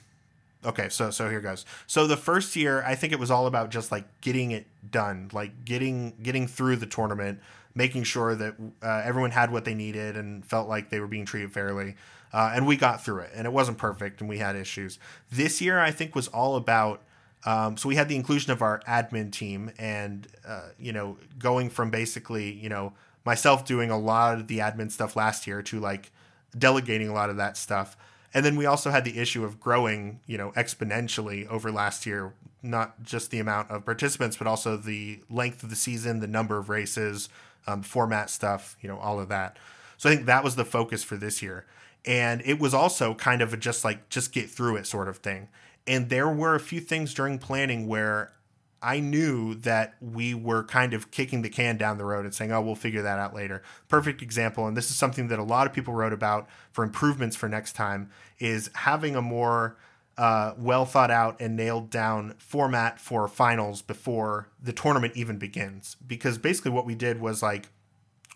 Okay, 0.65 0.89
so 0.89 1.09
so 1.09 1.29
here 1.29 1.39
goes. 1.39 1.65
So 1.87 2.05
the 2.05 2.17
first 2.17 2.55
year, 2.55 2.83
I 2.85 2.95
think 2.95 3.13
it 3.13 3.19
was 3.19 3.31
all 3.31 3.47
about 3.47 3.69
just 3.69 3.91
like 3.91 4.03
getting 4.19 4.51
it 4.51 4.65
done, 4.91 5.29
like 5.31 5.63
getting 5.63 6.13
getting 6.21 6.47
through 6.47 6.77
the 6.77 6.85
tournament, 6.85 7.39
making 7.73 8.03
sure 8.03 8.35
that 8.35 8.55
uh, 8.83 9.01
everyone 9.05 9.31
had 9.31 9.51
what 9.51 9.63
they 9.63 9.73
needed 9.73 10.17
and 10.17 10.45
felt 10.45 10.67
like 10.67 10.89
they 10.89 10.99
were 10.99 11.07
being 11.07 11.25
treated 11.25 11.53
fairly. 11.53 11.95
Uh, 12.33 12.51
and 12.53 12.67
we 12.67 12.75
got 12.75 13.03
through 13.03 13.19
it, 13.19 13.31
and 13.33 13.47
it 13.47 13.53
wasn't 13.53 13.77
perfect, 13.77 14.19
and 14.19 14.29
we 14.29 14.37
had 14.37 14.55
issues. 14.55 14.99
This 15.31 15.61
year, 15.61 15.79
I 15.79 15.91
think, 15.91 16.13
was 16.13 16.27
all 16.27 16.55
about. 16.55 17.01
Um, 17.45 17.77
so 17.77 17.87
we 17.87 17.95
had 17.95 18.09
the 18.09 18.15
inclusion 18.15 18.51
of 18.51 18.61
our 18.61 18.81
admin 18.87 19.31
team, 19.31 19.71
and 19.77 20.27
uh, 20.45 20.69
you 20.79 20.91
know, 20.91 21.17
going 21.37 21.69
from 21.69 21.89
basically, 21.89 22.51
you 22.51 22.69
know, 22.69 22.93
myself 23.25 23.65
doing 23.65 23.91
a 23.91 23.97
lot 23.97 24.39
of 24.39 24.47
the 24.47 24.59
admin 24.59 24.91
stuff 24.91 25.15
last 25.15 25.47
year 25.47 25.61
to 25.63 25.79
like 25.79 26.11
delegating 26.57 27.07
a 27.07 27.13
lot 27.13 27.29
of 27.29 27.37
that 27.37 27.55
stuff 27.55 27.95
and 28.33 28.45
then 28.45 28.55
we 28.55 28.65
also 28.65 28.91
had 28.91 29.05
the 29.05 29.17
issue 29.17 29.43
of 29.43 29.59
growing, 29.59 30.19
you 30.27 30.37
know, 30.37 30.51
exponentially 30.51 31.47
over 31.47 31.71
last 31.71 32.05
year, 32.05 32.33
not 32.61 33.01
just 33.01 33.31
the 33.31 33.39
amount 33.39 33.71
of 33.71 33.85
participants, 33.85 34.37
but 34.37 34.45
also 34.45 34.77
the 34.77 35.19
length 35.29 35.63
of 35.63 35.69
the 35.69 35.75
season, 35.75 36.19
the 36.19 36.27
number 36.27 36.57
of 36.57 36.69
races, 36.69 37.29
um, 37.65 37.81
format 37.81 38.29
stuff, 38.29 38.77
you 38.81 38.89
know, 38.89 38.99
all 38.99 39.19
of 39.19 39.29
that. 39.29 39.57
So 39.97 40.09
I 40.09 40.15
think 40.15 40.27
that 40.27 40.43
was 40.43 40.55
the 40.55 40.65
focus 40.65 41.03
for 41.03 41.17
this 41.17 41.41
year. 41.41 41.65
And 42.05 42.41
it 42.45 42.59
was 42.59 42.73
also 42.73 43.13
kind 43.13 43.41
of 43.41 43.53
a 43.53 43.57
just 43.57 43.83
like, 43.83 44.09
just 44.09 44.31
get 44.31 44.49
through 44.49 44.77
it 44.77 44.85
sort 44.85 45.07
of 45.07 45.17
thing. 45.17 45.49
And 45.89 46.09
there 46.09 46.29
were 46.29 46.53
a 46.53 46.59
few 46.59 46.79
things 46.79 47.15
during 47.15 47.39
planning 47.39 47.87
where 47.87 48.31
I 48.79 48.99
knew 48.99 49.55
that 49.55 49.95
we 49.99 50.35
were 50.35 50.63
kind 50.63 50.93
of 50.93 51.09
kicking 51.09 51.41
the 51.41 51.49
can 51.49 51.77
down 51.77 51.97
the 51.97 52.05
road 52.05 52.25
and 52.25 52.33
saying, 52.33 52.51
oh, 52.51 52.61
we'll 52.61 52.75
figure 52.75 53.01
that 53.01 53.17
out 53.17 53.33
later. 53.33 53.63
Perfect 53.87 54.21
example, 54.21 54.67
and 54.67 54.77
this 54.77 54.91
is 54.91 54.95
something 54.95 55.29
that 55.29 55.39
a 55.39 55.43
lot 55.43 55.65
of 55.65 55.73
people 55.73 55.95
wrote 55.95 56.13
about 56.13 56.47
for 56.71 56.83
improvements 56.83 57.35
for 57.35 57.49
next 57.49 57.73
time, 57.73 58.11
is 58.37 58.69
having 58.75 59.15
a 59.15 59.21
more 59.21 59.77
uh, 60.15 60.53
well 60.57 60.85
thought 60.85 61.09
out 61.09 61.41
and 61.41 61.55
nailed 61.55 61.89
down 61.89 62.35
format 62.37 63.01
for 63.01 63.27
finals 63.27 63.81
before 63.81 64.47
the 64.61 64.71
tournament 64.71 65.13
even 65.15 65.37
begins. 65.39 65.97
Because 66.05 66.37
basically, 66.37 66.71
what 66.71 66.85
we 66.85 66.93
did 66.93 67.19
was 67.19 67.41
like, 67.41 67.69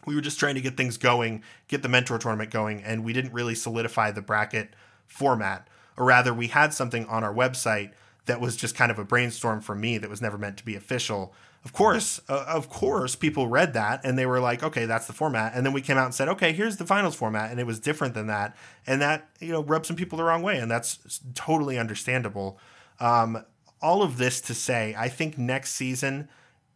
we 0.07 0.15
were 0.15 0.21
just 0.21 0.39
trying 0.39 0.55
to 0.55 0.61
get 0.61 0.75
things 0.75 0.97
going, 0.97 1.43
get 1.67 1.83
the 1.83 1.89
mentor 1.89 2.17
tournament 2.17 2.49
going, 2.49 2.83
and 2.83 3.03
we 3.03 3.13
didn't 3.13 3.31
really 3.31 3.53
solidify 3.53 4.09
the 4.09 4.23
bracket 4.23 4.69
format. 5.05 5.67
Or 5.97 6.05
rather, 6.05 6.33
we 6.33 6.47
had 6.47 6.73
something 6.73 7.05
on 7.05 7.23
our 7.23 7.33
website 7.33 7.91
that 8.25 8.39
was 8.39 8.55
just 8.55 8.75
kind 8.75 8.91
of 8.91 8.99
a 8.99 9.03
brainstorm 9.03 9.61
from 9.61 9.81
me 9.81 9.97
that 9.97 10.09
was 10.09 10.21
never 10.21 10.37
meant 10.37 10.57
to 10.57 10.65
be 10.65 10.75
official. 10.75 11.33
Of 11.65 11.73
course, 11.73 12.19
uh, 12.27 12.45
of 12.47 12.69
course, 12.69 13.15
people 13.15 13.47
read 13.47 13.73
that 13.73 14.01
and 14.03 14.17
they 14.17 14.25
were 14.25 14.39
like, 14.39 14.63
"Okay, 14.63 14.85
that's 14.85 15.07
the 15.07 15.13
format." 15.13 15.53
And 15.55 15.65
then 15.65 15.73
we 15.73 15.81
came 15.81 15.97
out 15.97 16.05
and 16.05 16.15
said, 16.15 16.27
"Okay, 16.29 16.51
here's 16.51 16.77
the 16.77 16.85
finals 16.85 17.15
format," 17.15 17.51
and 17.51 17.59
it 17.59 17.65
was 17.65 17.79
different 17.79 18.13
than 18.13 18.27
that, 18.27 18.55
and 18.85 19.01
that 19.01 19.29
you 19.39 19.51
know 19.51 19.63
rubbed 19.63 19.85
some 19.85 19.95
people 19.95 20.17
the 20.17 20.23
wrong 20.23 20.41
way, 20.41 20.57
and 20.57 20.69
that's 20.69 21.21
totally 21.35 21.77
understandable. 21.77 22.59
Um, 22.99 23.45
all 23.81 24.01
of 24.01 24.17
this 24.17 24.41
to 24.41 24.53
say, 24.53 24.95
I 24.97 25.09
think 25.09 25.37
next 25.37 25.71
season 25.71 26.29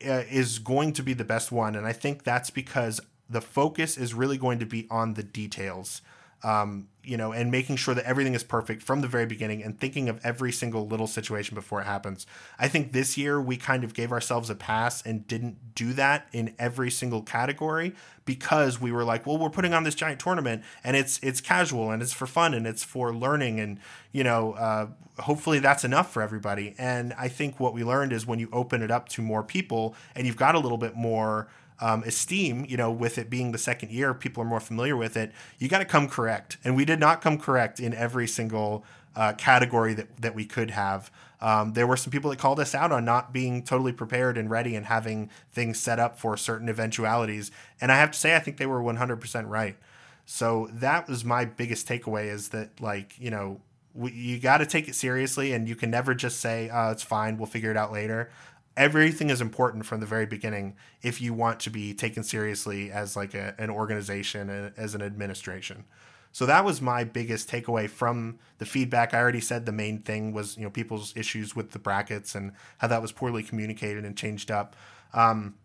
uh, 0.06 0.23
is 0.30 0.60
going 0.60 0.94
to 0.94 1.03
be 1.03 1.14
the 1.14 1.26
best 1.26 1.52
one, 1.52 1.76
and 1.76 1.85
I 1.85 1.94
think 1.94 2.23
that's 2.23 2.49
because 2.49 3.02
the 3.30 3.41
focus 3.41 3.98
is 3.98 4.14
really 4.14 4.38
going 4.38 4.60
to 4.60 4.65
be 4.65 4.88
on 4.89 5.15
the 5.15 5.23
details 5.23 6.02
um, 6.44 6.88
you 7.08 7.16
know, 7.16 7.32
and 7.32 7.50
making 7.50 7.78
sure 7.78 7.96
that 7.96 8.06
everything 8.06 8.34
is 8.34 8.44
perfect 8.44 8.84
from 8.84 9.02
the 9.02 9.08
very 9.08 9.26
beginning 9.26 9.64
and 9.64 9.80
thinking 9.80 10.10
of 10.10 10.20
every 10.24 10.52
single 10.52 10.86
little 10.86 11.08
situation 11.08 11.56
before 11.56 11.82
it 11.82 11.86
happens. 11.86 12.28
I 12.60 12.68
think 12.68 12.92
this 12.92 13.18
year 13.18 13.42
we 13.42 13.56
kind 13.56 13.84
of 13.84 13.94
gave 13.94 14.12
ourselves 14.12 14.50
a 14.50 14.56
pass 14.56 15.02
and 15.02 15.26
didn't 15.28 15.74
do 15.74 15.94
that 15.94 16.28
in 16.34 16.54
every 16.60 16.92
single 16.92 17.22
category 17.22 17.96
because 18.26 18.82
we 18.82 18.92
were 18.92 19.06
like, 19.06 19.26
well, 19.26 19.38
we're 19.38 19.50
putting 19.50 19.74
on 19.74 19.86
this 19.86 19.96
giant 19.96 20.20
tournament 20.20 20.64
and 20.84 20.98
it's 20.98 21.20
it's 21.24 21.40
casual 21.40 21.92
and 21.92 22.04
it's 22.04 22.14
for 22.14 22.28
fun 22.28 22.54
and 22.54 22.68
it's 22.68 22.84
for 22.84 23.14
learning 23.14 23.60
and 23.60 23.80
you 24.12 24.24
know, 24.24 24.54
uh, 24.54 24.88
hopefully 25.20 25.60
that's 25.60 25.84
enough 25.84 26.12
for 26.12 26.22
everybody. 26.22 26.76
And 26.78 27.14
I 27.14 27.30
think 27.30 27.60
what 27.60 27.74
we 27.74 27.84
learned 27.84 28.12
is 28.12 28.26
when 28.26 28.40
you 28.40 28.50
open 28.52 28.82
it 28.82 28.92
up 28.92 29.08
to 29.10 29.22
more 29.22 29.44
people 29.44 29.96
and 30.16 30.28
you've 30.28 30.38
got 30.38 30.56
a 30.56 30.60
little 30.60 30.78
bit 30.78 30.96
more 30.96 31.48
um, 31.80 32.04
esteem, 32.04 32.66
you 32.68 32.78
know, 32.78 32.91
with 32.91 33.18
it 33.18 33.30
being 33.30 33.52
the 33.52 33.58
second 33.58 33.91
year, 33.91 34.14
people 34.14 34.44
are 34.44 34.48
more 34.48 34.60
familiar 34.60 34.95
with 34.95 35.16
it. 35.16 35.32
You 35.60 35.68
got 35.68 35.80
to 35.80 35.86
come 35.86 36.08
correct, 36.10 36.58
and 36.64 36.76
we 36.76 36.86
did 36.86 36.99
not 36.99 37.22
come 37.22 37.38
correct 37.38 37.80
in 37.80 37.94
every 37.94 38.28
single 38.28 38.84
uh, 39.16 39.34
category 39.34 39.94
that 39.94 40.18
that 40.22 40.36
we 40.36 40.45
could 40.45 40.72
have. 40.72 41.12
Um, 41.40 41.74
there 41.74 41.86
were 41.86 41.98
some 41.98 42.12
people 42.12 42.32
that 42.32 42.40
called 42.40 42.60
us 42.60 42.74
out 42.74 42.91
on 42.91 43.06
not 43.06 43.32
being 43.32 43.64
totally 43.64 43.91
prepared 43.91 44.38
and 44.38 44.49
ready 44.49 44.76
and 44.76 44.86
having 44.86 45.30
things 45.52 45.80
set 45.80 45.99
up 45.99 46.20
for 46.20 46.36
certain 46.36 46.68
eventualities. 46.68 47.52
And 47.80 47.91
I 47.91 47.98
have 47.98 48.12
to 48.12 48.18
say, 48.18 48.36
I 48.36 48.40
think 48.40 48.58
they 48.58 48.66
were 48.66 48.82
100% 48.82 49.48
right. 49.48 49.78
So 50.26 50.68
that 50.74 51.08
was 51.08 51.24
my 51.24 51.45
biggest 51.45 51.88
takeaway 51.88 52.26
is 52.26 52.49
that, 52.49 52.82
like, 52.82 53.20
you 53.20 53.30
know, 53.30 53.62
you 53.95 54.40
got 54.40 54.58
to 54.58 54.66
take 54.66 54.88
it 54.88 54.95
seriously 54.95 55.54
and 55.54 55.70
you 55.70 55.76
can 55.76 55.91
never 55.91 56.14
just 56.14 56.40
say, 56.40 56.70
oh, 56.74 56.90
it's 56.90 57.04
fine, 57.04 57.38
we'll 57.38 57.45
figure 57.45 57.72
it 57.72 57.78
out 57.78 57.91
later 57.91 58.30
everything 58.78 59.30
is 59.30 59.41
important 59.41 59.86
from 59.86 59.99
the 59.99 60.06
very 60.06 60.26
beginning 60.26 60.76
if 61.02 61.20
you 61.20 61.34
want 61.34 61.60
to 61.62 61.70
be 61.70 61.94
taken 61.94 62.24
seriously 62.24 62.91
as 62.91 63.16
like 63.16 63.34
a, 63.34 63.56
an 63.58 63.70
organization 63.70 64.49
and 64.49 64.72
as 64.78 64.95
an 64.95 65.02
administration. 65.02 65.84
So 66.32 66.45
that 66.45 66.64
was 66.64 66.82
my 66.82 67.04
biggest 67.04 67.49
takeaway 67.49 67.90
from 67.90 68.38
the 68.60 68.66
feedback. 68.66 69.14
I 69.14 69.20
already 69.20 69.41
said 69.41 69.66
the 69.66 69.72
main 69.72 69.99
thing 69.99 70.34
was 70.34 70.56
you 70.56 70.64
know 70.64 70.70
people's 70.70 71.16
issues 71.18 71.56
with 71.56 71.72
the 71.72 71.80
brackets 71.80 72.36
and 72.36 72.52
how 72.78 72.88
that 72.88 73.02
was 73.02 73.12
poorly 73.12 73.41
communicated 73.41 74.06
and 74.06 74.16
changed 74.16 74.52
up. 74.52 74.76
Um, 75.14 75.56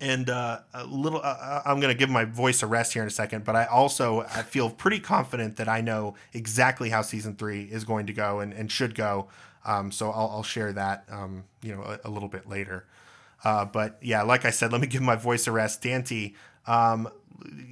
and 0.00 0.28
uh, 0.28 0.60
a 0.74 0.84
little 0.84 1.20
uh, 1.20 1.36
uh 1.40 1.62
i'm 1.64 1.78
going 1.78 1.92
to 1.92 1.98
give 1.98 2.10
my 2.10 2.24
voice 2.24 2.62
a 2.62 2.66
rest 2.66 2.92
here 2.92 3.02
in 3.02 3.08
a 3.08 3.10
second 3.10 3.44
but 3.44 3.54
i 3.54 3.64
also 3.66 4.22
i 4.22 4.42
feel 4.42 4.68
pretty 4.68 4.98
confident 4.98 5.56
that 5.56 5.68
i 5.68 5.80
know 5.80 6.14
exactly 6.32 6.90
how 6.90 7.02
season 7.02 7.36
three 7.36 7.64
is 7.64 7.84
going 7.84 8.06
to 8.06 8.12
go 8.12 8.40
and, 8.40 8.52
and 8.52 8.70
should 8.70 8.94
go 8.94 9.28
um, 9.64 9.92
so 9.92 10.10
I'll, 10.10 10.28
I'll, 10.28 10.42
share 10.42 10.72
that, 10.72 11.04
um, 11.10 11.44
you 11.62 11.74
know, 11.74 11.82
a, 11.82 12.08
a, 12.08 12.10
little 12.10 12.28
bit 12.28 12.48
later. 12.48 12.84
Uh, 13.44 13.64
but 13.64 13.98
yeah, 14.02 14.22
like 14.22 14.44
I 14.44 14.50
said, 14.50 14.72
let 14.72 14.80
me 14.80 14.86
give 14.86 15.02
my 15.02 15.16
voice 15.16 15.46
a 15.46 15.52
rest. 15.52 15.82
Dante, 15.82 16.32
um, 16.66 17.08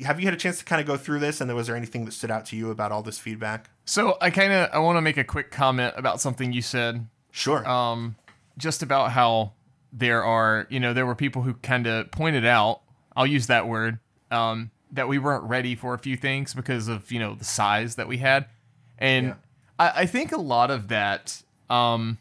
have 0.05 0.21
you 0.21 0.27
had 0.27 0.35
a 0.35 0.37
chance 0.37 0.59
to 0.59 0.65
kind 0.65 0.81
of 0.81 0.87
go 0.87 0.97
through 0.97 1.21
this? 1.21 1.41
And 1.41 1.55
was 1.55 1.67
there 1.67 1.77
anything 1.77 2.05
that 2.05 2.13
stood 2.13 2.31
out 2.31 2.47
to 2.47 2.57
you 2.57 2.71
about 2.71 2.93
all 2.93 3.03
this 3.03 3.19
feedback? 3.19 3.71
So 3.85 4.17
I 4.21 4.31
kind 4.31 4.53
of 4.53 4.71
I 4.73 4.79
want 4.79 4.97
to 4.97 5.03
make 5.03 5.17
a 5.17 5.25
quick 5.25 5.51
comment 5.51 5.95
about 5.97 6.21
something 6.21 6.53
you 6.53 6.63
said. 6.63 7.07
Sure. 7.33 7.67
Um, 7.69 8.17
just 8.59 8.83
about 8.83 9.13
how 9.13 9.53
there 9.93 10.25
are, 10.25 10.67
you 10.71 10.81
know, 10.81 10.93
there 10.93 11.07
were 11.07 11.15
people 11.15 11.43
who 11.43 11.55
kind 11.55 11.87
of 11.87 12.11
pointed 12.11 12.45
out. 12.45 12.83
I'll 13.17 13.27
use 13.27 13.49
that 13.49 13.67
word. 13.67 13.99
Um, 14.31 14.71
that 14.93 15.09
we 15.09 15.19
weren't 15.19 15.45
ready 15.45 15.75
for 15.75 15.95
a 15.95 15.99
few 15.99 16.17
things 16.17 16.55
because 16.55 16.89
of 16.89 17.11
you 17.13 17.19
know 17.19 17.35
the 17.35 17.45
size 17.45 17.97
that 17.97 18.09
we 18.09 18.19
had, 18.19 18.47
and 18.99 19.27
yeah. 19.29 19.35
I, 19.79 19.93
I 20.03 20.07
think 20.07 20.33
a 20.33 20.41
lot 20.41 20.71
of 20.71 20.89
that 20.89 21.43
um, 21.71 22.19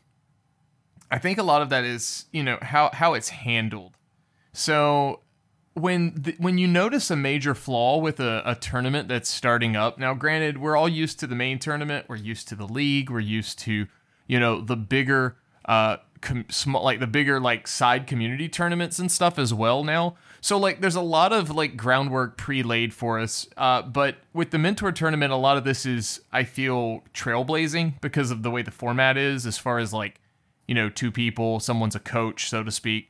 I 1.12 1.18
think 1.18 1.38
a 1.38 1.44
lot 1.44 1.62
of 1.62 1.70
that 1.70 1.84
is 1.84 2.26
you 2.32 2.44
know 2.44 2.58
how 2.62 2.92
how 2.94 3.14
it's 3.16 3.30
handled. 3.30 3.96
So 4.54 5.22
when 5.74 6.14
the, 6.16 6.36
when 6.38 6.58
you 6.58 6.68
notice 6.68 7.10
a 7.10 7.16
major 7.16 7.56
flaw 7.56 7.98
with 7.98 8.20
a, 8.20 8.42
a 8.46 8.56
tournament 8.56 9.08
that's 9.08 9.30
starting 9.30 9.76
up, 9.76 9.98
now 9.98 10.14
granted 10.14 10.58
we're 10.58 10.76
all 10.78 10.90
used 10.90 11.20
to 11.20 11.28
the 11.28 11.36
main 11.36 11.60
tournament, 11.60 12.06
we're 12.08 12.16
used 12.16 12.48
to 12.50 12.56
the 12.56 12.68
league, 12.68 13.10
we're 13.10 13.20
used 13.20 13.60
to 13.60 13.88
you 14.28 14.40
know 14.40 14.62
the 14.62 14.78
bigger 14.78 15.38
uh 15.66 15.98
com- 16.22 16.46
small 16.50 16.84
like 16.84 17.00
the 17.00 17.08
bigger 17.08 17.40
like 17.40 17.68
side 17.68 18.06
community 18.08 18.48
tournaments 18.48 19.00
and 19.00 19.12
stuff 19.12 19.40
as 19.40 19.54
well 19.54 19.84
now. 19.84 20.16
So 20.42 20.58
like 20.58 20.82
there's 20.82 20.96
a 20.96 21.02
lot 21.02 21.34
of 21.34 21.50
like 21.50 21.76
groundwork 21.76 22.38
pre-laid 22.38 22.94
for 22.94 23.20
us. 23.20 23.48
Uh, 23.58 23.82
but 23.82 24.18
with 24.34 24.52
the 24.52 24.58
mentor 24.58 24.92
tournament, 24.92 25.32
a 25.32 25.38
lot 25.38 25.58
of 25.58 25.64
this 25.64 25.86
is 25.86 26.22
I 26.32 26.44
feel 26.44 27.04
trailblazing 27.14 28.02
because 28.02 28.32
of 28.32 28.44
the 28.44 28.52
way 28.52 28.62
the 28.62 28.72
format 28.72 29.18
is, 29.18 29.46
as 29.46 29.58
far 29.58 29.80
as 29.80 29.94
like 29.94 30.22
you 30.68 30.76
know 30.76 30.90
two 30.90 31.12
people, 31.12 31.60
someone's 31.60 31.96
a 31.96 32.00
coach, 32.00 32.50
so 32.50 32.64
to 32.64 32.72
speak. 32.72 33.10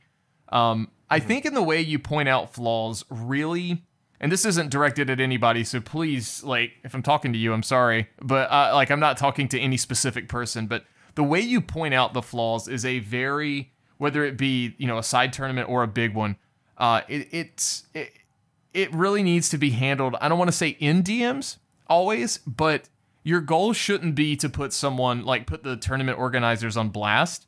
Um, 0.50 0.90
I 1.08 1.18
mm-hmm. 1.18 1.28
think 1.28 1.46
in 1.46 1.54
the 1.54 1.62
way 1.62 1.80
you 1.80 1.98
point 1.98 2.28
out 2.28 2.54
flaws 2.54 3.04
really. 3.10 3.84
And 4.22 4.30
this 4.30 4.44
isn't 4.44 4.68
directed 4.68 5.08
at 5.08 5.18
anybody, 5.18 5.64
so 5.64 5.80
please, 5.80 6.44
like, 6.44 6.72
if 6.84 6.92
I'm 6.92 7.02
talking 7.02 7.32
to 7.32 7.38
you, 7.38 7.54
I'm 7.54 7.62
sorry, 7.62 8.06
but 8.20 8.50
uh, 8.50 8.72
like, 8.74 8.90
I'm 8.90 9.00
not 9.00 9.16
talking 9.16 9.48
to 9.48 9.58
any 9.58 9.78
specific 9.78 10.28
person. 10.28 10.66
But 10.66 10.84
the 11.14 11.24
way 11.24 11.40
you 11.40 11.62
point 11.62 11.94
out 11.94 12.12
the 12.12 12.20
flaws 12.20 12.68
is 12.68 12.84
a 12.84 12.98
very, 12.98 13.72
whether 13.96 14.22
it 14.22 14.36
be 14.36 14.74
you 14.76 14.86
know 14.86 14.98
a 14.98 15.02
side 15.02 15.32
tournament 15.32 15.70
or 15.70 15.82
a 15.82 15.88
big 15.88 16.14
one, 16.14 16.36
uh, 16.80 17.02
it, 17.08 17.28
it's 17.30 17.84
it, 17.94 18.10
it 18.72 18.92
really 18.92 19.22
needs 19.22 19.50
to 19.50 19.58
be 19.58 19.70
handled. 19.70 20.16
I 20.20 20.28
don't 20.28 20.38
want 20.38 20.48
to 20.48 20.56
say 20.56 20.70
in 20.80 21.02
DMs 21.02 21.58
always, 21.86 22.38
but 22.38 22.88
your 23.22 23.42
goal 23.42 23.74
shouldn't 23.74 24.14
be 24.14 24.34
to 24.36 24.48
put 24.48 24.72
someone 24.72 25.24
like 25.24 25.46
put 25.46 25.62
the 25.62 25.76
tournament 25.76 26.18
organizers 26.18 26.76
on 26.76 26.88
blast. 26.88 27.46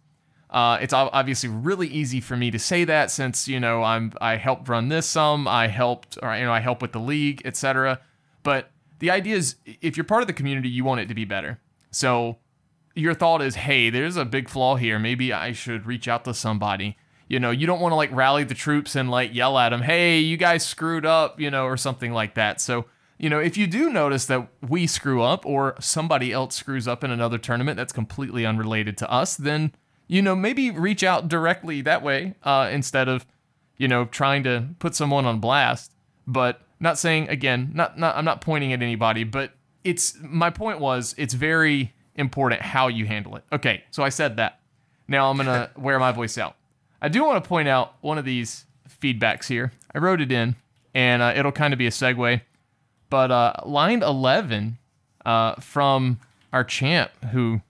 Uh, 0.50 0.76
it's 0.82 0.92
obviously 0.92 1.48
really 1.48 1.88
easy 1.88 2.20
for 2.20 2.36
me 2.36 2.50
to 2.50 2.58
say 2.58 2.84
that 2.84 3.10
since 3.10 3.48
you 3.48 3.58
know 3.58 3.82
I'm 3.82 4.12
I 4.20 4.36
helped 4.36 4.68
run 4.68 4.90
this 4.90 5.08
some, 5.08 5.48
I 5.48 5.68
helped 5.68 6.18
or 6.22 6.36
you 6.36 6.44
know 6.44 6.52
I 6.52 6.60
help 6.60 6.82
with 6.82 6.92
the 6.92 7.00
league, 7.00 7.40
etc. 7.46 8.00
But 8.42 8.70
the 8.98 9.10
idea 9.10 9.36
is 9.36 9.56
if 9.64 9.96
you're 9.96 10.04
part 10.04 10.20
of 10.20 10.26
the 10.26 10.34
community, 10.34 10.68
you 10.68 10.84
want 10.84 11.00
it 11.00 11.08
to 11.08 11.14
be 11.14 11.24
better. 11.24 11.58
So 11.90 12.36
your 12.94 13.14
thought 13.14 13.40
is, 13.40 13.54
hey, 13.54 13.88
there's 13.88 14.18
a 14.18 14.26
big 14.26 14.50
flaw 14.50 14.76
here. 14.76 14.98
Maybe 14.98 15.32
I 15.32 15.52
should 15.52 15.86
reach 15.86 16.06
out 16.06 16.26
to 16.26 16.34
somebody 16.34 16.98
you 17.32 17.40
know, 17.40 17.50
you 17.50 17.66
don't 17.66 17.80
want 17.80 17.92
to 17.92 17.96
like 17.96 18.12
rally 18.12 18.44
the 18.44 18.52
troops 18.52 18.94
and 18.94 19.10
like 19.10 19.34
yell 19.34 19.56
at 19.56 19.70
them, 19.70 19.80
hey, 19.80 20.18
you 20.18 20.36
guys 20.36 20.66
screwed 20.66 21.06
up, 21.06 21.40
you 21.40 21.50
know, 21.50 21.64
or 21.64 21.78
something 21.78 22.12
like 22.12 22.34
that. 22.34 22.60
So, 22.60 22.84
you 23.16 23.30
know, 23.30 23.38
if 23.38 23.56
you 23.56 23.66
do 23.66 23.88
notice 23.88 24.26
that 24.26 24.48
we 24.60 24.86
screw 24.86 25.22
up 25.22 25.46
or 25.46 25.74
somebody 25.80 26.30
else 26.30 26.54
screws 26.54 26.86
up 26.86 27.02
in 27.02 27.10
another 27.10 27.38
tournament 27.38 27.78
that's 27.78 27.92
completely 27.94 28.44
unrelated 28.44 28.98
to 28.98 29.10
us, 29.10 29.34
then 29.34 29.72
you 30.08 30.20
know 30.20 30.36
maybe 30.36 30.70
reach 30.70 31.02
out 31.02 31.28
directly 31.28 31.80
that 31.80 32.02
way 32.02 32.34
uh, 32.42 32.68
instead 32.70 33.08
of 33.08 33.24
you 33.78 33.88
know 33.88 34.04
trying 34.04 34.42
to 34.42 34.66
put 34.78 34.94
someone 34.94 35.24
on 35.24 35.40
blast. 35.40 35.90
But 36.26 36.60
not 36.80 36.98
saying 36.98 37.30
again, 37.30 37.70
not 37.72 37.98
not 37.98 38.14
I'm 38.14 38.26
not 38.26 38.42
pointing 38.42 38.74
at 38.74 38.82
anybody, 38.82 39.24
but 39.24 39.52
it's 39.84 40.18
my 40.20 40.50
point 40.50 40.80
was 40.80 41.14
it's 41.16 41.32
very 41.32 41.94
important 42.14 42.60
how 42.60 42.88
you 42.88 43.06
handle 43.06 43.36
it. 43.36 43.44
Okay, 43.50 43.84
so 43.90 44.02
I 44.02 44.10
said 44.10 44.36
that. 44.36 44.60
Now 45.08 45.30
I'm 45.30 45.38
gonna 45.38 45.70
wear 45.78 45.98
my 45.98 46.12
voice 46.12 46.36
out. 46.36 46.56
I 47.02 47.08
do 47.08 47.24
want 47.24 47.42
to 47.42 47.46
point 47.48 47.68
out 47.68 47.94
one 48.00 48.16
of 48.16 48.24
these 48.24 48.64
feedbacks 49.02 49.46
here. 49.48 49.72
I 49.94 49.98
wrote 49.98 50.20
it 50.20 50.30
in, 50.30 50.54
and 50.94 51.20
uh, 51.20 51.32
it'll 51.36 51.52
kind 51.52 51.74
of 51.74 51.78
be 51.78 51.86
a 51.86 51.90
segue. 51.90 52.40
But 53.10 53.30
uh, 53.30 53.54
line 53.66 54.02
11 54.02 54.78
uh, 55.26 55.56
from 55.56 56.20
our 56.52 56.64
champ, 56.64 57.10
who 57.32 57.60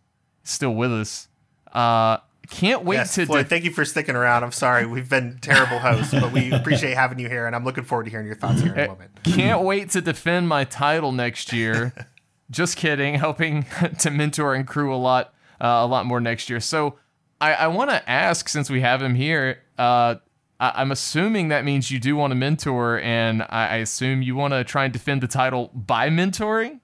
is 0.45 0.51
still 0.51 0.75
with 0.75 0.93
us, 0.93 1.29
uh, 1.73 2.19
can't 2.51 2.85
wait 2.85 2.97
Yes, 2.97 3.15
to. 3.15 3.25
Floyd, 3.25 3.45
de- 3.45 3.49
thank 3.49 3.65
you 3.65 3.71
for 3.71 3.85
sticking 3.87 4.15
around. 4.15 4.45
I'm 4.45 4.53
sorry, 4.53 4.85
we've 4.87 5.09
been 5.09 5.39
terrible 5.41 5.79
hosts, 5.79 6.13
but 6.13 6.31
we 6.31 6.53
appreciate 6.53 6.95
having 6.95 7.19
you 7.19 7.29
here, 7.29 7.47
and 7.47 7.57
I'm 7.57 7.65
looking 7.65 7.85
forward 7.85 8.05
to 8.05 8.11
hearing 8.11 8.27
your 8.27 8.37
thoughts 8.37 8.61
here 8.61 8.75
in 8.75 8.79
a 8.81 8.89
moment. 8.89 9.19
Can't 9.25 9.63
wait 9.63 9.89
to 9.91 10.03
defend 10.03 10.49
my 10.49 10.65
title 10.65 11.11
next 11.13 11.53
year. 11.53 11.95
Just 12.51 12.77
kidding. 12.77 13.15
Hoping 13.21 13.65
to 14.01 14.11
mentor 14.11 14.55
and 14.55 14.67
crew 14.67 14.95
a 14.95 14.97
lot, 14.97 15.33
uh, 15.61 15.67
a 15.67 15.87
lot 15.87 16.05
more 16.05 16.21
next 16.21 16.51
year. 16.51 16.61
So 16.61 16.97
I, 17.43 17.55
I 17.55 17.67
want 17.67 17.91
to 17.91 18.09
ask, 18.09 18.49
since 18.49 18.71
we 18.71 18.83
have 18.83 19.03
him 19.03 19.17
here, 19.17 19.59
uh, 19.77 20.15
I, 20.61 20.73
I'm 20.77 20.93
assuming 20.93 21.49
that 21.49 21.65
means 21.65 21.91
you 21.91 21.99
do 21.99 22.15
want 22.15 22.31
to 22.31 22.37
mentor, 22.37 23.01
and 23.01 23.43
I, 23.43 23.67
I 23.67 23.77
assume 23.79 24.23
you 24.23 24.37
want 24.37 24.55
to 24.55 24.63
try 24.63 24.85
and 24.85 24.93
defend 24.93 25.23
the 25.23 25.27
title 25.27 25.71
by 25.75 26.09
mentoring. 26.09 26.79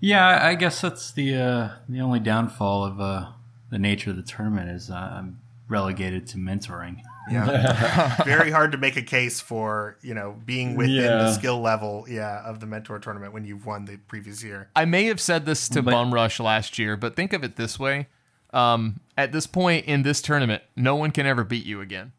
Yeah, 0.00 0.26
I 0.26 0.50
I 0.50 0.54
guess 0.56 0.80
that's 0.80 1.12
the 1.12 1.36
uh, 1.36 1.68
the 1.88 2.00
only 2.00 2.20
downfall 2.20 2.84
of 2.84 3.00
uh, 3.00 3.30
the 3.70 3.78
nature 3.78 4.10
of 4.10 4.16
the 4.16 4.22
tournament 4.22 4.68
is 4.68 4.90
uh, 4.90 4.94
I'm 4.94 5.40
relegated 5.68 6.26
to 6.28 6.38
mentoring. 6.38 7.00
Yeah, 7.30 8.22
very 8.24 8.50
hard 8.50 8.72
to 8.72 8.78
make 8.78 8.96
a 8.96 9.02
case 9.02 9.40
for 9.40 9.96
you 10.02 10.12
know 10.12 10.36
being 10.44 10.76
within 10.76 10.96
the 11.06 11.32
skill 11.32 11.60
level, 11.60 12.04
yeah, 12.08 12.42
of 12.44 12.58
the 12.58 12.66
mentor 12.66 12.98
tournament 12.98 13.32
when 13.32 13.44
you've 13.44 13.64
won 13.64 13.84
the 13.84 13.96
previous 13.96 14.42
year. 14.42 14.68
I 14.74 14.84
may 14.84 15.04
have 15.04 15.20
said 15.20 15.46
this 15.46 15.68
to 15.70 15.82
But- 15.82 15.92
Bum 15.92 16.12
Rush 16.12 16.38
last 16.40 16.78
year, 16.80 16.96
but 16.96 17.14
think 17.14 17.32
of 17.32 17.44
it 17.44 17.54
this 17.54 17.78
way: 17.78 18.08
um, 18.52 19.00
at 19.16 19.32
this 19.32 19.46
point 19.46 19.86
in 19.86 20.02
this 20.02 20.20
tournament, 20.22 20.62
no 20.76 20.96
one 20.96 21.10
can 21.10 21.26
ever 21.26 21.44
beat 21.44 21.64
you 21.66 21.80
again. 21.80 22.12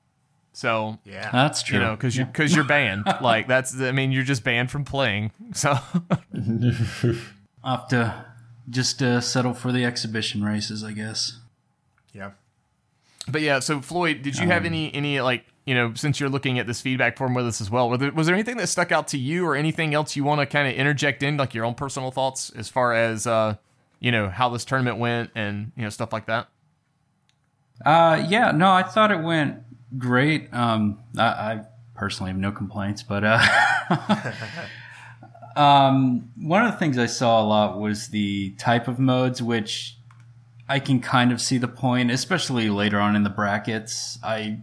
So 0.56 1.00
Yeah, 1.04 1.32
That's 1.32 1.64
true. 1.64 1.80
you 1.80 1.84
know, 1.84 1.96
because 1.96 2.16
you 2.16 2.26
because 2.26 2.54
you're 2.56 2.64
banned. 2.64 3.06
like 3.22 3.48
that's 3.48 3.80
I 3.82 3.92
mean, 3.92 4.12
you're 4.12 4.24
just 4.24 4.44
banned 4.44 4.70
from 4.70 4.86
playing. 4.86 5.32
So 5.54 5.72
I'll 7.64 7.78
have 7.78 7.88
to 7.90 8.26
just 8.70 9.02
uh, 9.02 9.20
settle 9.22 9.54
for 9.54 9.72
the 9.72 9.84
exhibition 9.86 10.44
races, 10.44 10.84
I 10.84 10.92
guess. 10.92 11.40
yeah. 12.14 12.32
But 13.28 13.42
yeah, 13.42 13.60
so 13.60 13.80
Floyd, 13.80 14.22
did 14.22 14.38
you 14.38 14.48
have 14.48 14.66
any 14.66 14.94
any 14.94 15.22
like 15.22 15.46
you 15.66 15.74
know 15.74 15.94
since 15.94 16.20
you're 16.20 16.30
looking 16.30 16.60
at 16.60 16.68
this 16.68 16.82
feedback 16.82 17.18
form 17.18 17.34
with 17.34 17.48
us 17.48 17.62
as 17.62 17.72
well? 17.72 17.90
Was 17.90 18.00
there, 18.02 18.12
was 18.12 18.28
there 18.28 18.36
anything 18.36 18.58
that 18.58 18.68
stuck 18.68 18.92
out 18.92 19.08
to 19.10 19.18
you, 19.18 19.46
or 19.46 19.56
anything 19.56 19.94
else 19.94 20.16
you 20.18 20.26
want 20.26 20.40
to 20.42 20.46
kind 20.46 20.68
of 20.68 20.74
interject 20.76 21.24
in, 21.24 21.38
like 21.38 21.54
your 21.54 21.64
own 21.64 21.74
personal 21.74 22.12
thoughts 22.12 22.50
as 22.52 22.68
far 22.68 22.94
as 22.94 23.26
uh, 23.26 23.56
you 24.04 24.12
know 24.12 24.30
how 24.30 24.50
this 24.50 24.66
tournament 24.66 24.98
went 24.98 25.32
and 25.34 25.72
you 25.76 25.84
know 25.84 25.90
stuff 25.90 26.12
like 26.12 26.28
that? 26.28 26.50
Uh, 27.84 28.24
yeah, 28.28 28.52
no, 28.52 28.70
I 28.70 28.84
thought 28.84 29.12
it 29.12 29.22
went 29.22 29.64
great. 29.98 30.54
Um, 30.54 31.00
I, 31.18 31.24
I 31.24 31.62
personally 31.96 32.32
have 32.32 32.40
no 32.40 32.52
complaints, 32.52 33.02
but 33.02 33.24
uh, 33.24 33.40
um, 35.56 36.32
one 36.36 36.66
of 36.66 36.72
the 36.74 36.78
things 36.78 36.98
I 36.98 37.06
saw 37.06 37.42
a 37.42 37.46
lot 37.46 37.80
was 37.80 38.10
the 38.10 38.52
type 38.52 38.90
of 38.90 39.00
modes, 39.00 39.42
which 39.42 39.96
I 40.68 40.80
can 40.80 41.00
kind 41.00 41.32
of 41.32 41.40
see 41.40 41.58
the 41.58 41.70
point, 41.70 42.12
especially 42.12 42.70
later 42.70 43.00
on 43.00 43.16
in 43.16 43.24
the 43.24 43.30
brackets. 43.30 44.20
I 44.22 44.60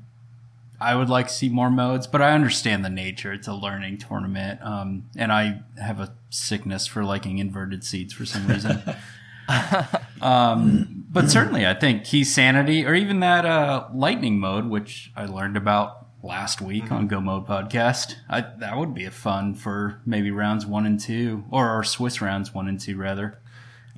I 0.78 0.94
would 0.94 1.08
like 1.08 1.28
to 1.28 1.32
see 1.32 1.48
more 1.48 1.70
modes, 1.70 2.06
but 2.06 2.20
I 2.20 2.32
understand 2.32 2.84
the 2.84 2.90
nature. 2.90 3.32
It's 3.32 3.48
a 3.48 3.54
learning 3.54 3.98
tournament, 3.98 4.60
um, 4.62 5.04
and 5.16 5.32
I 5.32 5.62
have 5.82 5.98
a 5.98 6.12
sickness 6.28 6.86
for 6.86 7.04
liking 7.04 7.38
inverted 7.38 7.84
seeds 7.84 8.12
for 8.12 8.26
some 8.26 8.46
reason. 8.46 8.82
um, 10.22 11.04
but 11.10 11.30
certainly, 11.30 11.66
I 11.66 11.74
think 11.74 12.02
keysanity, 12.02 12.86
or 12.86 12.94
even 12.94 13.20
that 13.20 13.44
uh, 13.44 13.88
lightning 13.92 14.38
mode, 14.38 14.66
which 14.66 15.10
I 15.16 15.26
learned 15.26 15.56
about 15.56 16.06
last 16.22 16.60
week 16.60 16.92
on 16.92 17.08
Go 17.08 17.20
Mode 17.20 17.46
podcast. 17.46 18.14
I, 18.28 18.42
that 18.58 18.76
would 18.76 18.94
be 18.94 19.04
a 19.04 19.10
fun 19.10 19.54
for 19.54 20.00
maybe 20.04 20.30
rounds 20.30 20.66
one 20.66 20.86
and 20.86 21.00
two, 21.00 21.44
or, 21.50 21.78
or 21.78 21.84
Swiss 21.84 22.20
rounds 22.20 22.54
one 22.54 22.68
and 22.68 22.78
two 22.78 22.96
rather. 22.96 23.38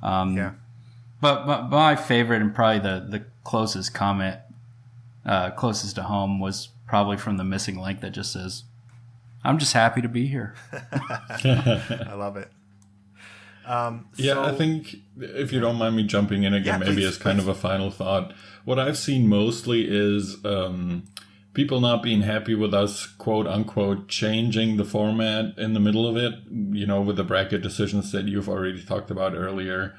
Um, 0.01 0.35
Yeah. 0.35 0.51
But, 1.21 1.45
but 1.45 1.69
my 1.69 1.95
favorite 1.95 2.41
and 2.41 2.53
probably 2.53 2.79
the, 2.79 3.05
the 3.07 3.25
closest 3.45 3.93
comment, 3.93 4.39
uh, 5.25 5.51
closest 5.51 5.95
to 5.95 6.03
home, 6.03 6.39
was 6.39 6.69
probably 6.85 7.15
from 7.15 7.37
the 7.37 7.45
missing 7.45 7.79
link 7.79 8.01
that 8.01 8.09
just 8.09 8.33
says, 8.33 8.63
"I'm 9.41 9.57
just 9.57 9.71
happy 9.71 10.01
to 10.01 10.09
be 10.09 10.27
here." 10.27 10.53
I 10.73 12.13
love 12.13 12.35
it. 12.35 12.51
Um, 13.65 14.05
Yeah, 14.15 14.33
so- 14.35 14.43
I 14.43 14.51
think 14.53 14.95
if 15.19 15.51
you 15.53 15.59
don't 15.59 15.77
mind 15.77 15.95
me 15.95 16.03
jumping 16.03 16.43
in 16.43 16.53
again, 16.53 16.73
Yeah, 16.81 16.85
maybe 16.85 16.95
please, 17.01 17.07
as 17.07 17.17
kind 17.17 17.39
please. 17.39 17.43
of 17.47 17.49
a 17.49 17.59
final 17.59 17.89
thought, 17.91 18.33
what 18.65 18.79
I've 18.79 18.97
seen 18.97 19.27
mostly 19.27 19.85
is 19.89 20.37
um, 20.45 21.03
people 21.53 21.79
not 21.81 22.01
being 22.03 22.21
happy 22.23 22.55
with 22.55 22.73
us, 22.73 23.05
quote 23.05 23.47
unquote, 23.47 24.07
changing 24.09 24.77
the 24.77 24.85
format 24.85 25.57
in 25.57 25.73
the 25.73 25.79
middle 25.79 26.07
of 26.07 26.17
it. 26.17 26.33
You 26.51 26.85
know, 26.87 27.01
with 27.01 27.15
the 27.17 27.23
bracket 27.23 27.61
decisions 27.61 28.11
that 28.11 28.25
you've 28.27 28.49
already 28.49 28.81
talked 28.83 29.11
about 29.11 29.33
earlier. 29.35 29.93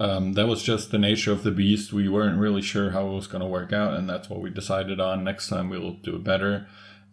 Um, 0.00 0.34
that 0.34 0.46
was 0.46 0.62
just 0.62 0.92
the 0.92 0.98
nature 0.98 1.32
of 1.32 1.42
the 1.42 1.50
beast. 1.50 1.92
We 1.92 2.08
weren't 2.08 2.38
really 2.38 2.62
sure 2.62 2.90
how 2.90 3.08
it 3.08 3.14
was 3.14 3.26
going 3.26 3.40
to 3.42 3.48
work 3.48 3.72
out, 3.72 3.94
and 3.94 4.08
that's 4.08 4.30
what 4.30 4.40
we 4.40 4.48
decided 4.50 5.00
on. 5.00 5.24
Next 5.24 5.48
time 5.48 5.68
we'll 5.68 5.94
do 5.94 6.14
it 6.14 6.22
better. 6.22 6.68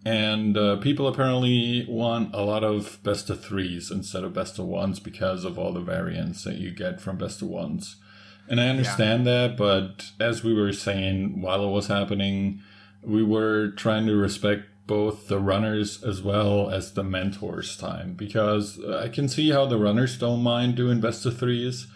And 0.05 0.55
uh, 0.55 0.77
people 0.77 1.07
apparently 1.07 1.85
want 1.89 2.33
a 2.35 2.43
lot 2.43 2.63
of 2.63 3.01
best 3.01 3.31
of 3.31 3.43
threes 3.43 3.89
instead 3.89 4.23
of 4.23 4.33
best 4.33 4.59
of 4.59 4.65
ones 4.65 4.99
because 4.99 5.43
of 5.43 5.57
all 5.57 5.73
the 5.73 5.81
variants 5.81 6.43
that 6.43 6.57
you 6.57 6.69
get 6.69 7.01
from 7.01 7.17
best 7.17 7.41
of 7.41 7.47
ones. 7.47 7.95
And 8.47 8.61
I 8.61 8.67
understand 8.67 9.25
that, 9.25 9.57
but 9.57 10.11
as 10.19 10.43
we 10.43 10.53
were 10.53 10.71
saying 10.71 11.41
while 11.41 11.65
it 11.65 11.71
was 11.71 11.87
happening, 11.87 12.61
we 13.01 13.23
were 13.23 13.69
trying 13.69 14.05
to 14.05 14.15
respect 14.15 14.65
both 14.85 15.27
the 15.27 15.39
runners 15.39 16.03
as 16.03 16.21
well 16.21 16.69
as 16.69 16.93
the 16.93 17.03
mentors' 17.03 17.75
time 17.75 18.13
because 18.13 18.79
I 18.83 19.09
can 19.09 19.27
see 19.27 19.49
how 19.49 19.65
the 19.65 19.79
runners 19.79 20.17
don't 20.19 20.43
mind 20.43 20.75
doing 20.75 20.99
best 20.99 21.25
of 21.25 21.39
threes. 21.39 21.87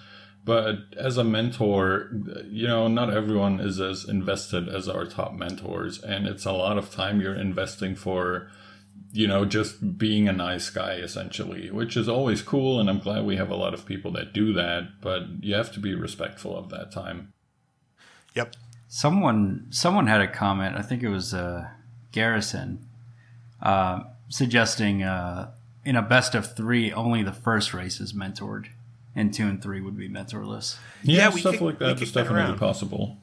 But 0.49 0.95
as 0.97 1.15
a 1.17 1.23
mentor, 1.23 2.09
you 2.47 2.65
know, 2.65 2.87
not 2.87 3.13
everyone 3.13 3.59
is 3.59 3.79
as 3.79 4.03
invested 4.03 4.67
as 4.67 4.89
our 4.89 5.05
top 5.05 5.33
mentors. 5.33 6.01
And 6.01 6.25
it's 6.25 6.43
a 6.43 6.51
lot 6.51 6.79
of 6.79 6.89
time 6.89 7.21
you're 7.21 7.35
investing 7.35 7.93
for, 7.93 8.49
you 9.11 9.27
know, 9.27 9.45
just 9.45 9.99
being 9.99 10.27
a 10.27 10.33
nice 10.33 10.71
guy, 10.71 10.93
essentially, 10.93 11.69
which 11.69 11.95
is 11.95 12.09
always 12.09 12.41
cool. 12.41 12.79
And 12.79 12.89
I'm 12.89 12.97
glad 12.97 13.25
we 13.25 13.35
have 13.35 13.51
a 13.51 13.55
lot 13.55 13.75
of 13.75 13.85
people 13.85 14.09
that 14.13 14.33
do 14.33 14.51
that. 14.53 15.01
But 15.01 15.21
you 15.41 15.53
have 15.53 15.71
to 15.73 15.79
be 15.79 15.93
respectful 15.93 16.57
of 16.57 16.69
that 16.69 16.91
time. 16.91 17.31
Yep. 18.33 18.55
Someone 18.87 19.67
someone 19.69 20.07
had 20.07 20.21
a 20.21 20.27
comment. 20.27 20.75
I 20.75 20.81
think 20.81 21.03
it 21.03 21.09
was 21.09 21.31
uh, 21.31 21.67
Garrison 22.11 22.87
uh, 23.61 23.99
suggesting 24.29 25.03
uh, 25.03 25.51
in 25.85 25.95
a 25.95 26.01
best 26.01 26.33
of 26.33 26.55
three, 26.55 26.91
only 26.91 27.21
the 27.21 27.33
first 27.33 27.71
race 27.71 27.99
is 27.99 28.13
mentored, 28.13 28.69
and 29.19 29.33
two 29.33 29.45
and 29.47 29.61
three 29.61 29.81
would 29.81 29.97
be 29.97 30.07
mentorless. 30.09 30.77
Yeah, 31.03 31.17
Yeah, 31.27 31.33
we 31.33 31.39
stuff 31.41 31.53
kick- 31.53 31.61
like 31.61 31.79
we 31.79 31.85
that 31.87 31.93
kick 31.97 32.03
is 32.03 32.13
that 32.13 32.23
definitely 32.23 32.49
around. 32.49 32.57
possible. 32.59 33.17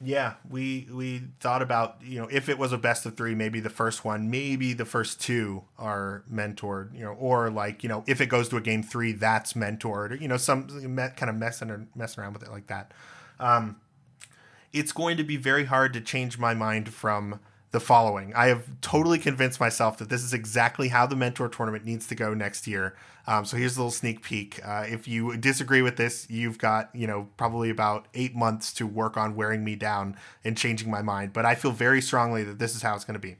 Yeah, 0.00 0.34
we 0.48 0.86
we 0.92 1.22
thought 1.40 1.60
about 1.60 1.96
you 2.04 2.20
know 2.20 2.28
if 2.30 2.48
it 2.48 2.56
was 2.56 2.72
a 2.72 2.78
best 2.78 3.04
of 3.04 3.16
three, 3.16 3.34
maybe 3.34 3.58
the 3.58 3.68
first 3.70 4.04
one, 4.04 4.30
maybe 4.30 4.72
the 4.72 4.84
first 4.84 5.20
two 5.20 5.64
are 5.76 6.22
mentored, 6.32 6.94
you 6.94 7.00
know, 7.02 7.14
or 7.14 7.50
like 7.50 7.82
you 7.82 7.88
know 7.88 8.04
if 8.06 8.20
it 8.20 8.26
goes 8.26 8.48
to 8.50 8.56
a 8.56 8.60
game 8.60 8.84
three, 8.84 9.10
that's 9.10 9.54
mentored, 9.54 10.12
or 10.12 10.14
you 10.14 10.28
know 10.28 10.36
some 10.36 10.68
kind 10.68 11.28
of 11.28 11.34
messing 11.34 11.68
or 11.70 11.88
messing 11.96 12.22
around 12.22 12.34
with 12.34 12.44
it 12.44 12.50
like 12.52 12.68
that. 12.68 12.92
Um, 13.40 13.80
it's 14.72 14.92
going 14.92 15.16
to 15.16 15.24
be 15.24 15.36
very 15.36 15.64
hard 15.64 15.92
to 15.94 16.00
change 16.00 16.38
my 16.38 16.54
mind 16.54 16.90
from 16.92 17.40
the 17.70 17.80
following. 17.80 18.32
I 18.34 18.46
have 18.46 18.80
totally 18.80 19.18
convinced 19.18 19.60
myself 19.60 19.98
that 19.98 20.08
this 20.08 20.22
is 20.22 20.32
exactly 20.32 20.88
how 20.88 21.06
the 21.06 21.16
mentor 21.16 21.48
tournament 21.48 21.84
needs 21.84 22.06
to 22.06 22.14
go 22.14 22.32
next 22.32 22.66
year. 22.66 22.96
Um, 23.26 23.44
so 23.44 23.58
here's 23.58 23.76
a 23.76 23.80
little 23.80 23.90
sneak 23.90 24.22
peek. 24.22 24.58
Uh, 24.66 24.86
if 24.88 25.06
you 25.06 25.36
disagree 25.36 25.82
with 25.82 25.96
this, 25.96 26.26
you've 26.30 26.58
got 26.58 26.88
you 26.94 27.06
know 27.06 27.28
probably 27.36 27.68
about 27.68 28.06
eight 28.14 28.34
months 28.34 28.72
to 28.74 28.86
work 28.86 29.16
on 29.16 29.36
wearing 29.36 29.64
me 29.64 29.76
down 29.76 30.16
and 30.44 30.56
changing 30.56 30.90
my 30.90 31.02
mind. 31.02 31.34
But 31.34 31.44
I 31.44 31.54
feel 31.54 31.72
very 31.72 32.00
strongly 32.00 32.42
that 32.44 32.58
this 32.58 32.74
is 32.74 32.82
how 32.82 32.94
it's 32.94 33.04
going 33.04 33.20
to 33.20 33.26
be. 33.26 33.36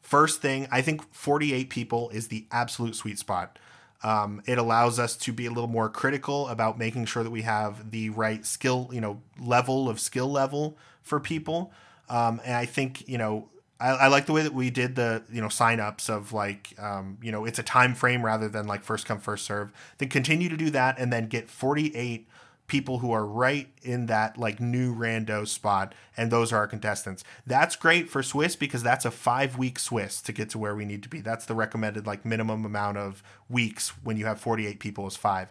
First 0.00 0.40
thing, 0.40 0.66
I 0.72 0.82
think 0.82 1.12
48 1.12 1.70
people 1.70 2.08
is 2.10 2.28
the 2.28 2.46
absolute 2.50 2.96
sweet 2.96 3.18
spot. 3.18 3.58
Um, 4.02 4.42
it 4.46 4.58
allows 4.58 4.98
us 4.98 5.16
to 5.16 5.32
be 5.32 5.46
a 5.46 5.50
little 5.50 5.68
more 5.68 5.88
critical 5.88 6.48
about 6.48 6.78
making 6.78 7.06
sure 7.06 7.22
that 7.22 7.30
we 7.30 7.42
have 7.42 7.90
the 7.90 8.10
right 8.10 8.46
skill, 8.46 8.88
you 8.92 9.00
know, 9.00 9.20
level 9.40 9.88
of 9.88 10.00
skill 10.00 10.28
level 10.28 10.78
for 11.02 11.20
people. 11.20 11.72
Um, 12.08 12.40
and 12.44 12.54
I 12.54 12.64
think, 12.64 13.08
you 13.08 13.18
know, 13.18 13.48
I, 13.80 13.90
I 13.90 14.06
like 14.08 14.26
the 14.26 14.32
way 14.32 14.42
that 14.42 14.54
we 14.54 14.70
did 14.70 14.96
the 14.96 15.22
you 15.30 15.40
know 15.40 15.48
sign-ups 15.48 16.08
of 16.08 16.32
like 16.32 16.74
um, 16.78 17.18
you 17.22 17.30
know 17.30 17.44
it's 17.44 17.58
a 17.58 17.62
time 17.62 17.94
frame 17.94 18.24
rather 18.24 18.48
than 18.48 18.66
like 18.66 18.82
first 18.82 19.06
come 19.06 19.20
first 19.20 19.44
serve. 19.44 19.72
Then 19.98 20.08
continue 20.08 20.48
to 20.48 20.56
do 20.56 20.70
that 20.70 20.98
and 20.98 21.12
then 21.12 21.28
get 21.28 21.48
48 21.48 22.26
people 22.66 22.98
who 22.98 23.10
are 23.12 23.24
right 23.24 23.68
in 23.82 24.06
that 24.06 24.36
like 24.36 24.60
new 24.60 24.94
rando 24.94 25.48
spot 25.48 25.94
and 26.16 26.30
those 26.30 26.52
are 26.52 26.58
our 26.58 26.66
contestants. 26.66 27.24
That's 27.46 27.76
great 27.76 28.10
for 28.10 28.22
swiss 28.22 28.56
because 28.56 28.82
that's 28.82 29.04
a 29.04 29.10
five 29.10 29.56
week 29.56 29.78
swiss 29.78 30.20
to 30.22 30.32
get 30.32 30.50
to 30.50 30.58
where 30.58 30.74
we 30.74 30.84
need 30.84 31.02
to 31.02 31.08
be. 31.08 31.20
That's 31.20 31.46
the 31.46 31.54
recommended 31.54 32.06
like 32.06 32.24
minimum 32.24 32.64
amount 32.64 32.98
of 32.98 33.22
weeks 33.48 33.90
when 34.04 34.16
you 34.16 34.26
have 34.26 34.40
48 34.40 34.78
people 34.80 35.06
is 35.06 35.16
five. 35.16 35.48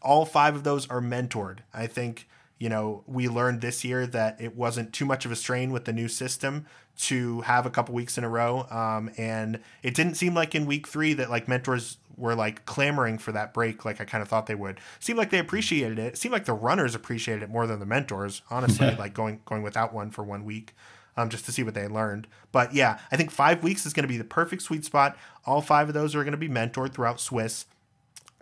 All 0.00 0.24
five 0.24 0.54
of 0.54 0.62
those 0.62 0.88
are 0.88 1.00
mentored. 1.00 1.58
I 1.74 1.86
think 1.88 2.28
you 2.62 2.68
know 2.68 3.02
we 3.08 3.28
learned 3.28 3.60
this 3.60 3.84
year 3.84 4.06
that 4.06 4.40
it 4.40 4.54
wasn't 4.54 4.92
too 4.92 5.04
much 5.04 5.24
of 5.24 5.32
a 5.32 5.36
strain 5.36 5.72
with 5.72 5.84
the 5.84 5.92
new 5.92 6.06
system 6.06 6.64
to 6.96 7.40
have 7.40 7.66
a 7.66 7.70
couple 7.70 7.92
weeks 7.92 8.16
in 8.16 8.22
a 8.22 8.28
row 8.28 8.66
um, 8.70 9.10
and 9.18 9.58
it 9.82 9.94
didn't 9.94 10.14
seem 10.14 10.32
like 10.32 10.54
in 10.54 10.64
week 10.64 10.86
three 10.86 11.12
that 11.12 11.28
like 11.28 11.48
mentors 11.48 11.96
were 12.16 12.36
like 12.36 12.64
clamoring 12.64 13.18
for 13.18 13.32
that 13.32 13.52
break 13.52 13.84
like 13.84 14.00
I 14.00 14.04
kind 14.04 14.22
of 14.22 14.28
thought 14.28 14.46
they 14.46 14.54
would. 14.54 14.78
Seemed 15.00 15.18
like 15.18 15.30
they 15.30 15.40
appreciated 15.40 15.98
it. 15.98 16.06
it 16.06 16.16
seemed 16.16 16.32
like 16.32 16.44
the 16.44 16.52
runners 16.52 16.94
appreciated 16.94 17.42
it 17.42 17.50
more 17.50 17.66
than 17.66 17.80
the 17.80 17.86
mentors, 17.86 18.42
honestly, 18.48 18.94
like 18.98 19.12
going 19.12 19.40
going 19.44 19.62
without 19.62 19.92
one 19.92 20.10
for 20.10 20.22
one 20.22 20.44
week. 20.44 20.74
Um, 21.14 21.28
just 21.28 21.44
to 21.44 21.52
see 21.52 21.62
what 21.62 21.74
they 21.74 21.86
learned. 21.88 22.26
But 22.52 22.72
yeah, 22.72 22.98
I 23.10 23.18
think 23.18 23.30
five 23.30 23.62
weeks 23.62 23.84
is 23.84 23.92
going 23.92 24.04
to 24.04 24.08
be 24.08 24.16
the 24.16 24.24
perfect 24.24 24.62
sweet 24.62 24.82
spot. 24.82 25.18
All 25.44 25.60
five 25.60 25.88
of 25.88 25.94
those 25.94 26.14
are 26.14 26.24
going 26.24 26.32
to 26.32 26.38
be 26.38 26.48
mentored 26.48 26.94
throughout 26.94 27.20
Swiss. 27.20 27.66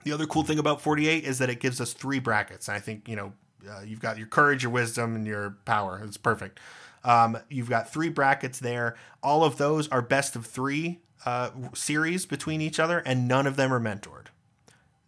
The 0.04 0.12
other 0.12 0.24
cool 0.24 0.44
thing 0.44 0.60
about 0.60 0.80
48 0.80 1.24
is 1.24 1.38
that 1.38 1.50
it 1.50 1.58
gives 1.58 1.80
us 1.80 1.92
three 1.92 2.20
brackets. 2.20 2.68
And 2.68 2.76
I 2.76 2.80
think, 2.80 3.08
you 3.08 3.16
know, 3.16 3.32
uh, 3.68 3.82
you've 3.84 4.00
got 4.00 4.18
your 4.18 4.26
courage, 4.26 4.62
your 4.62 4.72
wisdom, 4.72 5.14
and 5.14 5.26
your 5.26 5.56
power. 5.64 6.00
It's 6.04 6.16
perfect. 6.16 6.60
Um, 7.04 7.38
you've 7.48 7.70
got 7.70 7.92
three 7.92 8.08
brackets 8.08 8.58
there. 8.58 8.96
All 9.22 9.44
of 9.44 9.56
those 9.56 9.88
are 9.88 10.02
best 10.02 10.36
of 10.36 10.46
three 10.46 11.00
uh, 11.24 11.50
series 11.74 12.26
between 12.26 12.60
each 12.60 12.78
other, 12.78 12.98
and 12.98 13.26
none 13.28 13.46
of 13.46 13.56
them 13.56 13.72
are 13.72 13.80
mentored. 13.80 14.26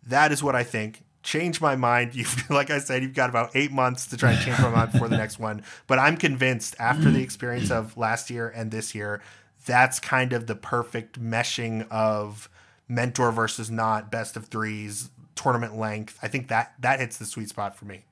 That 0.07 0.33
is 0.33 0.43
what 0.43 0.55
I 0.55 0.65
think. 0.65 1.05
Change 1.23 1.61
my 1.61 1.77
mind. 1.77 2.15
You 2.15 2.24
like 2.51 2.70
I 2.70 2.79
said, 2.79 3.03
you've 3.03 3.15
got 3.15 3.31
about 3.31 3.55
eight 3.55 3.70
months 3.70 4.07
to 4.07 4.16
try 4.16 4.33
and 4.33 4.41
change 4.41 4.59
my 4.59 4.70
mind 4.70 4.93
before 4.93 5.09
the 5.09 5.16
next 5.16 5.39
one. 5.39 5.62
But 5.87 5.99
I'm 5.99 6.16
convinced 6.16 6.74
after 6.79 7.11
the 7.11 7.23
experience 7.23 7.70
of 7.70 7.97
last 7.97 8.31
year 8.31 8.49
and 8.49 8.70
this 8.70 8.95
year, 8.95 9.23
that's 9.65 10.01
kind 10.01 10.33
of 10.33 10.47
the 10.47 10.57
perfect 10.57 11.23
meshing 11.23 11.89
of 11.91 12.49
mentor 12.89 13.31
versus 13.31 13.70
not, 13.70 14.11
best 14.11 14.37
of 14.37 14.47
threes, 14.47 15.11
tournament 15.37 15.77
length. 15.77 16.19
I 16.23 16.29
think 16.29 16.49
that 16.49 16.74
that 16.81 17.01
hits 17.01 17.19
the 17.19 17.24
sweet 17.24 17.49
spot 17.49 17.77
for 17.77 17.85
me. 17.85 18.05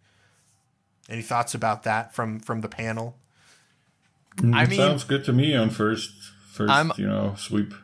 Any 1.10 1.22
thoughts 1.22 1.54
about 1.54 1.82
that 1.82 2.14
from 2.14 2.38
from 2.40 2.60
the 2.60 2.68
panel? 2.68 3.16
I 4.38 4.64
mean, 4.66 4.78
Sounds 4.78 5.04
good 5.04 5.24
to 5.24 5.32
me 5.32 5.54
on 5.56 5.70
first 5.70 6.12
first 6.52 6.70
I'm- 6.72 6.92
you 6.96 7.06
know 7.06 7.34
sweep. 7.36 7.74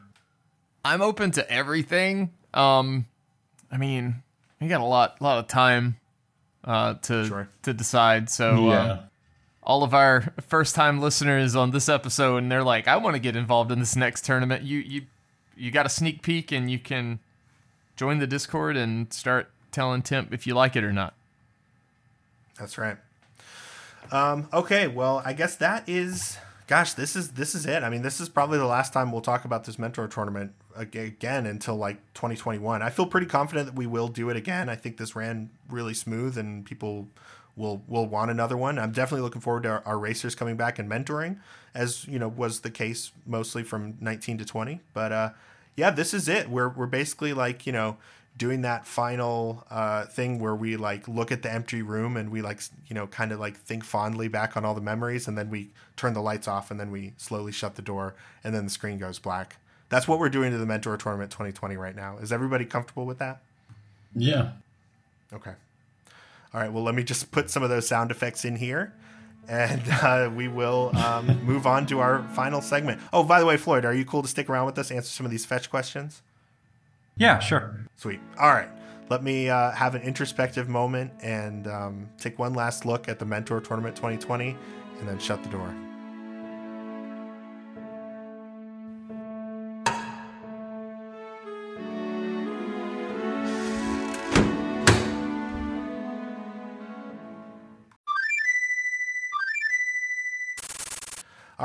I'm 0.85 1.03
open 1.03 1.33
to 1.33 1.51
everything. 1.51 2.31
Um, 2.55 3.07
I 3.73 3.77
mean, 3.77 4.23
we 4.61 4.69
got 4.69 4.81
a 4.81 4.85
lot, 4.85 5.21
lot 5.21 5.39
of 5.41 5.49
time 5.49 5.97
uh, 6.65 6.95
to 7.03 7.27
Sure. 7.27 7.49
to 7.63 7.75
decide. 7.75 8.31
So 8.31 8.69
yeah. 8.71 8.75
uh, 8.77 9.03
all 9.65 9.83
of 9.83 9.93
our 9.93 10.33
first 10.47 10.77
time 10.77 11.01
listeners 11.01 11.57
on 11.57 11.73
this 11.73 11.89
episode, 11.89 12.37
and 12.37 12.53
they're 12.53 12.63
like, 12.63 12.87
"I 12.87 12.97
want 12.99 13.15
to 13.17 13.21
get 13.21 13.35
involved 13.35 13.73
in 13.73 13.81
this 13.81 13.97
next 13.97 14.25
tournament." 14.25 14.63
You 14.63 14.79
you 14.79 15.03
you 15.57 15.73
got 15.73 15.85
a 15.87 15.89
sneak 15.89 16.23
peek, 16.23 16.53
and 16.53 16.71
you 16.71 16.79
can 16.79 17.19
join 17.97 18.19
the 18.21 18.27
Discord 18.29 18.77
and 18.77 19.13
start 19.13 19.51
telling 19.73 20.03
Tim 20.03 20.29
if 20.31 20.47
you 20.47 20.55
like 20.55 20.77
it 20.77 20.85
or 20.85 20.93
not. 20.93 21.15
That's 22.59 22.79
right. 22.79 22.97
Um, 24.13 24.49
okay, 24.53 24.89
well, 24.89 25.23
I 25.25 25.33
guess 25.33 25.57
that 25.57 25.89
is. 25.89 26.39
Gosh, 26.67 26.95
this 26.95 27.15
is 27.15 27.33
this 27.33 27.55
is 27.55 27.65
it. 27.65 27.85
I 27.85 27.91
mean, 27.91 28.03
this 28.03 28.21
is 28.21 28.29
probably 28.29 28.59
the 28.59 28.67
last 28.67 28.93
time 28.93 29.13
we'll 29.13 29.21
talk 29.21 29.45
about 29.45 29.65
this 29.65 29.79
mentor 29.79 30.09
tournament 30.09 30.53
again 30.75 31.47
until 31.47 31.77
like 31.77 31.99
2021. 32.15 32.83
I 32.83 32.91
feel 32.91 33.07
pretty 33.07 33.29
confident 33.29 33.67
that 33.67 33.77
we 33.77 33.87
will 33.87 34.09
do 34.09 34.31
it 34.31 34.37
again. 34.37 34.69
I 34.69 34.75
think 34.75 34.97
this 34.97 35.15
ran 35.15 35.51
really 35.71 35.95
smooth, 35.95 36.37
and 36.37 36.65
people 36.65 37.07
will 37.57 37.83
will 37.87 38.07
want 38.07 38.31
another 38.31 38.57
one. 38.57 38.79
I'm 38.79 38.93
definitely 38.93 39.23
looking 39.23 39.41
forward 39.41 39.63
to 39.65 39.71
our, 39.71 39.83
our 39.87 39.99
racers 39.99 40.35
coming 40.35 40.57
back 40.57 40.79
and 40.79 40.91
mentoring, 40.91 41.39
as 41.75 42.07
you 42.07 42.19
know 42.19 42.29
was 42.29 42.61
the 42.61 42.71
case 42.71 43.13
mostly 43.27 43.63
from 43.63 43.97
19 44.01 44.39
to 44.39 44.45
20. 44.45 44.81
But 44.93 45.13
uh, 45.13 45.31
yeah, 45.77 45.91
this 45.91 46.13
is 46.13 46.29
it. 46.29 46.49
We're 46.49 46.69
we're 46.69 46.87
basically 46.87 47.33
like 47.33 47.67
you 47.67 47.73
know 47.73 47.97
doing 48.37 48.63
that 48.63 48.87
final 48.87 49.65
uh, 49.71 50.05
thing 50.07 50.39
where 50.39 50.55
we 50.55 50.77
like 50.77 51.09
look 51.09 51.33
at 51.33 51.43
the 51.43 51.53
empty 51.53 51.83
room 51.83 52.17
and 52.17 52.31
we 52.31 52.43
like 52.43 52.61
you 52.87 52.95
know 52.95 53.07
kind 53.07 53.33
of 53.33 53.41
like 53.41 53.57
think 53.57 53.85
fondly 53.85 54.29
back 54.29 54.57
on 54.57 54.65
all 54.65 54.75
the 54.75 54.81
memories 54.81 55.27
and 55.27 55.39
then 55.39 55.49
we 55.49 55.71
turn 55.97 56.13
the 56.13 56.21
lights 56.21 56.47
off 56.47 56.71
and 56.71 56.79
then 56.79 56.91
we 56.91 57.13
slowly 57.17 57.53
shut 57.53 57.77
the 57.77 57.83
door 57.83 58.15
and 58.45 58.55
then 58.55 58.65
the 58.65 58.71
screen 58.71 58.99
goes 58.99 59.19
black. 59.19 59.57
That's 59.89 60.09
what 60.09 60.19
we're 60.19 60.29
doing 60.29 60.51
to 60.51 60.59
the 60.59 60.67
Mentor 60.67 60.97
Tournament 60.97 61.31
2020 61.31 61.77
right 61.77 61.95
now. 61.95 62.19
Is 62.19 62.33
everybody 62.33 62.65
comfortable 62.65 63.07
with 63.07 63.19
that? 63.19 63.41
Yeah. 64.15 64.53
Okay. 65.33 65.53
All 66.53 66.61
right. 66.61 66.73
Well, 66.73 66.83
let 66.83 66.95
me 66.95 67.05
just 67.05 67.31
put 67.31 67.51
some 67.51 67.63
of 67.63 67.71
those 67.71 67.87
sound 67.87 68.11
effects 68.11 68.45
in 68.45 68.57
here, 68.57 68.93
and 69.49 69.83
uh, 70.03 70.31
we 70.35 70.49
will 70.49 70.97
um, 70.97 71.45
move 71.45 71.67
on 71.67 71.87
to 71.87 72.01
our 72.01 72.27
final 72.35 72.61
segment. 72.61 73.01
Oh, 73.13 73.23
by 73.23 73.39
the 73.39 73.47
way, 73.47 73.57
Floyd, 73.57 73.85
are 73.85 73.95
you 73.95 74.05
cool 74.05 74.23
to 74.23 74.29
stick 74.29 74.49
around 74.49 74.67
with 74.67 74.79
us, 74.79 74.91
answer 74.91 75.09
some 75.11 75.27
of 75.27 75.31
these 75.31 75.45
fetch 75.45 75.71
questions? 75.71 76.23
Yeah, 77.17 77.39
sure. 77.39 77.87
Sweet. 77.97 78.21
All 78.39 78.51
right. 78.51 78.69
Let 79.09 79.23
me 79.23 79.49
uh, 79.49 79.71
have 79.71 79.95
an 79.95 80.03
introspective 80.03 80.69
moment 80.69 81.13
and 81.23 81.67
um, 81.69 82.09
take 82.19 82.39
one 82.39 82.55
last 82.55 82.85
look 82.85 83.09
at 83.09 83.19
the 83.19 83.25
Mentor 83.25 83.61
Tournament 83.61 83.95
2020, 83.97 84.57
and 84.99 85.09
then 85.09 85.19
shut 85.19 85.43
the 85.43 85.49
door. 85.49 85.75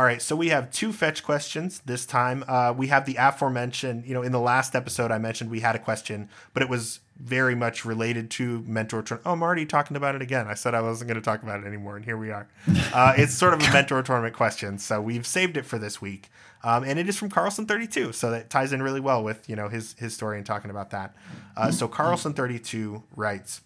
All 0.01 0.07
right, 0.07 0.19
so 0.19 0.35
we 0.35 0.49
have 0.49 0.71
two 0.71 0.93
fetch 0.93 1.23
questions 1.23 1.79
this 1.85 2.07
time. 2.07 2.43
Uh, 2.47 2.73
we 2.75 2.87
have 2.87 3.05
the 3.05 3.17
aforementioned, 3.19 4.03
you 4.07 4.15
know, 4.15 4.23
in 4.23 4.31
the 4.31 4.39
last 4.39 4.73
episode 4.73 5.11
I 5.11 5.19
mentioned 5.19 5.51
we 5.51 5.59
had 5.59 5.75
a 5.75 5.79
question, 5.79 6.27
but 6.55 6.63
it 6.63 6.69
was 6.69 7.01
very 7.19 7.53
much 7.53 7.85
related 7.85 8.31
to 8.31 8.63
mentor. 8.65 9.03
Tour- 9.03 9.21
oh, 9.23 9.33
I'm 9.33 9.43
already 9.43 9.67
talking 9.67 9.95
about 9.95 10.15
it 10.15 10.23
again. 10.23 10.47
I 10.47 10.55
said 10.55 10.73
I 10.73 10.81
wasn't 10.81 11.07
going 11.07 11.21
to 11.21 11.23
talk 11.23 11.43
about 11.43 11.59
it 11.59 11.67
anymore, 11.67 11.97
and 11.97 12.03
here 12.03 12.17
we 12.17 12.31
are. 12.31 12.47
Uh, 12.91 13.13
it's 13.15 13.35
sort 13.35 13.53
of 13.53 13.61
a 13.61 13.71
mentor 13.71 14.01
tournament 14.01 14.33
question, 14.33 14.79
so 14.79 14.99
we've 14.99 15.27
saved 15.27 15.55
it 15.55 15.67
for 15.67 15.77
this 15.77 16.01
week, 16.01 16.31
um, 16.63 16.83
and 16.83 16.97
it 16.97 17.07
is 17.07 17.15
from 17.15 17.29
Carlson32, 17.29 18.15
so 18.15 18.31
that 18.31 18.49
ties 18.49 18.73
in 18.73 18.81
really 18.81 19.01
well 19.01 19.23
with 19.23 19.47
you 19.47 19.55
know 19.55 19.69
his 19.69 19.93
his 19.99 20.15
story 20.15 20.37
and 20.37 20.47
talking 20.47 20.71
about 20.71 20.89
that. 20.89 21.15
Uh, 21.55 21.69
so 21.69 21.87
Carlson32 21.87 23.03
writes. 23.15 23.61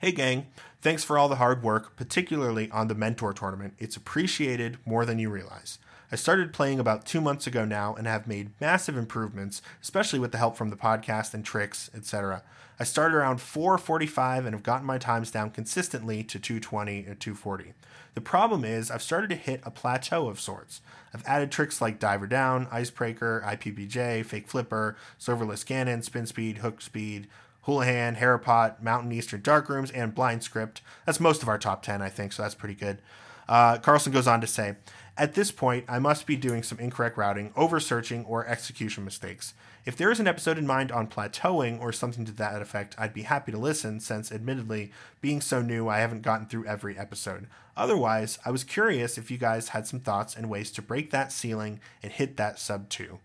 Hey, 0.00 0.12
gang. 0.12 0.46
Thanks 0.82 1.04
for 1.04 1.18
all 1.18 1.28
the 1.28 1.36
hard 1.36 1.62
work, 1.62 1.94
particularly 1.94 2.70
on 2.70 2.88
the 2.88 2.94
Mentor 2.94 3.34
tournament. 3.34 3.74
It's 3.78 3.96
appreciated 3.96 4.78
more 4.86 5.04
than 5.04 5.18
you 5.18 5.28
realize. 5.28 5.78
I 6.10 6.16
started 6.16 6.54
playing 6.54 6.80
about 6.80 7.04
two 7.04 7.20
months 7.20 7.46
ago 7.46 7.66
now 7.66 7.94
and 7.94 8.06
have 8.06 8.26
made 8.26 8.58
massive 8.62 8.96
improvements, 8.96 9.60
especially 9.82 10.18
with 10.18 10.32
the 10.32 10.38
help 10.38 10.56
from 10.56 10.70
the 10.70 10.76
podcast 10.76 11.34
and 11.34 11.44
tricks, 11.44 11.90
etc. 11.94 12.42
I 12.78 12.84
started 12.84 13.14
around 13.14 13.42
445 13.42 14.46
and 14.46 14.54
have 14.54 14.62
gotten 14.62 14.86
my 14.86 14.96
times 14.96 15.30
down 15.30 15.50
consistently 15.50 16.24
to 16.24 16.38
220 16.38 17.00
or 17.00 17.14
240. 17.14 17.74
The 18.14 18.20
problem 18.22 18.64
is 18.64 18.90
I've 18.90 19.02
started 19.02 19.28
to 19.30 19.36
hit 19.36 19.60
a 19.64 19.70
plateau 19.70 20.28
of 20.28 20.40
sorts. 20.40 20.80
I've 21.12 21.26
added 21.26 21.52
tricks 21.52 21.82
like 21.82 22.00
Diver 22.00 22.26
Down, 22.26 22.68
Icebreaker, 22.72 23.44
IPBJ, 23.46 24.24
Fake 24.24 24.48
Flipper, 24.48 24.96
Serverless 25.20 25.64
Cannon, 25.64 26.00
Spin 26.02 26.24
Speed, 26.24 26.58
Hook 26.58 26.80
Speed, 26.80 27.28
Houlihan, 27.62 28.16
Hera 28.16 28.38
Pot, 28.38 28.82
Mountain 28.82 29.12
Eastern 29.12 29.42
Darkrooms, 29.42 29.90
and 29.94 30.14
Blind 30.14 30.42
Script. 30.42 30.80
That's 31.06 31.20
most 31.20 31.42
of 31.42 31.48
our 31.48 31.58
top 31.58 31.82
10, 31.82 32.00
I 32.02 32.08
think, 32.08 32.32
so 32.32 32.42
that's 32.42 32.54
pretty 32.54 32.74
good. 32.74 33.00
Uh, 33.48 33.78
Carlson 33.78 34.12
goes 34.12 34.28
on 34.28 34.40
to 34.40 34.46
say, 34.46 34.76
At 35.18 35.34
this 35.34 35.50
point, 35.50 35.84
I 35.88 35.98
must 35.98 36.26
be 36.26 36.36
doing 36.36 36.62
some 36.62 36.78
incorrect 36.78 37.18
routing, 37.18 37.52
over 37.56 37.80
searching, 37.80 38.24
or 38.24 38.46
execution 38.46 39.04
mistakes. 39.04 39.54
If 39.84 39.96
there 39.96 40.10
is 40.10 40.20
an 40.20 40.28
episode 40.28 40.58
in 40.58 40.66
mind 40.66 40.92
on 40.92 41.08
plateauing 41.08 41.80
or 41.80 41.90
something 41.90 42.24
to 42.26 42.32
that 42.32 42.60
effect, 42.62 42.94
I'd 42.98 43.14
be 43.14 43.22
happy 43.22 43.50
to 43.50 43.58
listen, 43.58 43.98
since 43.98 44.30
admittedly, 44.30 44.92
being 45.20 45.40
so 45.40 45.62
new, 45.62 45.88
I 45.88 45.98
haven't 45.98 46.22
gotten 46.22 46.46
through 46.46 46.66
every 46.66 46.98
episode. 46.98 47.46
Otherwise, 47.76 48.38
I 48.44 48.50
was 48.50 48.62
curious 48.62 49.16
if 49.18 49.30
you 49.30 49.38
guys 49.38 49.70
had 49.70 49.86
some 49.86 50.00
thoughts 50.00 50.36
and 50.36 50.50
ways 50.50 50.70
to 50.72 50.82
break 50.82 51.10
that 51.10 51.32
ceiling 51.32 51.80
and 52.02 52.12
hit 52.12 52.36
that 52.36 52.58
sub 52.58 52.88
2. 52.88 53.18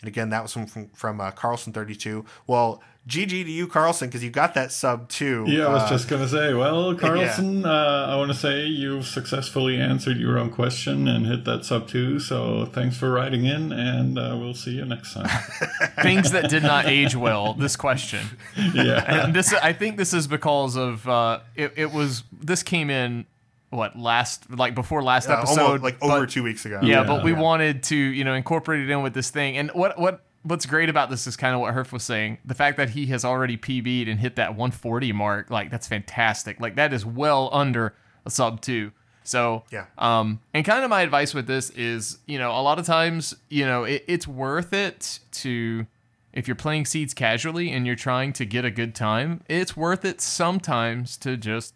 And 0.00 0.08
again, 0.08 0.30
that 0.30 0.42
was 0.42 0.52
from 0.52 0.66
from, 0.66 0.88
from 0.88 1.20
uh, 1.20 1.30
Carlson 1.30 1.72
thirty 1.72 1.94
two. 1.94 2.24
Well, 2.46 2.82
GG 3.08 3.28
to 3.30 3.50
you, 3.50 3.66
Carlson, 3.66 4.08
because 4.08 4.22
you 4.22 4.30
got 4.30 4.54
that 4.54 4.72
sub 4.72 5.08
two. 5.08 5.44
Yeah, 5.48 5.66
I 5.66 5.72
was 5.72 5.82
Uh, 5.84 5.88
just 5.88 6.08
gonna 6.08 6.28
say. 6.28 6.52
Well, 6.54 6.94
Carlson, 6.98 7.64
uh, 7.64 8.06
I 8.10 8.16
want 8.16 8.30
to 8.30 8.36
say 8.36 8.66
you've 8.66 9.06
successfully 9.06 9.80
answered 9.80 10.18
your 10.18 10.38
own 10.38 10.50
question 10.50 11.08
and 11.08 11.26
hit 11.26 11.44
that 11.46 11.64
sub 11.64 11.88
two. 11.88 12.18
So 12.18 12.66
thanks 12.66 12.96
for 12.96 13.10
writing 13.10 13.46
in, 13.46 13.72
and 13.72 14.18
uh, 14.18 14.36
we'll 14.38 14.54
see 14.54 14.72
you 14.72 14.84
next 14.84 15.14
time. 15.14 15.28
Things 16.02 16.30
that 16.32 16.50
did 16.50 16.62
not 16.62 16.86
age 16.86 17.16
well. 17.16 17.54
This 17.54 17.74
question. 17.76 18.20
yeah, 18.74 19.24
And 19.24 19.34
this, 19.34 19.52
I 19.54 19.72
think, 19.72 19.96
this 19.96 20.12
is 20.14 20.26
because 20.26 20.76
of 20.76 21.08
uh, 21.08 21.40
it. 21.56 21.72
It 21.76 21.92
was 21.92 22.22
this 22.32 22.62
came 22.62 22.90
in 22.90 23.26
what 23.70 23.96
last 23.98 24.50
like 24.50 24.74
before 24.74 25.02
last 25.02 25.28
Uh, 25.28 25.34
episode, 25.38 25.60
almost 25.60 25.82
like 25.82 26.02
over 26.02 26.20
but- 26.20 26.30
two 26.30 26.42
weeks 26.42 26.64
ago. 26.66 26.80
yeah, 26.82 27.00
Yeah. 27.00 27.04
but 27.04 27.22
we 27.24 27.32
Yeah. 27.32 27.38
wanted 27.40 27.82
to, 27.84 27.96
you 27.96 28.24
know, 28.24 28.34
incorporate 28.34 28.80
it 28.82 28.90
in 28.90 29.02
with 29.02 29.14
this 29.14 29.30
thing. 29.30 29.56
And 29.56 29.70
what 29.70 29.98
what 29.98 30.24
what's 30.42 30.64
great 30.66 30.88
about 30.88 31.10
this 31.10 31.26
is 31.26 31.36
kind 31.36 31.54
of 31.54 31.60
what 31.60 31.74
Herf 31.74 31.92
was 31.92 32.02
saying. 32.02 32.38
The 32.44 32.54
fact 32.54 32.76
that 32.78 32.90
he 32.90 33.06
has 33.06 33.24
already 33.24 33.56
PB'd 33.58 34.08
and 34.08 34.18
hit 34.20 34.36
that 34.36 34.54
140 34.56 35.12
mark, 35.12 35.50
like 35.50 35.70
that's 35.70 35.86
fantastic. 35.86 36.58
Like 36.60 36.76
that 36.76 36.92
is 36.92 37.04
well 37.04 37.50
under 37.52 37.94
a 38.26 38.30
sub 38.30 38.60
two. 38.62 38.92
So 39.22 39.64
Yeah. 39.70 39.84
Um, 39.98 40.40
and 40.54 40.64
kind 40.64 40.82
of 40.82 40.88
my 40.90 41.02
advice 41.02 41.34
with 41.34 41.46
this 41.46 41.68
is, 41.70 42.18
you 42.26 42.38
know, 42.38 42.50
a 42.52 42.62
lot 42.62 42.78
of 42.78 42.86
times, 42.86 43.36
you 43.50 43.66
know, 43.66 43.84
it, 43.84 44.02
it's 44.08 44.26
worth 44.26 44.72
it 44.72 45.20
to 45.32 45.86
if 46.32 46.48
you're 46.48 46.54
playing 46.54 46.86
seeds 46.86 47.12
casually 47.12 47.70
and 47.70 47.86
you're 47.86 47.94
trying 47.96 48.32
to 48.32 48.44
get 48.46 48.64
a 48.64 48.70
good 48.70 48.94
time, 48.94 49.42
it's 49.48 49.76
worth 49.76 50.04
it 50.06 50.20
sometimes 50.20 51.16
to 51.18 51.36
just 51.36 51.74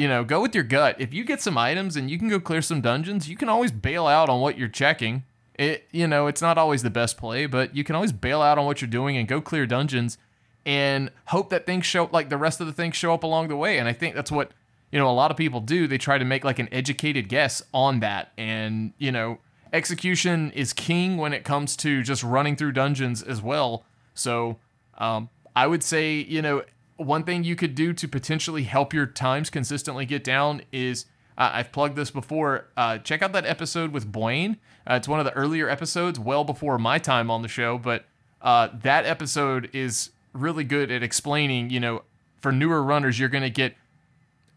you 0.00 0.08
know, 0.08 0.24
go 0.24 0.40
with 0.40 0.54
your 0.54 0.64
gut. 0.64 0.96
If 0.98 1.12
you 1.12 1.24
get 1.24 1.42
some 1.42 1.58
items 1.58 1.94
and 1.94 2.10
you 2.10 2.18
can 2.18 2.30
go 2.30 2.40
clear 2.40 2.62
some 2.62 2.80
dungeons, 2.80 3.28
you 3.28 3.36
can 3.36 3.50
always 3.50 3.70
bail 3.70 4.06
out 4.06 4.30
on 4.30 4.40
what 4.40 4.56
you're 4.56 4.66
checking. 4.66 5.24
It, 5.56 5.88
you 5.90 6.06
know, 6.06 6.26
it's 6.26 6.40
not 6.40 6.56
always 6.56 6.82
the 6.82 6.88
best 6.88 7.18
play, 7.18 7.44
but 7.44 7.76
you 7.76 7.84
can 7.84 7.94
always 7.94 8.10
bail 8.10 8.40
out 8.40 8.56
on 8.56 8.64
what 8.64 8.80
you're 8.80 8.88
doing 8.88 9.18
and 9.18 9.28
go 9.28 9.42
clear 9.42 9.66
dungeons 9.66 10.16
and 10.64 11.10
hope 11.26 11.50
that 11.50 11.66
things 11.66 11.84
show 11.84 12.08
like 12.12 12.30
the 12.30 12.38
rest 12.38 12.62
of 12.62 12.66
the 12.66 12.72
things 12.72 12.96
show 12.96 13.12
up 13.12 13.24
along 13.24 13.48
the 13.48 13.56
way. 13.56 13.76
And 13.76 13.86
I 13.86 13.92
think 13.92 14.14
that's 14.14 14.32
what, 14.32 14.52
you 14.90 14.98
know, 14.98 15.06
a 15.06 15.12
lot 15.12 15.30
of 15.30 15.36
people 15.36 15.60
do. 15.60 15.86
They 15.86 15.98
try 15.98 16.16
to 16.16 16.24
make 16.24 16.44
like 16.44 16.58
an 16.58 16.70
educated 16.72 17.28
guess 17.28 17.62
on 17.74 18.00
that. 18.00 18.32
And, 18.38 18.94
you 18.96 19.12
know, 19.12 19.36
execution 19.70 20.50
is 20.52 20.72
king 20.72 21.18
when 21.18 21.34
it 21.34 21.44
comes 21.44 21.76
to 21.76 22.02
just 22.02 22.22
running 22.22 22.56
through 22.56 22.72
dungeons 22.72 23.22
as 23.22 23.42
well. 23.42 23.84
So, 24.14 24.56
um, 24.96 25.28
I 25.54 25.66
would 25.66 25.82
say, 25.82 26.14
you 26.14 26.40
know, 26.40 26.62
one 27.00 27.24
thing 27.24 27.44
you 27.44 27.56
could 27.56 27.74
do 27.74 27.92
to 27.92 28.06
potentially 28.06 28.64
help 28.64 28.92
your 28.92 29.06
times 29.06 29.50
consistently 29.50 30.04
get 30.04 30.22
down 30.22 30.62
is 30.72 31.06
uh, 31.38 31.50
I've 31.54 31.72
plugged 31.72 31.96
this 31.96 32.10
before. 32.10 32.66
Uh, 32.76 32.98
check 32.98 33.22
out 33.22 33.32
that 33.32 33.46
episode 33.46 33.92
with 33.92 34.10
Blaine. 34.10 34.58
Uh, 34.86 34.94
it's 34.94 35.08
one 35.08 35.18
of 35.18 35.24
the 35.24 35.32
earlier 35.32 35.68
episodes, 35.68 36.18
well 36.18 36.44
before 36.44 36.78
my 36.78 36.98
time 36.98 37.30
on 37.30 37.42
the 37.42 37.48
show, 37.48 37.78
but 37.78 38.04
uh, 38.42 38.68
that 38.82 39.06
episode 39.06 39.70
is 39.72 40.10
really 40.32 40.64
good 40.64 40.90
at 40.90 41.02
explaining, 41.02 41.70
you 41.70 41.80
know, 41.80 42.02
for 42.40 42.52
newer 42.52 42.82
runners, 42.82 43.18
you're 43.18 43.28
going 43.28 43.42
to 43.42 43.50
get 43.50 43.74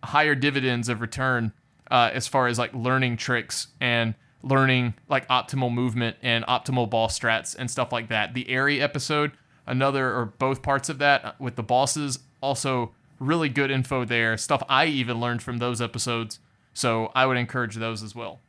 higher 0.04 0.36
dividends 0.36 0.90
of 0.90 1.02
return 1.02 1.54
uh, 1.90 2.10
as 2.14 2.28
far 2.28 2.48
as 2.48 2.60
like 2.60 2.74
learning 2.74 3.18
tricks 3.18 3.68
and 3.80 4.16
learning 4.42 4.94
like 5.08 5.28
optimal 5.30 5.74
movement 5.74 6.18
and 6.22 6.46
optimal 6.46 6.90
ball 6.90 7.08
strats 7.08 7.56
and 7.58 7.72
stuff 7.72 7.92
like 7.92 8.10
that. 8.10 8.34
The 8.34 8.50
Airy 8.50 8.82
episode, 8.82 9.32
another 9.66 10.14
or 10.14 10.26
both 10.26 10.62
parts 10.62 10.90
of 10.90 10.98
that 11.00 11.24
uh, 11.24 11.32
with 11.40 11.56
the 11.56 11.64
bosses, 11.64 12.20
also 12.44 12.92
really 13.20 13.50
good 13.50 13.72
info 13.72 14.06
there. 14.06 14.38
Stuff 14.38 14.62
I 14.70 14.86
even 14.86 15.20
learned 15.20 15.42
from 15.42 15.58
those 15.58 15.82
episodes. 15.82 16.40
So 16.74 17.12
I 17.16 17.26
would 17.26 17.38
encourage 17.38 17.76
those 17.76 18.04
as 18.04 18.14
well. 18.14 18.40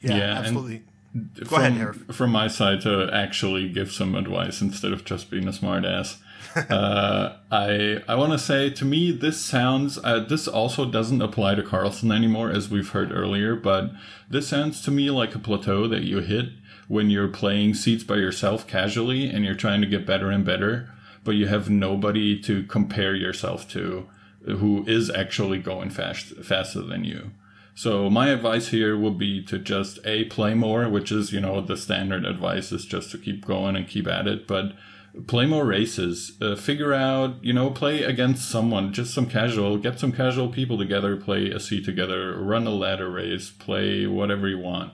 Yeah, 0.00 0.16
Yeah, 0.16 0.38
absolutely. 0.38 0.82
Go 1.14 1.44
from, 1.46 1.62
ahead, 1.62 1.72
Harif. 1.72 2.14
From 2.14 2.30
my 2.30 2.48
side, 2.48 2.80
to 2.82 3.10
actually 3.12 3.68
give 3.68 3.90
some 3.90 4.14
advice 4.14 4.60
instead 4.60 4.92
of 4.92 5.04
just 5.04 5.30
being 5.30 5.48
a 5.48 5.52
smartass, 5.52 6.18
uh, 6.70 7.36
I 7.50 8.02
I 8.06 8.14
want 8.14 8.32
to 8.32 8.38
say 8.38 8.70
to 8.70 8.84
me 8.84 9.10
this 9.10 9.40
sounds 9.40 9.98
uh, 10.04 10.20
this 10.20 10.46
also 10.46 10.84
doesn't 10.84 11.20
apply 11.20 11.56
to 11.56 11.62
Carlson 11.62 12.12
anymore 12.12 12.50
as 12.50 12.68
we've 12.68 12.90
heard 12.90 13.10
earlier, 13.10 13.56
but 13.56 13.90
this 14.30 14.48
sounds 14.48 14.82
to 14.82 14.90
me 14.90 15.10
like 15.10 15.34
a 15.34 15.38
plateau 15.38 15.88
that 15.88 16.02
you 16.02 16.20
hit 16.20 16.50
when 16.88 17.10
you're 17.10 17.28
playing 17.28 17.74
seeds 17.74 18.04
by 18.04 18.16
yourself 18.16 18.66
casually 18.66 19.28
and 19.28 19.44
you're 19.44 19.54
trying 19.54 19.80
to 19.80 19.86
get 19.86 20.06
better 20.06 20.30
and 20.30 20.44
better, 20.44 20.90
but 21.24 21.32
you 21.32 21.46
have 21.46 21.70
nobody 21.70 22.40
to 22.42 22.62
compare 22.64 23.14
yourself 23.14 23.68
to 23.70 24.08
who 24.44 24.84
is 24.86 25.10
actually 25.10 25.58
going 25.58 25.90
fast 25.90 26.36
faster 26.44 26.82
than 26.82 27.04
you. 27.04 27.30
So 27.74 28.10
my 28.10 28.30
advice 28.30 28.68
here 28.68 28.98
would 28.98 29.18
be 29.18 29.40
to 29.44 29.58
just 29.58 30.00
a 30.04 30.24
play 30.24 30.54
more, 30.54 30.88
which 30.88 31.12
is 31.12 31.32
you 31.32 31.40
know 31.40 31.60
the 31.60 31.76
standard 31.76 32.24
advice 32.24 32.72
is 32.72 32.84
just 32.84 33.10
to 33.12 33.18
keep 33.18 33.46
going 33.46 33.76
and 33.76 33.86
keep 33.86 34.08
at 34.08 34.26
it, 34.26 34.46
but 34.46 34.72
play 35.26 35.46
more 35.46 35.64
races. 35.64 36.32
Uh, 36.40 36.56
figure 36.56 36.92
out 36.92 37.36
you 37.42 37.52
know 37.52 37.70
play 37.70 38.02
against 38.02 38.48
someone, 38.48 38.92
just 38.92 39.14
some 39.14 39.26
casual, 39.26 39.78
get 39.78 40.00
some 40.00 40.12
casual 40.12 40.48
people 40.48 40.78
together, 40.78 41.16
play 41.16 41.50
a 41.50 41.60
C 41.60 41.82
together, 41.82 42.36
run 42.38 42.66
a 42.66 42.70
ladder 42.70 43.10
race, 43.10 43.50
play 43.50 44.06
whatever 44.06 44.48
you 44.48 44.58
want. 44.58 44.92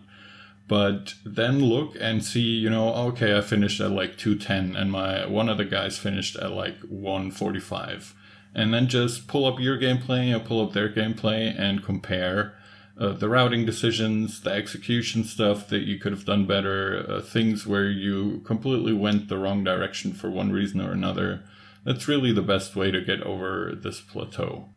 But 0.66 1.14
then 1.24 1.62
look 1.62 1.94
and 2.00 2.24
see, 2.24 2.40
you 2.40 2.70
know, 2.70 2.94
okay, 3.08 3.36
I 3.36 3.42
finished 3.42 3.80
at 3.80 3.90
like 3.90 4.16
210 4.16 4.74
and 4.76 4.90
my 4.90 5.26
one 5.26 5.48
of 5.48 5.58
the 5.58 5.64
guys 5.64 5.98
finished 5.98 6.36
at 6.36 6.52
like 6.52 6.80
145. 6.88 8.14
And 8.54 8.72
then 8.72 8.86
just 8.86 9.26
pull 9.26 9.44
up 9.46 9.60
your 9.60 9.78
gameplay 9.78 10.34
and 10.34 10.44
pull 10.44 10.64
up 10.64 10.72
their 10.72 10.88
gameplay 10.88 11.54
and 11.58 11.82
compare 11.82 12.54
uh, 12.96 13.12
the 13.12 13.28
routing 13.28 13.66
decisions, 13.66 14.40
the 14.40 14.52
execution 14.52 15.24
stuff 15.24 15.68
that 15.68 15.82
you 15.82 15.98
could 15.98 16.12
have 16.12 16.24
done 16.24 16.46
better, 16.46 17.04
uh, 17.08 17.20
things 17.20 17.66
where 17.66 17.88
you 17.88 18.40
completely 18.44 18.92
went 18.92 19.28
the 19.28 19.38
wrong 19.38 19.64
direction 19.64 20.12
for 20.12 20.30
one 20.30 20.52
reason 20.52 20.80
or 20.80 20.92
another. 20.92 21.42
That's 21.84 22.08
really 22.08 22.32
the 22.32 22.42
best 22.42 22.76
way 22.76 22.90
to 22.90 23.00
get 23.00 23.20
over 23.22 23.74
this 23.74 24.00
plateau. 24.00 24.68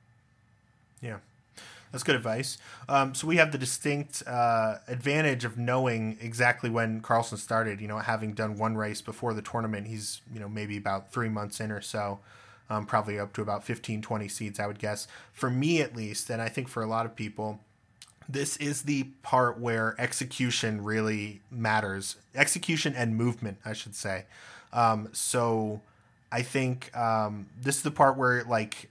Yeah, 1.00 1.20
that's 1.92 2.04
good 2.04 2.16
advice. 2.16 2.58
Um, 2.90 3.16
so 3.16 3.28
we 3.28 3.38
have 3.38 3.52
the 3.52 3.58
distinct 3.58 4.24
uh, 4.28 4.76
advantage 4.88 5.46
of 5.46 5.58
knowing 5.58 6.18
exactly 6.22 6.70
when 6.70 7.02
Carlson 7.02 7.38
started. 7.38 7.80
You 7.82 7.88
know, 7.88 7.98
having 7.98 8.34
done 8.34 8.58
one 8.58 8.76
race 8.76 9.02
before 9.02 9.34
the 9.34 9.42
tournament, 9.42 9.88
he's 9.88 10.22
you 10.34 10.40
know 10.40 10.50
maybe 10.50 10.78
about 10.78 11.12
three 11.12 11.30
months 11.30 11.60
in 11.60 11.72
or 11.72 11.82
so. 11.82 12.20
Um, 12.70 12.86
probably 12.86 13.18
up 13.18 13.32
to 13.34 13.42
about 13.42 13.64
15, 13.64 14.02
20 14.02 14.28
seeds, 14.28 14.60
I 14.60 14.68
would 14.68 14.78
guess. 14.78 15.08
For 15.32 15.50
me, 15.50 15.82
at 15.82 15.96
least, 15.96 16.30
and 16.30 16.42
I 16.42 16.50
think 16.50 16.68
for 16.68 16.84
a 16.84 16.86
lot 16.86 17.06
of 17.06 17.16
people, 17.16 17.62
this 18.28 18.58
is 18.58 18.82
the 18.82 19.04
part 19.24 19.58
where 19.58 19.96
execution 19.98 20.84
really 20.84 21.40
matters. 21.50 22.18
Execution 22.36 22.94
and 22.94 23.16
movement, 23.16 23.60
I 23.64 23.72
should 23.72 23.96
say. 23.96 24.26
Um, 24.74 25.10
so 25.14 25.82
I 26.32 26.42
think 26.42 26.96
um, 26.96 27.48
this 27.60 27.78
is 27.78 27.84
the 27.84 27.92
part 27.92 28.18
where 28.18 28.44
like 28.44 28.90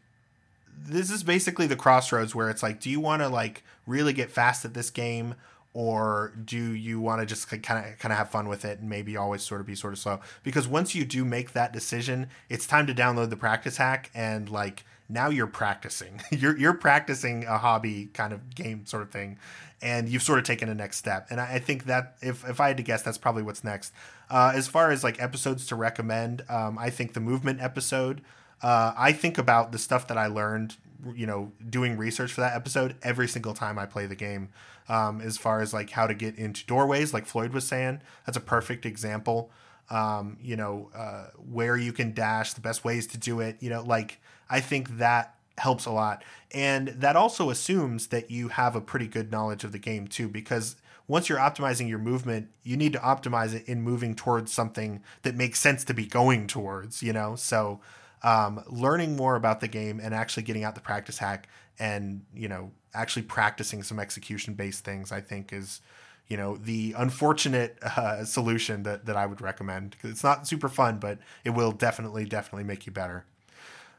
this 0.76 1.10
is 1.10 1.22
basically 1.22 1.66
the 1.66 1.76
crossroads 1.76 2.34
where 2.34 2.50
it's 2.50 2.62
like, 2.62 2.80
do 2.80 2.90
you 2.90 3.00
want 3.00 3.22
to 3.22 3.28
like 3.28 3.64
really 3.86 4.12
get 4.12 4.30
fast 4.30 4.64
at 4.64 4.74
this 4.74 4.90
game, 4.90 5.34
or 5.72 6.32
do 6.42 6.72
you 6.74 7.00
want 7.00 7.20
to 7.20 7.26
just 7.26 7.48
kind 7.48 7.84
of 7.84 7.98
kind 7.98 8.12
of 8.12 8.18
have 8.18 8.30
fun 8.30 8.48
with 8.48 8.64
it 8.64 8.80
and 8.80 8.88
maybe 8.88 9.16
always 9.16 9.42
sort 9.42 9.60
of 9.60 9.66
be 9.66 9.74
sort 9.74 9.92
of 9.92 9.98
slow? 9.98 10.20
Because 10.42 10.66
once 10.66 10.94
you 10.94 11.04
do 11.04 11.24
make 11.24 11.52
that 11.52 11.72
decision, 11.72 12.28
it's 12.48 12.66
time 12.66 12.86
to 12.86 12.94
download 12.94 13.30
the 13.30 13.36
practice 13.36 13.76
hack 13.76 14.10
and 14.14 14.48
like 14.48 14.84
now 15.08 15.28
you're 15.28 15.46
practicing. 15.46 16.20
you're 16.30 16.56
you're 16.56 16.74
practicing 16.74 17.44
a 17.44 17.58
hobby 17.58 18.10
kind 18.14 18.32
of 18.32 18.54
game 18.54 18.86
sort 18.86 19.02
of 19.02 19.10
thing, 19.10 19.38
and 19.82 20.08
you've 20.08 20.22
sort 20.22 20.38
of 20.38 20.44
taken 20.44 20.68
a 20.68 20.74
next 20.74 20.96
step. 20.96 21.26
And 21.30 21.40
I, 21.40 21.54
I 21.54 21.58
think 21.58 21.84
that 21.84 22.16
if 22.22 22.48
if 22.48 22.60
I 22.60 22.68
had 22.68 22.76
to 22.78 22.82
guess, 22.82 23.02
that's 23.02 23.18
probably 23.18 23.42
what's 23.42 23.64
next. 23.64 23.92
Uh, 24.30 24.52
as 24.54 24.68
far 24.68 24.90
as 24.90 25.04
like 25.04 25.20
episodes 25.22 25.66
to 25.66 25.76
recommend, 25.76 26.42
um, 26.48 26.78
I 26.78 26.90
think 26.90 27.14
the 27.14 27.20
movement 27.20 27.60
episode. 27.60 28.22
Uh, 28.62 28.92
I 28.96 29.12
think 29.12 29.38
about 29.38 29.72
the 29.72 29.78
stuff 29.78 30.08
that 30.08 30.18
I 30.18 30.26
learned, 30.26 30.76
you 31.14 31.26
know, 31.26 31.52
doing 31.68 31.96
research 31.96 32.32
for 32.32 32.40
that 32.40 32.54
episode 32.54 32.96
every 33.02 33.28
single 33.28 33.54
time 33.54 33.78
I 33.78 33.86
play 33.86 34.06
the 34.06 34.16
game. 34.16 34.48
Um, 34.88 35.20
as 35.20 35.36
far 35.36 35.60
as 35.60 35.74
like 35.74 35.90
how 35.90 36.06
to 36.06 36.14
get 36.14 36.36
into 36.36 36.64
doorways, 36.64 37.12
like 37.12 37.26
Floyd 37.26 37.52
was 37.52 37.66
saying, 37.66 38.00
that's 38.24 38.38
a 38.38 38.40
perfect 38.40 38.86
example. 38.86 39.50
Um, 39.90 40.38
you 40.40 40.56
know, 40.56 40.90
uh, 40.96 41.26
where 41.36 41.76
you 41.76 41.92
can 41.92 42.12
dash, 42.12 42.52
the 42.54 42.60
best 42.60 42.84
ways 42.84 43.06
to 43.08 43.18
do 43.18 43.40
it. 43.40 43.56
You 43.60 43.70
know, 43.70 43.82
like 43.82 44.20
I 44.48 44.60
think 44.60 44.98
that 44.98 45.34
helps 45.58 45.86
a 45.86 45.90
lot, 45.90 46.22
and 46.52 46.88
that 46.88 47.16
also 47.16 47.50
assumes 47.50 48.08
that 48.08 48.30
you 48.30 48.48
have 48.48 48.76
a 48.76 48.80
pretty 48.80 49.06
good 49.06 49.30
knowledge 49.30 49.64
of 49.64 49.72
the 49.72 49.78
game 49.78 50.06
too, 50.06 50.28
because 50.28 50.76
once 51.08 51.28
you're 51.28 51.38
optimizing 51.38 51.88
your 51.88 51.98
movement, 52.00 52.48
you 52.64 52.76
need 52.76 52.92
to 52.92 52.98
optimize 52.98 53.54
it 53.54 53.64
in 53.68 53.80
moving 53.80 54.14
towards 54.14 54.52
something 54.52 55.02
that 55.22 55.36
makes 55.36 55.60
sense 55.60 55.84
to 55.84 55.94
be 55.94 56.06
going 56.06 56.46
towards. 56.46 57.02
You 57.02 57.12
know, 57.12 57.36
so 57.36 57.80
um, 58.22 58.62
learning 58.68 59.16
more 59.16 59.36
about 59.36 59.60
the 59.60 59.68
game 59.68 60.00
and 60.02 60.14
actually 60.14 60.42
getting 60.42 60.64
out 60.64 60.74
the 60.74 60.80
practice 60.80 61.18
hack 61.18 61.48
and 61.78 62.24
you 62.34 62.48
know 62.48 62.70
actually 62.94 63.22
practicing 63.22 63.82
some 63.82 63.98
execution 63.98 64.54
based 64.54 64.84
things 64.84 65.12
i 65.12 65.20
think 65.20 65.52
is 65.52 65.80
you 66.28 66.36
know 66.36 66.56
the 66.56 66.94
unfortunate 66.96 67.78
uh, 67.96 68.24
solution 68.24 68.82
that, 68.82 69.06
that 69.06 69.16
i 69.16 69.26
would 69.26 69.40
recommend. 69.40 69.96
It's 70.02 70.24
not 70.24 70.46
super 70.46 70.68
fun 70.68 70.98
but 70.98 71.18
it 71.44 71.50
will 71.50 71.72
definitely 71.72 72.24
definitely 72.24 72.64
make 72.64 72.86
you 72.86 72.92
better. 72.92 73.24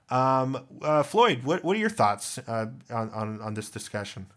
Um, 0.10 0.66
uh, 0.82 1.04
floyd 1.04 1.44
what, 1.44 1.64
what 1.64 1.76
are 1.76 1.80
your 1.80 1.90
thoughts 1.90 2.38
uh, 2.40 2.68
on, 2.90 3.10
on, 3.12 3.42
on 3.42 3.54
this 3.54 3.70
discussion? 3.70 4.28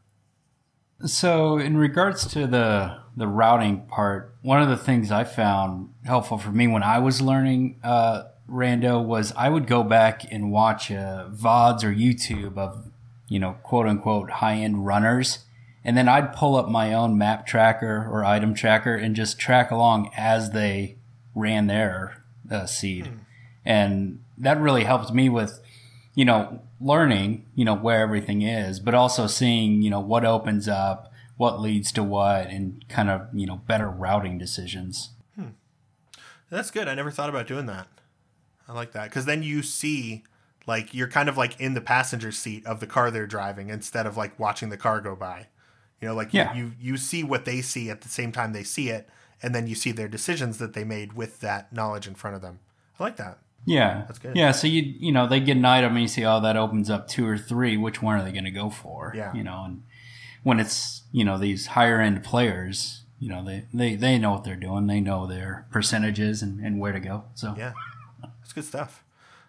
So, 1.06 1.56
in 1.56 1.78
regards 1.78 2.26
to 2.32 2.46
the 2.46 2.98
the 3.16 3.26
routing 3.26 3.86
part, 3.86 4.34
one 4.42 4.60
of 4.60 4.68
the 4.68 4.76
things 4.76 5.10
I 5.10 5.24
found 5.24 5.94
helpful 6.04 6.36
for 6.36 6.50
me 6.50 6.66
when 6.66 6.82
I 6.82 6.98
was 6.98 7.22
learning 7.22 7.80
uh, 7.82 8.24
Rando 8.50 9.04
was 9.04 9.32
I 9.36 9.48
would 9.48 9.66
go 9.66 9.82
back 9.82 10.30
and 10.30 10.50
watch 10.50 10.90
uh, 10.90 11.28
VODs 11.30 11.84
or 11.84 11.94
YouTube 11.94 12.58
of 12.58 12.90
you 13.28 13.38
know 13.38 13.56
quote 13.62 13.86
unquote 13.86 14.30
high 14.30 14.56
end 14.56 14.86
runners, 14.86 15.40
and 15.84 15.96
then 15.96 16.08
I'd 16.08 16.32
pull 16.34 16.56
up 16.56 16.68
my 16.68 16.92
own 16.92 17.16
map 17.16 17.46
tracker 17.46 18.08
or 18.10 18.24
item 18.24 18.54
tracker 18.54 18.94
and 18.94 19.14
just 19.14 19.38
track 19.38 19.70
along 19.70 20.10
as 20.16 20.50
they 20.50 20.96
ran 21.34 21.66
their 21.66 22.22
uh, 22.50 22.66
seed, 22.66 23.10
and 23.64 24.22
that 24.36 24.60
really 24.60 24.84
helped 24.84 25.12
me 25.12 25.28
with 25.28 25.60
you 26.14 26.24
know, 26.24 26.60
learning, 26.80 27.46
you 27.54 27.64
know, 27.64 27.74
where 27.74 28.00
everything 28.00 28.42
is, 28.42 28.80
but 28.80 28.94
also 28.94 29.26
seeing, 29.26 29.82
you 29.82 29.90
know, 29.90 30.00
what 30.00 30.24
opens 30.24 30.68
up, 30.68 31.12
what 31.36 31.60
leads 31.60 31.92
to 31.92 32.02
what, 32.02 32.48
and 32.48 32.84
kind 32.88 33.08
of, 33.08 33.28
you 33.32 33.46
know, 33.46 33.56
better 33.66 33.88
routing 33.88 34.38
decisions. 34.38 35.10
Hmm. 35.34 35.50
That's 36.50 36.70
good. 36.70 36.88
I 36.88 36.94
never 36.94 37.10
thought 37.10 37.30
about 37.30 37.46
doing 37.46 37.66
that. 37.66 37.86
I 38.70 38.74
like 38.74 38.92
that 38.92 39.04
because 39.10 39.24
then 39.24 39.42
you 39.42 39.62
see, 39.62 40.22
like, 40.66 40.94
you're 40.94 41.08
kind 41.08 41.28
of 41.28 41.36
like 41.36 41.60
in 41.60 41.74
the 41.74 41.80
passenger 41.80 42.30
seat 42.30 42.64
of 42.66 42.78
the 42.80 42.86
car 42.86 43.10
they're 43.10 43.26
driving 43.26 43.68
instead 43.68 44.06
of 44.06 44.16
like 44.16 44.38
watching 44.38 44.68
the 44.70 44.76
car 44.76 45.00
go 45.00 45.16
by. 45.16 45.48
You 46.00 46.08
know, 46.08 46.14
like 46.14 46.32
Yeah. 46.32 46.54
you, 46.54 46.64
you 46.66 46.72
you 46.92 46.96
see 46.96 47.24
what 47.24 47.44
they 47.44 47.60
see 47.60 47.90
at 47.90 48.00
the 48.02 48.08
same 48.08 48.32
time 48.32 48.52
they 48.52 48.62
see 48.62 48.88
it, 48.88 49.08
and 49.42 49.54
then 49.54 49.66
you 49.66 49.74
see 49.74 49.92
their 49.92 50.08
decisions 50.08 50.58
that 50.58 50.72
they 50.72 50.84
made 50.84 51.14
with 51.14 51.40
that 51.40 51.72
knowledge 51.72 52.06
in 52.06 52.14
front 52.14 52.36
of 52.36 52.42
them. 52.42 52.60
I 52.98 53.02
like 53.02 53.16
that. 53.16 53.38
Yeah, 53.66 54.04
That's 54.06 54.18
good. 54.18 54.34
Yeah, 54.36 54.52
so 54.52 54.66
you 54.66 54.80
you 54.82 55.12
know 55.12 55.26
they 55.26 55.40
get 55.40 55.56
an 55.58 55.64
item 55.66 55.92
and 55.92 56.00
you 56.02 56.08
see, 56.08 56.24
oh, 56.24 56.40
that 56.40 56.56
opens 56.56 56.88
up 56.88 57.08
two 57.08 57.26
or 57.26 57.36
three. 57.36 57.76
Which 57.76 58.00
one 58.00 58.18
are 58.18 58.24
they 58.24 58.32
going 58.32 58.44
to 58.44 58.50
go 58.50 58.70
for? 58.70 59.12
Yeah. 59.14 59.34
you 59.34 59.42
know, 59.44 59.64
and 59.66 59.82
when 60.42 60.58
it's 60.60 61.02
you 61.12 61.24
know 61.24 61.36
these 61.36 61.66
higher 61.66 62.00
end 62.00 62.22
players, 62.24 63.02
you 63.18 63.28
know 63.28 63.44
they, 63.44 63.66
they 63.74 63.96
they 63.96 64.16
know 64.18 64.30
what 64.32 64.44
they're 64.44 64.56
doing. 64.56 64.86
They 64.86 65.00
know 65.00 65.26
their 65.26 65.66
percentages 65.70 66.40
and, 66.40 66.64
and 66.64 66.80
where 66.80 66.92
to 66.92 67.00
go. 67.00 67.24
So 67.34 67.54
Yeah, 67.58 67.72
that's 68.50 68.66
good 68.66 68.68
stuff. 68.68 69.04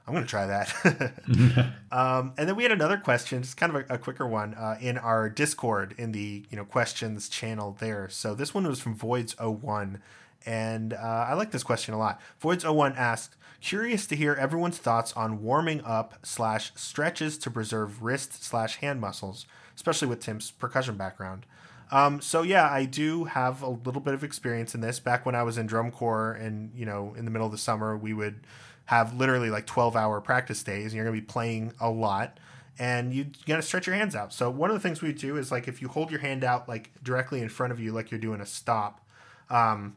I'm 0.05 0.13
going 0.13 0.25
to 0.25 0.29
try 0.29 0.45
that. 0.45 1.13
um, 1.91 2.33
and 2.37 2.47
then 2.47 2.55
we 2.55 2.63
had 2.63 2.71
another 2.71 2.97
question, 2.97 3.41
it's 3.41 3.53
kind 3.53 3.75
of 3.75 3.89
a, 3.89 3.95
a 3.95 3.97
quicker 3.97 4.27
one, 4.27 4.53
uh, 4.53 4.77
in 4.79 4.97
our 4.97 5.29
Discord 5.29 5.95
in 5.97 6.11
the 6.11 6.45
you 6.49 6.57
know 6.57 6.65
questions 6.65 7.27
channel 7.27 7.75
there. 7.79 8.09
So 8.09 8.35
this 8.35 8.53
one 8.53 8.67
was 8.67 8.79
from 8.79 8.97
Voids01, 8.97 9.99
and 10.45 10.93
uh, 10.93 11.25
I 11.29 11.33
like 11.33 11.51
this 11.51 11.63
question 11.63 11.93
a 11.93 11.97
lot. 11.97 12.19
Voids01 12.41 12.95
asked, 12.95 13.35
curious 13.59 14.05
to 14.07 14.15
hear 14.15 14.33
everyone's 14.33 14.77
thoughts 14.77 15.13
on 15.13 15.41
warming 15.41 15.81
up 15.81 16.19
slash 16.23 16.71
stretches 16.75 17.37
to 17.39 17.49
preserve 17.49 18.03
wrist 18.03 18.43
slash 18.43 18.77
hand 18.77 19.01
muscles, 19.01 19.45
especially 19.75 20.07
with 20.07 20.19
Tim's 20.19 20.51
percussion 20.51 20.95
background. 20.95 21.45
Um, 21.91 22.21
so 22.21 22.41
yeah, 22.41 22.69
I 22.71 22.85
do 22.85 23.25
have 23.25 23.61
a 23.61 23.69
little 23.69 24.01
bit 24.01 24.13
of 24.13 24.23
experience 24.23 24.73
in 24.73 24.81
this. 24.81 24.99
Back 24.99 25.25
when 25.25 25.35
I 25.35 25.43
was 25.43 25.57
in 25.57 25.65
drum 25.65 25.91
corps, 25.91 26.31
and 26.33 26.71
you 26.73 26.85
know, 26.85 27.13
in 27.17 27.25
the 27.25 27.31
middle 27.31 27.45
of 27.45 27.51
the 27.51 27.57
summer, 27.57 27.97
we 27.97 28.13
would 28.13 28.41
have 28.91 29.13
literally 29.13 29.49
like 29.49 29.65
twelve 29.65 29.95
hour 29.95 30.19
practice 30.19 30.61
days, 30.63 30.87
and 30.87 30.93
you're 30.95 31.05
gonna 31.05 31.15
be 31.15 31.21
playing 31.25 31.71
a 31.79 31.89
lot, 31.89 32.41
and 32.77 33.13
you 33.13 33.27
gotta 33.47 33.61
stretch 33.61 33.87
your 33.87 33.95
hands 33.95 34.17
out. 34.17 34.33
So 34.33 34.49
one 34.49 34.69
of 34.69 34.73
the 34.73 34.81
things 34.81 35.01
we 35.01 35.13
do 35.13 35.37
is 35.37 35.49
like 35.49 35.69
if 35.69 35.81
you 35.81 35.87
hold 35.87 36.11
your 36.11 36.19
hand 36.19 36.43
out 36.43 36.67
like 36.67 36.91
directly 37.01 37.41
in 37.41 37.47
front 37.47 37.71
of 37.71 37.79
you, 37.79 37.93
like 37.93 38.11
you're 38.11 38.19
doing 38.19 38.41
a 38.41 38.45
stop, 38.45 39.07
um, 39.49 39.95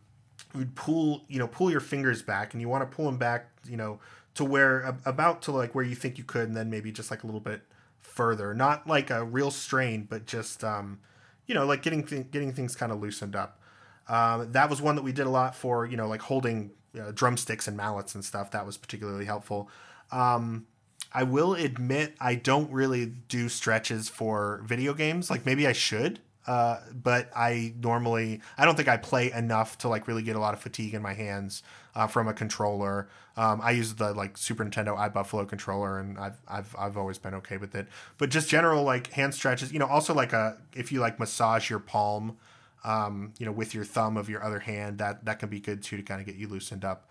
you'd 0.55 0.77
pull 0.77 1.25
you 1.27 1.41
know 1.41 1.49
pull 1.49 1.73
your 1.73 1.81
fingers 1.81 2.23
back, 2.23 2.55
and 2.55 2.61
you 2.61 2.69
want 2.69 2.89
to 2.89 2.97
pull 2.97 3.07
them 3.07 3.19
back, 3.19 3.49
you 3.69 3.77
know, 3.77 3.99
to 4.37 4.45
where 4.45 4.97
about 5.05 5.43
to 5.43 5.51
like 5.51 5.75
where 5.75 5.85
you 5.85 5.97
think 5.97 6.17
you 6.17 6.23
could, 6.23 6.47
and 6.47 6.57
then 6.57 6.71
maybe 6.71 6.93
just 6.93 7.11
like 7.11 7.25
a 7.25 7.27
little 7.27 7.41
bit 7.41 7.63
further, 8.01 8.55
not 8.55 8.87
like 8.87 9.11
a 9.11 9.25
real 9.25 9.51
strain, 9.51 10.07
but 10.09 10.25
just 10.25 10.63
um, 10.63 11.01
you 11.49 11.55
know, 11.57 11.67
like 11.67 11.83
getting 11.83 12.05
th- 12.05 12.31
getting 12.31 12.53
things 12.53 12.77
kind 12.77 12.93
of 12.93 13.01
loosened 13.01 13.35
up. 13.35 13.61
Um, 14.07 14.53
that 14.53 14.71
was 14.71 14.81
one 14.81 14.95
that 14.95 15.03
we 15.03 15.11
did 15.11 15.27
a 15.27 15.31
lot 15.31 15.57
for, 15.57 15.85
you 15.85 15.97
know, 15.97 16.07
like 16.07 16.21
holding 16.21 16.71
uh, 16.99 17.11
drumsticks 17.13 17.69
and 17.69 17.77
mallets 17.77 18.15
and 18.15 18.25
stuff. 18.25 18.51
That 18.51 18.67
was 18.67 18.77
particularly 18.77 19.25
helpful. 19.25 19.69
Um, 20.13 20.67
I 21.13 21.23
will 21.23 21.55
admit 21.55 22.17
I 22.21 22.35
don't 22.35 22.71
really 22.73 23.07
do 23.07 23.49
stretches 23.49 24.09
for 24.09 24.63
video 24.65 24.95
games. 24.95 25.31
Like 25.31 25.47
maybe 25.47 25.67
I 25.67 25.73
should, 25.73 26.19
uh, 26.47 26.81
but 26.93 27.31
I 27.35 27.75
normally 27.81 28.41
I 28.59 28.65
don't 28.65 28.75
think 28.75 28.89
I 28.89 28.97
play 28.97 29.31
enough 29.31 29.79
to 29.79 29.89
like 29.89 30.09
really 30.09 30.23
get 30.23 30.35
a 30.35 30.41
lot 30.41 30.55
of 30.55 30.61
fatigue 30.61 30.93
in 30.93 31.03
my 31.03 31.15
hands 31.15 31.63
uh, 31.95 32.09
from 32.09 32.27
a 32.27 32.35
controller. 32.35 33.09
Um, 33.37 33.61
I 33.63 33.73
use 33.73 33.95
the 33.95 34.13
like 34.13 34.37
Super 34.37 34.65
Nintendo 34.65 34.97
iBuffalo 34.97 35.49
controller, 35.49 35.99
and 35.99 36.19
I've 36.19 36.41
I've 36.49 36.75
I've 36.77 36.97
always 36.97 37.19
been 37.19 37.35
okay 37.35 37.57
with 37.57 37.75
it. 37.75 37.87
But 38.19 38.31
just 38.31 38.49
general 38.49 38.83
like 38.83 39.13
hand 39.13 39.35
stretches, 39.35 39.73
you 39.73 39.79
know, 39.79 39.87
also 39.87 40.15
like 40.15 40.33
a 40.33 40.59
if 40.75 40.91
you 40.91 41.01
like 41.01 41.21
massage 41.21 41.71
your 41.71 41.81
palm, 41.81 42.37
um, 42.85 43.33
you 43.39 43.47
know, 43.47 43.53
with 43.53 43.75
your 43.75 43.85
thumb 43.85 44.17
of 44.17 44.29
your 44.29 44.43
other 44.43 44.61
hand, 44.61 44.99
that 44.99 45.25
that 45.25 45.39
can 45.39 45.49
be 45.49 45.61
good 45.61 45.83
too 45.83 45.97
to 45.97 46.03
kind 46.03 46.21
of 46.21 46.27
get 46.27 46.37
you 46.37 46.49
loosened 46.49 46.85
up. 46.85 47.11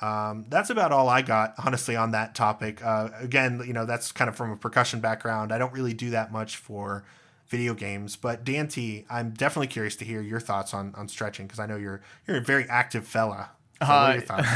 Um, 0.00 0.46
that's 0.48 0.70
about 0.70 0.92
all 0.92 1.08
I 1.08 1.20
got, 1.20 1.54
honestly, 1.64 1.94
on 1.94 2.12
that 2.12 2.34
topic. 2.34 2.82
Uh, 2.82 3.10
again, 3.20 3.62
you 3.66 3.74
know, 3.74 3.84
that's 3.84 4.12
kind 4.12 4.30
of 4.30 4.36
from 4.36 4.50
a 4.50 4.56
percussion 4.56 5.00
background. 5.00 5.52
I 5.52 5.58
don't 5.58 5.72
really 5.74 5.92
do 5.92 6.10
that 6.10 6.32
much 6.32 6.56
for 6.56 7.04
video 7.48 7.74
games, 7.74 8.16
but 8.16 8.44
Dante, 8.44 9.04
I'm 9.10 9.30
definitely 9.30 9.66
curious 9.66 9.96
to 9.96 10.04
hear 10.04 10.22
your 10.22 10.40
thoughts 10.40 10.72
on 10.72 10.94
on 10.96 11.08
stretching 11.08 11.46
because 11.46 11.58
I 11.58 11.66
know 11.66 11.76
you're 11.76 12.00
you're 12.26 12.38
a 12.38 12.42
very 12.42 12.66
active 12.68 13.06
fella. 13.06 13.50
So 13.82 13.88
what 13.88 13.94
are 13.94 14.12
your 14.12 14.22
thoughts? 14.22 14.48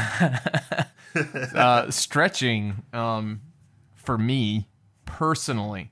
uh, 1.55 1.91
stretching 1.91 2.83
um, 2.93 3.41
for 3.95 4.17
me 4.17 4.67
personally 5.05 5.91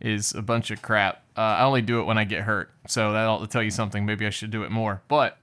is 0.00 0.34
a 0.34 0.42
bunch 0.42 0.70
of 0.70 0.82
crap. 0.82 1.23
Uh, 1.36 1.40
I 1.40 1.64
only 1.64 1.82
do 1.82 2.00
it 2.00 2.04
when 2.04 2.16
I 2.16 2.24
get 2.24 2.42
hurt, 2.42 2.70
so 2.86 3.12
that'll 3.12 3.46
tell 3.46 3.62
you 3.62 3.70
something. 3.70 4.06
Maybe 4.06 4.26
I 4.26 4.30
should 4.30 4.50
do 4.50 4.62
it 4.62 4.70
more, 4.70 5.02
but 5.08 5.36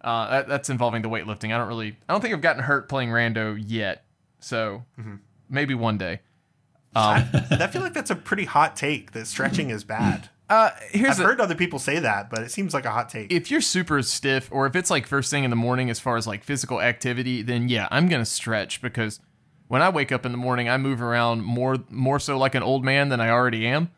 uh, 0.00 0.30
that, 0.30 0.48
that's 0.48 0.70
involving 0.70 1.02
the 1.02 1.08
weightlifting. 1.08 1.52
I 1.52 1.58
don't 1.58 1.68
really, 1.68 1.96
I 2.08 2.12
don't 2.12 2.20
think 2.20 2.32
I've 2.32 2.40
gotten 2.40 2.62
hurt 2.62 2.88
playing 2.88 3.08
rando 3.08 3.60
yet, 3.64 4.04
so 4.40 4.84
maybe 5.48 5.74
one 5.74 5.98
day. 5.98 6.20
I, 6.94 7.26
I 7.50 7.66
feel 7.68 7.82
like 7.82 7.94
that's 7.94 8.10
a 8.10 8.16
pretty 8.16 8.44
hot 8.44 8.76
take 8.76 9.12
that 9.12 9.26
stretching 9.26 9.70
is 9.70 9.84
bad. 9.84 10.28
Uh, 10.50 10.70
here's 10.90 11.12
I've 11.12 11.16
the, 11.16 11.24
heard 11.24 11.40
other 11.40 11.54
people 11.54 11.78
say 11.78 11.98
that, 11.98 12.28
but 12.28 12.40
it 12.40 12.50
seems 12.50 12.74
like 12.74 12.84
a 12.84 12.90
hot 12.90 13.08
take. 13.08 13.32
if 13.32 13.50
you're 13.50 13.62
super 13.62 14.02
stiff 14.02 14.50
or 14.52 14.66
if 14.66 14.76
it's 14.76 14.90
like 14.90 15.06
first 15.06 15.30
thing 15.30 15.44
in 15.44 15.50
the 15.50 15.56
morning 15.56 15.88
as 15.88 15.98
far 15.98 16.18
as 16.18 16.26
like 16.26 16.44
physical 16.44 16.78
activity, 16.82 17.40
then 17.40 17.70
yeah, 17.70 17.88
I'm 17.90 18.06
gonna 18.06 18.26
stretch 18.26 18.82
because 18.82 19.18
when 19.68 19.80
I 19.80 19.88
wake 19.88 20.12
up 20.12 20.26
in 20.26 20.32
the 20.32 20.36
morning, 20.36 20.68
I 20.68 20.76
move 20.76 21.00
around 21.00 21.42
more 21.42 21.78
more 21.88 22.18
so 22.18 22.36
like 22.36 22.54
an 22.54 22.62
old 22.62 22.84
man 22.84 23.08
than 23.08 23.18
I 23.18 23.30
already 23.30 23.66
am. 23.66 23.92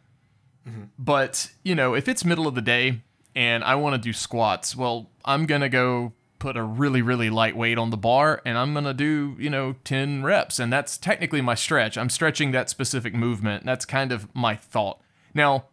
But 0.99 1.51
you 1.63 1.75
know, 1.75 1.95
if 1.95 2.09
it's 2.09 2.25
middle 2.25 2.47
of 2.47 2.55
the 2.55 2.63
day 2.63 3.03
and 3.35 3.63
I 3.65 3.75
want 3.75 3.95
to 3.95 4.01
do 4.01 4.13
squats, 4.13 4.75
well, 4.77 5.11
I'm 5.25 5.47
gonna 5.47 5.69
go 5.69 6.13
put 6.39 6.57
a 6.57 6.63
really 6.63 7.01
really 7.03 7.31
light 7.31 7.57
weight 7.57 7.79
on 7.79 7.91
the 7.91 7.97
bar 7.97 8.43
and 8.45 8.59
I'm 8.59 8.75
gonna 8.75 8.95
do 8.95 9.37
you 9.39 9.51
know 9.51 9.77
10 9.85 10.23
reps, 10.23 10.59
and 10.59 10.73
that's 10.73 10.97
technically 10.99 11.41
my 11.41 11.55
stretch. 11.55 11.99
I'm 11.99 12.11
stretching 12.11 12.53
that 12.53 12.71
specific 12.71 13.15
movement. 13.15 13.65
That's 13.65 13.85
kind 13.85 14.13
of 14.13 14.35
my 14.35 14.57
thought. 14.57 15.01
Now, 15.35 15.67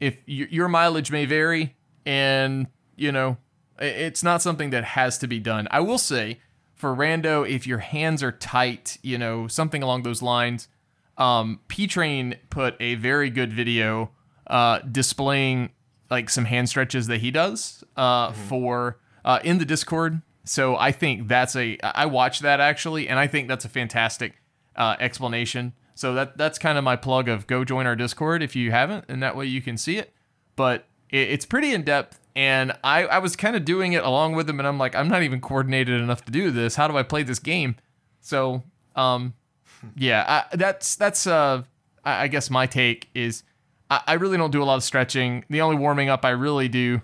if 0.00 0.18
your 0.26 0.68
mileage 0.68 1.10
may 1.10 1.24
vary 1.24 1.74
and 2.06 2.66
you 2.96 3.12
know 3.12 3.36
it's 3.80 4.22
not 4.22 4.42
something 4.42 4.70
that 4.70 4.84
has 4.84 5.18
to 5.18 5.26
be 5.26 5.38
done 5.38 5.68
i 5.70 5.80
will 5.80 5.98
say 5.98 6.40
for 6.74 6.94
rando 6.94 7.48
if 7.48 7.66
your 7.66 7.78
hands 7.78 8.22
are 8.22 8.32
tight 8.32 8.98
you 9.02 9.18
know 9.18 9.46
something 9.48 9.82
along 9.82 10.02
those 10.02 10.22
lines 10.22 10.68
um, 11.16 11.58
p-train 11.66 12.36
put 12.48 12.76
a 12.78 12.94
very 12.94 13.28
good 13.28 13.52
video 13.52 14.10
uh, 14.48 14.80
displaying 14.80 15.70
like 16.10 16.30
some 16.30 16.46
hand 16.46 16.68
stretches 16.68 17.06
that 17.06 17.20
he 17.20 17.30
does 17.30 17.84
uh, 17.96 18.32
for 18.32 18.98
uh, 19.24 19.38
in 19.44 19.58
the 19.58 19.64
discord 19.64 20.22
so 20.44 20.76
i 20.76 20.90
think 20.90 21.28
that's 21.28 21.54
a 21.54 21.78
i 21.82 22.06
watched 22.06 22.42
that 22.42 22.60
actually 22.60 23.08
and 23.08 23.18
i 23.18 23.26
think 23.26 23.48
that's 23.48 23.64
a 23.64 23.68
fantastic 23.68 24.40
uh, 24.78 24.96
explanation. 25.00 25.74
So 25.94 26.14
that 26.14 26.38
that's 26.38 26.58
kind 26.58 26.78
of 26.78 26.84
my 26.84 26.96
plug 26.96 27.28
of 27.28 27.46
go 27.46 27.64
join 27.64 27.86
our 27.86 27.96
Discord 27.96 28.42
if 28.42 28.56
you 28.56 28.70
haven't, 28.70 29.04
and 29.08 29.22
that 29.22 29.36
way 29.36 29.46
you 29.46 29.60
can 29.60 29.76
see 29.76 29.98
it. 29.98 30.14
But 30.56 30.86
it, 31.10 31.28
it's 31.30 31.44
pretty 31.44 31.74
in 31.74 31.82
depth, 31.82 32.20
and 32.36 32.72
I 32.84 33.04
I 33.04 33.18
was 33.18 33.34
kind 33.34 33.56
of 33.56 33.64
doing 33.64 33.92
it 33.92 34.04
along 34.04 34.36
with 34.36 34.48
him, 34.48 34.60
and 34.60 34.66
I'm 34.66 34.78
like 34.78 34.94
I'm 34.94 35.08
not 35.08 35.24
even 35.24 35.40
coordinated 35.40 36.00
enough 36.00 36.24
to 36.26 36.30
do 36.30 36.52
this. 36.52 36.76
How 36.76 36.86
do 36.86 36.96
I 36.96 37.02
play 37.02 37.24
this 37.24 37.40
game? 37.40 37.74
So 38.20 38.62
um, 38.94 39.34
yeah, 39.96 40.44
I, 40.52 40.56
that's 40.56 40.94
that's 40.94 41.26
uh 41.26 41.64
I, 42.04 42.22
I 42.22 42.28
guess 42.28 42.48
my 42.48 42.66
take 42.66 43.08
is 43.12 43.42
I, 43.90 44.00
I 44.06 44.12
really 44.14 44.36
don't 44.36 44.50
do 44.50 44.62
a 44.62 44.64
lot 44.64 44.76
of 44.76 44.84
stretching. 44.84 45.44
The 45.48 45.60
only 45.60 45.76
warming 45.76 46.08
up 46.08 46.24
I 46.24 46.30
really 46.30 46.68
do 46.68 47.02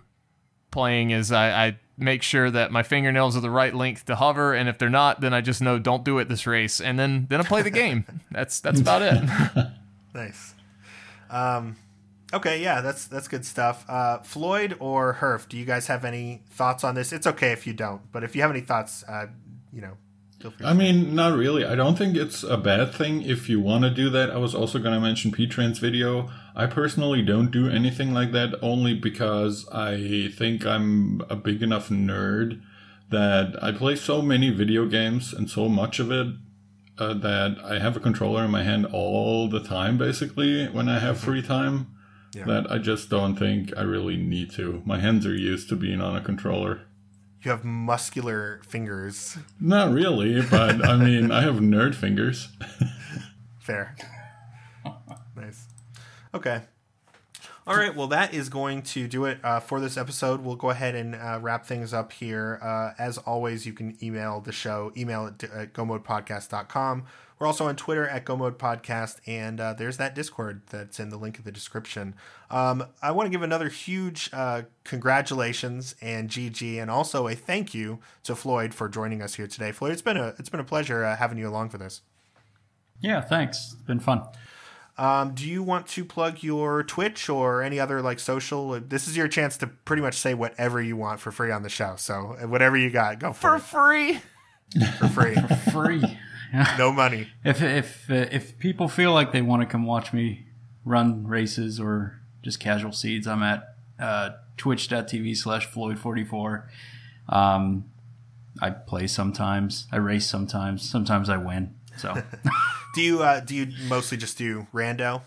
playing 0.70 1.10
is 1.10 1.32
I, 1.32 1.66
I 1.66 1.78
make 1.96 2.22
sure 2.22 2.50
that 2.50 2.72
my 2.72 2.82
fingernails 2.82 3.36
are 3.36 3.40
the 3.40 3.50
right 3.50 3.74
length 3.74 4.06
to 4.06 4.16
hover, 4.16 4.54
and 4.54 4.68
if 4.68 4.78
they're 4.78 4.90
not, 4.90 5.20
then 5.20 5.32
I 5.32 5.40
just 5.40 5.62
know 5.62 5.78
don't 5.78 6.04
do 6.04 6.18
it 6.18 6.28
this 6.28 6.46
race, 6.46 6.80
and 6.80 6.98
then 6.98 7.26
then 7.30 7.40
I 7.40 7.44
play 7.44 7.62
the 7.62 7.70
game. 7.70 8.04
that's 8.30 8.60
that's 8.60 8.80
about 8.80 9.02
it. 9.02 9.66
Nice. 10.14 10.54
Um, 11.28 11.74
okay, 12.32 12.62
yeah, 12.62 12.80
that's 12.80 13.08
that's 13.08 13.26
good 13.26 13.44
stuff. 13.44 13.84
Uh, 13.88 14.18
Floyd 14.18 14.76
or 14.78 15.14
Herf, 15.14 15.48
do 15.48 15.56
you 15.58 15.64
guys 15.64 15.88
have 15.88 16.04
any 16.04 16.44
thoughts 16.50 16.84
on 16.84 16.94
this? 16.94 17.12
It's 17.12 17.26
okay 17.26 17.50
if 17.50 17.66
you 17.66 17.72
don't, 17.72 18.00
but 18.12 18.22
if 18.22 18.36
you 18.36 18.42
have 18.42 18.50
any 18.52 18.60
thoughts, 18.60 19.02
uh, 19.08 19.26
you 19.72 19.80
know. 19.80 19.96
I 20.62 20.74
mean, 20.74 21.14
not 21.14 21.36
really. 21.36 21.64
I 21.64 21.74
don't 21.74 21.96
think 21.96 22.16
it's 22.16 22.42
a 22.42 22.56
bad 22.56 22.94
thing 22.94 23.22
if 23.22 23.48
you 23.48 23.60
want 23.60 23.84
to 23.84 23.90
do 23.90 24.10
that. 24.10 24.30
I 24.30 24.36
was 24.36 24.54
also 24.54 24.78
going 24.78 24.94
to 24.94 25.00
mention 25.00 25.32
P-Train's 25.32 25.78
video. 25.78 26.30
I 26.54 26.66
personally 26.66 27.22
don't 27.22 27.50
do 27.50 27.68
anything 27.68 28.12
like 28.12 28.32
that 28.32 28.54
only 28.62 28.94
because 28.94 29.66
I 29.72 30.30
think 30.36 30.66
I'm 30.66 31.22
a 31.30 31.36
big 31.36 31.62
enough 31.62 31.88
nerd 31.88 32.60
that 33.10 33.62
I 33.62 33.72
play 33.72 33.96
so 33.96 34.22
many 34.22 34.50
video 34.50 34.86
games 34.86 35.32
and 35.32 35.48
so 35.48 35.68
much 35.68 35.98
of 35.98 36.10
it 36.10 36.28
uh, 36.98 37.14
that 37.14 37.56
I 37.64 37.78
have 37.78 37.96
a 37.96 38.00
controller 38.00 38.44
in 38.44 38.50
my 38.50 38.62
hand 38.62 38.86
all 38.86 39.48
the 39.48 39.62
time, 39.62 39.98
basically, 39.98 40.66
when 40.68 40.88
I 40.88 40.98
have 40.98 41.18
free 41.18 41.42
time. 41.42 41.88
Yeah. 42.34 42.46
That 42.46 42.70
I 42.70 42.78
just 42.78 43.10
don't 43.10 43.36
think 43.36 43.72
I 43.76 43.82
really 43.82 44.16
need 44.16 44.50
to. 44.52 44.82
My 44.84 44.98
hands 44.98 45.24
are 45.24 45.36
used 45.36 45.68
to 45.68 45.76
being 45.76 46.00
on 46.00 46.16
a 46.16 46.20
controller. 46.20 46.80
You 47.44 47.50
have 47.50 47.64
muscular 47.64 48.60
fingers. 48.66 49.36
Not 49.60 49.92
really, 49.92 50.40
but 50.42 50.84
I 50.84 50.96
mean, 50.96 51.30
I 51.30 51.42
have 51.42 51.56
nerd 51.56 51.94
fingers. 51.94 52.48
Fair. 53.58 53.96
Nice. 55.36 55.66
Okay. 56.32 56.62
All 57.66 57.76
right. 57.76 57.94
Well, 57.94 58.08
that 58.08 58.34
is 58.34 58.50
going 58.50 58.82
to 58.82 59.08
do 59.08 59.24
it 59.24 59.38
uh, 59.42 59.60
for 59.60 59.80
this 59.80 59.96
episode. 59.96 60.42
We'll 60.42 60.56
go 60.56 60.70
ahead 60.70 60.94
and 60.94 61.14
uh, 61.14 61.38
wrap 61.40 61.64
things 61.64 61.94
up 61.94 62.12
here. 62.12 62.58
Uh, 62.62 62.92
as 62.98 63.16
always, 63.18 63.64
you 63.64 63.72
can 63.72 63.96
email 64.02 64.40
the 64.40 64.52
show, 64.52 64.92
email 64.96 65.32
to, 65.38 65.56
at 65.56 65.72
gomodepodcast.com. 65.72 67.04
We're 67.38 67.46
also 67.48 67.66
on 67.66 67.76
Twitter 67.76 68.06
at 68.08 68.24
gomodepodcast, 68.24 69.16
and 69.26 69.60
uh, 69.60 69.74
there's 69.74 69.96
that 69.96 70.14
Discord 70.14 70.62
that's 70.70 71.00
in 71.00 71.08
the 71.08 71.16
link 71.16 71.38
in 71.38 71.44
the 71.44 71.50
description. 71.52 72.14
Um, 72.50 72.84
I 73.02 73.10
want 73.10 73.26
to 73.26 73.30
give 73.30 73.42
another 73.42 73.68
huge 73.68 74.30
uh, 74.32 74.62
congratulations 74.84 75.94
and 76.00 76.28
GG, 76.30 76.80
and 76.80 76.90
also 76.90 77.26
a 77.26 77.34
thank 77.34 77.74
you 77.74 77.98
to 78.22 78.34
Floyd 78.36 78.72
for 78.72 78.88
joining 78.88 79.20
us 79.20 79.34
here 79.34 79.46
today. 79.46 79.72
Floyd, 79.72 79.92
it's 79.92 80.02
been 80.02 80.16
a 80.16 80.34
it's 80.38 80.48
been 80.48 80.60
a 80.60 80.64
pleasure 80.64 81.04
uh, 81.04 81.16
having 81.16 81.38
you 81.38 81.48
along 81.48 81.70
for 81.70 81.78
this. 81.78 82.02
Yeah, 83.00 83.20
thanks. 83.20 83.72
It's 83.72 83.82
been 83.82 84.00
fun. 84.00 84.22
Um, 84.96 85.34
do 85.34 85.48
you 85.48 85.62
want 85.64 85.88
to 85.88 86.04
plug 86.04 86.44
your 86.44 86.84
Twitch 86.84 87.28
or 87.28 87.62
any 87.62 87.80
other 87.80 88.00
like 88.00 88.20
social? 88.20 88.78
This 88.80 89.08
is 89.08 89.16
your 89.16 89.26
chance 89.26 89.56
to 89.58 89.66
pretty 89.66 90.02
much 90.02 90.14
say 90.14 90.34
whatever 90.34 90.80
you 90.80 90.96
want 90.96 91.18
for 91.18 91.32
free 91.32 91.50
on 91.50 91.64
the 91.64 91.68
show. 91.68 91.94
So 91.96 92.36
uh, 92.40 92.46
whatever 92.46 92.76
you 92.76 92.90
got, 92.90 93.18
go 93.18 93.32
for, 93.32 93.58
For 93.58 93.58
free. 93.58 94.20
for 94.98 95.08
free. 95.08 95.34
For 95.64 95.70
free. 95.70 96.18
no 96.78 96.92
money. 96.92 97.28
if 97.44 97.62
if 97.62 98.10
uh, 98.10 98.26
if 98.30 98.58
people 98.58 98.88
feel 98.88 99.12
like 99.12 99.32
they 99.32 99.42
want 99.42 99.62
to 99.62 99.66
come 99.66 99.84
watch 99.86 100.12
me 100.12 100.46
run 100.84 101.26
races 101.26 101.80
or 101.80 102.20
just 102.42 102.60
casual 102.60 102.92
seeds, 102.92 103.26
I'm 103.26 103.42
at 103.42 103.74
uh, 103.98 104.30
twitch.tv 104.56 105.36
slash 105.36 105.68
Floyd44. 105.68 106.64
Um, 107.28 107.84
I 108.60 108.70
play 108.70 109.06
sometimes. 109.06 109.86
I 109.90 109.96
race 109.96 110.26
sometimes. 110.26 110.88
Sometimes 110.88 111.28
I 111.28 111.36
win. 111.38 111.74
So 111.96 112.14
Do 112.94 113.02
you 113.02 113.22
uh, 113.22 113.40
do 113.40 113.54
you 113.54 113.68
mostly 113.88 114.16
just 114.16 114.38
do 114.38 114.66
rando? 114.72 115.22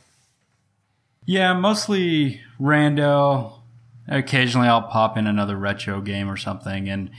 yeah, 1.25 1.53
mostly 1.53 2.41
rando. 2.59 3.59
Occasionally, 4.07 4.69
I'll 4.69 4.83
pop 4.83 5.17
in 5.17 5.27
another 5.27 5.57
retro 5.57 5.99
game 5.99 6.29
or 6.29 6.37
something, 6.37 6.87
and 6.87 7.09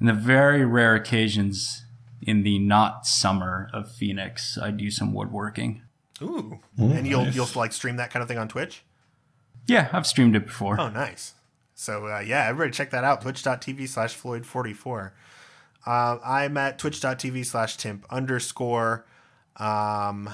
in 0.00 0.06
the 0.06 0.14
very 0.14 0.64
rare 0.64 0.94
occasions 0.94 1.83
in 2.26 2.42
the 2.42 2.58
not 2.58 3.06
summer 3.06 3.68
of 3.72 3.90
Phoenix, 3.90 4.58
I 4.58 4.70
do 4.70 4.90
some 4.90 5.12
woodworking. 5.12 5.82
Ooh, 6.22 6.60
and 6.78 7.06
you'll 7.06 7.24
nice. 7.24 7.34
you'll 7.34 7.48
like 7.54 7.72
stream 7.72 7.96
that 7.96 8.10
kind 8.10 8.22
of 8.22 8.28
thing 8.28 8.38
on 8.38 8.48
Twitch. 8.48 8.82
Yeah, 9.66 9.88
I've 9.92 10.06
streamed 10.06 10.36
it 10.36 10.46
before. 10.46 10.80
Oh, 10.80 10.88
nice. 10.88 11.34
So 11.74 12.06
uh, 12.06 12.20
yeah, 12.20 12.46
everybody 12.46 12.72
check 12.72 12.90
that 12.90 13.04
out. 13.04 13.22
Twitch.tv 13.22 13.88
slash 13.88 14.16
Floyd44. 14.16 15.12
Uh, 15.86 16.18
I'm 16.24 16.56
at 16.56 16.78
twitch.tv 16.78 17.44
slash 17.44 17.76
temp 17.76 18.06
underscore. 18.10 19.04
Um, 19.56 20.30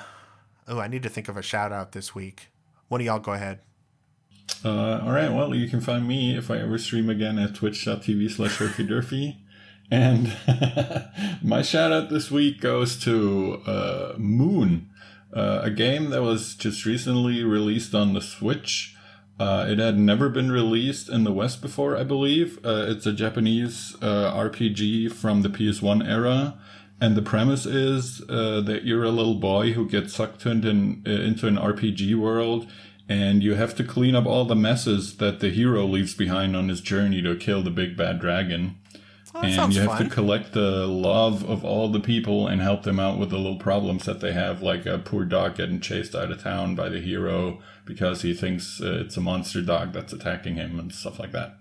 oh, 0.69 0.79
I 0.79 0.87
need 0.89 1.03
to 1.03 1.09
think 1.09 1.29
of 1.29 1.37
a 1.37 1.43
shout 1.43 1.73
out 1.73 1.93
this 1.93 2.15
week. 2.15 2.49
One 2.89 3.01
of 3.01 3.07
y'all 3.07 3.19
go 3.19 3.33
ahead. 3.33 3.61
Uh, 4.65 5.01
all 5.03 5.12
right. 5.12 5.31
Well, 5.33 5.55
you 5.55 5.69
can 5.69 5.81
find 5.81 6.07
me 6.07 6.37
if 6.37 6.51
I 6.51 6.59
ever 6.59 6.79
stream 6.79 7.09
again 7.09 7.39
at 7.39 7.55
twitch.tv 7.55 8.31
slash 8.31 8.59
Durfy 8.59 9.37
And 9.91 10.37
my 11.43 11.62
shout 11.62 11.93
out 11.93 12.11
this 12.11 12.31
week 12.31 12.61
goes 12.61 12.97
to 13.05 13.62
uh, 13.67 14.15
Moon, 14.19 14.89
uh, 15.35 15.61
a 15.65 15.71
game 15.71 16.11
that 16.11 16.23
was 16.23 16.55
just 16.55 16.87
recently 16.87 17.43
released 17.43 17.95
on 17.95 18.12
the 18.12 18.21
Switch. 18.21 18.97
Uh, 19.39 19.67
it 19.69 19.79
had 19.79 19.99
never 19.99 20.29
been 20.29 20.53
released 20.53 21.09
in 21.09 21.25
the 21.25 21.33
West 21.33 21.62
before, 21.62 21.97
I 21.97 22.05
believe. 22.05 22.65
Uh, 22.65 22.87
it's 22.89 23.07
a 23.07 23.12
Japanese 23.12 23.97
uh, 24.03 24.33
RPG 24.33 25.12
from 25.12 25.43
the 25.43 25.49
PS1 25.49 26.07
era. 26.07 26.59
And 27.01 27.17
the 27.17 27.23
premise 27.23 27.65
is 27.65 28.21
uh, 28.29 28.61
that 28.61 28.85
you're 28.85 29.05
a 29.05 29.11
little 29.11 29.37
boy 29.37 29.73
who 29.73 29.89
gets 29.89 30.15
sucked 30.15 30.45
into 30.45 30.69
an, 30.69 31.03
into 31.07 31.47
an 31.47 31.57
RPG 31.57 32.15
world, 32.15 32.71
and 33.09 33.43
you 33.43 33.55
have 33.55 33.75
to 33.77 33.85
clean 33.85 34.15
up 34.15 34.27
all 34.27 34.45
the 34.45 34.55
messes 34.55 35.17
that 35.17 35.41
the 35.41 35.49
hero 35.49 35.87
leaves 35.87 36.15
behind 36.15 36.55
on 36.55 36.69
his 36.69 36.83
journey 36.83 37.23
to 37.23 37.35
kill 37.37 37.62
the 37.62 37.71
big 37.71 37.97
bad 37.97 38.21
dragon. 38.21 38.77
Oh, 39.32 39.43
and 39.43 39.73
you 39.73 39.81
have 39.81 39.90
fun. 39.90 40.05
to 40.05 40.11
collect 40.11 40.52
the 40.52 40.86
love 40.86 41.48
of 41.48 41.65
all 41.65 41.89
the 41.89 42.01
people 42.01 42.48
and 42.48 42.61
help 42.61 42.82
them 42.82 42.98
out 42.98 43.16
with 43.16 43.31
the 43.31 43.36
little 43.36 43.59
problems 43.59 44.05
that 44.05 44.20
they 44.20 44.32
have, 44.32 44.61
like 44.61 44.86
a 44.86 44.98
poor 44.98 45.24
dog 45.24 45.57
getting 45.57 45.81
chased 45.81 46.16
out 46.16 46.32
of 46.32 46.43
town 46.43 46.74
by 46.74 46.89
the 46.89 47.01
hero 47.01 47.61
because 47.85 48.23
he 48.23 48.35
thinks 48.35 48.81
uh, 48.81 49.02
it's 49.05 49.16
a 49.16 49.20
monster 49.20 49.62
dog 49.62 49.93
that's 49.93 50.12
attacking 50.12 50.57
him 50.57 50.81
and 50.81 50.93
stuff 50.93 51.20
like 51.20 51.31
that. 51.31 51.57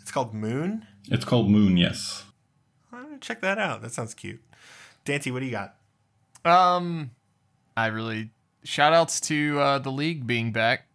It's 0.00 0.12
called 0.12 0.34
Moon. 0.34 0.86
It's 1.10 1.24
called 1.24 1.50
Moon, 1.50 1.76
yes. 1.76 2.24
I'm 2.92 3.04
gonna 3.04 3.18
check 3.18 3.40
that 3.40 3.58
out. 3.58 3.82
That 3.82 3.92
sounds 3.92 4.14
cute. 4.14 4.40
Dante, 5.04 5.32
what 5.32 5.40
do 5.40 5.46
you 5.46 5.52
got? 5.52 5.74
Um, 6.44 7.10
I 7.76 7.86
really 7.86 8.30
shout 8.62 8.92
outs 8.92 9.20
to 9.22 9.58
uh, 9.58 9.78
the 9.78 9.90
league 9.90 10.26
being 10.26 10.52
back 10.52 10.86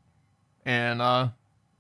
and 0.66 1.02
uh, 1.02 1.30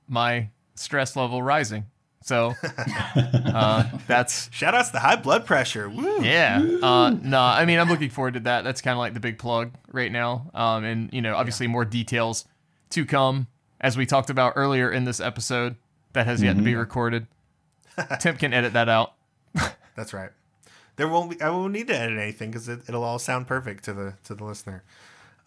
my 0.07 0.49
stress 0.75 1.15
level 1.15 1.41
rising. 1.41 1.85
So 2.21 2.53
uh, 3.15 3.89
that's 4.07 4.49
Shout 4.51 4.75
outs 4.75 4.89
to 4.91 4.99
high 4.99 5.15
blood 5.15 5.45
pressure. 5.45 5.89
Woo! 5.89 6.21
yeah. 6.21 6.59
Uh, 6.81 7.15
no, 7.21 7.39
I 7.39 7.65
mean 7.65 7.79
I'm 7.79 7.89
looking 7.89 8.09
forward 8.09 8.35
to 8.35 8.39
that. 8.41 8.63
That's 8.63 8.81
kind 8.81 8.93
of 8.93 8.99
like 8.99 9.13
the 9.13 9.19
big 9.19 9.39
plug 9.39 9.71
right 9.91 10.11
now. 10.11 10.49
Um, 10.53 10.83
and 10.83 11.13
you 11.13 11.21
know 11.21 11.35
obviously 11.35 11.67
more 11.67 11.85
details 11.85 12.45
to 12.91 13.05
come 13.05 13.47
as 13.81 13.97
we 13.97 14.05
talked 14.05 14.29
about 14.29 14.53
earlier 14.55 14.91
in 14.91 15.05
this 15.05 15.19
episode 15.19 15.75
that 16.13 16.25
has 16.25 16.41
yet 16.41 16.57
to 16.57 16.61
be 16.61 16.75
recorded. 16.75 17.27
Tim 18.19 18.37
can 18.37 18.53
edit 18.53 18.73
that 18.73 18.89
out. 18.89 19.13
That's 19.95 20.13
right. 20.13 20.31
There 20.95 21.07
won't 21.07 21.31
be. 21.31 21.41
I 21.41 21.49
won't 21.49 21.73
need 21.73 21.87
to 21.87 21.97
edit 21.97 22.17
anything 22.17 22.51
because 22.51 22.67
it, 22.67 22.81
it'll 22.87 23.03
all 23.03 23.19
sound 23.19 23.47
perfect 23.47 23.85
to 23.85 23.93
the 23.93 24.13
to 24.25 24.35
the 24.35 24.43
listener. 24.43 24.83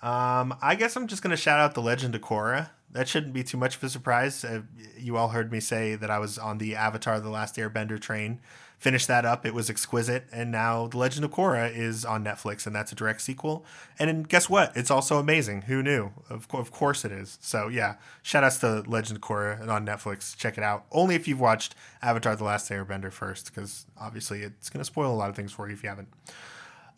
Um, 0.03 0.57
I 0.61 0.75
guess 0.75 0.97
I'm 0.97 1.07
just 1.07 1.23
gonna 1.23 1.37
shout 1.37 1.61
out 1.61 1.75
the 1.75 1.83
Legend 1.83 2.15
of 2.15 2.23
Korra. 2.23 2.71
That 2.91 3.09
shouldn't 3.09 3.33
be 3.33 3.45
too 3.45 3.57
much 3.57 3.77
of 3.77 3.85
a 3.85 3.89
surprise. 3.89 4.45
Uh, 4.45 4.63
you 4.99 5.17
all 5.17 5.29
heard 5.29 5.51
me 5.51 5.61
say 5.61 5.95
that 5.95 6.11
I 6.11 6.19
was 6.19 6.39
on 6.39 6.59
the 6.59 6.75
Avatar: 6.75 7.21
The 7.21 7.31
Last 7.31 7.57
Airbender 7.57 8.01
train. 8.01 8.41
Finished 8.79 9.07
that 9.07 9.25
up. 9.25 9.47
It 9.47 9.55
was 9.55 9.71
exquisite, 9.71 10.25
and 10.33 10.51
now 10.51 10.89
the 10.89 10.99
Legend 10.99 11.25
of 11.25 11.31
Korra 11.31 11.73
is 11.73 12.05
on 12.05 12.25
Netflix, 12.25 12.67
and 12.67 12.75
that's 12.75 12.91
a 12.91 12.97
direct 12.97 13.21
sequel. 13.21 13.65
And 13.97 14.09
then 14.09 14.23
guess 14.25 14.51
what? 14.51 14.77
It's 14.77 14.91
also 14.91 15.19
amazing. 15.19 15.63
Who 15.63 15.85
knew? 15.85 16.11
Of, 16.29 16.49
co- 16.49 16.59
of 16.59 16.73
course 16.73 17.05
it 17.05 17.13
is. 17.13 17.39
So 17.41 17.69
yeah, 17.69 17.95
shout 18.23 18.43
outs 18.43 18.59
to 18.59 18.83
Legend 18.89 19.19
of 19.19 19.23
Korra 19.23 19.69
on 19.69 19.87
Netflix. 19.87 20.37
Check 20.37 20.59
it 20.59 20.65
out. 20.65 20.85
Only 20.91 21.15
if 21.15 21.29
you've 21.29 21.39
watched 21.39 21.77
Avatar: 22.03 22.35
The 22.35 22.43
Last 22.43 22.69
Airbender 22.73 23.13
first, 23.13 23.55
because 23.55 23.87
obviously 24.01 24.43
it's 24.43 24.69
going 24.69 24.81
to 24.81 24.85
spoil 24.85 25.13
a 25.13 25.15
lot 25.15 25.31
of 25.31 25.37
things 25.37 25.53
for 25.53 25.69
you 25.69 25.75
if 25.75 25.85
you 25.85 25.89
haven't. 25.89 26.09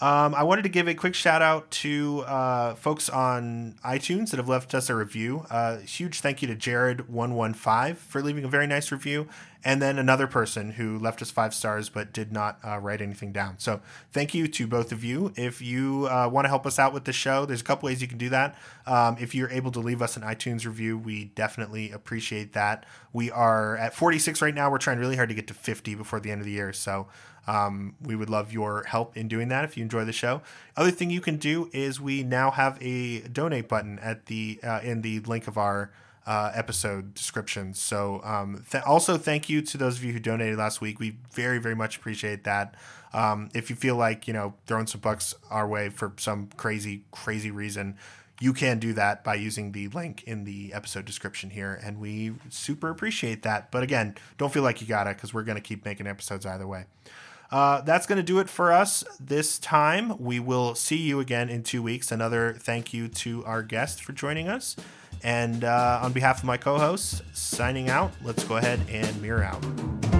Um, 0.00 0.34
I 0.34 0.42
wanted 0.42 0.62
to 0.62 0.68
give 0.68 0.88
a 0.88 0.94
quick 0.94 1.14
shout 1.14 1.40
out 1.40 1.70
to 1.70 2.24
uh, 2.26 2.74
folks 2.74 3.08
on 3.08 3.76
iTunes 3.84 4.30
that 4.30 4.38
have 4.38 4.48
left 4.48 4.74
us 4.74 4.90
a 4.90 4.94
review. 4.94 5.46
Uh, 5.48 5.78
huge 5.78 6.20
thank 6.20 6.42
you 6.42 6.48
to 6.48 6.56
Jared115 6.56 7.96
for 7.96 8.20
leaving 8.20 8.42
a 8.42 8.48
very 8.48 8.66
nice 8.66 8.90
review, 8.90 9.28
and 9.64 9.80
then 9.80 9.96
another 9.96 10.26
person 10.26 10.72
who 10.72 10.98
left 10.98 11.22
us 11.22 11.30
five 11.30 11.54
stars 11.54 11.88
but 11.88 12.12
did 12.12 12.32
not 12.32 12.58
uh, 12.66 12.78
write 12.78 13.00
anything 13.00 13.32
down. 13.32 13.54
So 13.58 13.80
thank 14.12 14.34
you 14.34 14.48
to 14.48 14.66
both 14.66 14.90
of 14.90 15.04
you. 15.04 15.32
If 15.36 15.62
you 15.62 16.08
uh, 16.08 16.28
want 16.30 16.46
to 16.46 16.48
help 16.48 16.66
us 16.66 16.80
out 16.80 16.92
with 16.92 17.04
the 17.04 17.12
show, 17.12 17.46
there's 17.46 17.60
a 17.60 17.64
couple 17.64 17.86
ways 17.86 18.02
you 18.02 18.08
can 18.08 18.18
do 18.18 18.30
that. 18.30 18.58
Um, 18.86 19.16
if 19.20 19.32
you're 19.32 19.50
able 19.50 19.70
to 19.70 19.80
leave 19.80 20.02
us 20.02 20.16
an 20.16 20.24
iTunes 20.24 20.66
review, 20.66 20.98
we 20.98 21.26
definitely 21.26 21.92
appreciate 21.92 22.52
that. 22.54 22.84
We 23.12 23.30
are 23.30 23.76
at 23.76 23.94
46 23.94 24.42
right 24.42 24.54
now. 24.54 24.72
We're 24.72 24.78
trying 24.78 24.98
really 24.98 25.16
hard 25.16 25.28
to 25.28 25.36
get 25.36 25.46
to 25.46 25.54
50 25.54 25.94
before 25.94 26.18
the 26.18 26.32
end 26.32 26.40
of 26.40 26.46
the 26.46 26.52
year. 26.52 26.72
So 26.72 27.06
um, 27.46 27.94
we 28.02 28.16
would 28.16 28.30
love 28.30 28.52
your 28.52 28.84
help 28.84 29.16
in 29.16 29.28
doing 29.28 29.48
that 29.48 29.64
if 29.64 29.76
you 29.76 29.82
enjoy 29.82 30.04
the 30.04 30.12
show. 30.12 30.42
Other 30.76 30.90
thing 30.90 31.10
you 31.10 31.20
can 31.20 31.36
do 31.36 31.68
is 31.72 32.00
we 32.00 32.22
now 32.22 32.50
have 32.50 32.78
a 32.80 33.20
donate 33.20 33.68
button 33.68 33.98
at 33.98 34.26
the 34.26 34.58
uh, 34.62 34.80
in 34.82 35.02
the 35.02 35.20
link 35.20 35.46
of 35.46 35.58
our 35.58 35.90
uh, 36.26 36.50
episode 36.54 37.14
description. 37.14 37.74
So 37.74 38.20
um, 38.24 38.64
th- 38.70 38.84
also 38.84 39.18
thank 39.18 39.48
you 39.48 39.60
to 39.62 39.76
those 39.76 39.98
of 39.98 40.04
you 40.04 40.12
who 40.12 40.20
donated 40.20 40.58
last 40.58 40.80
week. 40.80 40.98
We 40.98 41.18
very 41.32 41.58
very 41.58 41.74
much 41.74 41.96
appreciate 41.96 42.44
that. 42.44 42.74
Um, 43.12 43.50
if 43.54 43.70
you 43.70 43.76
feel 43.76 43.96
like 43.96 44.26
you 44.26 44.32
know 44.32 44.54
throwing 44.66 44.86
some 44.86 45.00
bucks 45.00 45.34
our 45.50 45.68
way 45.68 45.90
for 45.90 46.12
some 46.16 46.48
crazy 46.56 47.04
crazy 47.10 47.50
reason. 47.50 47.96
You 48.40 48.52
can 48.52 48.80
do 48.80 48.92
that 48.94 49.22
by 49.22 49.36
using 49.36 49.70
the 49.70 49.86
link 49.88 50.24
in 50.24 50.42
the 50.42 50.72
episode 50.74 51.04
description 51.04 51.50
here, 51.50 51.80
and 51.84 52.00
we 52.00 52.32
super 52.50 52.90
appreciate 52.90 53.44
that. 53.44 53.70
But 53.70 53.84
again, 53.84 54.16
don't 54.38 54.52
feel 54.52 54.64
like 54.64 54.80
you 54.80 54.88
gotta, 54.88 55.10
because 55.10 55.32
we're 55.32 55.44
gonna 55.44 55.60
keep 55.60 55.84
making 55.84 56.08
episodes 56.08 56.44
either 56.44 56.66
way. 56.66 56.86
Uh, 57.54 57.80
that's 57.82 58.04
going 58.04 58.16
to 58.16 58.24
do 58.24 58.40
it 58.40 58.48
for 58.48 58.72
us 58.72 59.04
this 59.20 59.60
time. 59.60 60.18
We 60.18 60.40
will 60.40 60.74
see 60.74 60.96
you 60.96 61.20
again 61.20 61.48
in 61.48 61.62
two 61.62 61.84
weeks. 61.84 62.10
Another 62.10 62.54
thank 62.58 62.92
you 62.92 63.06
to 63.06 63.44
our 63.44 63.62
guest 63.62 64.02
for 64.02 64.12
joining 64.12 64.48
us. 64.48 64.74
And 65.22 65.62
uh, 65.62 66.00
on 66.02 66.12
behalf 66.12 66.38
of 66.38 66.44
my 66.46 66.56
co 66.56 66.78
hosts, 66.78 67.22
signing 67.32 67.88
out, 67.88 68.10
let's 68.24 68.42
go 68.42 68.56
ahead 68.56 68.80
and 68.90 69.22
mirror 69.22 69.44
out. 69.44 70.13